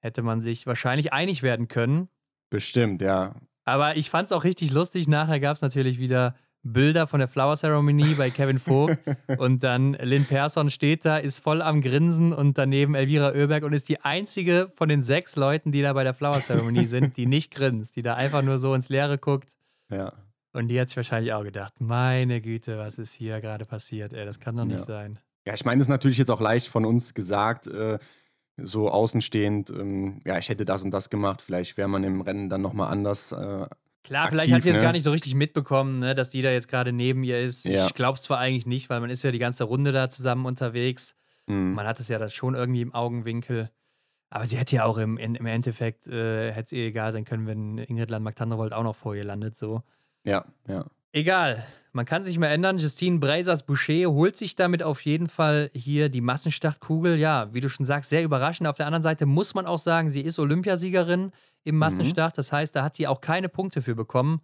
hätte 0.00 0.20
man 0.20 0.42
sich 0.42 0.66
wahrscheinlich 0.66 1.12
einig 1.12 1.42
werden 1.42 1.68
können. 1.68 2.08
Bestimmt, 2.50 3.00
ja. 3.00 3.34
Aber 3.64 3.96
ich 3.96 4.10
fand 4.10 4.26
es 4.26 4.32
auch 4.32 4.44
richtig 4.44 4.70
lustig. 4.70 5.08
Nachher 5.08 5.40
gab 5.40 5.56
es 5.56 5.62
natürlich 5.62 5.98
wieder 5.98 6.34
Bilder 6.62 7.06
von 7.06 7.18
der 7.18 7.28
Flower 7.28 7.56
Ceremony 7.56 8.14
bei 8.14 8.28
Kevin 8.28 8.58
Vogt. 8.58 8.98
und 9.38 9.64
dann 9.64 9.94
Lynn 9.94 10.26
Persson 10.26 10.68
steht 10.68 11.06
da, 11.06 11.16
ist 11.16 11.38
voll 11.38 11.62
am 11.62 11.80
Grinsen 11.80 12.34
und 12.34 12.58
daneben 12.58 12.94
Elvira 12.94 13.32
Oeberg 13.32 13.64
und 13.64 13.72
ist 13.72 13.88
die 13.88 14.02
einzige 14.02 14.70
von 14.74 14.90
den 14.90 15.02
sechs 15.02 15.36
Leuten, 15.36 15.72
die 15.72 15.80
da 15.80 15.94
bei 15.94 16.04
der 16.04 16.14
Flower 16.14 16.40
Ceremony 16.40 16.84
sind, 16.84 17.16
die 17.16 17.26
nicht 17.26 17.50
grinst, 17.52 17.96
die 17.96 18.02
da 18.02 18.14
einfach 18.14 18.42
nur 18.42 18.58
so 18.58 18.74
ins 18.74 18.90
Leere 18.90 19.16
guckt. 19.16 19.56
Ja. 19.90 20.12
Und 20.52 20.68
die 20.68 20.80
hat 20.80 20.88
sich 20.88 20.96
wahrscheinlich 20.96 21.32
auch 21.32 21.44
gedacht: 21.44 21.74
Meine 21.80 22.40
Güte, 22.40 22.78
was 22.78 22.98
ist 22.98 23.12
hier 23.12 23.40
gerade 23.40 23.64
passiert? 23.64 24.12
Ey, 24.12 24.24
das 24.24 24.40
kann 24.40 24.56
doch 24.56 24.64
nicht 24.64 24.80
Ja. 24.80 24.84
sein. 24.86 25.18
Ja, 25.46 25.54
ich 25.54 25.64
meine, 25.64 25.80
es 25.80 25.86
ist 25.86 25.90
natürlich 25.90 26.18
jetzt 26.18 26.30
auch 26.30 26.40
leicht 26.40 26.68
von 26.68 26.84
uns 26.84 27.14
gesagt, 27.14 27.66
äh, 27.68 27.98
so 28.56 28.90
außenstehend, 28.90 29.70
ähm, 29.70 30.20
ja, 30.26 30.36
ich 30.38 30.48
hätte 30.48 30.64
das 30.64 30.82
und 30.84 30.90
das 30.90 31.10
gemacht. 31.10 31.42
Vielleicht 31.42 31.76
wäre 31.76 31.88
man 31.88 32.02
im 32.04 32.20
Rennen 32.20 32.48
dann 32.48 32.60
nochmal 32.60 32.90
anders. 32.90 33.32
Äh, 33.32 33.66
Klar, 34.04 34.28
vielleicht 34.30 34.48
aktiv, 34.48 34.54
hat 34.54 34.62
sie 34.62 34.70
es 34.70 34.76
ne? 34.76 34.82
gar 34.82 34.92
nicht 34.92 35.02
so 35.04 35.10
richtig 35.10 35.34
mitbekommen, 35.34 35.98
ne, 36.00 36.14
dass 36.14 36.30
die 36.30 36.42
da 36.42 36.50
jetzt 36.50 36.68
gerade 36.68 36.92
neben 36.92 37.22
ihr 37.24 37.40
ist. 37.40 37.66
Ja. 37.66 37.86
Ich 37.86 37.94
glaube 37.94 38.16
es 38.16 38.22
zwar 38.22 38.38
eigentlich 38.38 38.66
nicht, 38.66 38.88
weil 38.90 39.00
man 39.00 39.10
ist 39.10 39.22
ja 39.22 39.30
die 39.30 39.38
ganze 39.38 39.64
Runde 39.64 39.92
da 39.92 40.08
zusammen 40.10 40.46
unterwegs. 40.46 41.14
mh. 41.46 41.74
Man 41.74 41.86
hat 41.86 42.00
es 42.00 42.08
ja 42.08 42.18
dann 42.18 42.30
schon 42.30 42.54
irgendwie 42.54 42.80
im 42.82 42.94
Augenwinkel. 42.94 43.70
Aber 44.30 44.44
sie 44.44 44.56
hätte 44.58 44.76
ja 44.76 44.84
auch 44.84 44.98
im, 44.98 45.16
im 45.18 45.46
Endeffekt, 45.46 46.06
äh, 46.08 46.52
hätte 46.52 46.64
es 46.66 46.72
ihr 46.72 46.86
egal 46.86 47.12
sein 47.12 47.24
können, 47.24 47.46
wenn 47.46 47.78
Ingrid 47.78 48.10
Landmark-Tandrevold 48.10 48.72
auch 48.74 48.82
noch 48.82 48.96
vor 48.96 49.14
ihr 49.14 49.24
landet. 49.24 49.56
So. 49.56 49.82
Ja, 50.28 50.44
ja. 50.66 50.84
Egal, 51.12 51.64
man 51.92 52.04
kann 52.04 52.22
sich 52.22 52.38
mal 52.38 52.48
ändern. 52.48 52.78
Justine 52.78 53.18
Breisers-Boucher 53.18 54.10
holt 54.10 54.36
sich 54.36 54.54
damit 54.54 54.82
auf 54.82 55.00
jeden 55.04 55.28
Fall 55.28 55.70
hier 55.74 56.08
die 56.08 56.20
Massenstartkugel. 56.20 57.16
Ja, 57.16 57.52
wie 57.52 57.60
du 57.60 57.68
schon 57.68 57.86
sagst, 57.86 58.10
sehr 58.10 58.22
überraschend. 58.22 58.68
Auf 58.68 58.76
der 58.76 58.86
anderen 58.86 59.02
Seite 59.02 59.26
muss 59.26 59.54
man 59.54 59.66
auch 59.66 59.78
sagen, 59.78 60.10
sie 60.10 60.20
ist 60.20 60.38
Olympiasiegerin 60.38 61.32
im 61.64 61.76
Massenstart. 61.76 62.38
Das 62.38 62.52
heißt, 62.52 62.76
da 62.76 62.84
hat 62.84 62.94
sie 62.94 63.06
auch 63.06 63.20
keine 63.20 63.48
Punkte 63.48 63.82
für 63.82 63.94
bekommen. 63.94 64.42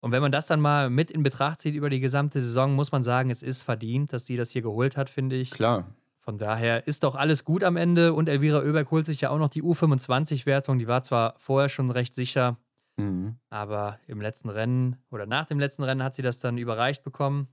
Und 0.00 0.10
wenn 0.10 0.20
man 0.20 0.32
das 0.32 0.48
dann 0.48 0.60
mal 0.60 0.90
mit 0.90 1.12
in 1.12 1.22
Betracht 1.22 1.60
zieht 1.60 1.74
über 1.74 1.88
die 1.88 2.00
gesamte 2.00 2.40
Saison, 2.40 2.74
muss 2.74 2.90
man 2.90 3.04
sagen, 3.04 3.30
es 3.30 3.42
ist 3.42 3.62
verdient, 3.62 4.12
dass 4.12 4.26
sie 4.26 4.36
das 4.36 4.50
hier 4.50 4.62
geholt 4.62 4.96
hat, 4.96 5.08
finde 5.08 5.36
ich. 5.36 5.52
Klar. 5.52 5.86
Von 6.18 6.38
daher 6.38 6.86
ist 6.86 7.04
doch 7.04 7.14
alles 7.14 7.44
gut 7.44 7.64
am 7.64 7.76
Ende. 7.76 8.12
Und 8.12 8.28
Elvira 8.28 8.58
Oeberg 8.58 8.90
holt 8.90 9.06
sich 9.06 9.20
ja 9.20 9.30
auch 9.30 9.38
noch 9.38 9.48
die 9.48 9.62
U25-Wertung. 9.62 10.78
Die 10.78 10.88
war 10.88 11.02
zwar 11.02 11.36
vorher 11.38 11.68
schon 11.68 11.90
recht 11.90 12.14
sicher, 12.14 12.58
Mhm. 12.96 13.38
aber 13.48 13.98
im 14.06 14.20
letzten 14.20 14.48
Rennen 14.50 14.96
oder 15.10 15.26
nach 15.26 15.46
dem 15.46 15.58
letzten 15.58 15.82
Rennen 15.82 16.02
hat 16.02 16.14
sie 16.14 16.22
das 16.22 16.38
dann 16.40 16.58
überreicht 16.58 17.02
bekommen. 17.02 17.48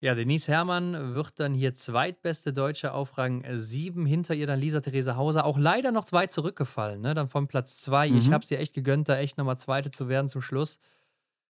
Ja, 0.00 0.14
Denise 0.14 0.48
Herrmann 0.48 1.14
wird 1.14 1.40
dann 1.40 1.54
hier 1.54 1.72
zweitbeste 1.72 2.52
Deutsche 2.52 2.92
auf 2.92 3.16
Rang 3.16 3.42
7. 3.56 4.04
Hinter 4.06 4.34
ihr 4.34 4.46
dann 4.46 4.60
Lisa 4.60 4.80
Therese 4.80 5.16
Hauser. 5.16 5.46
Auch 5.46 5.56
leider 5.58 5.92
noch 5.92 6.10
weit 6.12 6.30
zurückgefallen, 6.30 7.00
ne? 7.00 7.14
Dann 7.14 7.28
von 7.28 7.48
Platz 7.48 7.80
2. 7.82 8.08
Ich 8.08 8.28
Mhm. 8.28 8.34
habe 8.34 8.44
sie 8.44 8.56
echt 8.56 8.74
gegönnt, 8.74 9.08
da 9.08 9.16
echt 9.16 9.38
nochmal 9.38 9.56
Zweite 9.56 9.90
zu 9.90 10.08
werden 10.08 10.28
zum 10.28 10.42
Schluss. 10.42 10.78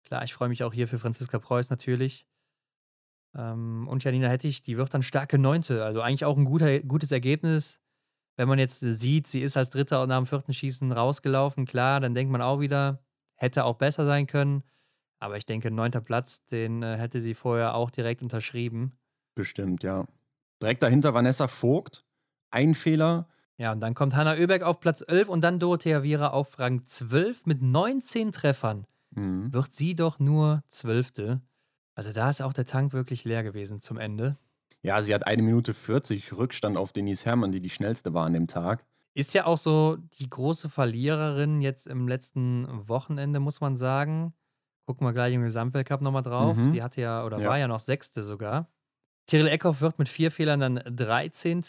Klar, 0.04 0.24
ich 0.24 0.34
freue 0.34 0.50
mich 0.50 0.64
auch 0.64 0.74
hier 0.74 0.88
für 0.88 0.98
Franziska 1.00 1.38
Preuß 1.38 1.70
natürlich. 1.70 2.26
Ähm, 3.36 3.88
und 3.88 4.04
Janina 4.04 4.28
Hettich, 4.28 4.64
die 4.64 4.78
wird 4.78 4.94
dann 4.94 5.04
starke 5.04 5.38
Neunte. 5.38 5.84
Also 5.86 6.02
eigentlich 6.02 6.26
auch 6.26 6.38
ein 6.38 6.46
guter, 6.46 6.80
gutes 6.80 7.12
Ergebnis. 7.12 7.80
Wenn 8.38 8.48
man 8.48 8.58
jetzt 8.58 8.80
sieht, 8.80 9.28
sie 9.28 9.42
ist 9.42 9.58
als 9.58 9.70
Dritter 9.70 10.06
nach 10.08 10.18
dem 10.18 10.26
vierten 10.26 10.54
Schießen 10.54 10.92
rausgelaufen, 10.92 11.66
klar, 11.66 12.00
dann 12.00 12.14
denkt 12.16 12.32
man 12.32 12.42
auch 12.42 12.60
wieder, 12.62 13.04
hätte 13.40 13.64
auch 13.64 13.76
besser 13.76 14.06
sein 14.06 14.28
können. 14.28 14.64
Aber 15.20 15.38
ich 15.38 15.46
denke, 15.46 15.72
neunter 15.72 16.02
Platz, 16.02 16.46
den 16.46 16.84
äh, 16.84 16.98
hätte 16.98 17.20
sie 17.20 17.34
vorher 17.34 17.76
auch 17.76 17.90
direkt 17.90 18.22
unterschrieben. 18.22 18.94
Bestimmt, 19.36 19.84
ja. 19.84 20.06
Direkt 20.62 20.84
dahinter 20.84 21.14
Vanessa 21.14 21.48
Vogt. 21.48 22.06
Ein 22.52 22.76
Fehler. 22.76 23.28
Ja, 23.58 23.72
und 23.74 23.82
dann 23.82 23.94
kommt 23.94 24.16
Hanna 24.16 24.36
Oeberg 24.36 24.64
auf 24.64 24.80
Platz 24.80 25.04
11 25.06 25.28
und 25.28 25.42
dann 25.42 25.60
Dorothea 25.60 26.04
Viera 26.04 26.30
auf 26.30 26.60
Rang 26.60 26.86
12 26.86 27.46
mit 27.46 27.62
19 27.62 28.32
Treffern. 28.32 28.86
Mhm. 29.12 29.54
Wird 29.54 29.74
sie 29.74 29.96
doch 29.96 30.20
nur 30.20 30.64
Zwölfte. 30.68 31.42
Also 31.96 32.14
da 32.14 32.30
ist 32.30 32.42
auch 32.42 32.54
der 32.54 32.66
Tank 32.66 32.94
wirklich 32.94 33.26
leer 33.26 33.44
gewesen 33.44 33.82
zum 33.82 33.98
Ende. 33.98 34.38
Ja, 34.82 35.02
sie 35.02 35.14
hat 35.14 35.28
eine 35.28 35.42
Minute 35.42 35.74
40 35.74 36.38
Rückstand 36.38 36.78
auf 36.78 36.94
Denise 36.94 37.26
Herrmann, 37.26 37.52
die 37.52 37.60
die 37.60 37.70
schnellste 37.70 38.14
war 38.14 38.26
an 38.26 38.34
dem 38.34 38.48
Tag. 38.48 38.86
Ist 39.20 39.34
ja 39.34 39.46
auch 39.46 39.58
so 39.58 39.98
die 40.20 40.30
große 40.30 40.70
Verliererin 40.70 41.62
jetzt 41.62 41.88
im 41.88 42.08
letzten 42.08 42.68
Wochenende, 42.88 43.40
muss 43.40 43.60
man 43.60 43.76
sagen. 43.76 44.34
Gucken 44.88 45.06
wir 45.06 45.14
gleich 45.14 45.34
im 45.34 45.44
Gesamtweltcup 45.44 46.02
nochmal 46.02 46.22
drauf. 46.24 46.56
Mhm. 46.56 46.74
Die 46.74 46.82
hatte 46.82 47.02
ja, 47.02 47.24
oder 47.26 47.40
Ja. 47.40 47.50
war 47.50 47.58
ja 47.58 47.68
noch 47.68 47.80
Sechste 47.80 48.24
sogar. 48.24 48.72
Tyrell 49.28 49.48
Eckhoff 49.48 49.82
wird 49.82 50.00
mit 50.00 50.10
vier 50.10 50.32
Fehlern 50.32 50.60
dann 50.60 50.76
13. 50.86 51.62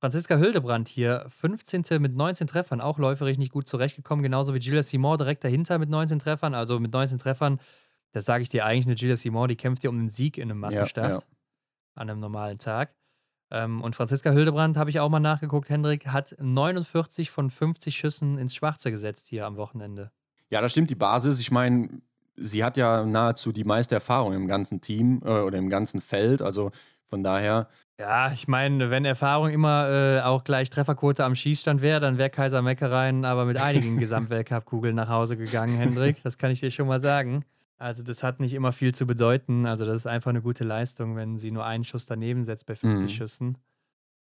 Franziska 0.00 0.36
Hildebrand 0.36 0.88
hier 0.88 1.24
15. 1.28 1.84
mit 2.02 2.14
19 2.14 2.46
Treffern, 2.46 2.80
auch 2.82 2.98
läuferisch 2.98 3.38
nicht 3.38 3.52
gut 3.52 3.66
zurechtgekommen, 3.66 4.22
genauso 4.22 4.52
wie 4.52 4.58
Gilles 4.58 4.90
Simon 4.90 5.16
direkt 5.16 5.42
dahinter 5.44 5.78
mit 5.78 5.88
19 5.88 6.18
Treffern. 6.18 6.54
Also 6.54 6.78
mit 6.78 6.92
19 6.92 7.18
Treffern, 7.18 7.60
das 8.12 8.24
sage 8.26 8.42
ich 8.42 8.48
dir 8.50 8.66
eigentlich, 8.66 8.86
eine 8.86 8.94
Gilles 8.96 9.22
Simon, 9.22 9.48
die 9.48 9.56
kämpft 9.56 9.84
ja 9.84 9.90
um 9.90 9.96
den 9.96 10.10
Sieg 10.10 10.36
in 10.36 10.50
einem 10.50 10.60
Massenstart 10.60 11.08
Ja, 11.10 11.16
ja. 11.18 11.22
an 11.94 12.10
einem 12.10 12.20
normalen 12.20 12.58
Tag. 12.58 12.94
Ähm, 13.50 13.82
und 13.82 13.94
Franziska 13.94 14.30
Hildebrand, 14.30 14.76
habe 14.76 14.90
ich 14.90 15.00
auch 15.00 15.08
mal 15.08 15.20
nachgeguckt, 15.20 15.68
Hendrik, 15.68 16.08
hat 16.08 16.36
49 16.40 17.30
von 17.30 17.50
50 17.50 17.96
Schüssen 17.96 18.38
ins 18.38 18.54
Schwarze 18.54 18.90
gesetzt 18.90 19.28
hier 19.28 19.46
am 19.46 19.56
Wochenende. 19.56 20.10
Ja, 20.50 20.60
das 20.60 20.72
stimmt, 20.72 20.90
die 20.90 20.96
Basis. 20.96 21.40
Ich 21.40 21.50
meine, 21.50 21.88
sie 22.36 22.64
hat 22.64 22.76
ja 22.76 23.04
nahezu 23.04 23.52
die 23.52 23.64
meiste 23.64 23.94
Erfahrung 23.94 24.32
im 24.32 24.46
ganzen 24.46 24.80
Team 24.80 25.22
äh, 25.24 25.40
oder 25.40 25.58
im 25.58 25.68
ganzen 25.68 26.00
Feld. 26.00 26.42
Also 26.42 26.70
von 27.08 27.22
daher, 27.22 27.68
Ja, 28.00 28.32
ich 28.32 28.48
meine, 28.48 28.90
wenn 28.90 29.04
Erfahrung 29.04 29.50
immer 29.50 29.88
äh, 29.88 30.20
auch 30.22 30.42
gleich 30.42 30.70
Trefferquote 30.70 31.24
am 31.24 31.36
Schießstand 31.36 31.82
wäre, 31.82 32.00
dann 32.00 32.18
wäre 32.18 32.30
Kaiser 32.30 32.62
Meckereien 32.62 33.24
aber 33.24 33.44
mit 33.44 33.60
einigen 33.60 33.96
Gesamtweltcup-Kugeln 33.98 34.96
nach 34.96 35.08
Hause 35.08 35.36
gegangen, 35.36 35.76
Hendrik. 35.76 36.22
Das 36.24 36.36
kann 36.36 36.50
ich 36.50 36.60
dir 36.60 36.70
schon 36.70 36.88
mal 36.88 37.00
sagen. 37.00 37.44
Also, 37.78 38.02
das 38.02 38.22
hat 38.22 38.40
nicht 38.40 38.54
immer 38.54 38.72
viel 38.72 38.94
zu 38.94 39.06
bedeuten. 39.06 39.66
Also, 39.66 39.84
das 39.84 39.96
ist 39.96 40.06
einfach 40.06 40.30
eine 40.30 40.42
gute 40.42 40.64
Leistung, 40.64 41.14
wenn 41.16 41.38
sie 41.38 41.50
nur 41.50 41.64
einen 41.64 41.84
Schuss 41.84 42.06
daneben 42.06 42.44
setzt 42.44 42.66
bei 42.66 42.74
50 42.76 43.10
Mhm. 43.12 43.14
Schüssen. 43.14 43.58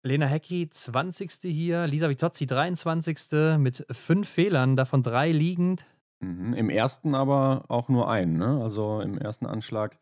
Lena 0.03 0.26
Hecki 0.28 0.70
20. 0.70 1.32
hier, 1.51 1.88
Lisa 1.88 2.10
Vitozzi 2.10 2.45
23. 2.45 3.58
mit 3.58 3.86
fünf 3.91 4.30
Fehlern, 4.30 4.76
davon 4.76 5.01
drei 5.03 5.32
liegend. 5.32 5.86
Mhm. 6.20 6.53
Im 6.53 6.70
ersten 6.70 7.16
aber 7.16 7.66
auch 7.70 7.89
nur 7.89 8.10
einen, 8.10 8.38
ne? 8.38 8.62
Also 8.62 9.01
im 9.01 9.18
ersten 9.18 9.45
Anschlag 9.45 9.97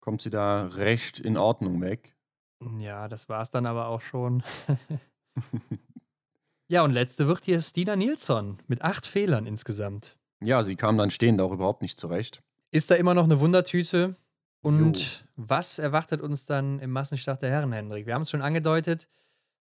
kommt 0.00 0.20
sie 0.22 0.30
da 0.30 0.66
recht 0.66 1.18
in 1.18 1.36
Ordnung 1.36 1.80
weg. 1.80 2.14
Ja, 2.78 3.08
das 3.08 3.28
war 3.28 3.42
es 3.42 3.50
dann 3.50 3.66
aber 3.66 3.88
auch 3.88 4.00
schon. 4.00 4.42
ja, 6.68 6.82
und 6.82 6.92
letzte 6.92 7.26
wird 7.26 7.44
hier 7.44 7.60
Stina 7.60 7.96
Nilsson 7.96 8.58
mit 8.66 8.82
acht 8.82 9.06
Fehlern 9.06 9.46
insgesamt. 9.46 10.16
Ja, 10.42 10.62
sie 10.62 10.76
kam 10.76 10.96
dann 10.98 11.10
stehend 11.10 11.40
auch 11.40 11.52
überhaupt 11.52 11.82
nicht 11.82 11.98
zurecht. 11.98 12.42
Ist 12.70 12.90
da 12.90 12.94
immer 12.94 13.14
noch 13.14 13.24
eine 13.24 13.40
Wundertüte. 13.40 14.16
Und 14.60 14.98
jo. 14.98 15.24
was 15.36 15.78
erwartet 15.78 16.20
uns 16.20 16.46
dann 16.46 16.80
im 16.80 16.90
Massenstart 16.90 17.42
der 17.42 17.50
Herren, 17.50 17.72
Hendrik? 17.72 18.06
Wir 18.06 18.14
haben 18.14 18.22
es 18.22 18.30
schon 18.30 18.42
angedeutet. 18.42 19.08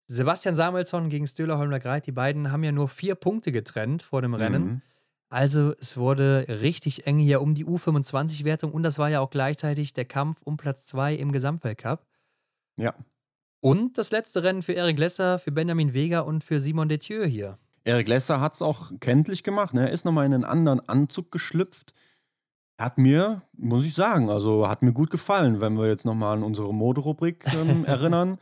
Sebastian 0.07 0.55
Samuelsson 0.55 1.09
gegen 1.09 1.27
Stöhler 1.27 1.57
Holmler 1.57 1.79
Greit, 1.79 2.07
die 2.07 2.11
beiden 2.11 2.51
haben 2.51 2.63
ja 2.63 2.71
nur 2.71 2.87
vier 2.87 3.15
Punkte 3.15 3.51
getrennt 3.51 4.01
vor 4.01 4.21
dem 4.21 4.33
Rennen. 4.33 4.63
Mhm. 4.63 4.81
Also 5.29 5.73
es 5.79 5.97
wurde 5.97 6.45
richtig 6.47 7.05
eng 7.05 7.19
hier 7.19 7.41
um 7.41 7.53
die 7.53 7.65
U25-Wertung 7.65 8.71
und 8.71 8.83
das 8.83 8.97
war 8.97 9.09
ja 9.09 9.19
auch 9.19 9.29
gleichzeitig 9.29 9.93
der 9.93 10.05
Kampf 10.05 10.41
um 10.43 10.55
Platz 10.55 10.85
2 10.85 11.15
im 11.15 11.33
Gesamtweltcup. 11.33 12.05
Ja. 12.77 12.93
Und 13.59 13.97
das 13.97 14.11
letzte 14.11 14.43
Rennen 14.43 14.63
für 14.63 14.75
Eric 14.75 14.97
Lesser, 14.97 15.39
für 15.39 15.51
Benjamin 15.51 15.93
Vega 15.93 16.21
und 16.21 16.45
für 16.45 16.61
Simon 16.61 16.87
Detieu 16.87 17.25
hier. 17.25 17.57
Eric 17.83 18.07
Lesser 18.07 18.39
hat 18.39 18.53
es 18.53 18.61
auch 18.61 18.91
kenntlich 19.01 19.43
gemacht. 19.43 19.73
Ne? 19.73 19.87
Er 19.87 19.91
ist 19.91 20.05
nochmal 20.05 20.25
in 20.25 20.33
einen 20.33 20.45
anderen 20.45 20.87
Anzug 20.87 21.31
geschlüpft. 21.31 21.93
Hat 22.77 22.97
mir, 22.97 23.41
muss 23.53 23.85
ich 23.85 23.95
sagen, 23.95 24.29
also 24.29 24.67
hat 24.67 24.83
mir 24.83 24.93
gut 24.93 25.09
gefallen, 25.09 25.61
wenn 25.61 25.77
wir 25.77 25.87
jetzt 25.87 26.05
nochmal 26.05 26.37
an 26.37 26.43
unsere 26.43 26.73
Moderubrik 26.73 27.45
ähm, 27.53 27.85
erinnern. 27.85 28.37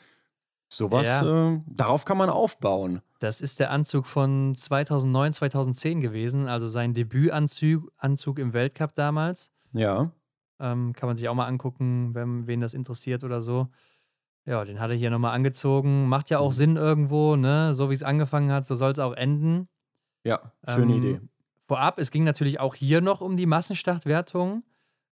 Sowas, 0.67 1.07
ja. 1.07 1.53
äh, 1.53 1.61
darauf 1.67 2.03
kann 2.03 2.17
man 2.17 2.29
aufbauen. 2.29 3.01
Das 3.19 3.39
ist 3.39 3.59
der 3.59 3.71
Anzug 3.71 4.07
von 4.07 4.55
2009, 4.55 5.33
2010 5.33 6.01
gewesen, 6.01 6.47
also 6.47 6.67
sein 6.67 6.93
Debütanzug 6.93 7.91
Anzug 7.97 8.39
im 8.39 8.53
Weltcup 8.53 8.93
damals. 8.95 9.51
Ja. 9.71 10.11
Ähm, 10.59 10.93
kann 10.93 11.07
man 11.07 11.15
sich 11.15 11.29
auch 11.29 11.35
mal 11.35 11.47
angucken, 11.47 12.13
wenn 12.13 12.47
wen 12.47 12.59
das 12.59 12.73
interessiert 12.73 13.23
oder 13.23 13.41
so. 13.41 13.69
Ja, 14.45 14.63
den 14.63 14.79
hat 14.79 14.89
er 14.89 14.95
hier 14.95 15.09
nochmal 15.09 15.33
angezogen. 15.33 16.07
Macht 16.07 16.29
ja 16.29 16.39
auch 16.39 16.51
mhm. 16.51 16.55
Sinn 16.55 16.75
irgendwo, 16.75 17.35
ne? 17.35 17.73
So 17.73 17.89
wie 17.89 17.93
es 17.93 18.03
angefangen 18.03 18.51
hat, 18.51 18.65
so 18.65 18.75
soll 18.75 18.91
es 18.91 18.99
auch 18.99 19.13
enden. 19.13 19.67
Ja, 20.23 20.51
schöne 20.67 20.93
ähm, 20.93 20.99
Idee. 20.99 21.21
Vorab, 21.67 21.99
es 21.99 22.11
ging 22.11 22.23
natürlich 22.23 22.59
auch 22.59 22.75
hier 22.75 23.01
noch 23.01 23.21
um 23.21 23.37
die 23.37 23.45
Massenstartwertung 23.45 24.63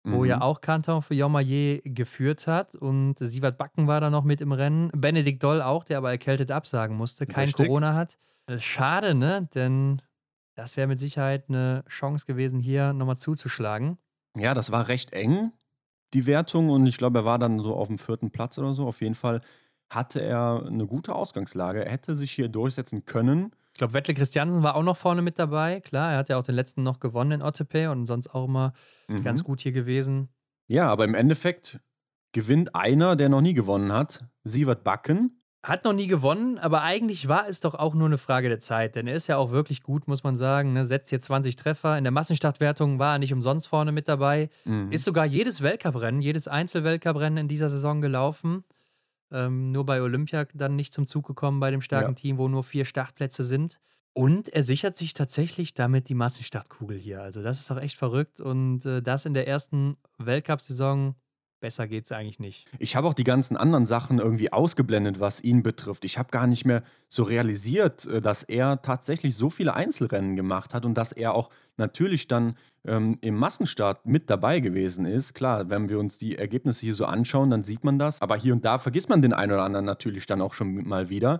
wo 0.03 0.19
mhm. 0.19 0.25
ja 0.25 0.41
auch 0.41 0.61
Kanton 0.61 1.01
für 1.01 1.13
Jomaye 1.13 1.81
geführt 1.85 2.47
hat. 2.47 2.75
Und 2.75 3.15
Sievert 3.19 3.57
Backen 3.57 3.87
war 3.87 4.01
da 4.01 4.09
noch 4.09 4.23
mit 4.23 4.41
im 4.41 4.51
Rennen. 4.51 4.89
Benedikt 4.93 5.43
Doll 5.43 5.61
auch, 5.61 5.83
der 5.83 5.97
aber 5.97 6.11
erkältet 6.11 6.51
absagen 6.51 6.95
musste, 6.95 7.25
kein 7.25 7.45
Richtig. 7.45 7.67
Corona 7.67 7.93
hat. 7.93 8.17
Schade, 8.57 9.15
ne? 9.15 9.47
Denn 9.55 10.01
das 10.55 10.75
wäre 10.75 10.87
mit 10.87 10.99
Sicherheit 10.99 11.45
eine 11.47 11.85
Chance 11.87 12.25
gewesen, 12.25 12.59
hier 12.59 12.93
nochmal 12.93 13.17
zuzuschlagen. 13.17 13.97
Ja, 14.37 14.53
das 14.53 14.71
war 14.71 14.89
recht 14.89 15.13
eng, 15.13 15.53
die 16.13 16.25
Wertung. 16.25 16.69
Und 16.69 16.85
ich 16.85 16.97
glaube, 16.97 17.19
er 17.19 17.25
war 17.25 17.39
dann 17.39 17.59
so 17.59 17.73
auf 17.73 17.87
dem 17.87 17.97
vierten 17.97 18.29
Platz 18.29 18.57
oder 18.57 18.73
so. 18.73 18.85
Auf 18.85 19.01
jeden 19.01 19.15
Fall 19.15 19.39
hatte 19.89 20.21
er 20.21 20.65
eine 20.67 20.85
gute 20.85 21.15
Ausgangslage. 21.15 21.85
Er 21.85 21.91
hätte 21.91 22.15
sich 22.15 22.31
hier 22.31 22.49
durchsetzen 22.49 23.05
können. 23.05 23.51
Ich 23.73 23.79
glaube, 23.79 23.93
Wettle 23.93 24.13
Christiansen 24.13 24.61
war 24.61 24.75
auch 24.75 24.83
noch 24.83 24.97
vorne 24.97 25.23
mit 25.23 25.39
dabei. 25.39 25.79
Klar, 25.79 26.11
er 26.11 26.17
hat 26.19 26.29
ja 26.29 26.37
auch 26.37 26.43
den 26.43 26.53
letzten 26.53 26.83
noch 26.83 26.99
gewonnen 26.99 27.31
in 27.31 27.41
Ottepe 27.41 27.89
und 27.89 28.05
sonst 28.05 28.27
auch 28.27 28.45
immer 28.45 28.73
mhm. 29.07 29.23
ganz 29.23 29.43
gut 29.43 29.61
hier 29.61 29.71
gewesen. 29.71 30.29
Ja, 30.67 30.87
aber 30.89 31.05
im 31.05 31.15
Endeffekt 31.15 31.79
gewinnt 32.33 32.75
einer, 32.75 33.15
der 33.15 33.29
noch 33.29 33.41
nie 33.41 33.55
gewonnen 33.55 33.91
hat, 33.91 34.25
Sievert 34.43 34.83
Backen. 34.83 35.39
Hat 35.63 35.85
noch 35.85 35.93
nie 35.93 36.07
gewonnen, 36.07 36.59
aber 36.59 36.81
eigentlich 36.81 37.29
war 37.29 37.47
es 37.47 37.61
doch 37.61 37.73
auch 37.73 37.95
nur 37.95 38.07
eine 38.07 38.17
Frage 38.17 38.49
der 38.49 38.59
Zeit, 38.59 38.95
denn 38.95 39.07
er 39.07 39.15
ist 39.15 39.27
ja 39.27 39.37
auch 39.37 39.51
wirklich 39.51 39.81
gut, 39.81 40.07
muss 40.09 40.23
man 40.23 40.35
sagen. 40.35 40.73
Ne? 40.73 40.85
Setzt 40.85 41.09
hier 41.09 41.21
20 41.21 41.55
Treffer. 41.55 41.97
In 41.97 42.03
der 42.03 42.11
Massenstartwertung 42.11 42.99
war 42.99 43.15
er 43.15 43.19
nicht 43.19 43.33
umsonst 43.33 43.67
vorne 43.67 43.93
mit 43.93 44.07
dabei. 44.07 44.49
Mhm. 44.65 44.91
Ist 44.91 45.05
sogar 45.05 45.25
jedes 45.25 45.61
Weltcuprennen, 45.63 46.21
jedes 46.21 46.47
Einzelweltcuprennen 46.47 47.37
in 47.37 47.47
dieser 47.47 47.69
Saison 47.69 48.01
gelaufen. 48.01 48.65
Ähm, 49.33 49.65
nur 49.65 49.85
bei 49.85 50.01
Olympia 50.01 50.45
dann 50.53 50.75
nicht 50.75 50.93
zum 50.93 51.07
Zug 51.07 51.25
gekommen 51.27 51.59
bei 51.59 51.71
dem 51.71 51.81
starken 51.81 52.11
ja. 52.11 52.15
Team, 52.15 52.37
wo 52.37 52.47
nur 52.47 52.63
vier 52.63 52.85
Startplätze 52.85 53.43
sind. 53.43 53.79
Und 54.13 54.47
er 54.49 54.61
sichert 54.61 54.95
sich 54.95 55.15
tatsächlich 55.15 55.73
damit 55.73 56.07
die 56.07 56.13
Massenstartkugel 56.13 56.97
hier. 56.97 57.23
Also 57.23 57.41
das 57.41 57.59
ist 57.59 57.71
doch 57.71 57.81
echt 57.81 57.97
verrückt. 57.97 58.39
Und 58.39 58.85
äh, 58.85 59.01
das 59.01 59.25
in 59.25 59.33
der 59.33 59.47
ersten 59.47 59.97
Weltcup-Saison 60.19 61.15
Besser 61.63 61.87
geht 61.87 62.03
es 62.03 62.11
eigentlich 62.11 62.41
nicht. 62.41 62.65
Ich 62.77 62.97
habe 62.97 63.07
auch 63.07 63.13
die 63.13 63.23
ganzen 63.23 63.55
anderen 63.55 63.85
Sachen 63.85 64.19
irgendwie 64.19 64.51
ausgeblendet, 64.51 65.21
was 65.21 65.41
ihn 65.41 65.63
betrifft. 65.63 66.03
Ich 66.03 66.17
habe 66.17 66.29
gar 66.29 66.45
nicht 66.45 66.65
mehr 66.65 66.83
so 67.07 67.23
realisiert, 67.23 68.05
äh, 68.05 68.21
dass 68.21 68.43
er 68.43 68.81
tatsächlich 68.81 69.37
so 69.37 69.49
viele 69.49 69.73
Einzelrennen 69.73 70.35
gemacht 70.35 70.73
hat 70.73 70.83
und 70.83 70.95
dass 70.95 71.13
er 71.13 71.33
auch 71.33 71.49
natürlich 71.77 72.27
dann 72.27 72.55
ähm, 72.85 73.17
im 73.21 73.35
Massenstart 73.35 74.05
mit 74.05 74.29
dabei 74.29 74.59
gewesen 74.59 75.05
ist. 75.05 75.35
Klar, 75.35 75.69
wenn 75.69 75.87
wir 75.87 75.99
uns 75.99 76.17
die 76.17 76.37
Ergebnisse 76.37 76.81
hier 76.81 76.95
so 76.95 77.05
anschauen, 77.05 77.49
dann 77.49 77.63
sieht 77.63 77.85
man 77.85 77.97
das. 77.97 78.21
Aber 78.21 78.35
hier 78.35 78.51
und 78.51 78.65
da 78.65 78.77
vergisst 78.77 79.07
man 79.07 79.21
den 79.21 79.31
einen 79.31 79.53
oder 79.53 79.63
anderen 79.63 79.85
natürlich 79.85 80.25
dann 80.25 80.41
auch 80.41 80.55
schon 80.55 80.85
mal 80.85 81.09
wieder. 81.09 81.39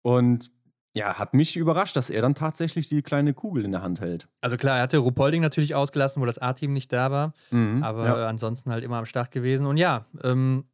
Und 0.00 0.50
ja, 0.98 1.14
hat 1.18 1.32
mich 1.32 1.56
überrascht, 1.56 1.96
dass 1.96 2.10
er 2.10 2.22
dann 2.22 2.34
tatsächlich 2.34 2.88
die 2.88 3.02
kleine 3.02 3.32
Kugel 3.32 3.64
in 3.64 3.70
der 3.70 3.82
Hand 3.82 4.00
hält. 4.00 4.26
Also 4.40 4.56
klar, 4.56 4.78
er 4.78 4.82
hatte 4.82 4.98
Rupolding 4.98 5.40
natürlich 5.40 5.76
ausgelassen, 5.76 6.20
wo 6.20 6.26
das 6.26 6.38
A-Team 6.38 6.72
nicht 6.72 6.92
da 6.92 7.12
war. 7.12 7.32
Mhm, 7.50 7.84
aber 7.84 8.04
ja. 8.04 8.28
ansonsten 8.28 8.72
halt 8.72 8.82
immer 8.82 8.96
am 8.96 9.06
Start 9.06 9.30
gewesen. 9.30 9.66
Und 9.66 9.76
ja, 9.76 10.06
ähm, 10.24 10.64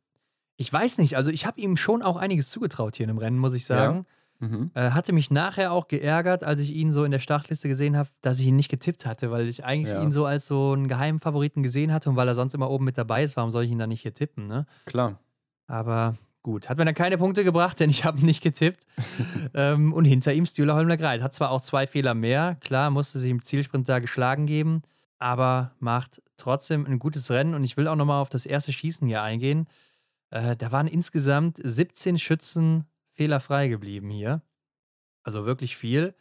ich 0.56 0.72
weiß 0.72 0.98
nicht, 0.98 1.16
also 1.16 1.30
ich 1.30 1.44
habe 1.44 1.60
ihm 1.60 1.76
schon 1.76 2.02
auch 2.02 2.16
einiges 2.16 2.48
zugetraut 2.48 2.96
hier 2.96 3.04
in 3.04 3.08
dem 3.08 3.18
Rennen, 3.18 3.38
muss 3.38 3.54
ich 3.54 3.66
sagen. 3.66 4.06
Ja. 4.40 4.48
Mhm. 4.48 4.70
Äh, 4.74 4.90
hatte 4.90 5.12
mich 5.12 5.30
nachher 5.30 5.72
auch 5.72 5.88
geärgert, 5.88 6.42
als 6.42 6.60
ich 6.60 6.72
ihn 6.72 6.90
so 6.90 7.04
in 7.04 7.10
der 7.10 7.18
Startliste 7.18 7.68
gesehen 7.68 7.96
habe, 7.96 8.08
dass 8.22 8.40
ich 8.40 8.46
ihn 8.46 8.56
nicht 8.56 8.70
getippt 8.70 9.04
hatte, 9.04 9.30
weil 9.30 9.46
ich 9.46 9.64
eigentlich 9.64 9.92
ja. 9.94 10.02
ihn 10.02 10.10
so 10.10 10.24
als 10.24 10.46
so 10.46 10.72
einen 10.72 10.88
geheimen 10.88 11.20
Favoriten 11.20 11.62
gesehen 11.62 11.92
hatte 11.92 12.08
und 12.08 12.16
weil 12.16 12.28
er 12.28 12.34
sonst 12.34 12.54
immer 12.54 12.70
oben 12.70 12.84
mit 12.84 12.96
dabei 12.96 13.22
ist, 13.22 13.36
warum 13.36 13.50
soll 13.50 13.64
ich 13.64 13.70
ihn 13.70 13.78
dann 13.78 13.90
nicht 13.90 14.02
hier 14.02 14.14
tippen, 14.14 14.46
ne? 14.46 14.66
Klar. 14.86 15.20
Aber 15.66 16.16
Gut, 16.44 16.68
hat 16.68 16.76
mir 16.76 16.84
dann 16.84 16.94
keine 16.94 17.16
Punkte 17.16 17.42
gebracht, 17.42 17.80
denn 17.80 17.88
ich 17.88 18.04
habe 18.04 18.22
nicht 18.22 18.42
getippt. 18.42 18.86
ähm, 19.54 19.94
und 19.94 20.04
hinter 20.04 20.34
ihm 20.34 20.44
Stühler 20.44 20.74
Holmler 20.74 20.98
Greit. 20.98 21.22
Hat 21.22 21.32
zwar 21.32 21.50
auch 21.50 21.62
zwei 21.62 21.86
Fehler 21.86 22.12
mehr, 22.12 22.58
klar, 22.60 22.90
musste 22.90 23.18
sich 23.18 23.30
im 23.30 23.42
Zielsprint 23.42 23.88
da 23.88 23.98
geschlagen 23.98 24.44
geben, 24.44 24.82
aber 25.18 25.72
macht 25.80 26.20
trotzdem 26.36 26.84
ein 26.84 26.98
gutes 26.98 27.30
Rennen. 27.30 27.54
Und 27.54 27.64
ich 27.64 27.78
will 27.78 27.88
auch 27.88 27.96
nochmal 27.96 28.20
auf 28.20 28.28
das 28.28 28.44
erste 28.44 28.74
Schießen 28.74 29.08
hier 29.08 29.22
eingehen. 29.22 29.66
Äh, 30.28 30.54
da 30.54 30.70
waren 30.70 30.86
insgesamt 30.86 31.60
17 31.64 32.18
Schützen 32.18 32.84
fehlerfrei 33.14 33.68
geblieben 33.68 34.10
hier. 34.10 34.42
Also 35.22 35.46
wirklich 35.46 35.78
viel. 35.78 36.14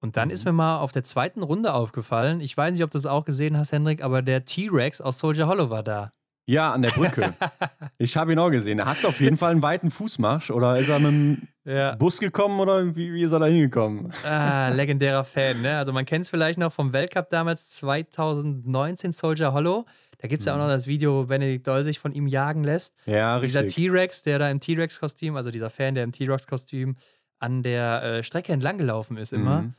Und 0.00 0.16
dann 0.16 0.26
mhm. 0.26 0.34
ist 0.34 0.44
mir 0.44 0.52
mal 0.52 0.80
auf 0.80 0.90
der 0.90 1.04
zweiten 1.04 1.44
Runde 1.44 1.72
aufgefallen, 1.72 2.40
ich 2.40 2.56
weiß 2.56 2.72
nicht, 2.72 2.82
ob 2.82 2.90
du 2.90 2.98
das 2.98 3.06
auch 3.06 3.24
gesehen 3.24 3.56
hast, 3.56 3.70
Hendrik, 3.70 4.02
aber 4.02 4.22
der 4.22 4.44
T-Rex 4.44 5.00
aus 5.00 5.20
Soldier 5.20 5.46
Hollow 5.46 5.70
war 5.70 5.84
da. 5.84 6.12
Ja, 6.48 6.72
an 6.72 6.80
der 6.80 6.90
Brücke. 6.90 7.34
ich 7.98 8.16
habe 8.16 8.32
ihn 8.32 8.38
auch 8.38 8.48
gesehen. 8.48 8.78
Er 8.78 8.86
hat 8.86 9.04
auf 9.04 9.20
jeden 9.20 9.36
Fall 9.36 9.52
einen 9.52 9.60
weiten 9.60 9.90
Fußmarsch. 9.90 10.50
Oder 10.50 10.78
ist 10.78 10.88
er 10.88 10.98
mit 10.98 11.10
dem 11.10 11.48
ja. 11.66 11.94
Bus 11.94 12.20
gekommen 12.20 12.58
oder 12.58 12.96
wie, 12.96 13.12
wie 13.12 13.22
ist 13.22 13.32
er 13.32 13.40
da 13.40 13.46
hingekommen? 13.46 14.10
Ah, 14.24 14.70
legendärer 14.70 15.24
Fan, 15.24 15.60
ne? 15.60 15.76
Also 15.76 15.92
man 15.92 16.06
kennt 16.06 16.24
es 16.24 16.30
vielleicht 16.30 16.58
noch 16.58 16.72
vom 16.72 16.94
Weltcup 16.94 17.28
damals 17.28 17.68
2019 17.68 19.12
Soldier 19.12 19.52
Hollow. 19.52 19.84
Da 20.20 20.28
gibt 20.28 20.40
es 20.40 20.46
ja 20.46 20.54
auch 20.54 20.58
noch 20.58 20.64
mhm. 20.64 20.70
das 20.70 20.86
Video, 20.86 21.18
wo 21.18 21.24
Benedikt 21.26 21.66
Doll 21.66 21.84
sich 21.84 21.98
von 21.98 22.12
ihm 22.12 22.26
jagen 22.26 22.64
lässt. 22.64 22.94
Ja, 23.04 23.36
richtig. 23.36 23.60
Dieser 23.60 23.66
T-Rex, 23.66 24.22
der 24.22 24.38
da 24.38 24.50
im 24.50 24.58
T-Rex-Kostüm, 24.58 25.36
also 25.36 25.50
dieser 25.50 25.68
Fan, 25.68 25.94
der 25.94 26.04
im 26.04 26.12
T-Rex-Kostüm 26.12 26.96
an 27.40 27.62
der 27.62 28.02
äh, 28.02 28.22
Strecke 28.22 28.54
entlang 28.54 28.78
gelaufen 28.78 29.18
ist 29.18 29.34
immer. 29.34 29.62
Mhm. 29.62 29.74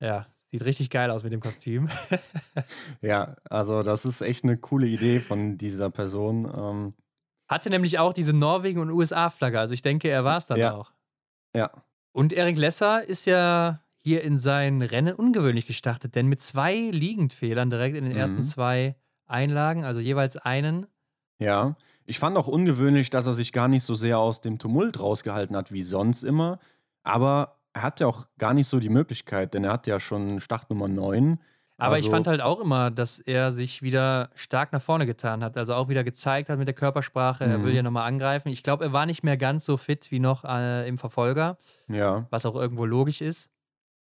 Ja, 0.00 0.26
Sieht 0.54 0.66
richtig 0.66 0.88
geil 0.88 1.10
aus 1.10 1.24
mit 1.24 1.32
dem 1.32 1.40
Kostüm. 1.40 1.88
ja, 3.00 3.34
also 3.50 3.82
das 3.82 4.04
ist 4.04 4.20
echt 4.20 4.44
eine 4.44 4.56
coole 4.56 4.86
Idee 4.86 5.18
von 5.18 5.58
dieser 5.58 5.90
Person. 5.90 6.44
Ähm 6.44 6.94
Hatte 7.48 7.70
nämlich 7.70 7.98
auch 7.98 8.12
diese 8.12 8.32
Norwegen- 8.32 8.78
und 8.78 8.88
USA-Flagge. 8.90 9.58
Also 9.58 9.74
ich 9.74 9.82
denke, 9.82 10.08
er 10.08 10.22
war 10.22 10.36
es 10.36 10.46
dann 10.46 10.60
ja. 10.60 10.72
auch. 10.76 10.92
Ja. 11.56 11.72
Und 12.12 12.32
Erik 12.32 12.56
Lesser 12.56 13.02
ist 13.02 13.26
ja 13.26 13.80
hier 13.98 14.22
in 14.22 14.38
sein 14.38 14.80
Rennen 14.80 15.16
ungewöhnlich 15.16 15.66
gestartet, 15.66 16.14
denn 16.14 16.28
mit 16.28 16.40
zwei 16.40 16.76
Liegendfehlern 16.76 17.68
direkt 17.68 17.96
in 17.96 18.04
den 18.04 18.12
mhm. 18.12 18.18
ersten 18.20 18.44
zwei 18.44 18.94
Einlagen, 19.26 19.82
also 19.82 19.98
jeweils 19.98 20.36
einen. 20.36 20.86
Ja, 21.40 21.74
ich 22.06 22.20
fand 22.20 22.36
auch 22.36 22.46
ungewöhnlich, 22.46 23.10
dass 23.10 23.26
er 23.26 23.34
sich 23.34 23.50
gar 23.50 23.66
nicht 23.66 23.82
so 23.82 23.96
sehr 23.96 24.20
aus 24.20 24.40
dem 24.40 24.60
Tumult 24.60 25.00
rausgehalten 25.00 25.56
hat 25.56 25.72
wie 25.72 25.82
sonst 25.82 26.22
immer. 26.22 26.60
Aber 27.02 27.58
er 27.74 27.82
hat 27.82 28.00
ja 28.00 28.06
auch 28.06 28.26
gar 28.38 28.54
nicht 28.54 28.68
so 28.68 28.78
die 28.78 28.88
Möglichkeit, 28.88 29.52
denn 29.52 29.64
er 29.64 29.72
hat 29.72 29.86
ja 29.86 30.00
schon 30.00 30.40
Startnummer 30.40 30.88
9. 30.88 31.38
Aber 31.76 31.96
also, 31.96 32.06
ich 32.06 32.10
fand 32.10 32.28
halt 32.28 32.40
auch 32.40 32.60
immer, 32.60 32.92
dass 32.92 33.18
er 33.18 33.50
sich 33.50 33.82
wieder 33.82 34.30
stark 34.36 34.72
nach 34.72 34.80
vorne 34.80 35.06
getan 35.06 35.42
hat. 35.42 35.56
Also 35.56 35.74
auch 35.74 35.88
wieder 35.88 36.04
gezeigt 36.04 36.48
hat 36.48 36.58
mit 36.58 36.68
der 36.68 36.74
Körpersprache, 36.74 37.44
er 37.44 37.64
will 37.64 37.74
ja 37.74 37.82
mhm. 37.82 37.86
nochmal 37.86 38.06
angreifen. 38.06 38.48
Ich 38.48 38.62
glaube, 38.62 38.84
er 38.84 38.92
war 38.92 39.06
nicht 39.06 39.24
mehr 39.24 39.36
ganz 39.36 39.64
so 39.64 39.76
fit 39.76 40.10
wie 40.12 40.20
noch 40.20 40.44
äh, 40.44 40.86
im 40.86 40.98
Verfolger. 40.98 41.58
Ja. 41.88 42.26
Was 42.30 42.46
auch 42.46 42.54
irgendwo 42.54 42.84
logisch 42.84 43.20
ist. 43.20 43.50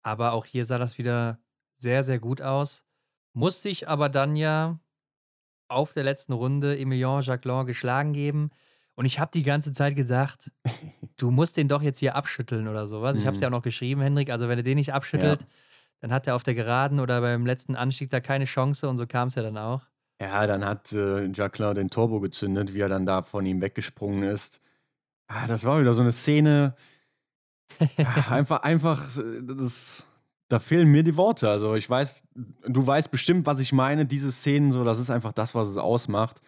Aber 0.03 0.33
auch 0.33 0.45
hier 0.45 0.67
sah 0.67 0.77
das 0.77 0.99
wieder 0.99 1.39
sehr, 1.79 2.05
sehr 2.05 2.19
gut 2.19 2.43
aus. 2.43 2.85
Musste 3.33 3.71
ich 3.71 3.89
aber 3.89 4.11
dann 4.11 4.37
ja 4.37 4.79
auf 5.69 5.95
der 5.95 6.05
letzten 6.05 6.35
Runde 6.35 6.79
Emilien 6.79 7.23
Jacquelin 7.23 7.65
geschlagen 7.65 8.13
geben. 8.13 8.51
Und 8.97 9.07
ich 9.07 9.19
habe 9.19 9.31
die 9.35 9.43
ganze 9.43 9.73
Zeit 9.73 9.97
gedacht, 9.97 10.51
du 11.17 11.31
musst 11.31 11.57
den 11.57 11.69
doch 11.69 11.83
jetzt 11.83 11.99
hier 11.99 12.15
abschütteln 12.15 12.69
oder 12.69 12.87
sowas. 12.87 13.19
Ich 13.19 13.27
habe 13.27 13.35
es 13.35 13.41
Mhm. 13.41 13.43
ja 13.43 13.49
auch 13.49 13.53
noch 13.59 13.63
geschrieben, 13.63 14.01
Hendrik. 14.01 14.31
Also, 14.31 14.49
wenn 14.49 14.59
er 14.59 14.63
den 14.65 14.77
nicht 14.77 14.93
abschüttelt, 14.93 15.47
dann 16.01 16.13
hat 16.13 16.27
er 16.27 16.35
auf 16.37 16.43
der 16.43 16.55
Geraden 16.55 17.01
oder 17.01 17.21
beim 17.21 17.47
letzten 17.47 17.77
Anstieg 17.77 18.11
da 18.11 18.21
keine 18.21 18.45
Chance 18.45 18.89
und 18.89 18.97
so 18.99 19.07
kam 19.07 19.29
es 19.29 19.35
ja 19.37 19.43
dann 19.43 19.57
auch. 19.59 19.83
Ja, 20.21 20.47
dann 20.47 20.65
hat 20.65 20.93
äh, 20.93 21.27
Jacqueline 21.33 21.75
den 21.75 21.91
Turbo 21.91 22.21
gezündet, 22.21 22.73
wie 22.73 22.81
er 22.81 22.89
dann 22.89 23.05
da 23.05 23.23
von 23.23 23.45
ihm 23.47 23.61
weggesprungen 23.61 24.23
ist. 24.23 24.61
Ah, 25.27 25.47
das 25.47 25.65
war 25.65 25.81
wieder 25.81 25.95
so 25.95 26.03
eine 26.03 26.13
Szene. 26.13 26.77
Ja, 27.97 28.07
einfach, 28.31 28.63
einfach, 28.63 29.17
äh, 29.17 29.43
das, 29.43 30.07
da 30.49 30.61
fehlen 30.61 30.89
mir 30.93 31.03
die 31.03 31.17
Worte. 31.17 31.49
Also 31.51 31.75
ich 31.75 31.91
weiß, 31.91 32.23
du 32.69 32.87
weißt 32.87 33.11
bestimmt, 33.11 33.47
was 33.47 33.59
ich 33.61 33.73
meine. 33.73 34.07
Diese 34.07 34.31
Szenen, 34.31 34.71
so, 34.73 34.85
das 34.85 34.99
ist 35.01 35.11
einfach 35.11 35.33
das, 35.33 35.55
was 35.55 35.69
es 35.69 35.79
ausmacht. 35.79 36.41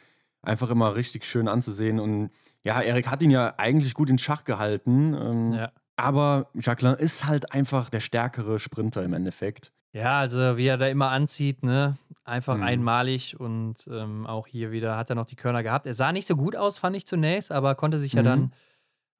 Einfach 0.46 0.70
immer 0.70 0.94
richtig 0.96 1.24
schön 1.24 1.48
anzusehen. 1.48 1.98
Und 2.00 2.30
ja, 2.62 2.80
Erik 2.80 3.08
hat 3.10 3.22
ihn 3.22 3.30
ja 3.30 3.54
eigentlich 3.58 3.94
gut 3.94 4.08
in 4.10 4.18
Schach 4.18 4.44
gehalten. 4.44 5.14
Ähm, 5.14 5.52
Ja. 5.52 5.72
Aber 5.98 6.50
Jacqueline 6.54 6.96
ist 6.98 7.26
halt 7.26 7.52
einfach 7.52 7.88
der 7.88 8.00
stärkere 8.00 8.58
Sprinter 8.58 9.02
im 9.02 9.14
Endeffekt. 9.14 9.72
Ja, 9.92 10.18
also 10.20 10.58
wie 10.58 10.66
er 10.66 10.76
da 10.76 10.88
immer 10.88 11.10
anzieht, 11.10 11.62
ne? 11.62 11.96
Einfach 12.24 12.56
Mhm. 12.58 12.62
einmalig 12.64 13.40
und 13.40 13.76
ähm, 13.90 14.26
auch 14.26 14.46
hier 14.46 14.72
wieder 14.72 14.98
hat 14.98 15.08
er 15.08 15.16
noch 15.16 15.24
die 15.24 15.36
Körner 15.36 15.62
gehabt. 15.62 15.86
Er 15.86 15.94
sah 15.94 16.12
nicht 16.12 16.26
so 16.26 16.36
gut 16.36 16.54
aus, 16.54 16.76
fand 16.76 16.96
ich 16.96 17.06
zunächst, 17.06 17.50
aber 17.50 17.74
konnte 17.76 17.98
sich 17.98 18.12
ja 18.12 18.20
Mhm. 18.20 18.26
dann 18.26 18.52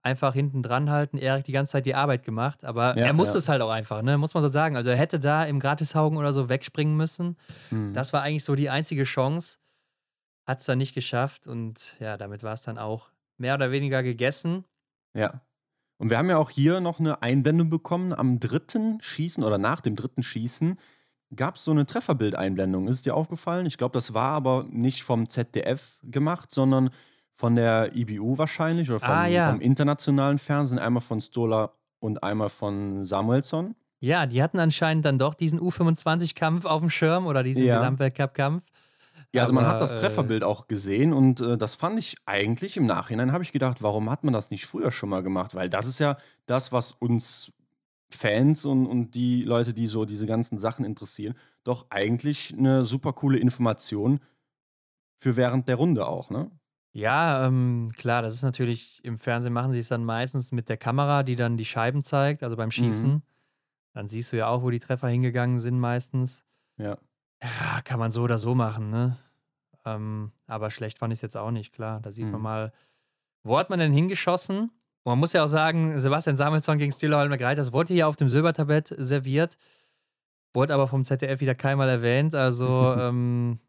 einfach 0.03 0.35
hinten 0.35 0.63
dran 0.63 0.91
halten. 0.91 1.17
Erik 1.17 1.45
die 1.47 1.53
ganze 1.53 1.73
Zeit 1.73 1.87
die 1.87 1.95
Arbeit 1.95 2.25
gemacht, 2.25 2.63
aber 2.65 2.97
Ja, 2.99 3.07
er 3.07 3.13
musste 3.15 3.37
ja. 3.37 3.41
es 3.41 3.49
halt 3.49 3.63
auch 3.63 3.71
einfach, 3.71 4.03
ne? 4.03 4.19
Muss 4.19 4.35
man 4.35 4.43
so 4.43 4.51
sagen. 4.51 4.77
Also 4.77 4.91
er 4.91 4.97
hätte 4.97 5.19
da 5.19 5.45
im 5.45 5.61
Gratishaugen 5.61 6.19
oder 6.19 6.33
so 6.35 6.51
wegspringen 6.51 6.95
müssen. 6.97 7.37
Mhm. 7.71 7.95
Das 7.95 8.13
war 8.13 8.21
eigentlich 8.23 8.45
so 8.45 8.55
die 8.55 8.69
einzige 8.69 9.05
Chance. 9.05 9.57
Hat 10.47 10.61
es 10.61 10.65
dann 10.65 10.79
nicht 10.79 10.95
geschafft 10.95 11.47
und 11.47 11.97
ja, 12.01 12.17
damit 12.17 12.43
war 12.43 12.53
es 12.55 12.63
dann 12.63 12.79
auch 12.79 13.11
mehr 13.37 13.55
oder 13.55 13.71
weniger 13.73 14.03
gegessen. 14.03 14.65
Ja. 15.15 15.41
Und 15.99 16.11
wir 16.11 16.19
haben 16.19 16.29
ja 16.31 16.39
auch 16.39 16.51
hier 16.51 16.81
noch 16.81 17.01
eine 17.01 17.23
Einblendung 17.23 17.71
bekommen. 17.71 18.13
Am 18.13 18.39
dritten 18.39 18.99
Schießen 19.01 19.43
oder 19.43 19.59
nach 19.59 19.81
dem 19.81 19.97
dritten 19.97 20.23
Schießen 20.23 20.79
gab 21.35 21.57
es 21.57 21.65
so 21.65 21.71
eine 21.73 21.87
Trefferbildeinblendung. 21.87 22.87
Ist 22.87 23.07
dir 23.07 23.15
aufgefallen? 23.17 23.67
Ich 23.67 23.79
glaube, 23.79 23.95
das 23.95 24.15
war 24.15 24.31
aber 24.33 24.67
nicht 24.71 25.03
vom 25.03 25.29
ZDF 25.29 25.99
gemacht, 26.05 26.51
sondern 26.53 26.91
von 27.35 27.57
der 27.57 27.97
IBU 27.97 28.39
wahrscheinlich 28.39 28.89
oder 28.91 29.01
vom, 29.01 29.11
Ah, 29.11 29.27
ja. 29.27 29.51
vom 29.51 29.61
internationalen 29.61 30.39
Fernsehen. 30.39 30.79
Einmal 30.79 31.03
von 31.03 31.21
Stola 31.21 31.73
und 31.99 32.23
einmal 32.23 32.51
von 32.51 33.05
Samuelsson. 33.05 33.75
Ja, 33.99 34.27
die 34.27 34.43
hatten 34.43 34.59
anscheinend 34.59 35.05
dann 35.07 35.19
doch 35.19 35.35
diesen 35.35 35.59
U25-Kampf 35.61 36.67
auf 36.67 36.81
dem 36.81 36.91
Schirm 36.91 37.27
oder 37.27 37.43
diesen 37.43 37.65
Ja. 37.65 37.79
Gesamtweltcup-Kampf. 37.79 38.65
Ja, 39.37 39.43
also 39.43 39.55
man 39.55 39.67
hat 39.67 39.81
das 39.81 39.95
äh, 39.95 39.97
Trefferbild 39.97 40.43
auch 40.43 40.69
gesehen 40.69 41.13
und 41.13 41.41
äh, 41.41 41.57
das 41.57 41.75
fand 41.75 41.99
ich 41.99 42.17
eigentlich 42.27 42.77
im 42.77 42.87
Nachhinein, 42.87 43.33
habe 43.33 43.45
ich 43.45 43.53
gedacht, 43.53 43.83
warum 43.83 44.11
hat 44.11 44.25
man 44.25 44.35
das 44.35 44.51
nicht 44.51 44.67
früher 44.67 44.91
schon 44.91 45.09
mal 45.09 45.23
gemacht? 45.23 45.55
Weil 45.55 45.71
das 45.71 45.87
ist 45.87 45.99
ja 45.99 46.17
das, 46.47 46.73
was 46.73 46.93
uns 46.93 47.53
Fans 48.09 48.65
und, 48.65 48.87
und 48.87 49.15
die 49.15 49.43
Leute, 49.43 49.75
die 49.75 49.87
so 49.87 50.05
diese 50.05 50.27
ganzen 50.27 50.59
Sachen 50.59 50.85
interessieren, 50.85 51.35
doch 51.65 51.87
eigentlich 51.91 52.55
eine 52.57 52.85
super 52.85 53.13
coole 53.13 53.39
Information 53.39 54.21
für 55.17 55.37
während 55.37 55.69
der 55.69 55.77
Runde 55.77 56.07
auch, 56.07 56.31
ne? 56.31 56.51
Ja, 56.93 57.47
ähm, 57.47 57.93
klar, 57.95 58.23
das 58.23 58.33
ist 58.33 58.43
natürlich, 58.43 59.05
im 59.05 59.19
Fernsehen 59.19 59.53
machen 59.53 59.73
sie 59.73 59.81
es 59.81 59.89
dann 59.89 60.05
meistens 60.05 60.51
mit 60.51 60.71
der 60.71 60.79
Kamera, 60.79 61.25
die 61.25 61.37
dann 61.37 61.59
die 61.59 61.67
Scheiben 61.67 62.03
zeigt, 62.03 62.43
also 62.43 62.57
beim 62.57 62.71
Schießen. 62.71 63.09
Mhm. 63.09 63.23
Dann 63.93 64.09
siehst 64.09 64.33
du 64.33 64.37
ja 64.39 64.49
auch, 64.49 64.63
wo 64.63 64.71
die 64.71 64.79
Treffer 64.79 65.09
hingegangen 65.09 65.59
sind 65.59 65.79
meistens. 65.79 66.45
Ja. 66.79 66.97
Ja, 67.43 67.81
kann 67.85 67.99
man 67.99 68.13
so 68.13 68.23
oder 68.23 68.39
so 68.39 68.55
machen, 68.55 68.91
ne? 68.91 69.19
Ähm, 69.87 70.33
aber 70.47 70.71
schlecht 70.71 70.99
fand 70.99 71.13
ich 71.13 71.19
es 71.19 71.23
jetzt 71.23 71.37
auch 71.37 71.51
nicht, 71.51 71.73
klar. 71.73 72.01
Da 72.01 72.11
sieht 72.11 72.27
man 72.27 72.37
Mhm. 72.37 72.43
mal, 72.43 72.73
wo 73.45 73.57
hat 73.59 73.71
man 73.71 73.79
denn 73.79 73.93
hingeschossen? 73.93 74.59
Und 75.05 75.11
man 75.13 75.19
muss 75.19 75.33
ja 75.33 75.45
auch 75.45 75.49
sagen, 75.49 75.99
Sebastian 76.01 76.37
Samuelsson 76.37 76.79
gegen 76.79 76.91
Stilleholmer 76.93 77.39
Greit, 77.39 77.59
das 77.59 77.73
wurde 77.73 77.95
hier 77.95 78.09
auf 78.09 78.17
dem 78.17 78.29
Silbertablett 78.29 78.93
serviert, 78.99 79.57
wurde 80.53 80.75
aber 80.75 80.89
vom 80.89 81.05
ZDF 81.05 81.41
wieder 81.41 81.55
keinmal 81.55 81.89
erwähnt. 81.89 82.35
Also, 82.35 82.67
ähm, 82.99 83.61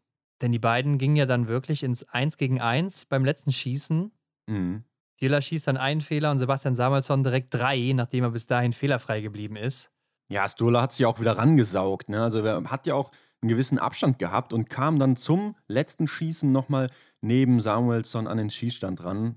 denn 0.42 0.52
die 0.52 0.58
beiden 0.58 0.98
gingen 0.98 1.16
ja 1.16 1.26
dann 1.26 1.48
wirklich 1.48 1.82
ins 1.82 2.04
1 2.08 2.36
gegen 2.36 2.60
1 2.60 3.06
beim 3.06 3.24
letzten 3.24 3.52
Schießen. 3.52 4.10
Mhm. 4.46 4.84
Stiller 5.16 5.40
schießt 5.40 5.66
dann 5.66 5.76
einen 5.76 6.00
Fehler 6.00 6.30
und 6.30 6.38
Sebastian 6.38 6.74
Samuelsson 6.76 7.22
direkt 7.24 7.52
drei, 7.54 7.92
nachdem 7.94 8.24
er 8.24 8.30
bis 8.30 8.46
dahin 8.46 8.72
fehlerfrei 8.72 9.20
geblieben 9.20 9.56
ist. 9.56 9.90
Ja, 10.30 10.48
Stola 10.48 10.82
hat 10.82 10.92
sich 10.92 11.06
auch 11.06 11.20
wieder 11.20 11.38
rangesaugt, 11.38 12.08
ne? 12.08 12.22
Also 12.22 12.40
er 12.40 12.62
hat 12.70 12.86
ja 12.86 12.94
auch 12.94 13.10
einen 13.42 13.48
gewissen 13.50 13.78
Abstand 13.78 14.18
gehabt 14.18 14.52
und 14.52 14.68
kam 14.68 14.98
dann 14.98 15.16
zum 15.16 15.54
letzten 15.68 16.08
Schießen 16.08 16.50
nochmal 16.50 16.90
neben 17.20 17.60
Samuelsson 17.60 18.26
an 18.26 18.36
den 18.38 18.50
Schießstand 18.50 19.04
ran, 19.04 19.36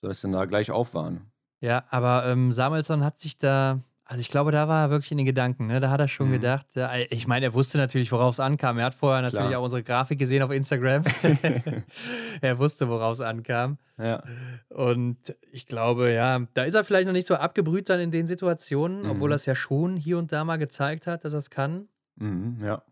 sodass 0.00 0.20
sie 0.20 0.28
dann 0.28 0.32
da 0.32 0.44
gleich 0.44 0.70
auf 0.70 0.94
waren. 0.94 1.30
Ja, 1.60 1.84
aber 1.90 2.26
ähm, 2.26 2.52
Samuelsson 2.52 3.04
hat 3.04 3.18
sich 3.18 3.38
da, 3.38 3.80
also 4.04 4.20
ich 4.20 4.28
glaube, 4.28 4.50
da 4.50 4.66
war 4.66 4.84
er 4.86 4.90
wirklich 4.90 5.10
in 5.12 5.18
den 5.18 5.26
Gedanken, 5.26 5.66
ne? 5.66 5.78
Da 5.80 5.90
hat 5.90 6.00
er 6.00 6.08
schon 6.08 6.28
Mhm. 6.28 6.32
gedacht, 6.32 6.66
ja, 6.74 6.90
ich 7.10 7.26
meine, 7.26 7.46
er 7.46 7.54
wusste 7.54 7.76
natürlich, 7.78 8.10
worauf 8.12 8.34
es 8.34 8.40
ankam. 8.40 8.78
Er 8.78 8.86
hat 8.86 8.94
vorher 8.94 9.20
natürlich 9.22 9.48
Klar. 9.48 9.60
auch 9.60 9.64
unsere 9.64 9.82
Grafik 9.82 10.18
gesehen 10.18 10.42
auf 10.42 10.50
Instagram. 10.52 11.02
er 12.40 12.58
wusste, 12.58 12.88
worauf 12.88 13.12
es 13.14 13.20
ankam. 13.20 13.78
Ja. 13.98 14.22
Und 14.68 15.18
ich 15.52 15.66
glaube, 15.66 16.12
ja, 16.12 16.40
da 16.54 16.62
ist 16.64 16.74
er 16.74 16.84
vielleicht 16.84 17.06
noch 17.06 17.12
nicht 17.12 17.26
so 17.26 17.34
abgebrüht 17.34 17.88
dann 17.90 18.00
in 18.00 18.10
den 18.10 18.26
Situationen, 18.26 19.02
Mhm. 19.02 19.10
obwohl 19.10 19.32
er 19.32 19.36
es 19.36 19.46
ja 19.46 19.54
schon 19.54 19.96
hier 19.96 20.18
und 20.18 20.32
da 20.32 20.44
mal 20.44 20.56
gezeigt 20.56 21.06
hat, 21.06 21.24
dass 21.24 21.32
er 21.34 21.40
es 21.40 21.50
kann. 21.50 21.88
Mhm, 22.16 22.58
ja. 22.64 22.82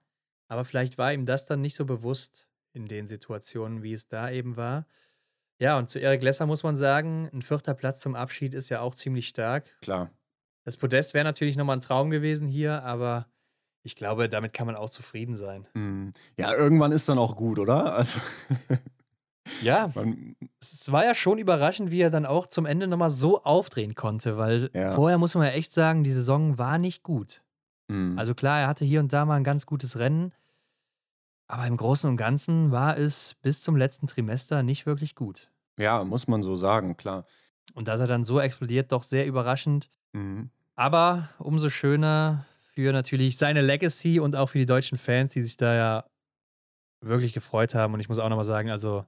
Aber 0.49 0.64
vielleicht 0.64 0.99
war 0.99 1.12
ihm 1.12 1.26
das 1.26 1.46
dann 1.46 1.61
nicht 1.61 1.76
so 1.76 1.84
bewusst 1.84 2.49
in 2.72 2.86
den 2.86 3.07
Situationen, 3.07 3.82
wie 3.82 3.92
es 3.92 4.09
da 4.09 4.30
eben 4.30 4.57
war. 4.57 4.86
Ja, 5.61 5.78
und 5.78 5.90
zu 5.90 5.99
Erik 5.99 6.22
Lesser 6.22 6.46
muss 6.46 6.62
man 6.62 6.76
sagen, 6.76 7.28
ein 7.32 7.42
vierter 7.42 7.74
Platz 7.74 8.01
zum 8.01 8.14
Abschied 8.14 8.55
ist 8.55 8.68
ja 8.68 8.80
auch 8.80 8.94
ziemlich 8.94 9.28
stark. 9.28 9.76
Klar. 9.82 10.11
Das 10.64 10.76
Podest 10.76 11.14
wäre 11.14 11.24
natürlich 11.24 11.57
nochmal 11.57 11.76
ein 11.76 11.80
Traum 11.82 12.11
gewesen 12.11 12.46
hier, 12.46 12.82
aber 12.84 13.26
ich 13.82 13.96
glaube, 13.96 14.28
damit 14.28 14.53
kann 14.53 14.66
man 14.66 14.76
auch 14.76 14.90
zufrieden 14.90 15.34
sein. 15.34 15.66
Mhm. 15.74 16.12
Ja, 16.36 16.55
irgendwann 16.55 16.92
ist 16.92 17.09
dann 17.09 17.18
auch 17.18 17.36
gut, 17.36 17.59
oder? 17.59 17.94
Also, 17.94 18.20
Ja, 19.62 19.90
man, 19.94 20.36
es 20.61 20.90
war 20.92 21.05
ja 21.05 21.14
schon 21.14 21.38
überraschend, 21.38 21.90
wie 21.90 22.01
er 22.01 22.11
dann 22.11 22.26
auch 22.26 22.46
zum 22.46 22.66
Ende 22.66 22.86
nochmal 22.86 23.11
so 23.11 23.42
aufdrehen 23.42 23.94
konnte, 23.94 24.36
weil 24.36 24.70
Ja. 24.74 24.92
vorher 24.92 25.18
muss 25.18 25.34
man 25.34 25.44
ja 25.46 25.53
echt 25.53 25.72
sagen, 25.72 26.05
die 26.05 26.11
Saison 26.12 26.59
war 26.59 26.78
nicht 26.78 27.03
gut. 27.03 27.42
Mhm. 27.89 28.18
Also 28.18 28.34
klar, 28.34 28.61
er 28.61 28.68
hatte 28.68 28.84
hier 28.84 29.01
und 29.01 29.12
da 29.12 29.24
mal 29.24 29.36
ein 29.36 29.45
ganz 29.45 29.66
gutes 29.66 29.99
Rennen, 29.99 30.32
aber 31.47 31.66
im 31.66 31.76
Großen 31.76 32.09
und 32.09 32.16
Ganzen 32.16 32.70
war 32.70 32.97
es 32.99 33.34
bis 33.43 33.62
zum 33.62 33.76
letzten 33.76 34.07
Trimester 34.07 34.62
nicht 34.62 34.86
wirklich 34.86 35.14
gut. 35.14 35.51
ja, 35.78 36.05
muss 36.05 36.28
man 36.28 36.43
so 36.43 36.55
sagen, 36.55 36.97
klar. 36.97 37.24
Und 37.74 37.89
dass 37.89 38.01
er 38.01 38.07
dann 38.07 38.24
so 38.24 38.41
explodiert, 38.41 38.93
doch 38.93 39.03
sehr 39.03 39.26
überraschend. 39.26 39.91
Mhm. 40.12 40.51
Aber 40.74 41.28
umso 41.39 41.70
schöner 41.70 42.47
für 42.72 42.93
natürlich 42.93 43.36
seine 43.36 43.61
Legacy 43.61 44.20
und 44.20 44.36
auch 44.36 44.47
für 44.47 44.59
die 44.59 44.66
deutschen 44.66 44.99
Fans, 44.99 45.32
die 45.32 45.41
sich 45.41 45.57
da 45.57 45.74
ja 45.74 46.05
wirklich 47.01 47.32
gefreut 47.32 47.74
haben. 47.74 47.95
Und 47.95 48.01
ich 48.01 48.09
muss 48.09 48.18
auch 48.18 48.28
nochmal 48.28 48.45
sagen, 48.45 48.70
also 48.70 49.05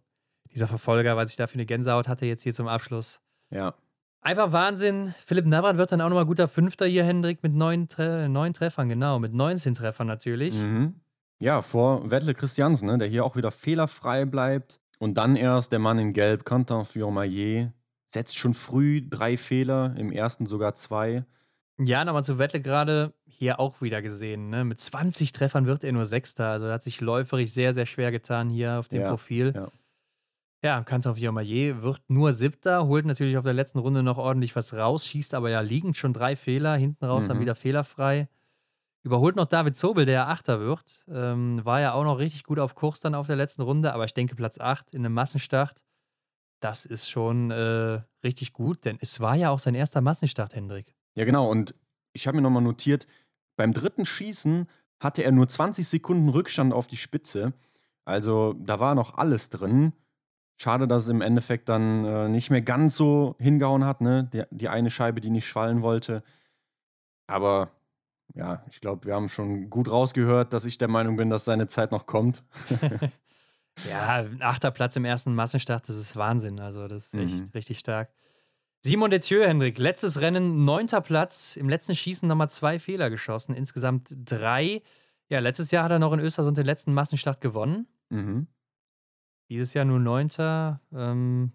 dieser 0.53 0.67
Verfolger, 0.67 1.17
was 1.17 1.31
ich 1.31 1.37
da 1.37 1.47
für 1.47 1.55
eine 1.55 1.67
Gänsehaut 1.67 2.09
hatte, 2.09 2.27
jetzt 2.27 2.43
hier 2.43 2.55
zum 2.55 2.69
Abschluss. 2.69 3.21
Ja. 3.51 3.75
Einfach 4.23 4.53
Wahnsinn. 4.53 5.15
Philipp 5.25 5.47
Navrat 5.47 5.79
wird 5.79 5.93
dann 5.93 6.01
auch 6.03 6.09
nochmal 6.09 6.27
guter 6.27 6.47
Fünfter 6.49 6.87
hier, 6.87 7.05
Hendrik, 7.05 7.43
mit 7.43 7.55
neun, 7.55 7.89
Tre 7.89 8.29
neun 8.29 8.53
Treffern, 8.53 8.89
genau, 8.89 9.19
mit 9.19 9.33
19 9.33 9.75
Treffern 9.75 10.07
natürlich. 10.07 10.59
Mhm. 10.61 10.97
Ja, 11.41 11.63
vor 11.63 12.11
Wettle 12.11 12.35
Christiansen, 12.35 12.87
ne, 12.89 12.99
der 12.99 13.09
hier 13.09 13.25
auch 13.25 13.35
wieder 13.35 13.51
fehlerfrei 13.51 14.27
bleibt. 14.27 14.79
Und 14.99 15.15
dann 15.17 15.37
erst 15.37 15.73
der 15.73 15.79
Mann 15.79 15.99
in 15.99 16.13
Gelb, 16.13 16.45
Quentin 16.45 16.85
Fiormaillet, 16.85 17.71
setzt 18.13 18.39
schon 18.39 18.53
früh 18.53 19.01
drei 19.09 19.39
Fehler, 19.39 19.95
im 19.97 20.13
ersten 20.13 20.45
sogar 20.45 20.75
zwei. 20.75 21.25
Ja, 21.79 22.05
nochmal 22.05 22.25
zu 22.25 22.37
Wettle 22.37 22.61
gerade 22.61 23.15
hier 23.27 23.59
auch 23.59 23.81
wieder 23.81 24.03
gesehen. 24.03 24.51
Ne? 24.51 24.65
Mit 24.67 24.81
20 24.81 25.33
Treffern 25.33 25.65
wird 25.65 25.83
er 25.83 25.93
nur 25.93 26.05
Sechster. 26.05 26.49
Also 26.51 26.69
hat 26.71 26.83
sich 26.83 27.01
läuferisch 27.01 27.53
sehr, 27.53 27.73
sehr 27.73 27.87
schwer 27.87 28.11
getan 28.11 28.51
hier 28.51 28.79
auf 28.79 28.89
dem 28.89 29.01
Ja, 29.01 29.09
Profil. 29.09 29.53
ja. 29.57 29.69
Ja, 30.63 30.83
Kantor 30.85 31.15
Fiormaillet 31.15 31.81
wird 31.83 32.03
nur 32.09 32.33
Siebter, 32.33 32.87
holt 32.87 33.07
natürlich 33.07 33.39
auf 33.39 33.45
der 33.45 33.55
letzten 33.55 33.79
Runde 33.79 34.03
noch 34.03 34.19
ordentlich 34.19 34.55
was 34.57 34.75
raus, 34.75 35.07
schießt 35.07 35.33
aber 35.35 35.49
ja 35.49 35.61
liegend 35.61 35.97
schon 35.97 36.13
drei 36.13 36.37
Fehler, 36.37 36.77
hinten 36.77 37.05
raus 37.07 37.29
dann 37.29 37.39
Mhm. 37.39 37.43
wieder 37.43 37.55
fehlerfrei. 37.55 38.29
Überholt 39.03 39.37
noch 39.37 39.47
David 39.47 39.75
Zobel, 39.77 40.05
der 40.05 40.15
ja 40.15 40.27
Achter 40.27 40.61
wird. 40.61 41.03
Ähm, 41.09 41.65
war 41.65 41.81
ja 41.81 41.95
auch 41.95 42.05
noch 42.05 42.19
richtig 42.19 42.45
gut 42.45 42.59
auf 42.59 42.75
Kurs 42.75 43.01
dann 43.01 43.15
auf 43.15 43.27
der 43.27 43.37
letzten 43.37 43.63
Runde, 43.63 43.95
aber 43.95 44.05
ich 44.05 44.13
denke 44.13 44.37
Platz 44.37 44.61
8 44.61 44.95
in 44.95 45.07
einem 45.07 45.15
Massenstart, 45.15 45.83
das 46.61 46.85
ist 46.85 47.09
schon 47.09 47.51
äh, 47.51 48.03
richtig 48.23 48.53
gut, 48.53 48.85
denn 48.85 48.99
es 49.01 49.19
war 49.21 49.35
ja 49.37 49.49
auch 49.49 49.59
sein 49.61 49.75
erster 49.75 50.03
Massenstart, 50.03 50.55
Hendrik. 50.55 50.95
Ja, 51.15 51.25
genau. 51.25 51.49
Und 51.51 51.75
ich 52.13 52.27
habe 52.27 52.37
mir 52.37 52.43
nochmal 52.43 52.63
notiert, 52.63 53.07
beim 53.57 53.73
dritten 53.73 54.05
Schießen 54.05 54.69
hatte 55.03 55.23
er 55.25 55.33
nur 55.33 55.49
20 55.49 55.89
Sekunden 55.89 56.29
Rückstand 56.29 56.75
auf 56.75 56.87
die 56.87 56.99
Spitze. 56.99 57.55
Also 58.05 58.53
da 58.59 58.79
war 58.79 58.95
noch 58.95 59.15
alles 59.15 59.49
drin. 59.49 59.95
Schade, 60.61 60.87
dass 60.87 61.05
es 61.05 61.09
im 61.09 61.23
Endeffekt 61.23 61.71
dann 61.71 62.05
äh, 62.05 62.29
nicht 62.29 62.51
mehr 62.51 62.61
ganz 62.61 62.95
so 62.95 63.35
hingehauen 63.39 63.85
hat, 63.87 64.03
ne? 64.03 64.29
Die, 64.31 64.43
die 64.51 64.69
eine 64.69 64.91
Scheibe, 64.91 65.23
die 65.23 65.31
nicht 65.31 65.49
fallen 65.51 65.81
wollte. 65.81 66.23
Aber 67.27 67.71
ja, 68.35 68.63
ich 68.71 68.81
glaube, 68.83 69.07
wir 69.07 69.15
haben 69.15 69.31
schon 69.31 69.71
gut 69.71 69.91
rausgehört, 69.91 70.53
dass 70.53 70.67
ich 70.67 70.77
der 70.77 70.89
Meinung 70.89 71.17
bin, 71.17 71.31
dass 71.31 71.47
seine 71.47 71.67
Zeit 71.67 71.93
noch 71.93 72.07
kommt. 72.07 72.43
Ja, 73.89 74.27
achter 74.41 74.71
Platz 74.73 74.97
im 74.97 75.07
ersten 75.07 75.35
Massenstart, 75.35 75.89
das 75.89 75.97
ist 75.97 76.15
Wahnsinn. 76.17 76.61
Also, 76.61 76.87
das 76.87 77.07
ist 77.07 77.15
echt 77.15 77.33
Mhm. 77.35 77.51
richtig 77.55 77.79
stark. 77.79 78.11
Simon 78.85 79.11
Detieu, 79.11 79.43
Hendrik, 79.43 79.79
letztes 79.79 80.21
Rennen, 80.21 80.65
neunter 80.67 81.01
Platz. 81.01 81.57
Im 81.57 81.69
letzten 81.69 81.95
Schießen 81.97 82.29
nochmal 82.29 82.51
zwei 82.51 82.79
Fehler 82.79 83.09
geschossen, 83.09 83.55
insgesamt 83.55 84.09
drei. 84.11 84.83
Ja, 85.29 85.39
letztes 85.39 85.71
Jahr 85.71 85.85
hat 85.85 85.93
er 85.93 85.99
noch 85.99 86.13
in 86.13 86.21
Östersund 86.21 86.59
den 86.59 86.67
letzten 86.67 86.93
Massenstart 86.93 87.41
gewonnen. 87.41 87.87
Mhm. 88.11 88.49
Dieses 89.51 89.75
Jahr 89.75 89.85
nur 89.85 89.99
neunter. 89.99 90.81
Ähm, 90.95 91.53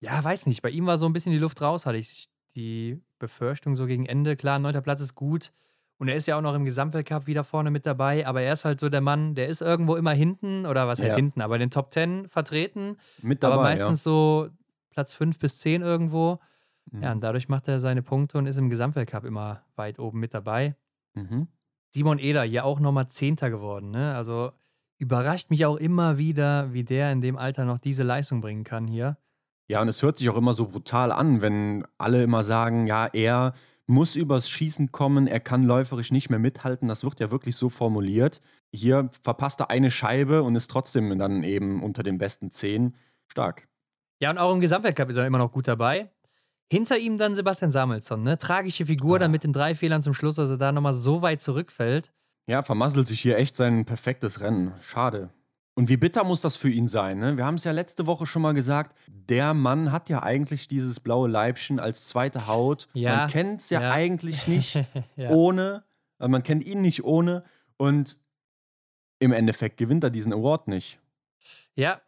ja, 0.00 0.22
weiß 0.22 0.46
nicht. 0.46 0.62
Bei 0.62 0.70
ihm 0.70 0.86
war 0.86 0.98
so 0.98 1.06
ein 1.06 1.12
bisschen 1.12 1.32
die 1.32 1.38
Luft 1.38 1.60
raus, 1.62 1.86
hatte 1.86 1.98
ich 1.98 2.28
die 2.56 3.00
Befürchtung 3.18 3.76
so 3.76 3.86
gegen 3.86 4.06
Ende. 4.06 4.34
Klar, 4.36 4.58
neunter 4.58 4.80
Platz 4.80 5.00
ist 5.00 5.14
gut. 5.14 5.52
Und 5.98 6.08
er 6.08 6.16
ist 6.16 6.26
ja 6.26 6.36
auch 6.36 6.42
noch 6.42 6.54
im 6.54 6.64
Gesamtweltcup 6.64 7.26
wieder 7.28 7.44
vorne 7.44 7.70
mit 7.70 7.86
dabei. 7.86 8.26
Aber 8.26 8.42
er 8.42 8.52
ist 8.54 8.64
halt 8.64 8.80
so 8.80 8.88
der 8.88 9.00
Mann, 9.00 9.34
der 9.36 9.46
ist 9.46 9.60
irgendwo 9.62 9.94
immer 9.94 10.10
hinten, 10.12 10.66
oder 10.66 10.88
was 10.88 10.98
heißt 10.98 11.10
Ja. 11.10 11.16
hinten, 11.16 11.40
aber 11.40 11.54
in 11.54 11.60
den 11.60 11.70
Top 11.70 11.90
Ten 11.90 12.28
vertreten. 12.28 12.96
Mit 13.22 13.42
dabei, 13.44 13.54
aber 13.54 13.62
meistens 13.62 14.02
so 14.02 14.48
Platz 14.90 15.14
5 15.14 15.38
bis 15.38 15.58
10 15.60 15.82
irgendwo. 15.82 16.40
ja. 16.92 17.00
Ja, 17.02 17.12
und 17.12 17.20
dadurch 17.22 17.48
macht 17.48 17.68
er 17.68 17.78
seine 17.78 18.02
Punkte 18.02 18.38
und 18.38 18.46
ist 18.46 18.58
im 18.58 18.68
Gesamtweltcup 18.68 19.24
immer 19.24 19.62
weit 19.76 20.00
oben 20.00 20.18
mit 20.18 20.34
dabei. 20.34 20.74
Mhm. 21.14 21.46
Simon 21.90 22.18
Eder 22.18 22.42
hier 22.42 22.64
auch 22.64 22.80
nochmal 22.80 23.06
Zehnter 23.06 23.50
geworden. 23.50 23.90
Ne? 23.90 24.14
Also 24.16 24.52
überrascht 25.02 25.50
mich 25.50 25.66
auch 25.66 25.76
immer 25.76 26.16
wieder, 26.16 26.72
wie 26.72 26.84
der 26.84 27.10
in 27.10 27.20
dem 27.20 27.36
Alter 27.36 27.64
noch 27.64 27.78
diese 27.78 28.04
Leistung 28.04 28.40
bringen 28.40 28.62
kann 28.62 28.86
hier. 28.86 29.18
Ja, 29.66 29.82
und 29.82 29.88
es 29.88 30.00
hört 30.00 30.16
sich 30.16 30.30
auch 30.30 30.36
immer 30.36 30.54
so 30.54 30.68
brutal 30.68 31.10
an, 31.10 31.42
wenn 31.42 31.84
alle 31.98 32.22
immer 32.22 32.44
sagen, 32.44 32.86
ja, 32.86 33.08
er 33.12 33.52
muss 33.88 34.14
übers 34.14 34.48
Schießen 34.48 34.92
kommen, 34.92 35.26
er 35.26 35.40
kann 35.40 35.64
läuferisch 35.64 36.12
nicht 36.12 36.30
mehr 36.30 36.38
mithalten. 36.38 36.86
Das 36.86 37.02
wird 37.02 37.18
ja 37.18 37.32
wirklich 37.32 37.56
so 37.56 37.68
formuliert. 37.68 38.40
Hier 38.72 39.10
verpasst 39.22 39.60
er 39.60 39.70
eine 39.70 39.90
Scheibe 39.90 40.44
und 40.44 40.54
ist 40.54 40.70
trotzdem 40.70 41.18
dann 41.18 41.42
eben 41.42 41.82
unter 41.82 42.04
den 42.04 42.18
besten 42.18 42.52
zehn. 42.52 42.94
Stark. 43.26 43.66
Ja, 44.20 44.30
und 44.30 44.38
auch 44.38 44.54
im 44.54 44.60
Gesamtweltcup 44.60 45.08
ist 45.08 45.16
er 45.16 45.26
immer 45.26 45.38
noch 45.38 45.50
gut 45.50 45.66
dabei. 45.66 46.10
Hinter 46.70 46.96
ihm 46.96 47.18
dann 47.18 47.34
Sebastian 47.34 47.72
Samuelsson, 47.72 48.22
ne? 48.22 48.38
Tragische 48.38 48.86
Figur, 48.86 49.18
dann 49.18 49.32
mit 49.32 49.42
den 49.42 49.52
drei 49.52 49.74
Fehlern 49.74 50.00
zum 50.00 50.14
Schluss, 50.14 50.36
dass 50.36 50.48
er 50.48 50.58
da 50.58 50.70
nochmal 50.70 50.94
so 50.94 51.22
weit 51.22 51.42
zurückfällt. 51.42 52.12
Ja, 52.46 52.62
vermasselt 52.62 53.06
sich 53.06 53.20
hier 53.20 53.38
echt 53.38 53.56
sein 53.56 53.84
perfektes 53.84 54.40
Rennen. 54.40 54.72
Schade. 54.80 55.30
Und 55.74 55.88
wie 55.88 55.96
bitter 55.96 56.24
muss 56.24 56.42
das 56.42 56.56
für 56.56 56.68
ihn 56.68 56.86
sein? 56.86 57.18
Ne? 57.18 57.36
Wir 57.36 57.46
haben 57.46 57.54
es 57.54 57.64
ja 57.64 57.72
letzte 57.72 58.06
Woche 58.06 58.26
schon 58.26 58.42
mal 58.42 58.52
gesagt, 58.52 58.94
der 59.06 59.54
Mann 59.54 59.90
hat 59.90 60.10
ja 60.10 60.22
eigentlich 60.22 60.68
dieses 60.68 61.00
blaue 61.00 61.28
Leibchen 61.28 61.80
als 61.80 62.08
zweite 62.08 62.46
Haut. 62.46 62.88
Ja, 62.92 63.16
Man 63.16 63.30
kennt 63.30 63.60
es 63.60 63.70
ja, 63.70 63.80
ja. 63.80 63.90
eigentlich 63.90 64.46
nicht 64.46 64.74
ja. 65.16 65.30
ohne, 65.30 65.84
also 66.18 66.30
man 66.30 66.42
kennt 66.42 66.64
ihn 66.64 66.82
nicht 66.82 67.04
ohne 67.04 67.42
und 67.78 68.18
im 69.18 69.32
Endeffekt 69.32 69.78
gewinnt 69.78 70.04
er 70.04 70.10
diesen 70.10 70.32
Award 70.32 70.68
nicht. 70.68 70.98
Ja, 71.74 72.02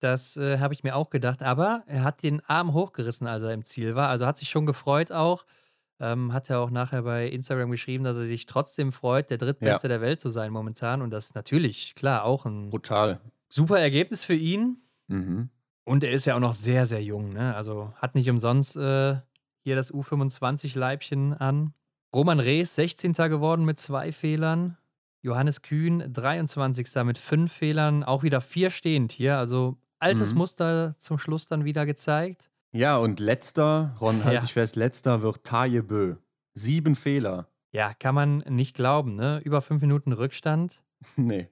das 0.00 0.36
äh, 0.36 0.58
habe 0.58 0.72
ich 0.74 0.82
mir 0.82 0.96
auch 0.96 1.10
gedacht. 1.10 1.42
Aber 1.42 1.82
er 1.86 2.02
hat 2.04 2.22
den 2.22 2.40
Arm 2.46 2.72
hochgerissen, 2.72 3.26
als 3.26 3.42
er 3.42 3.52
im 3.52 3.64
Ziel 3.64 3.94
war. 3.94 4.08
Also 4.08 4.26
hat 4.26 4.38
sich 4.38 4.48
schon 4.48 4.64
gefreut 4.64 5.12
auch. 5.12 5.44
Ähm, 6.04 6.32
hat 6.32 6.50
er 6.50 6.58
auch 6.58 6.70
nachher 6.70 7.02
bei 7.02 7.28
Instagram 7.28 7.70
geschrieben, 7.70 8.02
dass 8.02 8.16
er 8.16 8.24
sich 8.24 8.46
trotzdem 8.46 8.90
freut, 8.90 9.30
der 9.30 9.38
drittbeste 9.38 9.86
der 9.88 10.00
Welt 10.00 10.18
zu 10.20 10.30
sein 10.30 10.52
momentan. 10.52 11.00
Und 11.00 11.10
das 11.10 11.26
ist 11.26 11.34
natürlich, 11.36 11.94
klar, 11.94 12.24
auch 12.24 12.44
ein 12.44 12.70
Brutal. 12.70 13.20
super 13.48 13.78
Ergebnis 13.78 14.24
für 14.24 14.34
ihn. 14.34 14.78
Mhm. 15.06 15.48
Und 15.84 16.02
er 16.04 16.10
ist 16.12 16.24
ja 16.24 16.34
auch 16.34 16.40
noch 16.40 16.54
sehr, 16.54 16.86
sehr 16.86 17.02
jung. 17.02 17.28
Ne? 17.30 17.54
Also 17.54 17.92
hat 17.96 18.14
nicht 18.16 18.28
umsonst 18.28 18.76
äh, 18.76 19.16
hier 19.62 19.76
das 19.76 19.92
U25-Leibchen 19.92 21.34
an. 21.34 21.72
Roman 22.14 22.40
Rees, 22.40 22.74
16. 22.74 23.12
geworden 23.14 23.64
mit 23.64 23.78
zwei 23.78 24.12
Fehlern. 24.12 24.76
Johannes 25.22 25.62
Kühn, 25.62 26.12
23. 26.12 26.88
mit 27.04 27.16
fünf 27.18 27.52
Fehlern. 27.52 28.02
Auch 28.04 28.22
wieder 28.22 28.40
vier 28.40 28.70
stehend 28.70 29.12
hier. 29.12 29.38
Also 29.38 29.76
altes 29.98 30.32
Mhm. 30.32 30.38
Muster 30.38 30.94
zum 30.98 31.18
Schluss 31.18 31.46
dann 31.46 31.64
wieder 31.64 31.86
gezeigt. 31.86 32.50
Ja, 32.72 32.96
und 32.96 33.20
letzter, 33.20 33.94
Ron, 34.00 34.24
halte 34.24 34.38
Ja. 34.38 34.44
ich 34.44 34.52
fest, 34.52 34.76
letzter 34.76 35.22
wird 35.22 35.44
Taje 35.44 35.82
Bö. 35.82 36.16
Sieben 36.54 36.96
Fehler. 36.96 37.48
Ja, 37.70 37.92
kann 37.94 38.14
man 38.14 38.38
nicht 38.48 38.74
glauben, 38.74 39.14
ne? 39.14 39.40
Über 39.44 39.62
fünf 39.62 39.80
Minuten 39.82 40.12
Rückstand. 40.12 40.82
nee. 41.16 41.48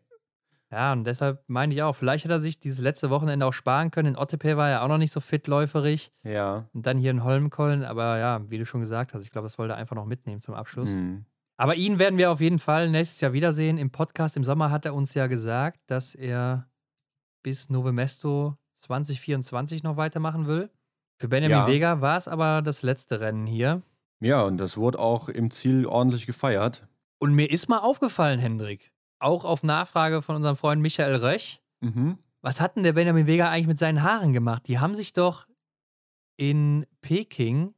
Ja, 0.70 0.92
und 0.92 1.02
deshalb 1.04 1.42
meine 1.48 1.74
ich 1.74 1.82
auch, 1.82 1.94
vielleicht 1.96 2.24
hat 2.24 2.30
er 2.30 2.40
sich 2.40 2.60
dieses 2.60 2.80
letzte 2.80 3.10
Wochenende 3.10 3.44
auch 3.44 3.52
sparen 3.52 3.90
können. 3.90 4.10
In 4.14 4.16
Ottepe 4.16 4.56
war 4.56 4.70
er 4.70 4.82
auch 4.82 4.88
noch 4.88 4.98
nicht 4.98 5.10
so 5.10 5.18
fit 5.20 5.46
läuferig. 5.48 6.12
Ja. 6.22 6.68
Und 6.72 6.86
dann 6.86 6.96
hier 6.96 7.10
in 7.10 7.24
Holmenkollen. 7.24 7.82
Aber 7.84 8.18
ja, 8.18 8.48
wie 8.48 8.58
du 8.58 8.64
schon 8.64 8.80
gesagt 8.80 9.12
hast, 9.12 9.22
ich 9.24 9.30
glaube, 9.32 9.46
das 9.46 9.58
wollte 9.58 9.74
er 9.74 9.78
einfach 9.78 9.96
noch 9.96 10.06
mitnehmen 10.06 10.40
zum 10.40 10.54
Abschluss. 10.54 10.90
Mhm. 10.90 11.24
Aber 11.56 11.74
ihn 11.74 11.98
werden 11.98 12.18
wir 12.18 12.30
auf 12.30 12.40
jeden 12.40 12.60
Fall 12.60 12.88
nächstes 12.88 13.20
Jahr 13.20 13.32
wiedersehen. 13.32 13.78
Im 13.78 13.90
Podcast 13.90 14.36
im 14.36 14.44
Sommer 14.44 14.70
hat 14.70 14.86
er 14.86 14.94
uns 14.94 15.12
ja 15.14 15.26
gesagt, 15.26 15.80
dass 15.88 16.14
er 16.14 16.68
bis 17.42 17.68
Novemesto 17.68 18.56
2024 18.76 19.82
noch 19.82 19.96
weitermachen 19.96 20.46
will. 20.46 20.70
Für 21.20 21.28
Benjamin 21.28 21.58
Ja. 21.58 21.66
Vega 21.66 22.00
war 22.00 22.16
es 22.16 22.26
aber 22.28 22.62
das 22.62 22.82
letzte 22.82 23.20
Rennen 23.20 23.46
hier. 23.46 23.82
Ja, 24.20 24.42
und 24.44 24.56
das 24.58 24.76
wurde 24.76 24.98
auch 24.98 25.28
im 25.28 25.50
Ziel 25.50 25.86
ordentlich 25.86 26.26
gefeiert. 26.26 26.86
Und 27.18 27.34
mir 27.34 27.50
ist 27.50 27.68
mal 27.68 27.78
aufgefallen, 27.78 28.38
Hendrik, 28.40 28.92
auch 29.18 29.44
auf 29.44 29.62
Nachfrage 29.62 30.22
von 30.22 30.36
unserem 30.36 30.56
Freund 30.56 30.80
Michael 30.82 31.16
Röch, 31.16 31.60
Mhm. 31.82 32.18
was 32.42 32.60
hat 32.60 32.76
denn 32.76 32.82
der 32.84 32.94
Benjamin 32.94 33.26
Vega 33.26 33.48
eigentlich 33.50 33.66
mit 33.66 33.78
seinen 33.78 34.02
Haaren 34.02 34.32
gemacht? 34.32 34.66
Die 34.68 34.78
haben 34.78 34.94
sich 34.94 35.12
doch 35.12 35.46
in 36.36 36.86
Peking 37.02 37.74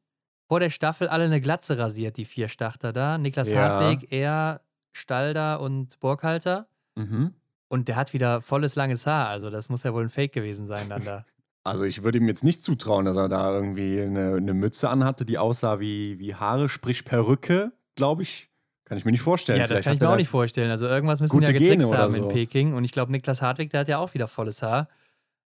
vor 0.48 0.60
der 0.60 0.70
Staffel 0.70 1.08
alle 1.08 1.24
eine 1.24 1.40
Glatze 1.40 1.78
rasiert, 1.78 2.16
die 2.16 2.24
vier 2.24 2.48
Starter 2.48 2.92
da. 2.92 3.18
Niklas 3.18 3.50
Ja. 3.50 3.62
Hartweg, 3.80 4.12
er, 4.12 4.60
Stalder 4.92 5.60
und 5.60 5.98
Burghalter. 6.00 6.68
Mhm. 6.96 7.34
Und 7.68 7.88
der 7.88 7.96
hat 7.96 8.12
wieder 8.12 8.40
volles 8.40 8.76
langes 8.76 9.06
Haar. 9.06 9.28
Also 9.28 9.50
das 9.50 9.68
muss 9.68 9.82
ja 9.82 9.94
wohl 9.94 10.02
ein 10.04 10.10
Fake 10.10 10.32
gewesen 10.32 10.66
sein 10.66 10.88
dann 10.88 11.04
da. 11.04 11.24
Also 11.64 11.84
ich 11.84 12.02
würde 12.02 12.18
ihm 12.18 12.26
jetzt 12.28 12.42
nicht 12.42 12.64
zutrauen, 12.64 13.04
dass 13.04 13.16
er 13.16 13.28
da 13.28 13.52
irgendwie 13.52 14.00
eine, 14.00 14.34
eine 14.34 14.54
Mütze 14.54 14.88
anhatte, 14.88 15.24
die 15.24 15.38
aussah 15.38 15.78
wie, 15.78 16.18
wie 16.18 16.34
Haare, 16.34 16.68
sprich 16.68 17.04
Perücke, 17.04 17.72
glaube 17.94 18.22
ich. 18.22 18.50
Kann 18.84 18.98
ich 18.98 19.04
mir 19.04 19.12
nicht 19.12 19.22
vorstellen. 19.22 19.58
ja, 19.58 19.64
das 19.64 19.68
Vielleicht 19.68 19.84
kann 19.84 19.94
ich 19.94 20.00
mir 20.00 20.10
auch 20.10 20.16
nicht 20.16 20.28
vorstellen. 20.28 20.70
Also 20.70 20.86
irgendwas 20.86 21.20
müssen 21.20 21.40
ja 21.40 21.52
getrickst 21.52 21.94
haben 21.94 22.14
so. 22.14 22.24
in 22.24 22.28
Peking. 22.28 22.74
Und 22.74 22.84
ich 22.84 22.92
glaube, 22.92 23.12
Niklas 23.12 23.40
Hartwig, 23.40 23.70
der 23.70 23.80
hat 23.80 23.88
ja 23.88 23.98
auch 23.98 24.12
wieder 24.12 24.26
volles 24.26 24.60
Haar. 24.60 24.88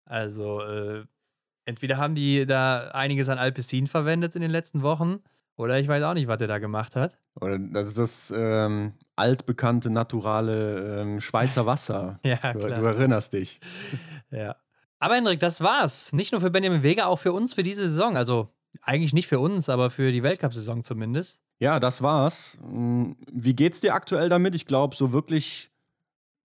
Also 0.04 0.62
äh, 0.62 1.04
entweder 1.64 1.98
haben 1.98 2.14
die 2.14 2.46
da 2.46 2.88
einiges 2.92 3.28
an 3.28 3.38
Alpecin 3.38 3.86
verwendet 3.86 4.34
in 4.34 4.40
den 4.40 4.50
letzten 4.50 4.82
Wochen. 4.82 5.18
Oder 5.56 5.78
ich 5.78 5.88
weiß 5.88 6.02
auch 6.04 6.14
nicht, 6.14 6.26
was 6.26 6.38
der 6.38 6.48
da 6.48 6.58
gemacht 6.58 6.96
hat. 6.96 7.18
Oder 7.40 7.58
das 7.58 7.88
ist 7.88 7.98
das 7.98 8.34
ähm, 8.36 8.94
altbekannte, 9.16 9.90
naturale 9.90 11.00
ähm, 11.00 11.20
Schweizer 11.20 11.66
Wasser. 11.66 12.20
Ja, 12.24 12.52
du, 12.52 12.60
klar. 12.60 12.80
du 12.80 12.86
erinnerst 12.86 13.32
dich. 13.32 13.60
Ja. 14.30 14.56
Aber 15.04 15.16
Hendrik, 15.16 15.38
das 15.38 15.60
war's. 15.60 16.12
Nicht 16.14 16.32
nur 16.32 16.40
für 16.40 16.50
Benjamin 16.50 16.82
Vega, 16.82 17.04
auch 17.06 17.18
für 17.18 17.34
uns 17.34 17.52
für 17.52 17.62
diese 17.62 17.82
Saison. 17.82 18.16
Also 18.16 18.48
eigentlich 18.80 19.12
nicht 19.12 19.26
für 19.26 19.38
uns, 19.38 19.68
aber 19.68 19.90
für 19.90 20.10
die 20.12 20.22
Weltcup-Saison 20.22 20.82
zumindest. 20.82 21.42
Ja, 21.58 21.78
das 21.78 22.00
war's. 22.00 22.56
Hm, 22.62 23.14
Wie 23.30 23.54
geht's 23.54 23.82
dir 23.82 23.92
aktuell 23.94 24.30
damit? 24.30 24.54
Ich 24.54 24.64
glaube, 24.64 24.96
so 24.96 25.12
wirklich 25.12 25.70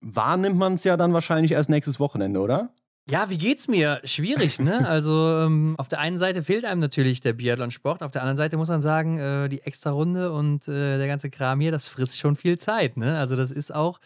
wahrnimmt 0.02 0.58
man 0.58 0.74
es 0.74 0.84
ja 0.84 0.98
dann 0.98 1.14
wahrscheinlich 1.14 1.52
erst 1.52 1.70
nächstes 1.70 1.98
Wochenende, 2.00 2.38
oder? 2.40 2.74
Ja, 3.08 3.30
wie 3.30 3.38
geht's 3.38 3.66
mir? 3.66 4.02
Schwierig, 4.04 4.58
ne? 4.58 4.84
Also 4.86 5.12
ähm, 5.46 5.74
auf 5.78 5.88
der 5.88 6.00
einen 6.00 6.18
Seite 6.18 6.42
fehlt 6.42 6.66
einem 6.66 6.80
natürlich 6.82 7.22
der 7.22 7.32
Biathlon-Sport, 7.32 8.02
auf 8.02 8.10
der 8.10 8.20
anderen 8.20 8.36
Seite 8.36 8.58
muss 8.58 8.68
man 8.68 8.82
sagen, 8.82 9.16
äh, 9.16 9.48
die 9.48 9.62
extra 9.62 9.90
Runde 9.92 10.32
und 10.32 10.68
äh, 10.68 10.98
der 10.98 11.06
ganze 11.06 11.30
Kram 11.30 11.60
hier, 11.62 11.72
das 11.72 11.88
frisst 11.88 12.18
schon 12.18 12.36
viel 12.36 12.58
Zeit, 12.58 12.98
ne? 12.98 13.18
Also 13.18 13.36
das 13.36 13.50
ist 13.50 13.74
auch 13.74 14.00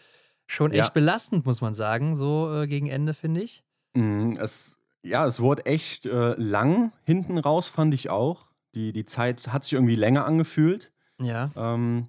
schon 0.47 0.71
Ja. 0.71 0.83
echt 0.85 0.93
belastend, 0.93 1.45
muss 1.45 1.59
man 1.59 1.73
sagen, 1.73 2.15
so 2.15 2.61
äh, 2.61 2.67
gegen 2.67 2.87
Ende, 2.87 3.13
finde 3.13 3.41
ich. 3.41 3.64
Mhm, 3.95 4.35
Es, 4.39 4.77
ja, 5.03 5.25
es 5.25 5.39
wurde 5.39 5.65
echt 5.65 6.05
äh, 6.05 6.33
lang 6.37 6.91
hinten 7.03 7.37
raus, 7.37 7.67
fand 7.67 7.93
ich 7.93 8.09
auch. 8.09 8.49
Die, 8.75 8.91
die 8.93 9.05
Zeit 9.05 9.47
hat 9.53 9.63
sich 9.63 9.73
irgendwie 9.73 9.95
länger 9.95 10.25
angefühlt. 10.25 10.91
Ja. 11.21 11.49
Ähm, 11.55 12.07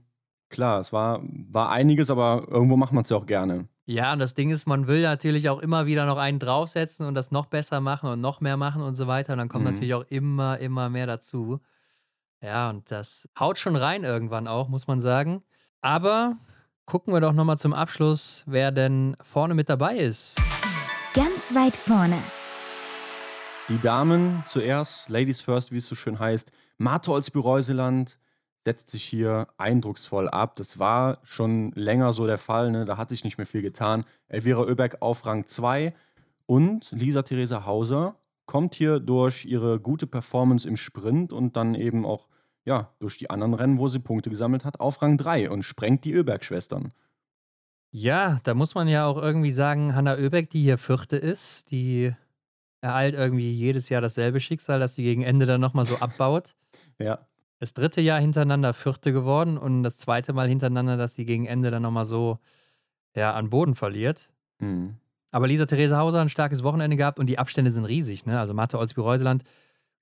klar, 0.50 0.80
es 0.80 0.92
war, 0.92 1.20
war 1.22 1.70
einiges, 1.70 2.10
aber 2.10 2.46
irgendwo 2.50 2.76
macht 2.76 2.92
man 2.92 3.04
es 3.04 3.10
ja 3.10 3.16
auch 3.16 3.26
gerne. 3.26 3.68
Ja, 3.84 4.12
und 4.12 4.18
das 4.18 4.34
Ding 4.34 4.50
ist, 4.50 4.66
man 4.66 4.88
will 4.88 5.02
natürlich 5.02 5.48
auch 5.48 5.60
immer 5.60 5.86
wieder 5.86 6.06
noch 6.06 6.16
einen 6.16 6.40
draufsetzen 6.40 7.06
und 7.06 7.14
das 7.14 7.30
noch 7.30 7.46
besser 7.46 7.80
machen 7.80 8.10
und 8.10 8.20
noch 8.20 8.40
mehr 8.40 8.56
machen 8.56 8.82
und 8.82 8.96
so 8.96 9.06
weiter. 9.06 9.34
Und 9.34 9.38
dann 9.38 9.48
kommt 9.48 9.64
Mhm. 9.64 9.70
natürlich 9.72 9.94
auch 9.94 10.04
immer, 10.08 10.58
immer 10.58 10.88
mehr 10.88 11.06
dazu. 11.06 11.60
Ja, 12.42 12.68
und 12.70 12.90
das 12.90 13.28
haut 13.38 13.58
schon 13.58 13.76
rein 13.76 14.02
irgendwann 14.02 14.48
auch, 14.48 14.68
muss 14.68 14.88
man 14.88 15.00
sagen. 15.00 15.42
Aber 15.82 16.36
gucken 16.84 17.14
wir 17.14 17.20
doch 17.20 17.32
nochmal 17.32 17.58
zum 17.58 17.72
Abschluss, 17.72 18.42
wer 18.46 18.72
denn 18.72 19.16
vorne 19.22 19.54
mit 19.54 19.68
dabei 19.68 19.96
ist. 19.98 20.34
Ganz 21.16 21.54
weit 21.54 21.74
vorne. 21.74 22.18
Die 23.70 23.80
Damen 23.80 24.44
zuerst, 24.46 25.08
Ladies 25.08 25.40
first, 25.40 25.72
wie 25.72 25.78
es 25.78 25.88
so 25.88 25.94
schön 25.94 26.18
heißt. 26.18 26.52
Martholz-Büreuseland 26.76 28.18
setzt 28.66 28.90
sich 28.90 29.02
hier 29.02 29.48
eindrucksvoll 29.56 30.28
ab. 30.28 30.56
Das 30.56 30.78
war 30.78 31.20
schon 31.22 31.72
länger 31.72 32.12
so 32.12 32.26
der 32.26 32.36
Fall, 32.36 32.70
ne? 32.70 32.84
da 32.84 32.98
hat 32.98 33.08
sich 33.08 33.24
nicht 33.24 33.38
mehr 33.38 33.46
viel 33.46 33.62
getan. 33.62 34.04
Elvira 34.28 34.60
Oeberg 34.60 35.00
auf 35.00 35.24
Rang 35.24 35.46
2 35.46 35.94
und 36.44 36.90
Lisa 36.90 37.22
Theresa 37.22 37.64
Hauser 37.64 38.16
kommt 38.44 38.74
hier 38.74 39.00
durch 39.00 39.46
ihre 39.46 39.80
gute 39.80 40.06
Performance 40.06 40.68
im 40.68 40.76
Sprint 40.76 41.32
und 41.32 41.56
dann 41.56 41.74
eben 41.74 42.04
auch 42.04 42.28
ja, 42.66 42.92
durch 42.98 43.16
die 43.16 43.30
anderen 43.30 43.54
Rennen, 43.54 43.78
wo 43.78 43.88
sie 43.88 44.00
Punkte 44.00 44.28
gesammelt 44.28 44.66
hat, 44.66 44.80
auf 44.80 45.00
Rang 45.00 45.16
3 45.16 45.48
und 45.48 45.62
sprengt 45.62 46.04
die 46.04 46.14
Oeberg-Schwestern. 46.14 46.92
Ja, 47.98 48.40
da 48.42 48.52
muss 48.52 48.74
man 48.74 48.88
ja 48.88 49.06
auch 49.06 49.16
irgendwie 49.16 49.52
sagen, 49.52 49.94
Hanna 49.94 50.16
Oebeck, 50.16 50.50
die 50.50 50.60
hier 50.60 50.76
Vierte 50.76 51.16
ist, 51.16 51.70
die 51.70 52.12
ereilt 52.82 53.14
irgendwie 53.14 53.50
jedes 53.50 53.88
Jahr 53.88 54.02
dasselbe 54.02 54.38
Schicksal, 54.38 54.78
dass 54.78 54.96
sie 54.96 55.02
gegen 55.02 55.22
Ende 55.22 55.46
dann 55.46 55.62
nochmal 55.62 55.86
so 55.86 55.96
abbaut. 55.96 56.54
Ja. 56.98 57.20
Das 57.58 57.72
dritte 57.72 58.02
Jahr 58.02 58.20
hintereinander 58.20 58.74
Vierte 58.74 59.14
geworden 59.14 59.56
und 59.56 59.82
das 59.82 59.96
zweite 59.96 60.34
Mal 60.34 60.46
hintereinander, 60.46 60.98
dass 60.98 61.14
sie 61.14 61.24
gegen 61.24 61.46
Ende 61.46 61.70
dann 61.70 61.80
nochmal 61.80 62.04
so 62.04 62.38
ja, 63.14 63.32
an 63.32 63.48
Boden 63.48 63.74
verliert. 63.74 64.28
Mhm. 64.58 64.96
Aber 65.30 65.46
Lisa 65.46 65.64
Therese 65.64 65.96
Hauser 65.96 66.20
ein 66.20 66.28
starkes 66.28 66.64
Wochenende 66.64 66.98
gehabt 66.98 67.18
und 67.18 67.28
die 67.28 67.38
Abstände 67.38 67.70
sind 67.70 67.86
riesig. 67.86 68.26
Ne? 68.26 68.38
Also 68.38 68.52
Mathe 68.52 68.78
Olsby-Reuseland 68.78 69.42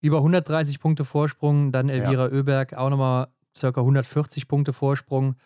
über 0.00 0.16
130 0.16 0.80
Punkte 0.80 1.04
Vorsprung, 1.04 1.70
dann 1.70 1.88
Elvira 1.88 2.26
ja. 2.26 2.32
Oeberg 2.32 2.74
auch 2.74 2.90
nochmal 2.90 3.28
circa 3.56 3.82
140 3.82 4.48
Punkte 4.48 4.72
Vorsprung. 4.72 5.36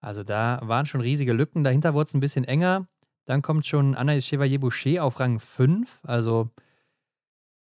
Also 0.00 0.22
da 0.22 0.60
waren 0.62 0.86
schon 0.86 1.00
riesige 1.00 1.32
Lücken. 1.32 1.64
Dahinter 1.64 1.94
wurde 1.94 2.08
es 2.08 2.14
ein 2.14 2.20
bisschen 2.20 2.44
enger. 2.44 2.86
Dann 3.24 3.42
kommt 3.42 3.66
schon 3.66 3.94
Anaïs 3.94 4.26
Chevalier-Boucher 4.26 5.04
auf 5.04 5.20
Rang 5.20 5.40
5. 5.40 6.00
Also 6.04 6.50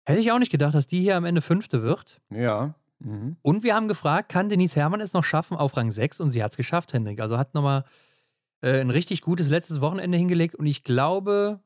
hätte 0.05 0.19
ich 0.19 0.31
auch 0.31 0.39
nicht 0.39 0.51
gedacht, 0.51 0.75
dass 0.75 0.87
die 0.87 0.99
hier 0.99 1.15
am 1.15 1.25
Ende 1.25 1.41
Fünfte 1.41 1.81
wird. 1.81 2.21
Ja. 2.29 2.75
Mhm. 2.99 3.37
Und 3.41 3.63
wir 3.63 3.75
haben 3.75 3.87
gefragt, 3.87 4.29
kann 4.29 4.49
Denise 4.49 4.75
Herrmann 4.75 5.01
es 5.01 5.13
noch 5.13 5.23
schaffen 5.23 5.57
auf 5.57 5.75
Rang 5.75 5.91
6? 5.91 6.19
Und 6.19 6.31
sie 6.31 6.43
hat 6.43 6.51
es 6.51 6.57
geschafft, 6.57 6.93
Hendrik. 6.93 7.19
Also 7.19 7.37
hat 7.37 7.53
nochmal 7.53 7.83
äh, 8.61 8.79
ein 8.79 8.89
richtig 8.89 9.21
gutes 9.21 9.49
letztes 9.49 9.81
Wochenende 9.81 10.17
hingelegt. 10.17 10.55
Und 10.55 10.65
ich 10.65 10.83
glaube, 10.83 11.61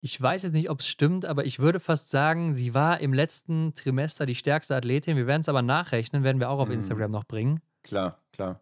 ich 0.00 0.20
weiß 0.20 0.44
jetzt 0.44 0.52
nicht, 0.52 0.70
ob 0.70 0.80
es 0.80 0.86
stimmt, 0.86 1.24
aber 1.24 1.44
ich 1.44 1.58
würde 1.58 1.80
fast 1.80 2.10
sagen, 2.10 2.54
sie 2.54 2.72
war 2.72 3.00
im 3.00 3.12
letzten 3.12 3.74
Trimester 3.74 4.26
die 4.26 4.34
stärkste 4.34 4.76
Athletin. 4.76 5.16
Wir 5.16 5.26
werden 5.26 5.40
es 5.40 5.48
aber 5.48 5.62
nachrechnen, 5.62 6.22
werden 6.22 6.38
wir 6.38 6.50
auch 6.50 6.60
auf 6.60 6.68
mhm. 6.68 6.74
Instagram 6.74 7.10
noch 7.10 7.24
bringen. 7.24 7.60
Klar, 7.82 8.20
klar. 8.32 8.60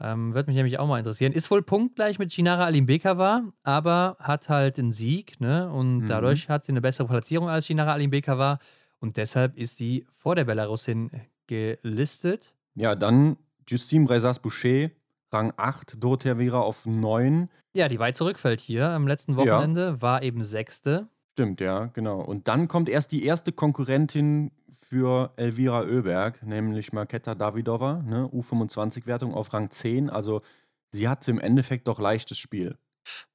Ähm, 0.00 0.34
Würde 0.34 0.48
mich 0.48 0.56
nämlich 0.56 0.78
auch 0.78 0.86
mal 0.86 0.98
interessieren. 0.98 1.32
Ist 1.32 1.50
wohl 1.50 1.62
punktgleich 1.62 2.18
mit 2.18 2.32
Chinara 2.32 2.64
Alimbekava, 2.64 3.44
aber 3.62 4.16
hat 4.18 4.48
halt 4.48 4.78
den 4.78 4.92
Sieg, 4.92 5.40
ne? 5.40 5.70
Und 5.70 5.98
mhm. 5.98 6.06
dadurch 6.06 6.48
hat 6.48 6.64
sie 6.64 6.72
eine 6.72 6.80
bessere 6.80 7.06
Platzierung 7.06 7.48
als 7.48 7.66
Chinara 7.66 7.92
Alimbekava. 7.92 8.58
Und 8.98 9.16
deshalb 9.16 9.56
ist 9.56 9.76
sie 9.76 10.06
vor 10.10 10.34
der 10.34 10.44
Belarusin 10.44 11.10
gelistet. 11.46 12.54
Ja, 12.74 12.94
dann 12.94 13.36
Justine 13.68 14.06
Brezas-Boucher, 14.06 14.90
Rang 15.32 15.52
8, 15.56 16.02
Dorothea 16.02 16.36
Vera 16.36 16.60
auf 16.60 16.86
9. 16.86 17.48
Ja, 17.72 17.88
die 17.88 17.98
weit 17.98 18.16
zurückfällt 18.16 18.60
hier 18.60 18.88
am 18.88 19.06
letzten 19.06 19.36
Wochenende, 19.36 19.80
ja. 19.80 20.02
war 20.02 20.22
eben 20.22 20.42
Sechste. 20.42 21.08
Stimmt, 21.32 21.60
ja, 21.60 21.86
genau. 21.86 22.20
Und 22.20 22.48
dann 22.48 22.68
kommt 22.68 22.88
erst 22.88 23.12
die 23.12 23.24
erste 23.24 23.52
Konkurrentin 23.52 24.50
für 24.90 25.32
Elvira 25.36 25.82
Oeberg, 25.82 26.42
nämlich 26.42 26.92
Marketa 26.92 27.36
Davidova, 27.36 28.02
ne, 28.02 28.28
U25-Wertung 28.32 29.32
auf 29.32 29.52
Rang 29.52 29.70
10. 29.70 30.10
Also 30.10 30.42
sie 30.90 31.08
hatte 31.08 31.30
im 31.30 31.38
Endeffekt 31.38 31.86
doch 31.86 32.00
leichtes 32.00 32.38
Spiel. 32.38 32.76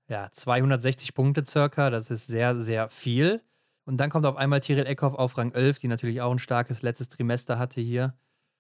Ja, 0.10 0.30
260 0.34 1.14
Punkte 1.14 1.46
circa, 1.46 1.90
das 1.90 2.12
ist 2.12 2.28
sehr, 2.28 2.60
sehr 2.60 2.90
viel. 2.90 3.42
Und 3.86 3.98
dann 3.98 4.10
kommt 4.10 4.26
auf 4.26 4.36
einmal 4.36 4.60
Tiril 4.60 4.86
Eckhoff 4.86 5.14
auf 5.14 5.38
Rang 5.38 5.54
11, 5.54 5.80
die 5.80 5.88
natürlich 5.88 6.20
auch 6.20 6.32
ein 6.32 6.40
starkes 6.40 6.82
letztes 6.82 7.08
Trimester 7.08 7.58
hatte 7.58 7.80
hier. 7.80 8.16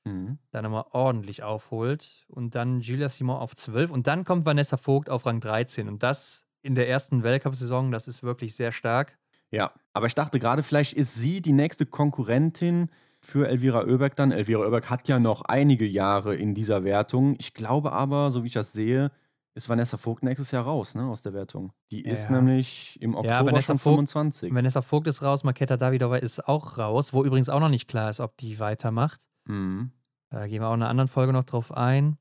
Mhm. 0.05 0.37
Da 0.51 0.61
nochmal 0.61 0.85
ordentlich 0.91 1.43
aufholt. 1.43 2.25
Und 2.29 2.55
dann 2.55 2.79
Julia 2.79 3.09
Simon 3.09 3.35
auf 3.35 3.57
12. 3.57 3.91
Und 3.91 4.07
dann 4.07 4.23
kommt 4.23 4.45
Vanessa 4.45 4.77
Vogt 4.77 5.09
auf 5.09 5.25
Rang 5.25 5.41
13. 5.41 5.89
Und 5.89 6.01
das 6.01 6.47
in 6.61 6.75
der 6.75 6.87
ersten 6.87 7.23
Weltcup-Saison, 7.23 7.91
das 7.91 8.07
ist 8.07 8.23
wirklich 8.23 8.55
sehr 8.55 8.71
stark. 8.71 9.17
Ja, 9.51 9.73
aber 9.95 10.07
ich 10.07 10.13
dachte 10.13 10.39
gerade, 10.39 10.61
vielleicht 10.61 10.91
ist 10.91 11.15
sie 11.15 11.41
die 11.41 11.53
nächste 11.53 11.85
Konkurrentin 11.85 12.89
für 13.21 13.47
Elvira 13.47 13.85
Oeberg 13.85 14.13
dann. 14.17 14.33
Elvira 14.33 14.65
Oeberg 14.65 14.89
hat 14.89 15.07
ja 15.07 15.19
noch 15.19 15.43
einige 15.43 15.85
Jahre 15.85 16.35
in 16.35 16.53
dieser 16.53 16.83
Wertung. 16.83 17.35
Ich 17.39 17.53
glaube 17.53 17.93
aber, 17.93 18.31
so 18.33 18.43
wie 18.43 18.47
ich 18.47 18.53
das 18.53 18.73
sehe, 18.73 19.09
ist 19.53 19.69
Vanessa 19.69 19.95
Vogt 19.95 20.21
nächstes 20.21 20.51
Jahr 20.51 20.65
raus, 20.65 20.95
ne, 20.95 21.05
aus 21.05 21.21
der 21.21 21.33
Wertung. 21.33 21.71
Die 21.91 22.01
ist 22.01 22.25
ja. 22.25 22.31
nämlich 22.31 23.01
im 23.01 23.15
Oktober 23.15 23.35
ja, 23.35 23.45
Vanessa 23.45 23.67
schon 23.67 23.79
25. 23.79 24.49
Vogt, 24.49 24.55
Vanessa 24.55 24.81
Vogt 24.81 25.07
ist 25.07 25.23
raus, 25.23 25.45
Marketa 25.45 25.77
Davidova 25.77 26.17
ist 26.17 26.45
auch 26.45 26.77
raus, 26.77 27.13
wo 27.13 27.23
übrigens 27.23 27.47
auch 27.47 27.61
noch 27.61 27.69
nicht 27.69 27.87
klar 27.87 28.09
ist, 28.09 28.19
ob 28.19 28.35
die 28.35 28.59
weitermacht. 28.59 29.29
Mhm. 29.45 29.91
Da 30.29 30.45
gehen 30.47 30.61
wir 30.61 30.67
auch 30.67 30.73
in 30.73 30.81
einer 30.81 30.89
anderen 30.89 31.07
Folge 31.07 31.31
noch 31.31 31.45
drauf 31.45 31.71
ein. 31.71 32.17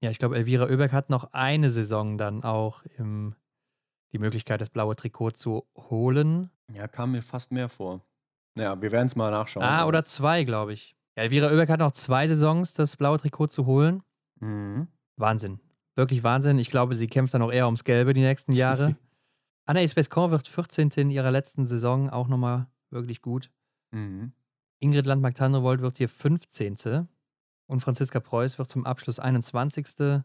Ja, 0.00 0.10
ich 0.10 0.20
glaube, 0.20 0.36
Elvira 0.36 0.66
Oeberg 0.66 0.92
hat 0.92 1.10
noch 1.10 1.32
eine 1.32 1.70
Saison 1.70 2.18
dann 2.18 2.44
auch 2.44 2.84
im, 2.98 3.34
die 4.12 4.18
Möglichkeit, 4.18 4.60
das 4.60 4.70
blaue 4.70 4.96
Trikot 4.96 5.32
zu 5.32 5.66
holen. 5.76 6.50
Ja, 6.72 6.88
kam 6.88 7.12
mir 7.12 7.22
fast 7.22 7.52
mehr 7.52 7.68
vor. 7.68 8.02
Ja, 8.56 8.80
wir 8.80 8.90
werden 8.90 9.06
es 9.06 9.16
mal 9.16 9.30
nachschauen. 9.30 9.64
Ah, 9.64 9.86
oder 9.86 10.04
zwei, 10.04 10.44
glaube 10.44 10.72
ich. 10.72 10.96
Ja, 11.16 11.24
Elvira 11.24 11.48
Oeberg 11.48 11.68
hat 11.68 11.80
noch 11.80 11.92
zwei 11.92 12.26
Saisons, 12.26 12.74
das 12.74 12.96
blaue 12.96 13.18
Trikot 13.18 13.48
zu 13.48 13.66
holen. 13.66 14.02
Mhm. 14.40 14.88
Wahnsinn. 15.16 15.60
Wirklich 15.94 16.22
Wahnsinn. 16.24 16.58
Ich 16.58 16.70
glaube, 16.70 16.94
sie 16.94 17.06
kämpft 17.06 17.34
dann 17.34 17.42
auch 17.42 17.52
eher 17.52 17.66
ums 17.66 17.84
Gelbe 17.84 18.12
die 18.12 18.20
nächsten 18.20 18.52
Jahre. 18.52 18.96
Anaïs 19.66 19.94
Bescon 19.94 20.30
wird 20.30 20.46
14. 20.48 20.90
in 20.96 21.10
ihrer 21.10 21.30
letzten 21.30 21.66
Saison 21.66 22.10
auch 22.10 22.28
nochmal 22.28 22.66
wirklich 22.90 23.20
gut. 23.22 23.50
Mhm. 23.90 24.32
Ingrid 24.78 25.06
Landmark-Tandrevold 25.06 25.80
wird 25.80 25.98
hier 25.98 26.08
15. 26.08 27.08
Und 27.66 27.80
Franziska 27.80 28.20
Preuß 28.20 28.58
wird 28.58 28.70
zum 28.70 28.86
Abschluss 28.86 29.18
21. 29.18 30.22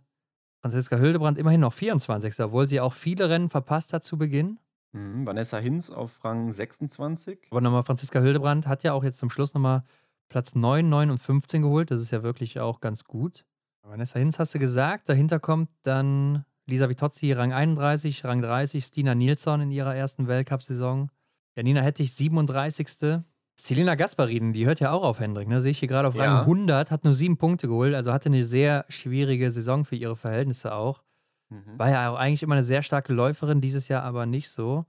Franziska 0.61 0.97
Hildebrand 0.97 1.37
immerhin 1.37 1.61
noch 1.61 1.73
24. 1.73 2.39
Obwohl 2.39 2.67
sie 2.67 2.79
auch 2.79 2.93
viele 2.93 3.29
Rennen 3.29 3.49
verpasst 3.49 3.93
hat 3.93 4.03
zu 4.03 4.17
Beginn. 4.17 4.59
Mhm. 4.93 5.25
Vanessa 5.25 5.57
Hinz 5.57 5.89
auf 5.89 6.23
Rang 6.23 6.51
26. 6.51 7.47
Aber 7.49 7.61
nochmal, 7.61 7.83
Franziska 7.83 8.19
Hildebrand 8.19 8.67
hat 8.67 8.83
ja 8.83 8.93
auch 8.93 9.03
jetzt 9.03 9.19
zum 9.19 9.29
Schluss 9.29 9.53
nochmal 9.53 9.83
Platz 10.29 10.55
9, 10.55 10.87
9 10.87 11.11
und 11.11 11.17
15 11.17 11.61
geholt. 11.63 11.91
Das 11.91 12.01
ist 12.01 12.11
ja 12.11 12.23
wirklich 12.23 12.59
auch 12.59 12.79
ganz 12.79 13.05
gut. 13.05 13.45
Vanessa 13.83 14.19
Hinz 14.19 14.39
hast 14.39 14.53
du 14.53 14.59
gesagt. 14.59 15.09
Dahinter 15.09 15.39
kommt 15.39 15.69
dann 15.83 16.45
Lisa 16.67 16.87
Vitozzi, 16.87 17.31
Rang 17.31 17.51
31, 17.51 18.23
Rang 18.23 18.41
30, 18.41 18.85
Stina 18.85 19.15
Nilsson 19.15 19.61
in 19.61 19.71
ihrer 19.71 19.95
ersten 19.95 20.27
Weltcup-Saison. 20.27 21.09
Janina 21.55 21.81
Hettich, 21.81 22.13
37. 22.13 23.23
Selina 23.67 23.95
Gasparin, 23.95 24.53
die 24.53 24.65
hört 24.65 24.79
ja 24.79 24.91
auch 24.91 25.03
auf 25.03 25.19
Hendrik, 25.19 25.47
ne? 25.47 25.61
Sehe 25.61 25.71
ich 25.71 25.79
hier 25.79 25.87
gerade 25.87 26.07
auf 26.07 26.17
Rang 26.17 26.25
ja. 26.25 26.39
100, 26.41 26.91
hat 26.91 27.03
nur 27.03 27.13
sieben 27.13 27.37
Punkte 27.37 27.67
geholt, 27.67 27.93
also 27.93 28.11
hatte 28.11 28.27
eine 28.29 28.43
sehr 28.43 28.85
schwierige 28.89 29.51
Saison 29.51 29.85
für 29.85 29.95
ihre 29.95 30.15
Verhältnisse 30.15 30.73
auch. 30.73 31.03
Mhm. 31.49 31.77
War 31.77 31.89
ja 31.89 32.11
auch 32.11 32.17
eigentlich 32.17 32.43
immer 32.43 32.55
eine 32.55 32.63
sehr 32.63 32.81
starke 32.81 33.13
Läuferin, 33.13 33.61
dieses 33.61 33.87
Jahr 33.87 34.03
aber 34.03 34.25
nicht 34.25 34.49
so. 34.49 34.85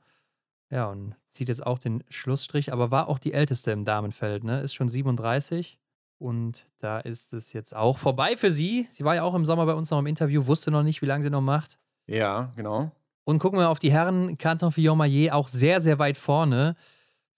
Ja, 0.70 0.86
und 0.86 1.14
zieht 1.26 1.48
jetzt 1.48 1.66
auch 1.66 1.78
den 1.78 2.02
Schlussstrich, 2.08 2.72
aber 2.72 2.90
war 2.90 3.08
auch 3.08 3.18
die 3.18 3.34
älteste 3.34 3.72
im 3.72 3.84
Damenfeld, 3.84 4.44
ne? 4.44 4.60
Ist 4.60 4.74
schon 4.74 4.88
37. 4.88 5.78
Und 6.18 6.66
da 6.78 7.00
ist 7.00 7.32
es 7.32 7.52
jetzt 7.52 7.74
auch 7.74 7.98
vorbei 7.98 8.36
für 8.36 8.50
sie. 8.50 8.86
Sie 8.92 9.04
war 9.04 9.16
ja 9.16 9.24
auch 9.24 9.34
im 9.34 9.44
Sommer 9.44 9.66
bei 9.66 9.74
uns 9.74 9.90
noch 9.90 9.98
im 9.98 10.06
Interview, 10.06 10.46
wusste 10.46 10.70
noch 10.70 10.84
nicht, 10.84 11.02
wie 11.02 11.06
lange 11.06 11.24
sie 11.24 11.30
noch 11.30 11.40
macht. 11.40 11.78
Ja, 12.06 12.52
genau. 12.54 12.92
Und 13.24 13.38
gucken 13.38 13.58
wir 13.58 13.68
auf 13.68 13.80
die 13.80 13.92
Herren. 13.92 14.38
Canton 14.38 14.72
Fillon-Maillet 14.72 15.32
auch 15.32 15.48
sehr, 15.48 15.80
sehr 15.80 15.98
weit 15.98 16.16
vorne. 16.16 16.76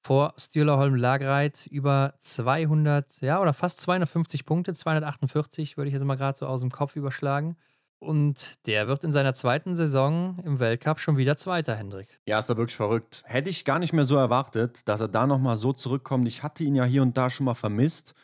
Vor 0.05 0.35
Stühlerholm 0.37 0.97
Lagreit 0.97 1.67
über 1.67 2.13
200, 2.19 3.23
ja, 3.23 3.41
oder 3.41 3.55
fast 3.55 3.81
250 3.81 4.45
Punkte. 4.45 4.75
248 4.75 5.79
würde 5.79 5.89
ich 5.89 5.95
jetzt 5.95 6.05
mal 6.05 6.17
gerade 6.17 6.37
so 6.37 6.47
aus 6.47 6.61
dem 6.61 6.71
Kopf 6.71 6.95
überschlagen. 6.95 7.57
Und 8.01 8.67
der 8.67 8.87
wird 8.87 9.03
in 9.03 9.13
seiner 9.13 9.33
zweiten 9.33 9.77
Saison 9.77 10.39
im 10.45 10.61
Weltcup 10.61 11.01
schon 11.01 11.17
wieder 11.17 11.39
Zweiter, 11.39 11.75
Hendrik. 11.75 12.21
Ja, 12.27 12.39
ist 12.39 12.51
doch 12.51 12.59
wirklich 12.59 12.77
verrückt. 12.77 13.23
Hätte 13.25 13.49
ich 13.49 13.65
gar 13.65 13.79
nicht 13.79 13.95
mehr 13.95 14.05
so 14.05 14.17
erwartet, 14.17 14.87
dass 14.89 15.01
er 15.01 15.09
da 15.09 15.27
nochmal 15.27 15.57
so 15.57 15.73
zurückkommt. 15.73 16.29
Ich 16.29 16.43
hatte 16.43 16.65
ihn 16.65 16.75
ja 16.75 16.85
hier 16.85 17.01
und 17.01 17.17
da 17.17 17.31
schon 17.31 17.47
mal 17.47 17.55
vermisst. 17.55 18.15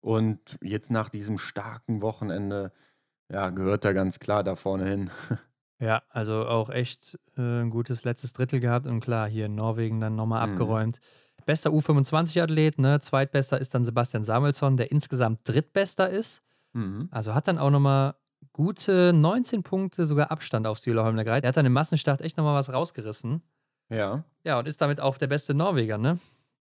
Und 0.00 0.56
jetzt 0.62 0.92
nach 0.92 1.08
diesem 1.08 1.38
starken 1.38 2.00
Wochenende, 2.00 2.70
ja, 3.28 3.50
gehört 3.50 3.84
er 3.84 3.92
ganz 3.92 4.20
klar 4.20 4.44
da 4.44 4.54
vorne 4.54 4.88
hin. 4.88 5.10
Ja, 5.80 6.02
also 6.08 6.46
auch 6.46 6.70
echt 6.70 7.18
äh, 7.36 7.42
ein 7.42 7.68
gutes 7.68 8.04
letztes 8.04 8.32
Drittel 8.32 8.60
gehabt 8.60 8.86
und 8.86 9.00
klar, 9.00 9.28
hier 9.28 9.46
in 9.46 9.56
Norwegen 9.56 10.00
dann 10.00 10.14
nochmal 10.14 10.46
mhm. 10.46 10.52
abgeräumt. 10.52 11.00
Bester 11.44 11.70
U25-Athlet, 11.70 12.78
ne? 12.78 13.00
Zweitbester 13.00 13.60
ist 13.60 13.74
dann 13.74 13.84
Sebastian 13.84 14.24
Samuelsson, 14.24 14.76
der 14.76 14.90
insgesamt 14.90 15.40
drittbester 15.44 16.08
ist. 16.08 16.42
Mhm. 16.72 17.08
Also 17.10 17.34
hat 17.34 17.48
dann 17.48 17.58
auch 17.58 17.70
nochmal 17.70 18.14
gute 18.52 19.12
19 19.12 19.62
Punkte 19.62 20.06
sogar 20.06 20.30
Abstand 20.30 20.66
auf 20.66 20.78
Stühler 20.78 21.04
Holmler 21.04 21.26
Er 21.26 21.48
hat 21.48 21.56
dann 21.56 21.66
im 21.66 21.72
Massenstart 21.72 22.20
echt 22.20 22.36
nochmal 22.36 22.54
was 22.54 22.72
rausgerissen. 22.72 23.42
Ja. 23.90 24.24
Ja, 24.44 24.58
und 24.58 24.68
ist 24.68 24.80
damit 24.80 25.00
auch 25.00 25.18
der 25.18 25.26
beste 25.26 25.54
Norweger, 25.54 25.98
ne? 25.98 26.18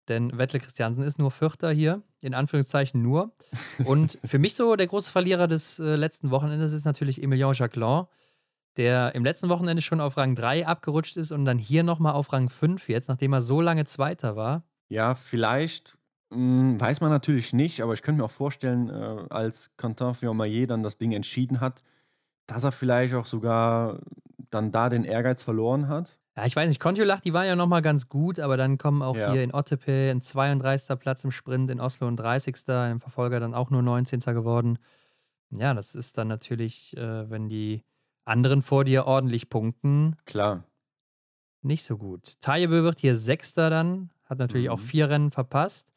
Denn 0.09 0.37
Wettle 0.37 0.59
Christiansen 0.59 1.05
ist 1.05 1.19
nur 1.19 1.31
Vierter 1.31 1.71
hier, 1.71 2.03
in 2.21 2.35
Anführungszeichen 2.35 3.01
nur. 3.01 3.33
Und 3.85 4.19
für 4.25 4.39
mich 4.39 4.55
so 4.55 4.75
der 4.75 4.89
große 4.89 5.13
Verlierer 5.13 5.47
des 5.47 5.79
äh, 5.79 5.95
letzten 5.95 6.31
Wochenendes 6.31 6.73
ist 6.73 6.85
natürlich 6.85 7.23
Emilien 7.23 7.53
Jacquelin, 7.53 8.07
der 8.77 9.15
im 9.15 9.25
letzten 9.25 9.49
Wochenende 9.49 9.81
schon 9.81 10.01
auf 10.01 10.17
Rang 10.17 10.35
3 10.35 10.67
abgerutscht 10.67 11.17
ist 11.17 11.31
und 11.31 11.45
dann 11.45 11.59
hier 11.59 11.85
nochmal 11.85 12.15
auf 12.15 12.33
Rang 12.33 12.49
5 12.49 12.89
jetzt, 12.89 13.09
nachdem 13.09 13.33
er 13.33 13.41
so 13.41 13.61
lange 13.61 13.85
Zweiter 13.85 14.35
war. 14.35 14.65
Ja, 14.93 15.15
vielleicht 15.15 15.97
mh, 16.31 16.37
hm, 16.37 16.81
weiß 16.81 17.01
man 17.01 17.09
natürlich 17.09 17.55
nicht, 17.55 17.81
aber 17.81 17.95
ich 17.95 18.03
könnte 18.03 18.21
mir 18.21 18.27
auch 18.27 18.31
vorstellen, 18.31 18.91
äh, 18.91 19.25
als 19.31 19.75
Quentin 19.79 20.15
Fillon-Maillet 20.15 20.69
dann 20.69 20.83
das 20.83 20.99
Ding 20.99 21.13
entschieden 21.13 21.61
hat, 21.61 21.83
dass 22.47 22.65
er 22.65 22.73
vielleicht 22.73 23.15
auch 23.15 23.25
sogar 23.25 24.01
dann 24.51 24.71
da 24.71 24.91
den 24.91 25.05
Ehrgeiz 25.05 25.43
verloren 25.43 25.89
hat. 25.89 26.19
Ja, 26.37 26.45
ich 26.45 26.55
weiß 26.55 26.69
nicht, 26.69 26.81
Kontiolach, 26.81 27.21
die 27.21 27.33
war 27.33 27.47
ja 27.47 27.57
nochmal 27.57 27.81
ganz 27.81 28.11
gut, 28.11 28.39
aber 28.39 28.59
dann 28.59 28.77
kommen 28.77 29.01
auch 29.03 29.17
ja. 29.17 29.33
hier 29.33 29.43
in 29.43 29.55
Ottepe 29.55 30.11
ein 30.11 30.21
32. 30.21 30.99
Platz 30.99 31.25
im 31.25 31.31
Sprint, 31.31 31.71
in 31.71 31.81
Oslo 31.81 32.07
ein 32.07 32.17
30. 32.17 32.57
Im 32.91 33.01
Verfolger 33.01 33.41
dann 33.41 33.55
auch 33.55 33.71
nur 33.71 33.83
19. 33.83 34.21
geworden. 34.21 34.79
Ja, 35.51 35.73
das 35.73 35.95
ist 35.95 36.19
dann 36.19 36.29
natürlich, 36.29 36.95
äh, 36.99 37.31
wenn 37.31 37.49
die 37.49 37.83
anderen 38.27 38.61
vor 38.61 38.85
dir 38.85 39.07
ordentlich 39.07 39.49
punkten. 39.49 40.17
Klar. 40.27 40.65
Nicht 41.63 41.85
so 41.85 41.97
gut. 41.97 42.41
Tajebö 42.41 42.83
wird 42.83 43.01
hier 43.01 43.17
Sechster 43.17 43.71
dann, 43.71 44.11
hat 44.33 44.39
natürlich 44.39 44.67
Mhm. 44.67 44.73
auch 44.73 44.81
vier 44.81 45.09
Rennen 45.09 45.31
verpasst. 45.31 45.93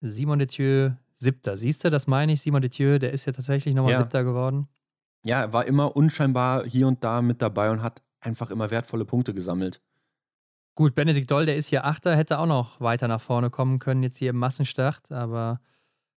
Simon 0.00 0.38
Detieu 0.38 0.90
Siebter. 1.14 1.56
Siehst 1.56 1.82
du, 1.84 1.90
das 1.90 2.06
meine 2.06 2.32
ich, 2.32 2.42
Simon 2.42 2.60
Detieu, 2.60 2.98
der 2.98 3.12
ist 3.12 3.24
ja 3.24 3.32
tatsächlich 3.32 3.74
nochmal 3.74 3.92
Ja. 3.92 3.98
Siebter 3.98 4.22
geworden. 4.22 4.68
Ja, 5.24 5.40
er 5.40 5.52
war 5.52 5.64
immer 5.66 5.96
unscheinbar 5.96 6.66
hier 6.66 6.86
und 6.86 7.02
da 7.02 7.22
mit 7.22 7.40
dabei 7.40 7.70
und 7.70 7.82
hat 7.82 8.02
einfach 8.20 8.50
immer 8.50 8.70
wertvolle 8.70 9.04
Punkte 9.06 9.32
gesammelt. 9.32 9.80
Gut, 10.74 10.94
Benedikt 10.94 11.30
Doll, 11.30 11.46
der 11.46 11.56
ist 11.56 11.68
hier 11.68 11.86
Achter, 11.86 12.14
hätte 12.14 12.38
auch 12.38 12.46
noch 12.46 12.80
weiter 12.82 13.08
nach 13.08 13.20
vorne 13.22 13.48
kommen 13.48 13.78
können, 13.78 14.02
jetzt 14.02 14.18
hier 14.18 14.30
im 14.30 14.36
Massenstart, 14.36 15.10
aber 15.10 15.60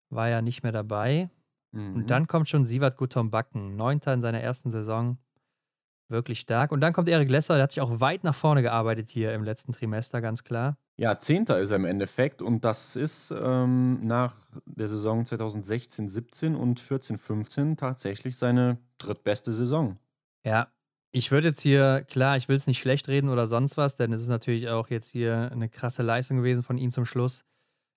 war 0.10 0.28
ja 0.28 0.42
nicht 0.42 0.64
mehr 0.64 0.74
dabei. 0.74 1.30
Mhm. 1.72 1.96
Und 1.96 2.10
dann 2.10 2.28
kommt 2.28 2.50
schon 2.50 2.66
Sivat 2.66 2.98
Guttorm 2.98 3.32
Backen, 3.32 3.78
Neunter 3.78 4.14
in 4.14 4.20
seiner 4.22 4.42
ersten 4.42 4.70
Saison. 4.70 5.18
Wirklich 6.10 6.40
stark. 6.42 6.72
Und 6.74 6.82
dann 6.82 6.92
kommt 6.92 7.08
Erik 7.08 7.30
Lesser, 7.30 7.54
der 7.54 7.64
hat 7.64 7.72
sich 7.72 7.82
auch 7.82 8.00
weit 8.02 8.24
nach 8.26 8.36
vorne 8.36 8.62
gearbeitet 8.64 9.10
hier 9.10 9.34
im 9.34 9.44
letzten 9.44 9.72
Trimester, 9.72 10.20
ganz 10.22 10.44
klar. 10.44 10.78
Ja, 11.00 11.18
Zehnter 11.18 11.60
ist 11.60 11.70
er 11.72 11.78
im 11.78 11.86
Endeffekt 11.86 12.42
und 12.42 12.66
das 12.66 12.98
ist 12.98 13.32
ähm, 13.32 14.06
nach 14.06 14.36
der 14.66 14.90
Saison 14.90 15.24
2016-17 15.24 16.56
und 16.56 16.82
14-15 16.82 17.78
tatsächlich 17.78 18.36
seine 18.36 18.80
drittbeste 18.98 19.54
Saison. 19.54 19.98
Ja, 20.44 20.68
ich 21.14 21.32
würde 21.32 21.48
jetzt 21.48 21.62
hier, 21.62 22.06
klar, 22.10 22.36
ich 22.36 22.50
will 22.50 22.58
es 22.58 22.68
nicht 22.68 22.80
schlecht 22.80 23.08
reden 23.08 23.30
oder 23.30 23.48
sonst 23.48 23.78
was, 23.78 23.96
denn 23.96 24.12
es 24.12 24.20
ist 24.20 24.28
natürlich 24.28 24.68
auch 24.68 24.90
jetzt 24.90 25.10
hier 25.10 25.50
eine 25.54 25.70
krasse 25.70 26.04
Leistung 26.04 26.36
gewesen 26.36 26.64
von 26.64 26.78
ihm 26.78 26.92
zum 26.92 27.06
Schluss. 27.06 27.46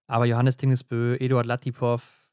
Aber 0.06 0.24
Johannes 0.24 0.56
Tingesbö, 0.56 1.16
Eduard 1.18 1.46
Latipov, 1.46 2.28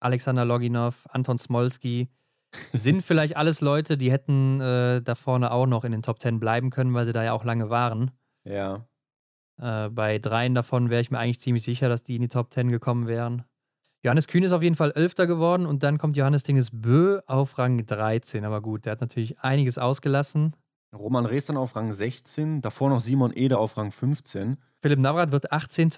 Alexander 0.00 0.44
Loginov, 0.44 1.06
Anton 1.08 1.38
Smolski 1.38 2.10
sind 2.74 3.02
vielleicht 3.02 3.38
alles 3.38 3.62
Leute, 3.62 3.96
die 3.96 4.12
hätten 4.12 4.60
äh, 4.60 5.00
da 5.00 5.14
vorne 5.14 5.50
auch 5.50 5.64
noch 5.64 5.84
in 5.84 5.92
den 5.92 6.02
Top 6.02 6.18
Ten 6.18 6.40
bleiben 6.40 6.68
können, 6.68 6.92
weil 6.92 7.06
sie 7.06 7.14
da 7.14 7.24
ja 7.24 7.32
auch 7.32 7.44
lange 7.44 7.70
waren. 7.70 8.10
Ja. 8.44 8.84
Äh, 9.60 9.90
bei 9.90 10.18
dreien 10.18 10.54
davon 10.54 10.90
wäre 10.90 11.00
ich 11.00 11.10
mir 11.10 11.18
eigentlich 11.18 11.40
ziemlich 11.40 11.64
sicher, 11.64 11.88
dass 11.88 12.02
die 12.02 12.16
in 12.16 12.22
die 12.22 12.28
Top 12.28 12.50
Ten 12.50 12.70
gekommen 12.70 13.06
wären. 13.06 13.44
Johannes 14.02 14.28
Kühn 14.28 14.42
ist 14.42 14.52
auf 14.52 14.62
jeden 14.62 14.76
Fall 14.76 14.92
Elfter 14.92 15.26
geworden 15.26 15.66
und 15.66 15.82
dann 15.82 15.98
kommt 15.98 16.16
Johannes 16.16 16.42
Dingesbö 16.42 17.20
auf 17.26 17.58
Rang 17.58 17.84
13. 17.84 18.46
Aber 18.46 18.62
gut, 18.62 18.86
der 18.86 18.92
hat 18.92 19.02
natürlich 19.02 19.38
einiges 19.40 19.76
ausgelassen. 19.76 20.56
Roman 20.96 21.26
Rees 21.26 21.46
dann 21.46 21.58
auf 21.58 21.76
Rang 21.76 21.92
16, 21.92 22.62
davor 22.62 22.88
noch 22.88 23.00
Simon 23.00 23.32
Ede 23.34 23.58
auf 23.58 23.76
Rang 23.76 23.92
15. 23.92 24.56
Philipp 24.80 24.98
Navrat 24.98 25.32
wird 25.32 25.52
18. 25.52 25.90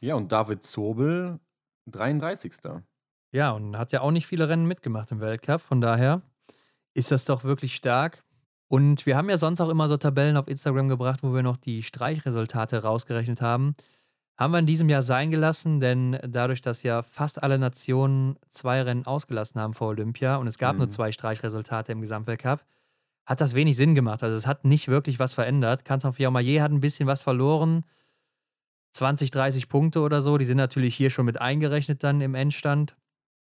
Ja, 0.00 0.14
und 0.14 0.30
David 0.30 0.64
Zobel 0.64 1.40
33. 1.90 2.54
Ja, 3.32 3.50
und 3.50 3.76
hat 3.76 3.92
ja 3.92 4.00
auch 4.00 4.12
nicht 4.12 4.26
viele 4.26 4.48
Rennen 4.48 4.66
mitgemacht 4.66 5.10
im 5.10 5.20
Weltcup. 5.20 5.60
Von 5.60 5.80
daher 5.80 6.22
ist 6.94 7.10
das 7.10 7.24
doch 7.24 7.42
wirklich 7.44 7.74
stark. 7.74 8.24
Und 8.68 9.06
wir 9.06 9.16
haben 9.16 9.30
ja 9.30 9.36
sonst 9.36 9.60
auch 9.60 9.68
immer 9.68 9.86
so 9.88 9.96
Tabellen 9.96 10.36
auf 10.36 10.48
Instagram 10.48 10.88
gebracht, 10.88 11.22
wo 11.22 11.32
wir 11.32 11.42
noch 11.42 11.56
die 11.56 11.82
Streichresultate 11.82 12.82
rausgerechnet 12.82 13.40
haben. 13.40 13.74
Haben 14.38 14.52
wir 14.52 14.58
in 14.58 14.66
diesem 14.66 14.88
Jahr 14.88 15.02
sein 15.02 15.30
gelassen, 15.30 15.80
denn 15.80 16.18
dadurch, 16.26 16.60
dass 16.62 16.82
ja 16.82 17.02
fast 17.02 17.42
alle 17.42 17.58
Nationen 17.58 18.36
zwei 18.48 18.82
Rennen 18.82 19.06
ausgelassen 19.06 19.60
haben 19.60 19.72
vor 19.72 19.88
Olympia 19.88 20.36
und 20.36 20.46
es 20.46 20.58
gab 20.58 20.76
nur 20.76 20.86
Mhm. 20.86 20.90
zwei 20.90 21.12
Streichresultate 21.12 21.92
im 21.92 22.00
Gesamtweltcup, 22.02 22.64
hat 23.24 23.40
das 23.40 23.54
wenig 23.54 23.76
Sinn 23.76 23.94
gemacht. 23.94 24.22
Also 24.22 24.36
es 24.36 24.46
hat 24.46 24.64
nicht 24.64 24.88
wirklich 24.88 25.18
was 25.18 25.32
verändert. 25.32 25.84
Canton 25.84 26.12
Fiormaillet 26.12 26.60
hat 26.60 26.70
ein 26.70 26.80
bisschen 26.80 27.06
was 27.06 27.22
verloren. 27.22 27.84
20, 28.92 29.30
30 29.30 29.68
Punkte 29.68 30.00
oder 30.00 30.22
so. 30.22 30.38
Die 30.38 30.44
sind 30.44 30.56
natürlich 30.58 30.94
hier 30.94 31.10
schon 31.10 31.26
mit 31.26 31.40
eingerechnet 31.40 32.02
dann 32.04 32.20
im 32.20 32.34
Endstand. 32.34 32.96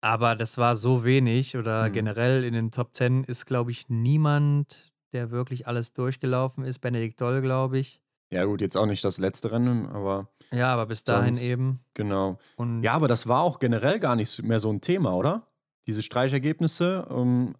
Aber 0.01 0.35
das 0.35 0.57
war 0.57 0.75
so 0.75 1.03
wenig 1.03 1.57
oder 1.57 1.89
Mhm. 1.89 1.93
generell 1.93 2.43
in 2.45 2.53
den 2.53 2.71
Top 2.71 2.95
10 2.95 3.23
ist, 3.25 3.45
glaube 3.45 3.71
ich, 3.71 3.89
niemand, 3.89 4.88
der 5.13 5.31
wirklich 5.31 5.67
alles 5.67 5.93
durchgelaufen 5.93 6.63
ist. 6.63 6.79
Benedikt 6.79 7.19
Doll, 7.21 7.41
glaube 7.41 7.79
ich. 7.79 8.01
Ja, 8.31 8.45
gut, 8.45 8.61
jetzt 8.61 8.77
auch 8.77 8.85
nicht 8.85 9.03
das 9.03 9.17
letzte 9.17 9.51
Rennen, 9.51 9.87
aber 9.87 10.29
Ja, 10.51 10.71
aber 10.73 10.85
bis 10.85 11.03
dahin 11.03 11.35
Sonst- 11.35 11.43
eben. 11.43 11.79
genau. 11.95 12.37
Und 12.57 12.83
Ja, 12.83 12.93
aber 12.93 13.07
das 13.07 13.27
war 13.27 13.41
auch 13.41 13.59
generell 13.59 13.99
gar 13.99 14.15
nicht 14.15 14.43
mehr 14.43 14.59
so 14.59 14.71
ein 14.71 14.81
Thema, 14.81 15.15
oder? 15.15 15.47
Diese 15.87 16.03
Streichergebnisse 16.03 17.07
ähm, 17.09 17.55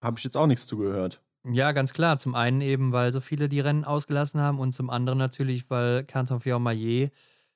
habe 0.00 0.18
ich 0.18 0.24
jetzt 0.24 0.36
auch 0.36 0.46
nichts 0.46 0.66
zugehört. 0.68 1.20
Ja, 1.48 1.72
ganz 1.72 1.92
klar. 1.92 2.18
Zum 2.18 2.34
einen 2.36 2.60
eben, 2.60 2.92
weil 2.92 3.12
so 3.12 3.20
viele 3.20 3.48
die 3.48 3.60
Rennen 3.60 3.84
ausgelassen 3.84 4.40
haben 4.40 4.58
und 4.60 4.72
zum 4.72 4.90
anderen 4.90 5.18
natürlich, 5.18 5.68
weil 5.70 6.04
Canton 6.04 6.40
Fiormaillet 6.40 7.12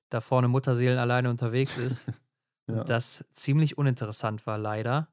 da 0.08 0.20
vorne 0.20 0.48
Mutterseelen 0.48 0.98
alleine 0.98 1.30
unterwegs 1.30 1.76
ist. 1.76 2.06
Ja. 2.68 2.84
Das 2.84 3.24
ziemlich 3.32 3.78
uninteressant 3.78 4.46
war, 4.46 4.56
leider. 4.56 5.08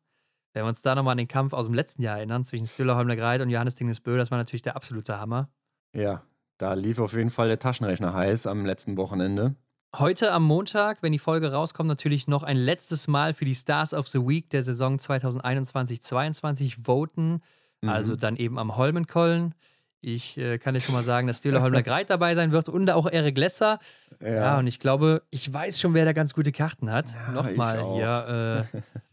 Wenn 0.57 0.65
wir 0.65 0.69
uns 0.69 0.81
da 0.81 0.95
nochmal 0.95 1.11
an 1.11 1.19
den 1.19 1.27
Kampf 1.27 1.53
aus 1.53 1.65
dem 1.65 1.75
letzten 1.75 2.01
Jahr 2.01 2.17
erinnern, 2.17 2.43
zwischen 2.43 2.65
Stiller 2.65 2.95
Holmler 2.95 3.15
Greit 3.15 3.41
und 3.41 3.51
Johannes 3.51 3.75
Dingesbö, 3.75 4.17
das 4.17 4.31
war 4.31 4.39
natürlich 4.39 4.63
der 4.63 4.75
absolute 4.75 5.19
Hammer. 5.19 5.49
ja, 5.93 6.23
da 6.57 6.73
lief 6.73 6.97
auf 6.97 7.13
jeden 7.13 7.29
Fall 7.29 7.49
der 7.49 7.59
Taschenrechner 7.59 8.15
heiß 8.15 8.47
am 8.47 8.65
letzten 8.65 8.97
Wochenende. 8.97 9.53
Heute 9.95 10.31
am 10.31 10.43
Montag, 10.43 11.03
wenn 11.03 11.11
die 11.11 11.19
Folge 11.19 11.51
rauskommt, 11.51 11.87
natürlich 11.87 12.27
noch 12.27 12.41
ein 12.41 12.57
letztes 12.57 13.07
Mal 13.07 13.35
für 13.35 13.45
die 13.45 13.53
Stars 13.53 13.93
of 13.93 14.07
the 14.07 14.17
Week 14.17 14.49
der 14.49 14.63
Saison 14.63 14.97
2021-22 14.97 16.77
voten. 16.83 17.43
Mhm. 17.81 17.89
Also 17.89 18.15
dann 18.15 18.35
eben 18.35 18.57
am 18.57 18.75
Holmenkollen. 18.77 19.53
Ich 20.01 20.39
äh, 20.39 20.57
kann 20.57 20.73
dir 20.73 20.79
schon 20.79 20.95
mal 20.95 21.03
sagen, 21.03 21.27
dass 21.27 21.37
Stühler 21.37 21.61
Holmler 21.61 21.83
Greit 21.83 22.09
dabei 22.09 22.33
sein 22.33 22.51
wird 22.51 22.67
und 22.69 22.89
auch 22.89 23.07
Erik 23.07 23.37
Lesser. 23.37 23.77
Ja. 24.19 24.57
und 24.57 24.65
ich 24.65 24.79
glaube, 24.79 25.21
ich 25.29 25.53
weiß 25.53 25.79
schon, 25.79 25.93
wer 25.93 26.05
da 26.05 26.13
ganz 26.13 26.33
gute 26.33 26.51
Karten 26.51 26.91
hat. 26.91 27.05
Ja, 27.13 27.31
Nochmal 27.31 27.83
hier 27.93 28.67
äh, 28.73 28.79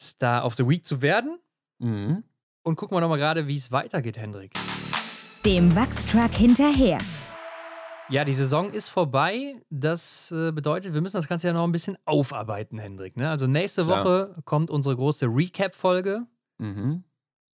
Star 0.00 0.44
of 0.44 0.54
the 0.54 0.68
Week 0.68 0.86
zu 0.86 1.02
werden. 1.02 1.38
Mhm. 1.78 2.24
Und 2.62 2.76
gucken 2.76 2.96
wir 2.96 3.00
nochmal 3.00 3.18
gerade, 3.18 3.46
wie 3.46 3.56
es 3.56 3.70
weitergeht, 3.70 4.18
Hendrik. 4.18 4.52
Dem 5.44 5.74
Wachstruck 5.76 6.32
hinterher. 6.32 6.98
Ja, 8.08 8.24
die 8.24 8.32
Saison 8.32 8.70
ist 8.70 8.88
vorbei. 8.88 9.60
Das 9.70 10.30
äh, 10.30 10.52
bedeutet, 10.52 10.94
wir 10.94 11.00
müssen 11.00 11.16
das 11.16 11.28
Ganze 11.28 11.48
ja 11.48 11.52
noch 11.52 11.64
ein 11.64 11.72
bisschen 11.72 11.98
aufarbeiten, 12.04 12.78
Hendrik. 12.78 13.16
Ne? 13.16 13.28
Also 13.28 13.46
nächste 13.46 13.84
Klar. 13.84 14.04
Woche 14.04 14.36
kommt 14.44 14.70
unsere 14.70 14.96
große 14.96 15.26
Recap-Folge. 15.26 16.26
Mhm. 16.58 17.04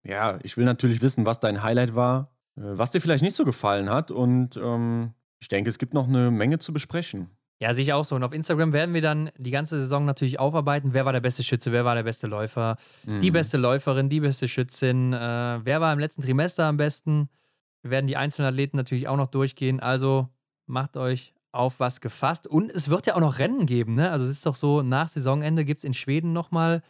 Ja, 0.04 0.38
ich 0.42 0.56
will 0.56 0.64
natürlich 0.64 1.02
wissen, 1.02 1.26
was 1.26 1.40
dein 1.40 1.62
Highlight 1.62 1.94
war, 1.94 2.32
äh, 2.56 2.62
was 2.62 2.90
dir 2.90 3.00
vielleicht 3.00 3.22
nicht 3.22 3.36
so 3.36 3.44
gefallen 3.44 3.90
hat 3.90 4.10
und 4.10 4.56
ähm, 4.56 5.12
ich 5.40 5.48
denke, 5.48 5.70
es 5.70 5.78
gibt 5.78 5.94
noch 5.94 6.08
eine 6.08 6.30
Menge 6.30 6.58
zu 6.58 6.72
besprechen. 6.72 7.30
Ja, 7.60 7.72
sehe 7.74 7.82
ich 7.82 7.92
auch 7.92 8.04
so. 8.04 8.14
Und 8.14 8.22
auf 8.22 8.32
Instagram 8.32 8.72
werden 8.72 8.94
wir 8.94 9.02
dann 9.02 9.30
die 9.36 9.50
ganze 9.50 9.80
Saison 9.80 10.04
natürlich 10.04 10.38
aufarbeiten. 10.38 10.94
Wer 10.94 11.04
war 11.04 11.12
der 11.12 11.20
beste 11.20 11.42
Schütze? 11.42 11.72
Wer 11.72 11.84
war 11.84 11.96
der 11.96 12.04
beste 12.04 12.26
Läufer? 12.28 12.76
Die 13.04 13.30
Mhm. 13.30 13.32
beste 13.32 13.56
Läuferin, 13.58 14.08
die 14.08 14.20
beste 14.20 14.46
Schützin. 14.46 15.12
Äh, 15.12 15.18
wer 15.64 15.80
war 15.80 15.92
im 15.92 15.98
letzten 15.98 16.22
Trimester 16.22 16.66
am 16.66 16.76
besten? 16.76 17.28
Wir 17.82 17.90
werden 17.90 18.06
die 18.06 18.16
einzelnen 18.16 18.48
Athleten 18.48 18.76
natürlich 18.76 19.08
auch 19.08 19.16
noch 19.16 19.26
durchgehen. 19.26 19.80
Also 19.80 20.28
macht 20.66 20.96
euch 20.96 21.34
auf 21.50 21.80
was 21.80 22.00
gefasst. 22.00 22.46
Und 22.46 22.70
es 22.70 22.90
wird 22.90 23.06
ja 23.06 23.16
auch 23.16 23.20
noch 23.20 23.38
Rennen 23.40 23.66
geben. 23.66 23.94
Ne? 23.94 24.10
Also 24.12 24.24
es 24.26 24.30
ist 24.30 24.46
doch 24.46 24.54
so, 24.54 24.82
nach 24.82 25.08
Saisonende 25.08 25.64
gibt 25.64 25.80
es 25.80 25.84
in 25.84 25.94
Schweden 25.94 26.32
nochmal 26.32 26.82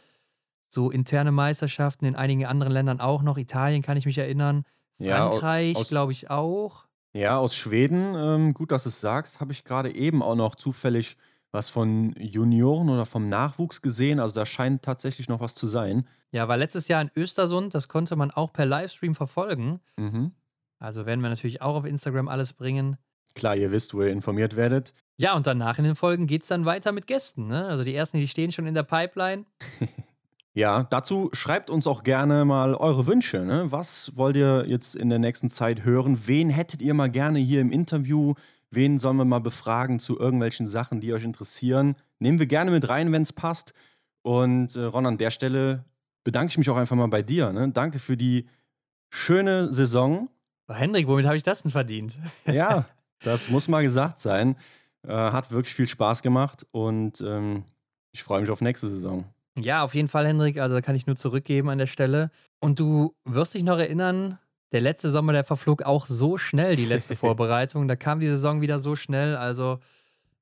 so 0.71 0.91
interne 0.91 1.31
Meisterschaften, 1.31 2.05
in 2.05 2.15
einigen 2.15 2.45
anderen 2.45 2.73
Ländern 2.73 2.99
auch 2.99 3.23
noch. 3.23 3.37
Italien 3.39 3.81
kann 3.81 3.97
ich 3.97 4.05
mich 4.05 4.17
erinnern. 4.19 4.65
Ja, 4.99 5.29
Frankreich, 5.29 5.75
aus- 5.77 5.89
glaube 5.89 6.11
ich, 6.11 6.29
auch. 6.29 6.85
Ja, 7.13 7.37
aus 7.37 7.55
Schweden, 7.55 8.13
ähm, 8.15 8.53
gut, 8.53 8.71
dass 8.71 8.83
du 8.83 8.89
es 8.89 9.01
sagst, 9.01 9.39
habe 9.39 9.51
ich 9.51 9.63
gerade 9.63 9.93
eben 9.93 10.21
auch 10.21 10.35
noch 10.35 10.55
zufällig 10.55 11.17
was 11.51 11.69
von 11.69 12.13
Junioren 12.19 12.89
oder 12.89 13.05
vom 13.05 13.29
Nachwuchs 13.29 13.81
gesehen. 13.81 14.19
Also 14.19 14.35
da 14.35 14.45
scheint 14.45 14.83
tatsächlich 14.83 15.27
noch 15.29 15.39
was 15.39 15.55
zu 15.55 15.65
sein. 15.65 16.07
Ja, 16.31 16.47
war 16.47 16.57
letztes 16.57 16.87
Jahr 16.87 17.01
in 17.01 17.09
Östersund. 17.15 17.73
Das 17.73 17.87
konnte 17.87 18.15
man 18.15 18.29
auch 18.29 18.53
per 18.53 18.65
Livestream 18.65 19.15
verfolgen. 19.15 19.79
Mhm. 19.97 20.31
Also 20.77 21.05
werden 21.05 21.21
wir 21.21 21.29
natürlich 21.29 21.61
auch 21.61 21.75
auf 21.75 21.85
Instagram 21.85 22.27
alles 22.27 22.53
bringen. 22.53 22.97
Klar, 23.35 23.55
ihr 23.55 23.71
wisst, 23.71 23.93
wo 23.93 24.01
ihr 24.03 24.11
informiert 24.11 24.55
werdet. 24.55 24.93
Ja, 25.17 25.35
und 25.35 25.47
danach 25.47 25.77
in 25.77 25.85
den 25.85 25.95
Folgen 25.95 26.27
geht 26.27 26.43
es 26.43 26.47
dann 26.47 26.65
weiter 26.65 26.91
mit 26.91 27.07
Gästen. 27.07 27.47
Ne? 27.47 27.65
Also 27.65 27.83
die 27.83 27.95
ersten, 27.95 28.17
die 28.17 28.27
stehen 28.27 28.51
schon 28.51 28.65
in 28.65 28.73
der 28.73 28.83
Pipeline. 28.83 29.45
Ja, 30.53 30.83
dazu 30.83 31.29
schreibt 31.33 31.69
uns 31.69 31.85
auch 31.85 32.03
gerne 32.03 32.43
mal 32.43 32.73
eure 32.73 33.05
Wünsche. 33.07 33.39
Ne? 33.45 33.71
Was 33.71 34.11
wollt 34.15 34.35
ihr 34.35 34.65
jetzt 34.67 34.95
in 34.95 35.09
der 35.09 35.19
nächsten 35.19 35.49
Zeit 35.49 35.83
hören? 35.83 36.21
Wen 36.25 36.49
hättet 36.49 36.81
ihr 36.81 36.93
mal 36.93 37.09
gerne 37.09 37.39
hier 37.39 37.61
im 37.61 37.71
Interview? 37.71 38.33
Wen 38.71 38.97
sollen 38.97 39.17
wir 39.17 39.25
mal 39.25 39.39
befragen 39.39 39.99
zu 39.99 40.19
irgendwelchen 40.19 40.67
Sachen, 40.67 41.01
die 41.01 41.13
euch 41.13 41.23
interessieren? 41.23 41.95
Nehmen 42.19 42.39
wir 42.39 42.47
gerne 42.47 42.71
mit 42.71 42.89
rein, 42.89 43.11
wenn 43.11 43.21
es 43.21 43.33
passt. 43.33 43.73
Und 44.21 44.75
äh, 44.75 44.81
Ron, 44.81 45.05
an 45.05 45.17
der 45.17 45.31
Stelle 45.31 45.85
bedanke 46.23 46.51
ich 46.51 46.57
mich 46.57 46.69
auch 46.69 46.77
einfach 46.77 46.95
mal 46.95 47.07
bei 47.07 47.21
dir. 47.21 47.51
Ne? 47.51 47.71
Danke 47.71 47.99
für 47.99 48.17
die 48.17 48.47
schöne 49.09 49.73
Saison. 49.73 50.29
Oh, 50.67 50.73
Hendrik, 50.73 51.07
womit 51.07 51.25
habe 51.25 51.37
ich 51.37 51.43
das 51.43 51.63
denn 51.63 51.71
verdient? 51.71 52.17
Ja, 52.45 52.85
das 53.23 53.49
muss 53.49 53.67
mal 53.67 53.83
gesagt 53.83 54.19
sein. 54.19 54.55
Äh, 55.07 55.13
hat 55.13 55.51
wirklich 55.51 55.73
viel 55.73 55.87
Spaß 55.87 56.21
gemacht 56.21 56.65
und 56.71 57.21
ähm, 57.21 57.63
ich 58.11 58.23
freue 58.23 58.41
mich 58.41 58.49
auf 58.49 58.61
nächste 58.61 58.89
Saison. 58.89 59.25
Ja, 59.63 59.83
auf 59.83 59.95
jeden 59.95 60.07
Fall, 60.07 60.27
Hendrik. 60.27 60.59
Also 60.59 60.75
da 60.75 60.81
kann 60.81 60.95
ich 60.95 61.07
nur 61.07 61.15
zurückgeben 61.15 61.69
an 61.69 61.77
der 61.77 61.87
Stelle. 61.87 62.31
Und 62.59 62.79
du 62.79 63.15
wirst 63.25 63.53
dich 63.53 63.63
noch 63.63 63.77
erinnern, 63.77 64.37
der 64.71 64.81
letzte 64.81 65.09
Sommer, 65.09 65.33
der 65.33 65.43
verflog 65.43 65.83
auch 65.83 66.05
so 66.05 66.37
schnell, 66.37 66.75
die 66.75 66.85
letzte 66.85 67.15
Vorbereitung. 67.15 67.87
Da 67.87 67.95
kam 67.95 68.19
die 68.19 68.27
Saison 68.27 68.61
wieder 68.61 68.79
so 68.79 68.95
schnell. 68.95 69.35
Also, 69.35 69.79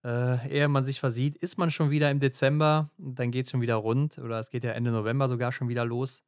äh, 0.04 0.48
ehe 0.50 0.68
man 0.68 0.84
sich 0.86 1.00
versieht, 1.00 1.36
ist 1.36 1.58
man 1.58 1.72
schon 1.72 1.90
wieder 1.90 2.12
im 2.12 2.20
Dezember. 2.20 2.90
Dann 2.98 3.32
geht 3.32 3.46
es 3.46 3.52
schon 3.52 3.62
wieder 3.62 3.76
rund. 3.76 4.18
Oder 4.18 4.40
es 4.40 4.50
geht 4.50 4.64
ja 4.64 4.72
Ende 4.72 4.92
November 4.92 5.28
sogar 5.28 5.52
schon 5.52 5.70
wieder 5.70 5.86
los. 5.86 6.24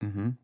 Mhm. 0.00 0.36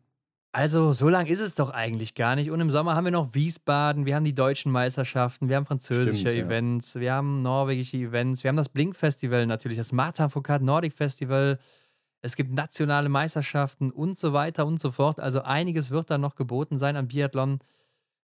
Also, 0.51 0.93
so 0.93 1.09
lang 1.09 1.27
ist 1.27 1.41
es 1.41 1.53
doch 1.53 1.69
eigentlich 1.69 2.15
gar 2.15 2.35
nicht. 2.35 2.49
Und 2.49 2.59
im 2.59 2.71
Sommer 2.71 2.95
haben 2.95 3.05
wir 3.05 3.11
noch 3.11 3.35
Wiesbaden, 3.35 4.07
wir 4.07 4.15
haben 4.15 4.23
die 4.23 4.33
deutschen 4.33 4.71
Meisterschaften, 4.71 5.47
wir 5.47 5.55
haben 5.55 5.67
französische 5.67 6.29
Stimmt, 6.29 6.35
ja. 6.35 6.45
Events, 6.45 6.95
wir 6.95 7.13
haben 7.13 7.43
norwegische 7.43 7.97
Events, 7.97 8.43
wir 8.43 8.49
haben 8.49 8.55
das 8.55 8.69
Blink-Festival 8.69 9.45
natürlich, 9.45 9.77
das 9.77 9.91
Martin 9.91 10.29
Foucault 10.29 10.63
Nordic 10.63 10.93
Festival. 10.93 11.59
Es 12.21 12.35
gibt 12.35 12.51
nationale 12.51 13.07
Meisterschaften 13.09 13.91
und 13.91 14.19
so 14.19 14.33
weiter 14.33 14.65
und 14.65 14.79
so 14.79 14.91
fort. 14.91 15.19
Also, 15.19 15.41
einiges 15.41 15.89
wird 15.91 16.09
da 16.09 16.17
noch 16.17 16.35
geboten 16.35 16.77
sein 16.77 16.95
am 16.97 17.07
Biathlon. 17.07 17.59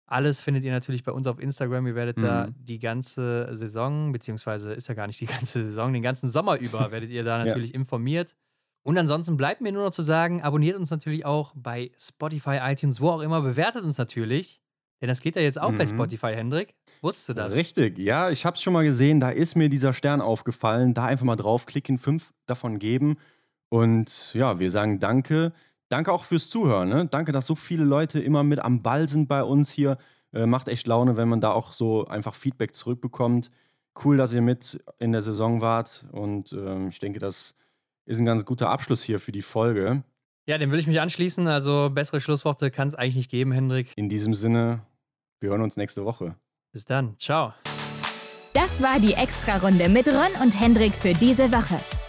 Alles 0.06 0.40
findet 0.40 0.64
ihr 0.64 0.72
natürlich 0.72 1.04
bei 1.04 1.12
uns 1.12 1.26
auf 1.26 1.38
Instagram. 1.38 1.86
Ihr 1.86 1.94
werdet 1.94 2.18
da 2.22 2.46
Mhm. 2.48 2.54
die 2.58 2.78
ganze 2.78 3.48
Saison, 3.56 4.12
beziehungsweise 4.12 4.72
ist 4.72 4.88
ja 4.88 4.94
gar 4.94 5.06
nicht 5.06 5.20
die 5.20 5.26
ganze 5.46 5.62
Saison, 5.64 5.92
den 5.92 6.02
ganzen 6.02 6.30
Sommer 6.30 6.58
über 6.58 6.90
werdet 6.92 7.10
ihr 7.10 7.24
da 7.24 7.38
Ja. 7.38 7.44
natürlich 7.44 7.74
informiert. 7.74 8.34
Und 8.82 8.98
ansonsten 8.98 9.36
bleibt 9.36 9.60
mir 9.60 9.72
nur 9.72 9.84
noch 9.84 9.92
zu 9.92 10.02
sagen, 10.02 10.42
abonniert 10.42 10.76
uns 10.76 10.90
natürlich 10.90 11.24
auch 11.24 11.52
bei 11.54 11.92
Spotify, 11.98 12.58
iTunes, 12.62 13.00
wo 13.00 13.10
auch 13.10 13.20
immer, 13.20 13.40
bewertet 13.40 13.84
uns 13.84 13.96
natürlich. 13.96 14.60
Denn 15.00 15.08
das 15.08 15.20
geht 15.20 15.36
ja 15.36 15.42
jetzt 15.42 15.60
auch 15.60 15.72
bei 15.72 15.84
Mhm. 15.84 15.88
Spotify, 15.90 16.32
Hendrik. 16.34 16.74
Wusstest 17.00 17.28
du 17.30 17.34
das? 17.34 17.54
Richtig, 17.54 17.98
ja, 17.98 18.30
ich 18.30 18.44
habe 18.44 18.56
es 18.56 18.62
schon 18.62 18.72
mal 18.72 18.84
gesehen, 18.84 19.20
da 19.20 19.30
ist 19.30 19.54
mir 19.56 19.68
dieser 19.68 19.92
Stern 19.92 20.20
aufgefallen. 20.20 20.94
Da 20.94 21.04
einfach 21.06 21.24
mal 21.24 21.36
draufklicken, 21.36 21.98
fünf 21.98 22.32
davon 22.46 22.78
geben. 22.78 23.16
Und 23.72 24.34
ja, 24.34 24.58
wir 24.58 24.70
sagen 24.70 24.98
danke. 24.98 25.54
Danke 25.88 26.12
auch 26.12 26.26
fürs 26.26 26.50
Zuhören. 26.50 26.90
Ne? 26.90 27.06
Danke, 27.06 27.32
dass 27.32 27.46
so 27.46 27.54
viele 27.54 27.84
Leute 27.84 28.20
immer 28.20 28.42
mit 28.42 28.58
am 28.58 28.82
Ball 28.82 29.08
sind 29.08 29.28
bei 29.28 29.42
uns 29.42 29.72
hier. 29.72 29.96
Äh, 30.34 30.44
macht 30.44 30.68
echt 30.68 30.86
Laune, 30.86 31.16
wenn 31.16 31.26
man 31.26 31.40
da 31.40 31.52
auch 31.52 31.72
so 31.72 32.06
einfach 32.06 32.34
Feedback 32.34 32.74
zurückbekommt. 32.74 33.50
Cool, 34.04 34.18
dass 34.18 34.34
ihr 34.34 34.42
mit 34.42 34.84
in 34.98 35.12
der 35.12 35.22
Saison 35.22 35.62
wart. 35.62 36.04
Und 36.12 36.52
ähm, 36.52 36.88
ich 36.88 36.98
denke, 36.98 37.18
das 37.18 37.54
ist 38.04 38.18
ein 38.18 38.26
ganz 38.26 38.44
guter 38.44 38.68
Abschluss 38.68 39.02
hier 39.04 39.18
für 39.18 39.32
die 39.32 39.40
Folge. 39.40 40.02
Ja, 40.46 40.58
dem 40.58 40.70
will 40.70 40.78
ich 40.78 40.86
mich 40.86 41.00
anschließen. 41.00 41.48
Also 41.48 41.88
bessere 41.88 42.20
Schlussworte 42.20 42.70
kann 42.70 42.88
es 42.88 42.94
eigentlich 42.94 43.16
nicht 43.16 43.30
geben, 43.30 43.52
Hendrik. 43.52 43.94
In 43.96 44.10
diesem 44.10 44.34
Sinne, 44.34 44.82
wir 45.40 45.48
hören 45.48 45.62
uns 45.62 45.78
nächste 45.78 46.04
Woche. 46.04 46.36
Bis 46.72 46.84
dann. 46.84 47.16
Ciao. 47.16 47.54
Das 48.52 48.82
war 48.82 49.00
die 49.00 49.14
Extra-Runde 49.14 49.88
mit 49.88 50.08
Ron 50.08 50.42
und 50.42 50.60
Hendrik 50.60 50.94
für 50.94 51.14
diese 51.14 51.50
Woche. 51.52 51.80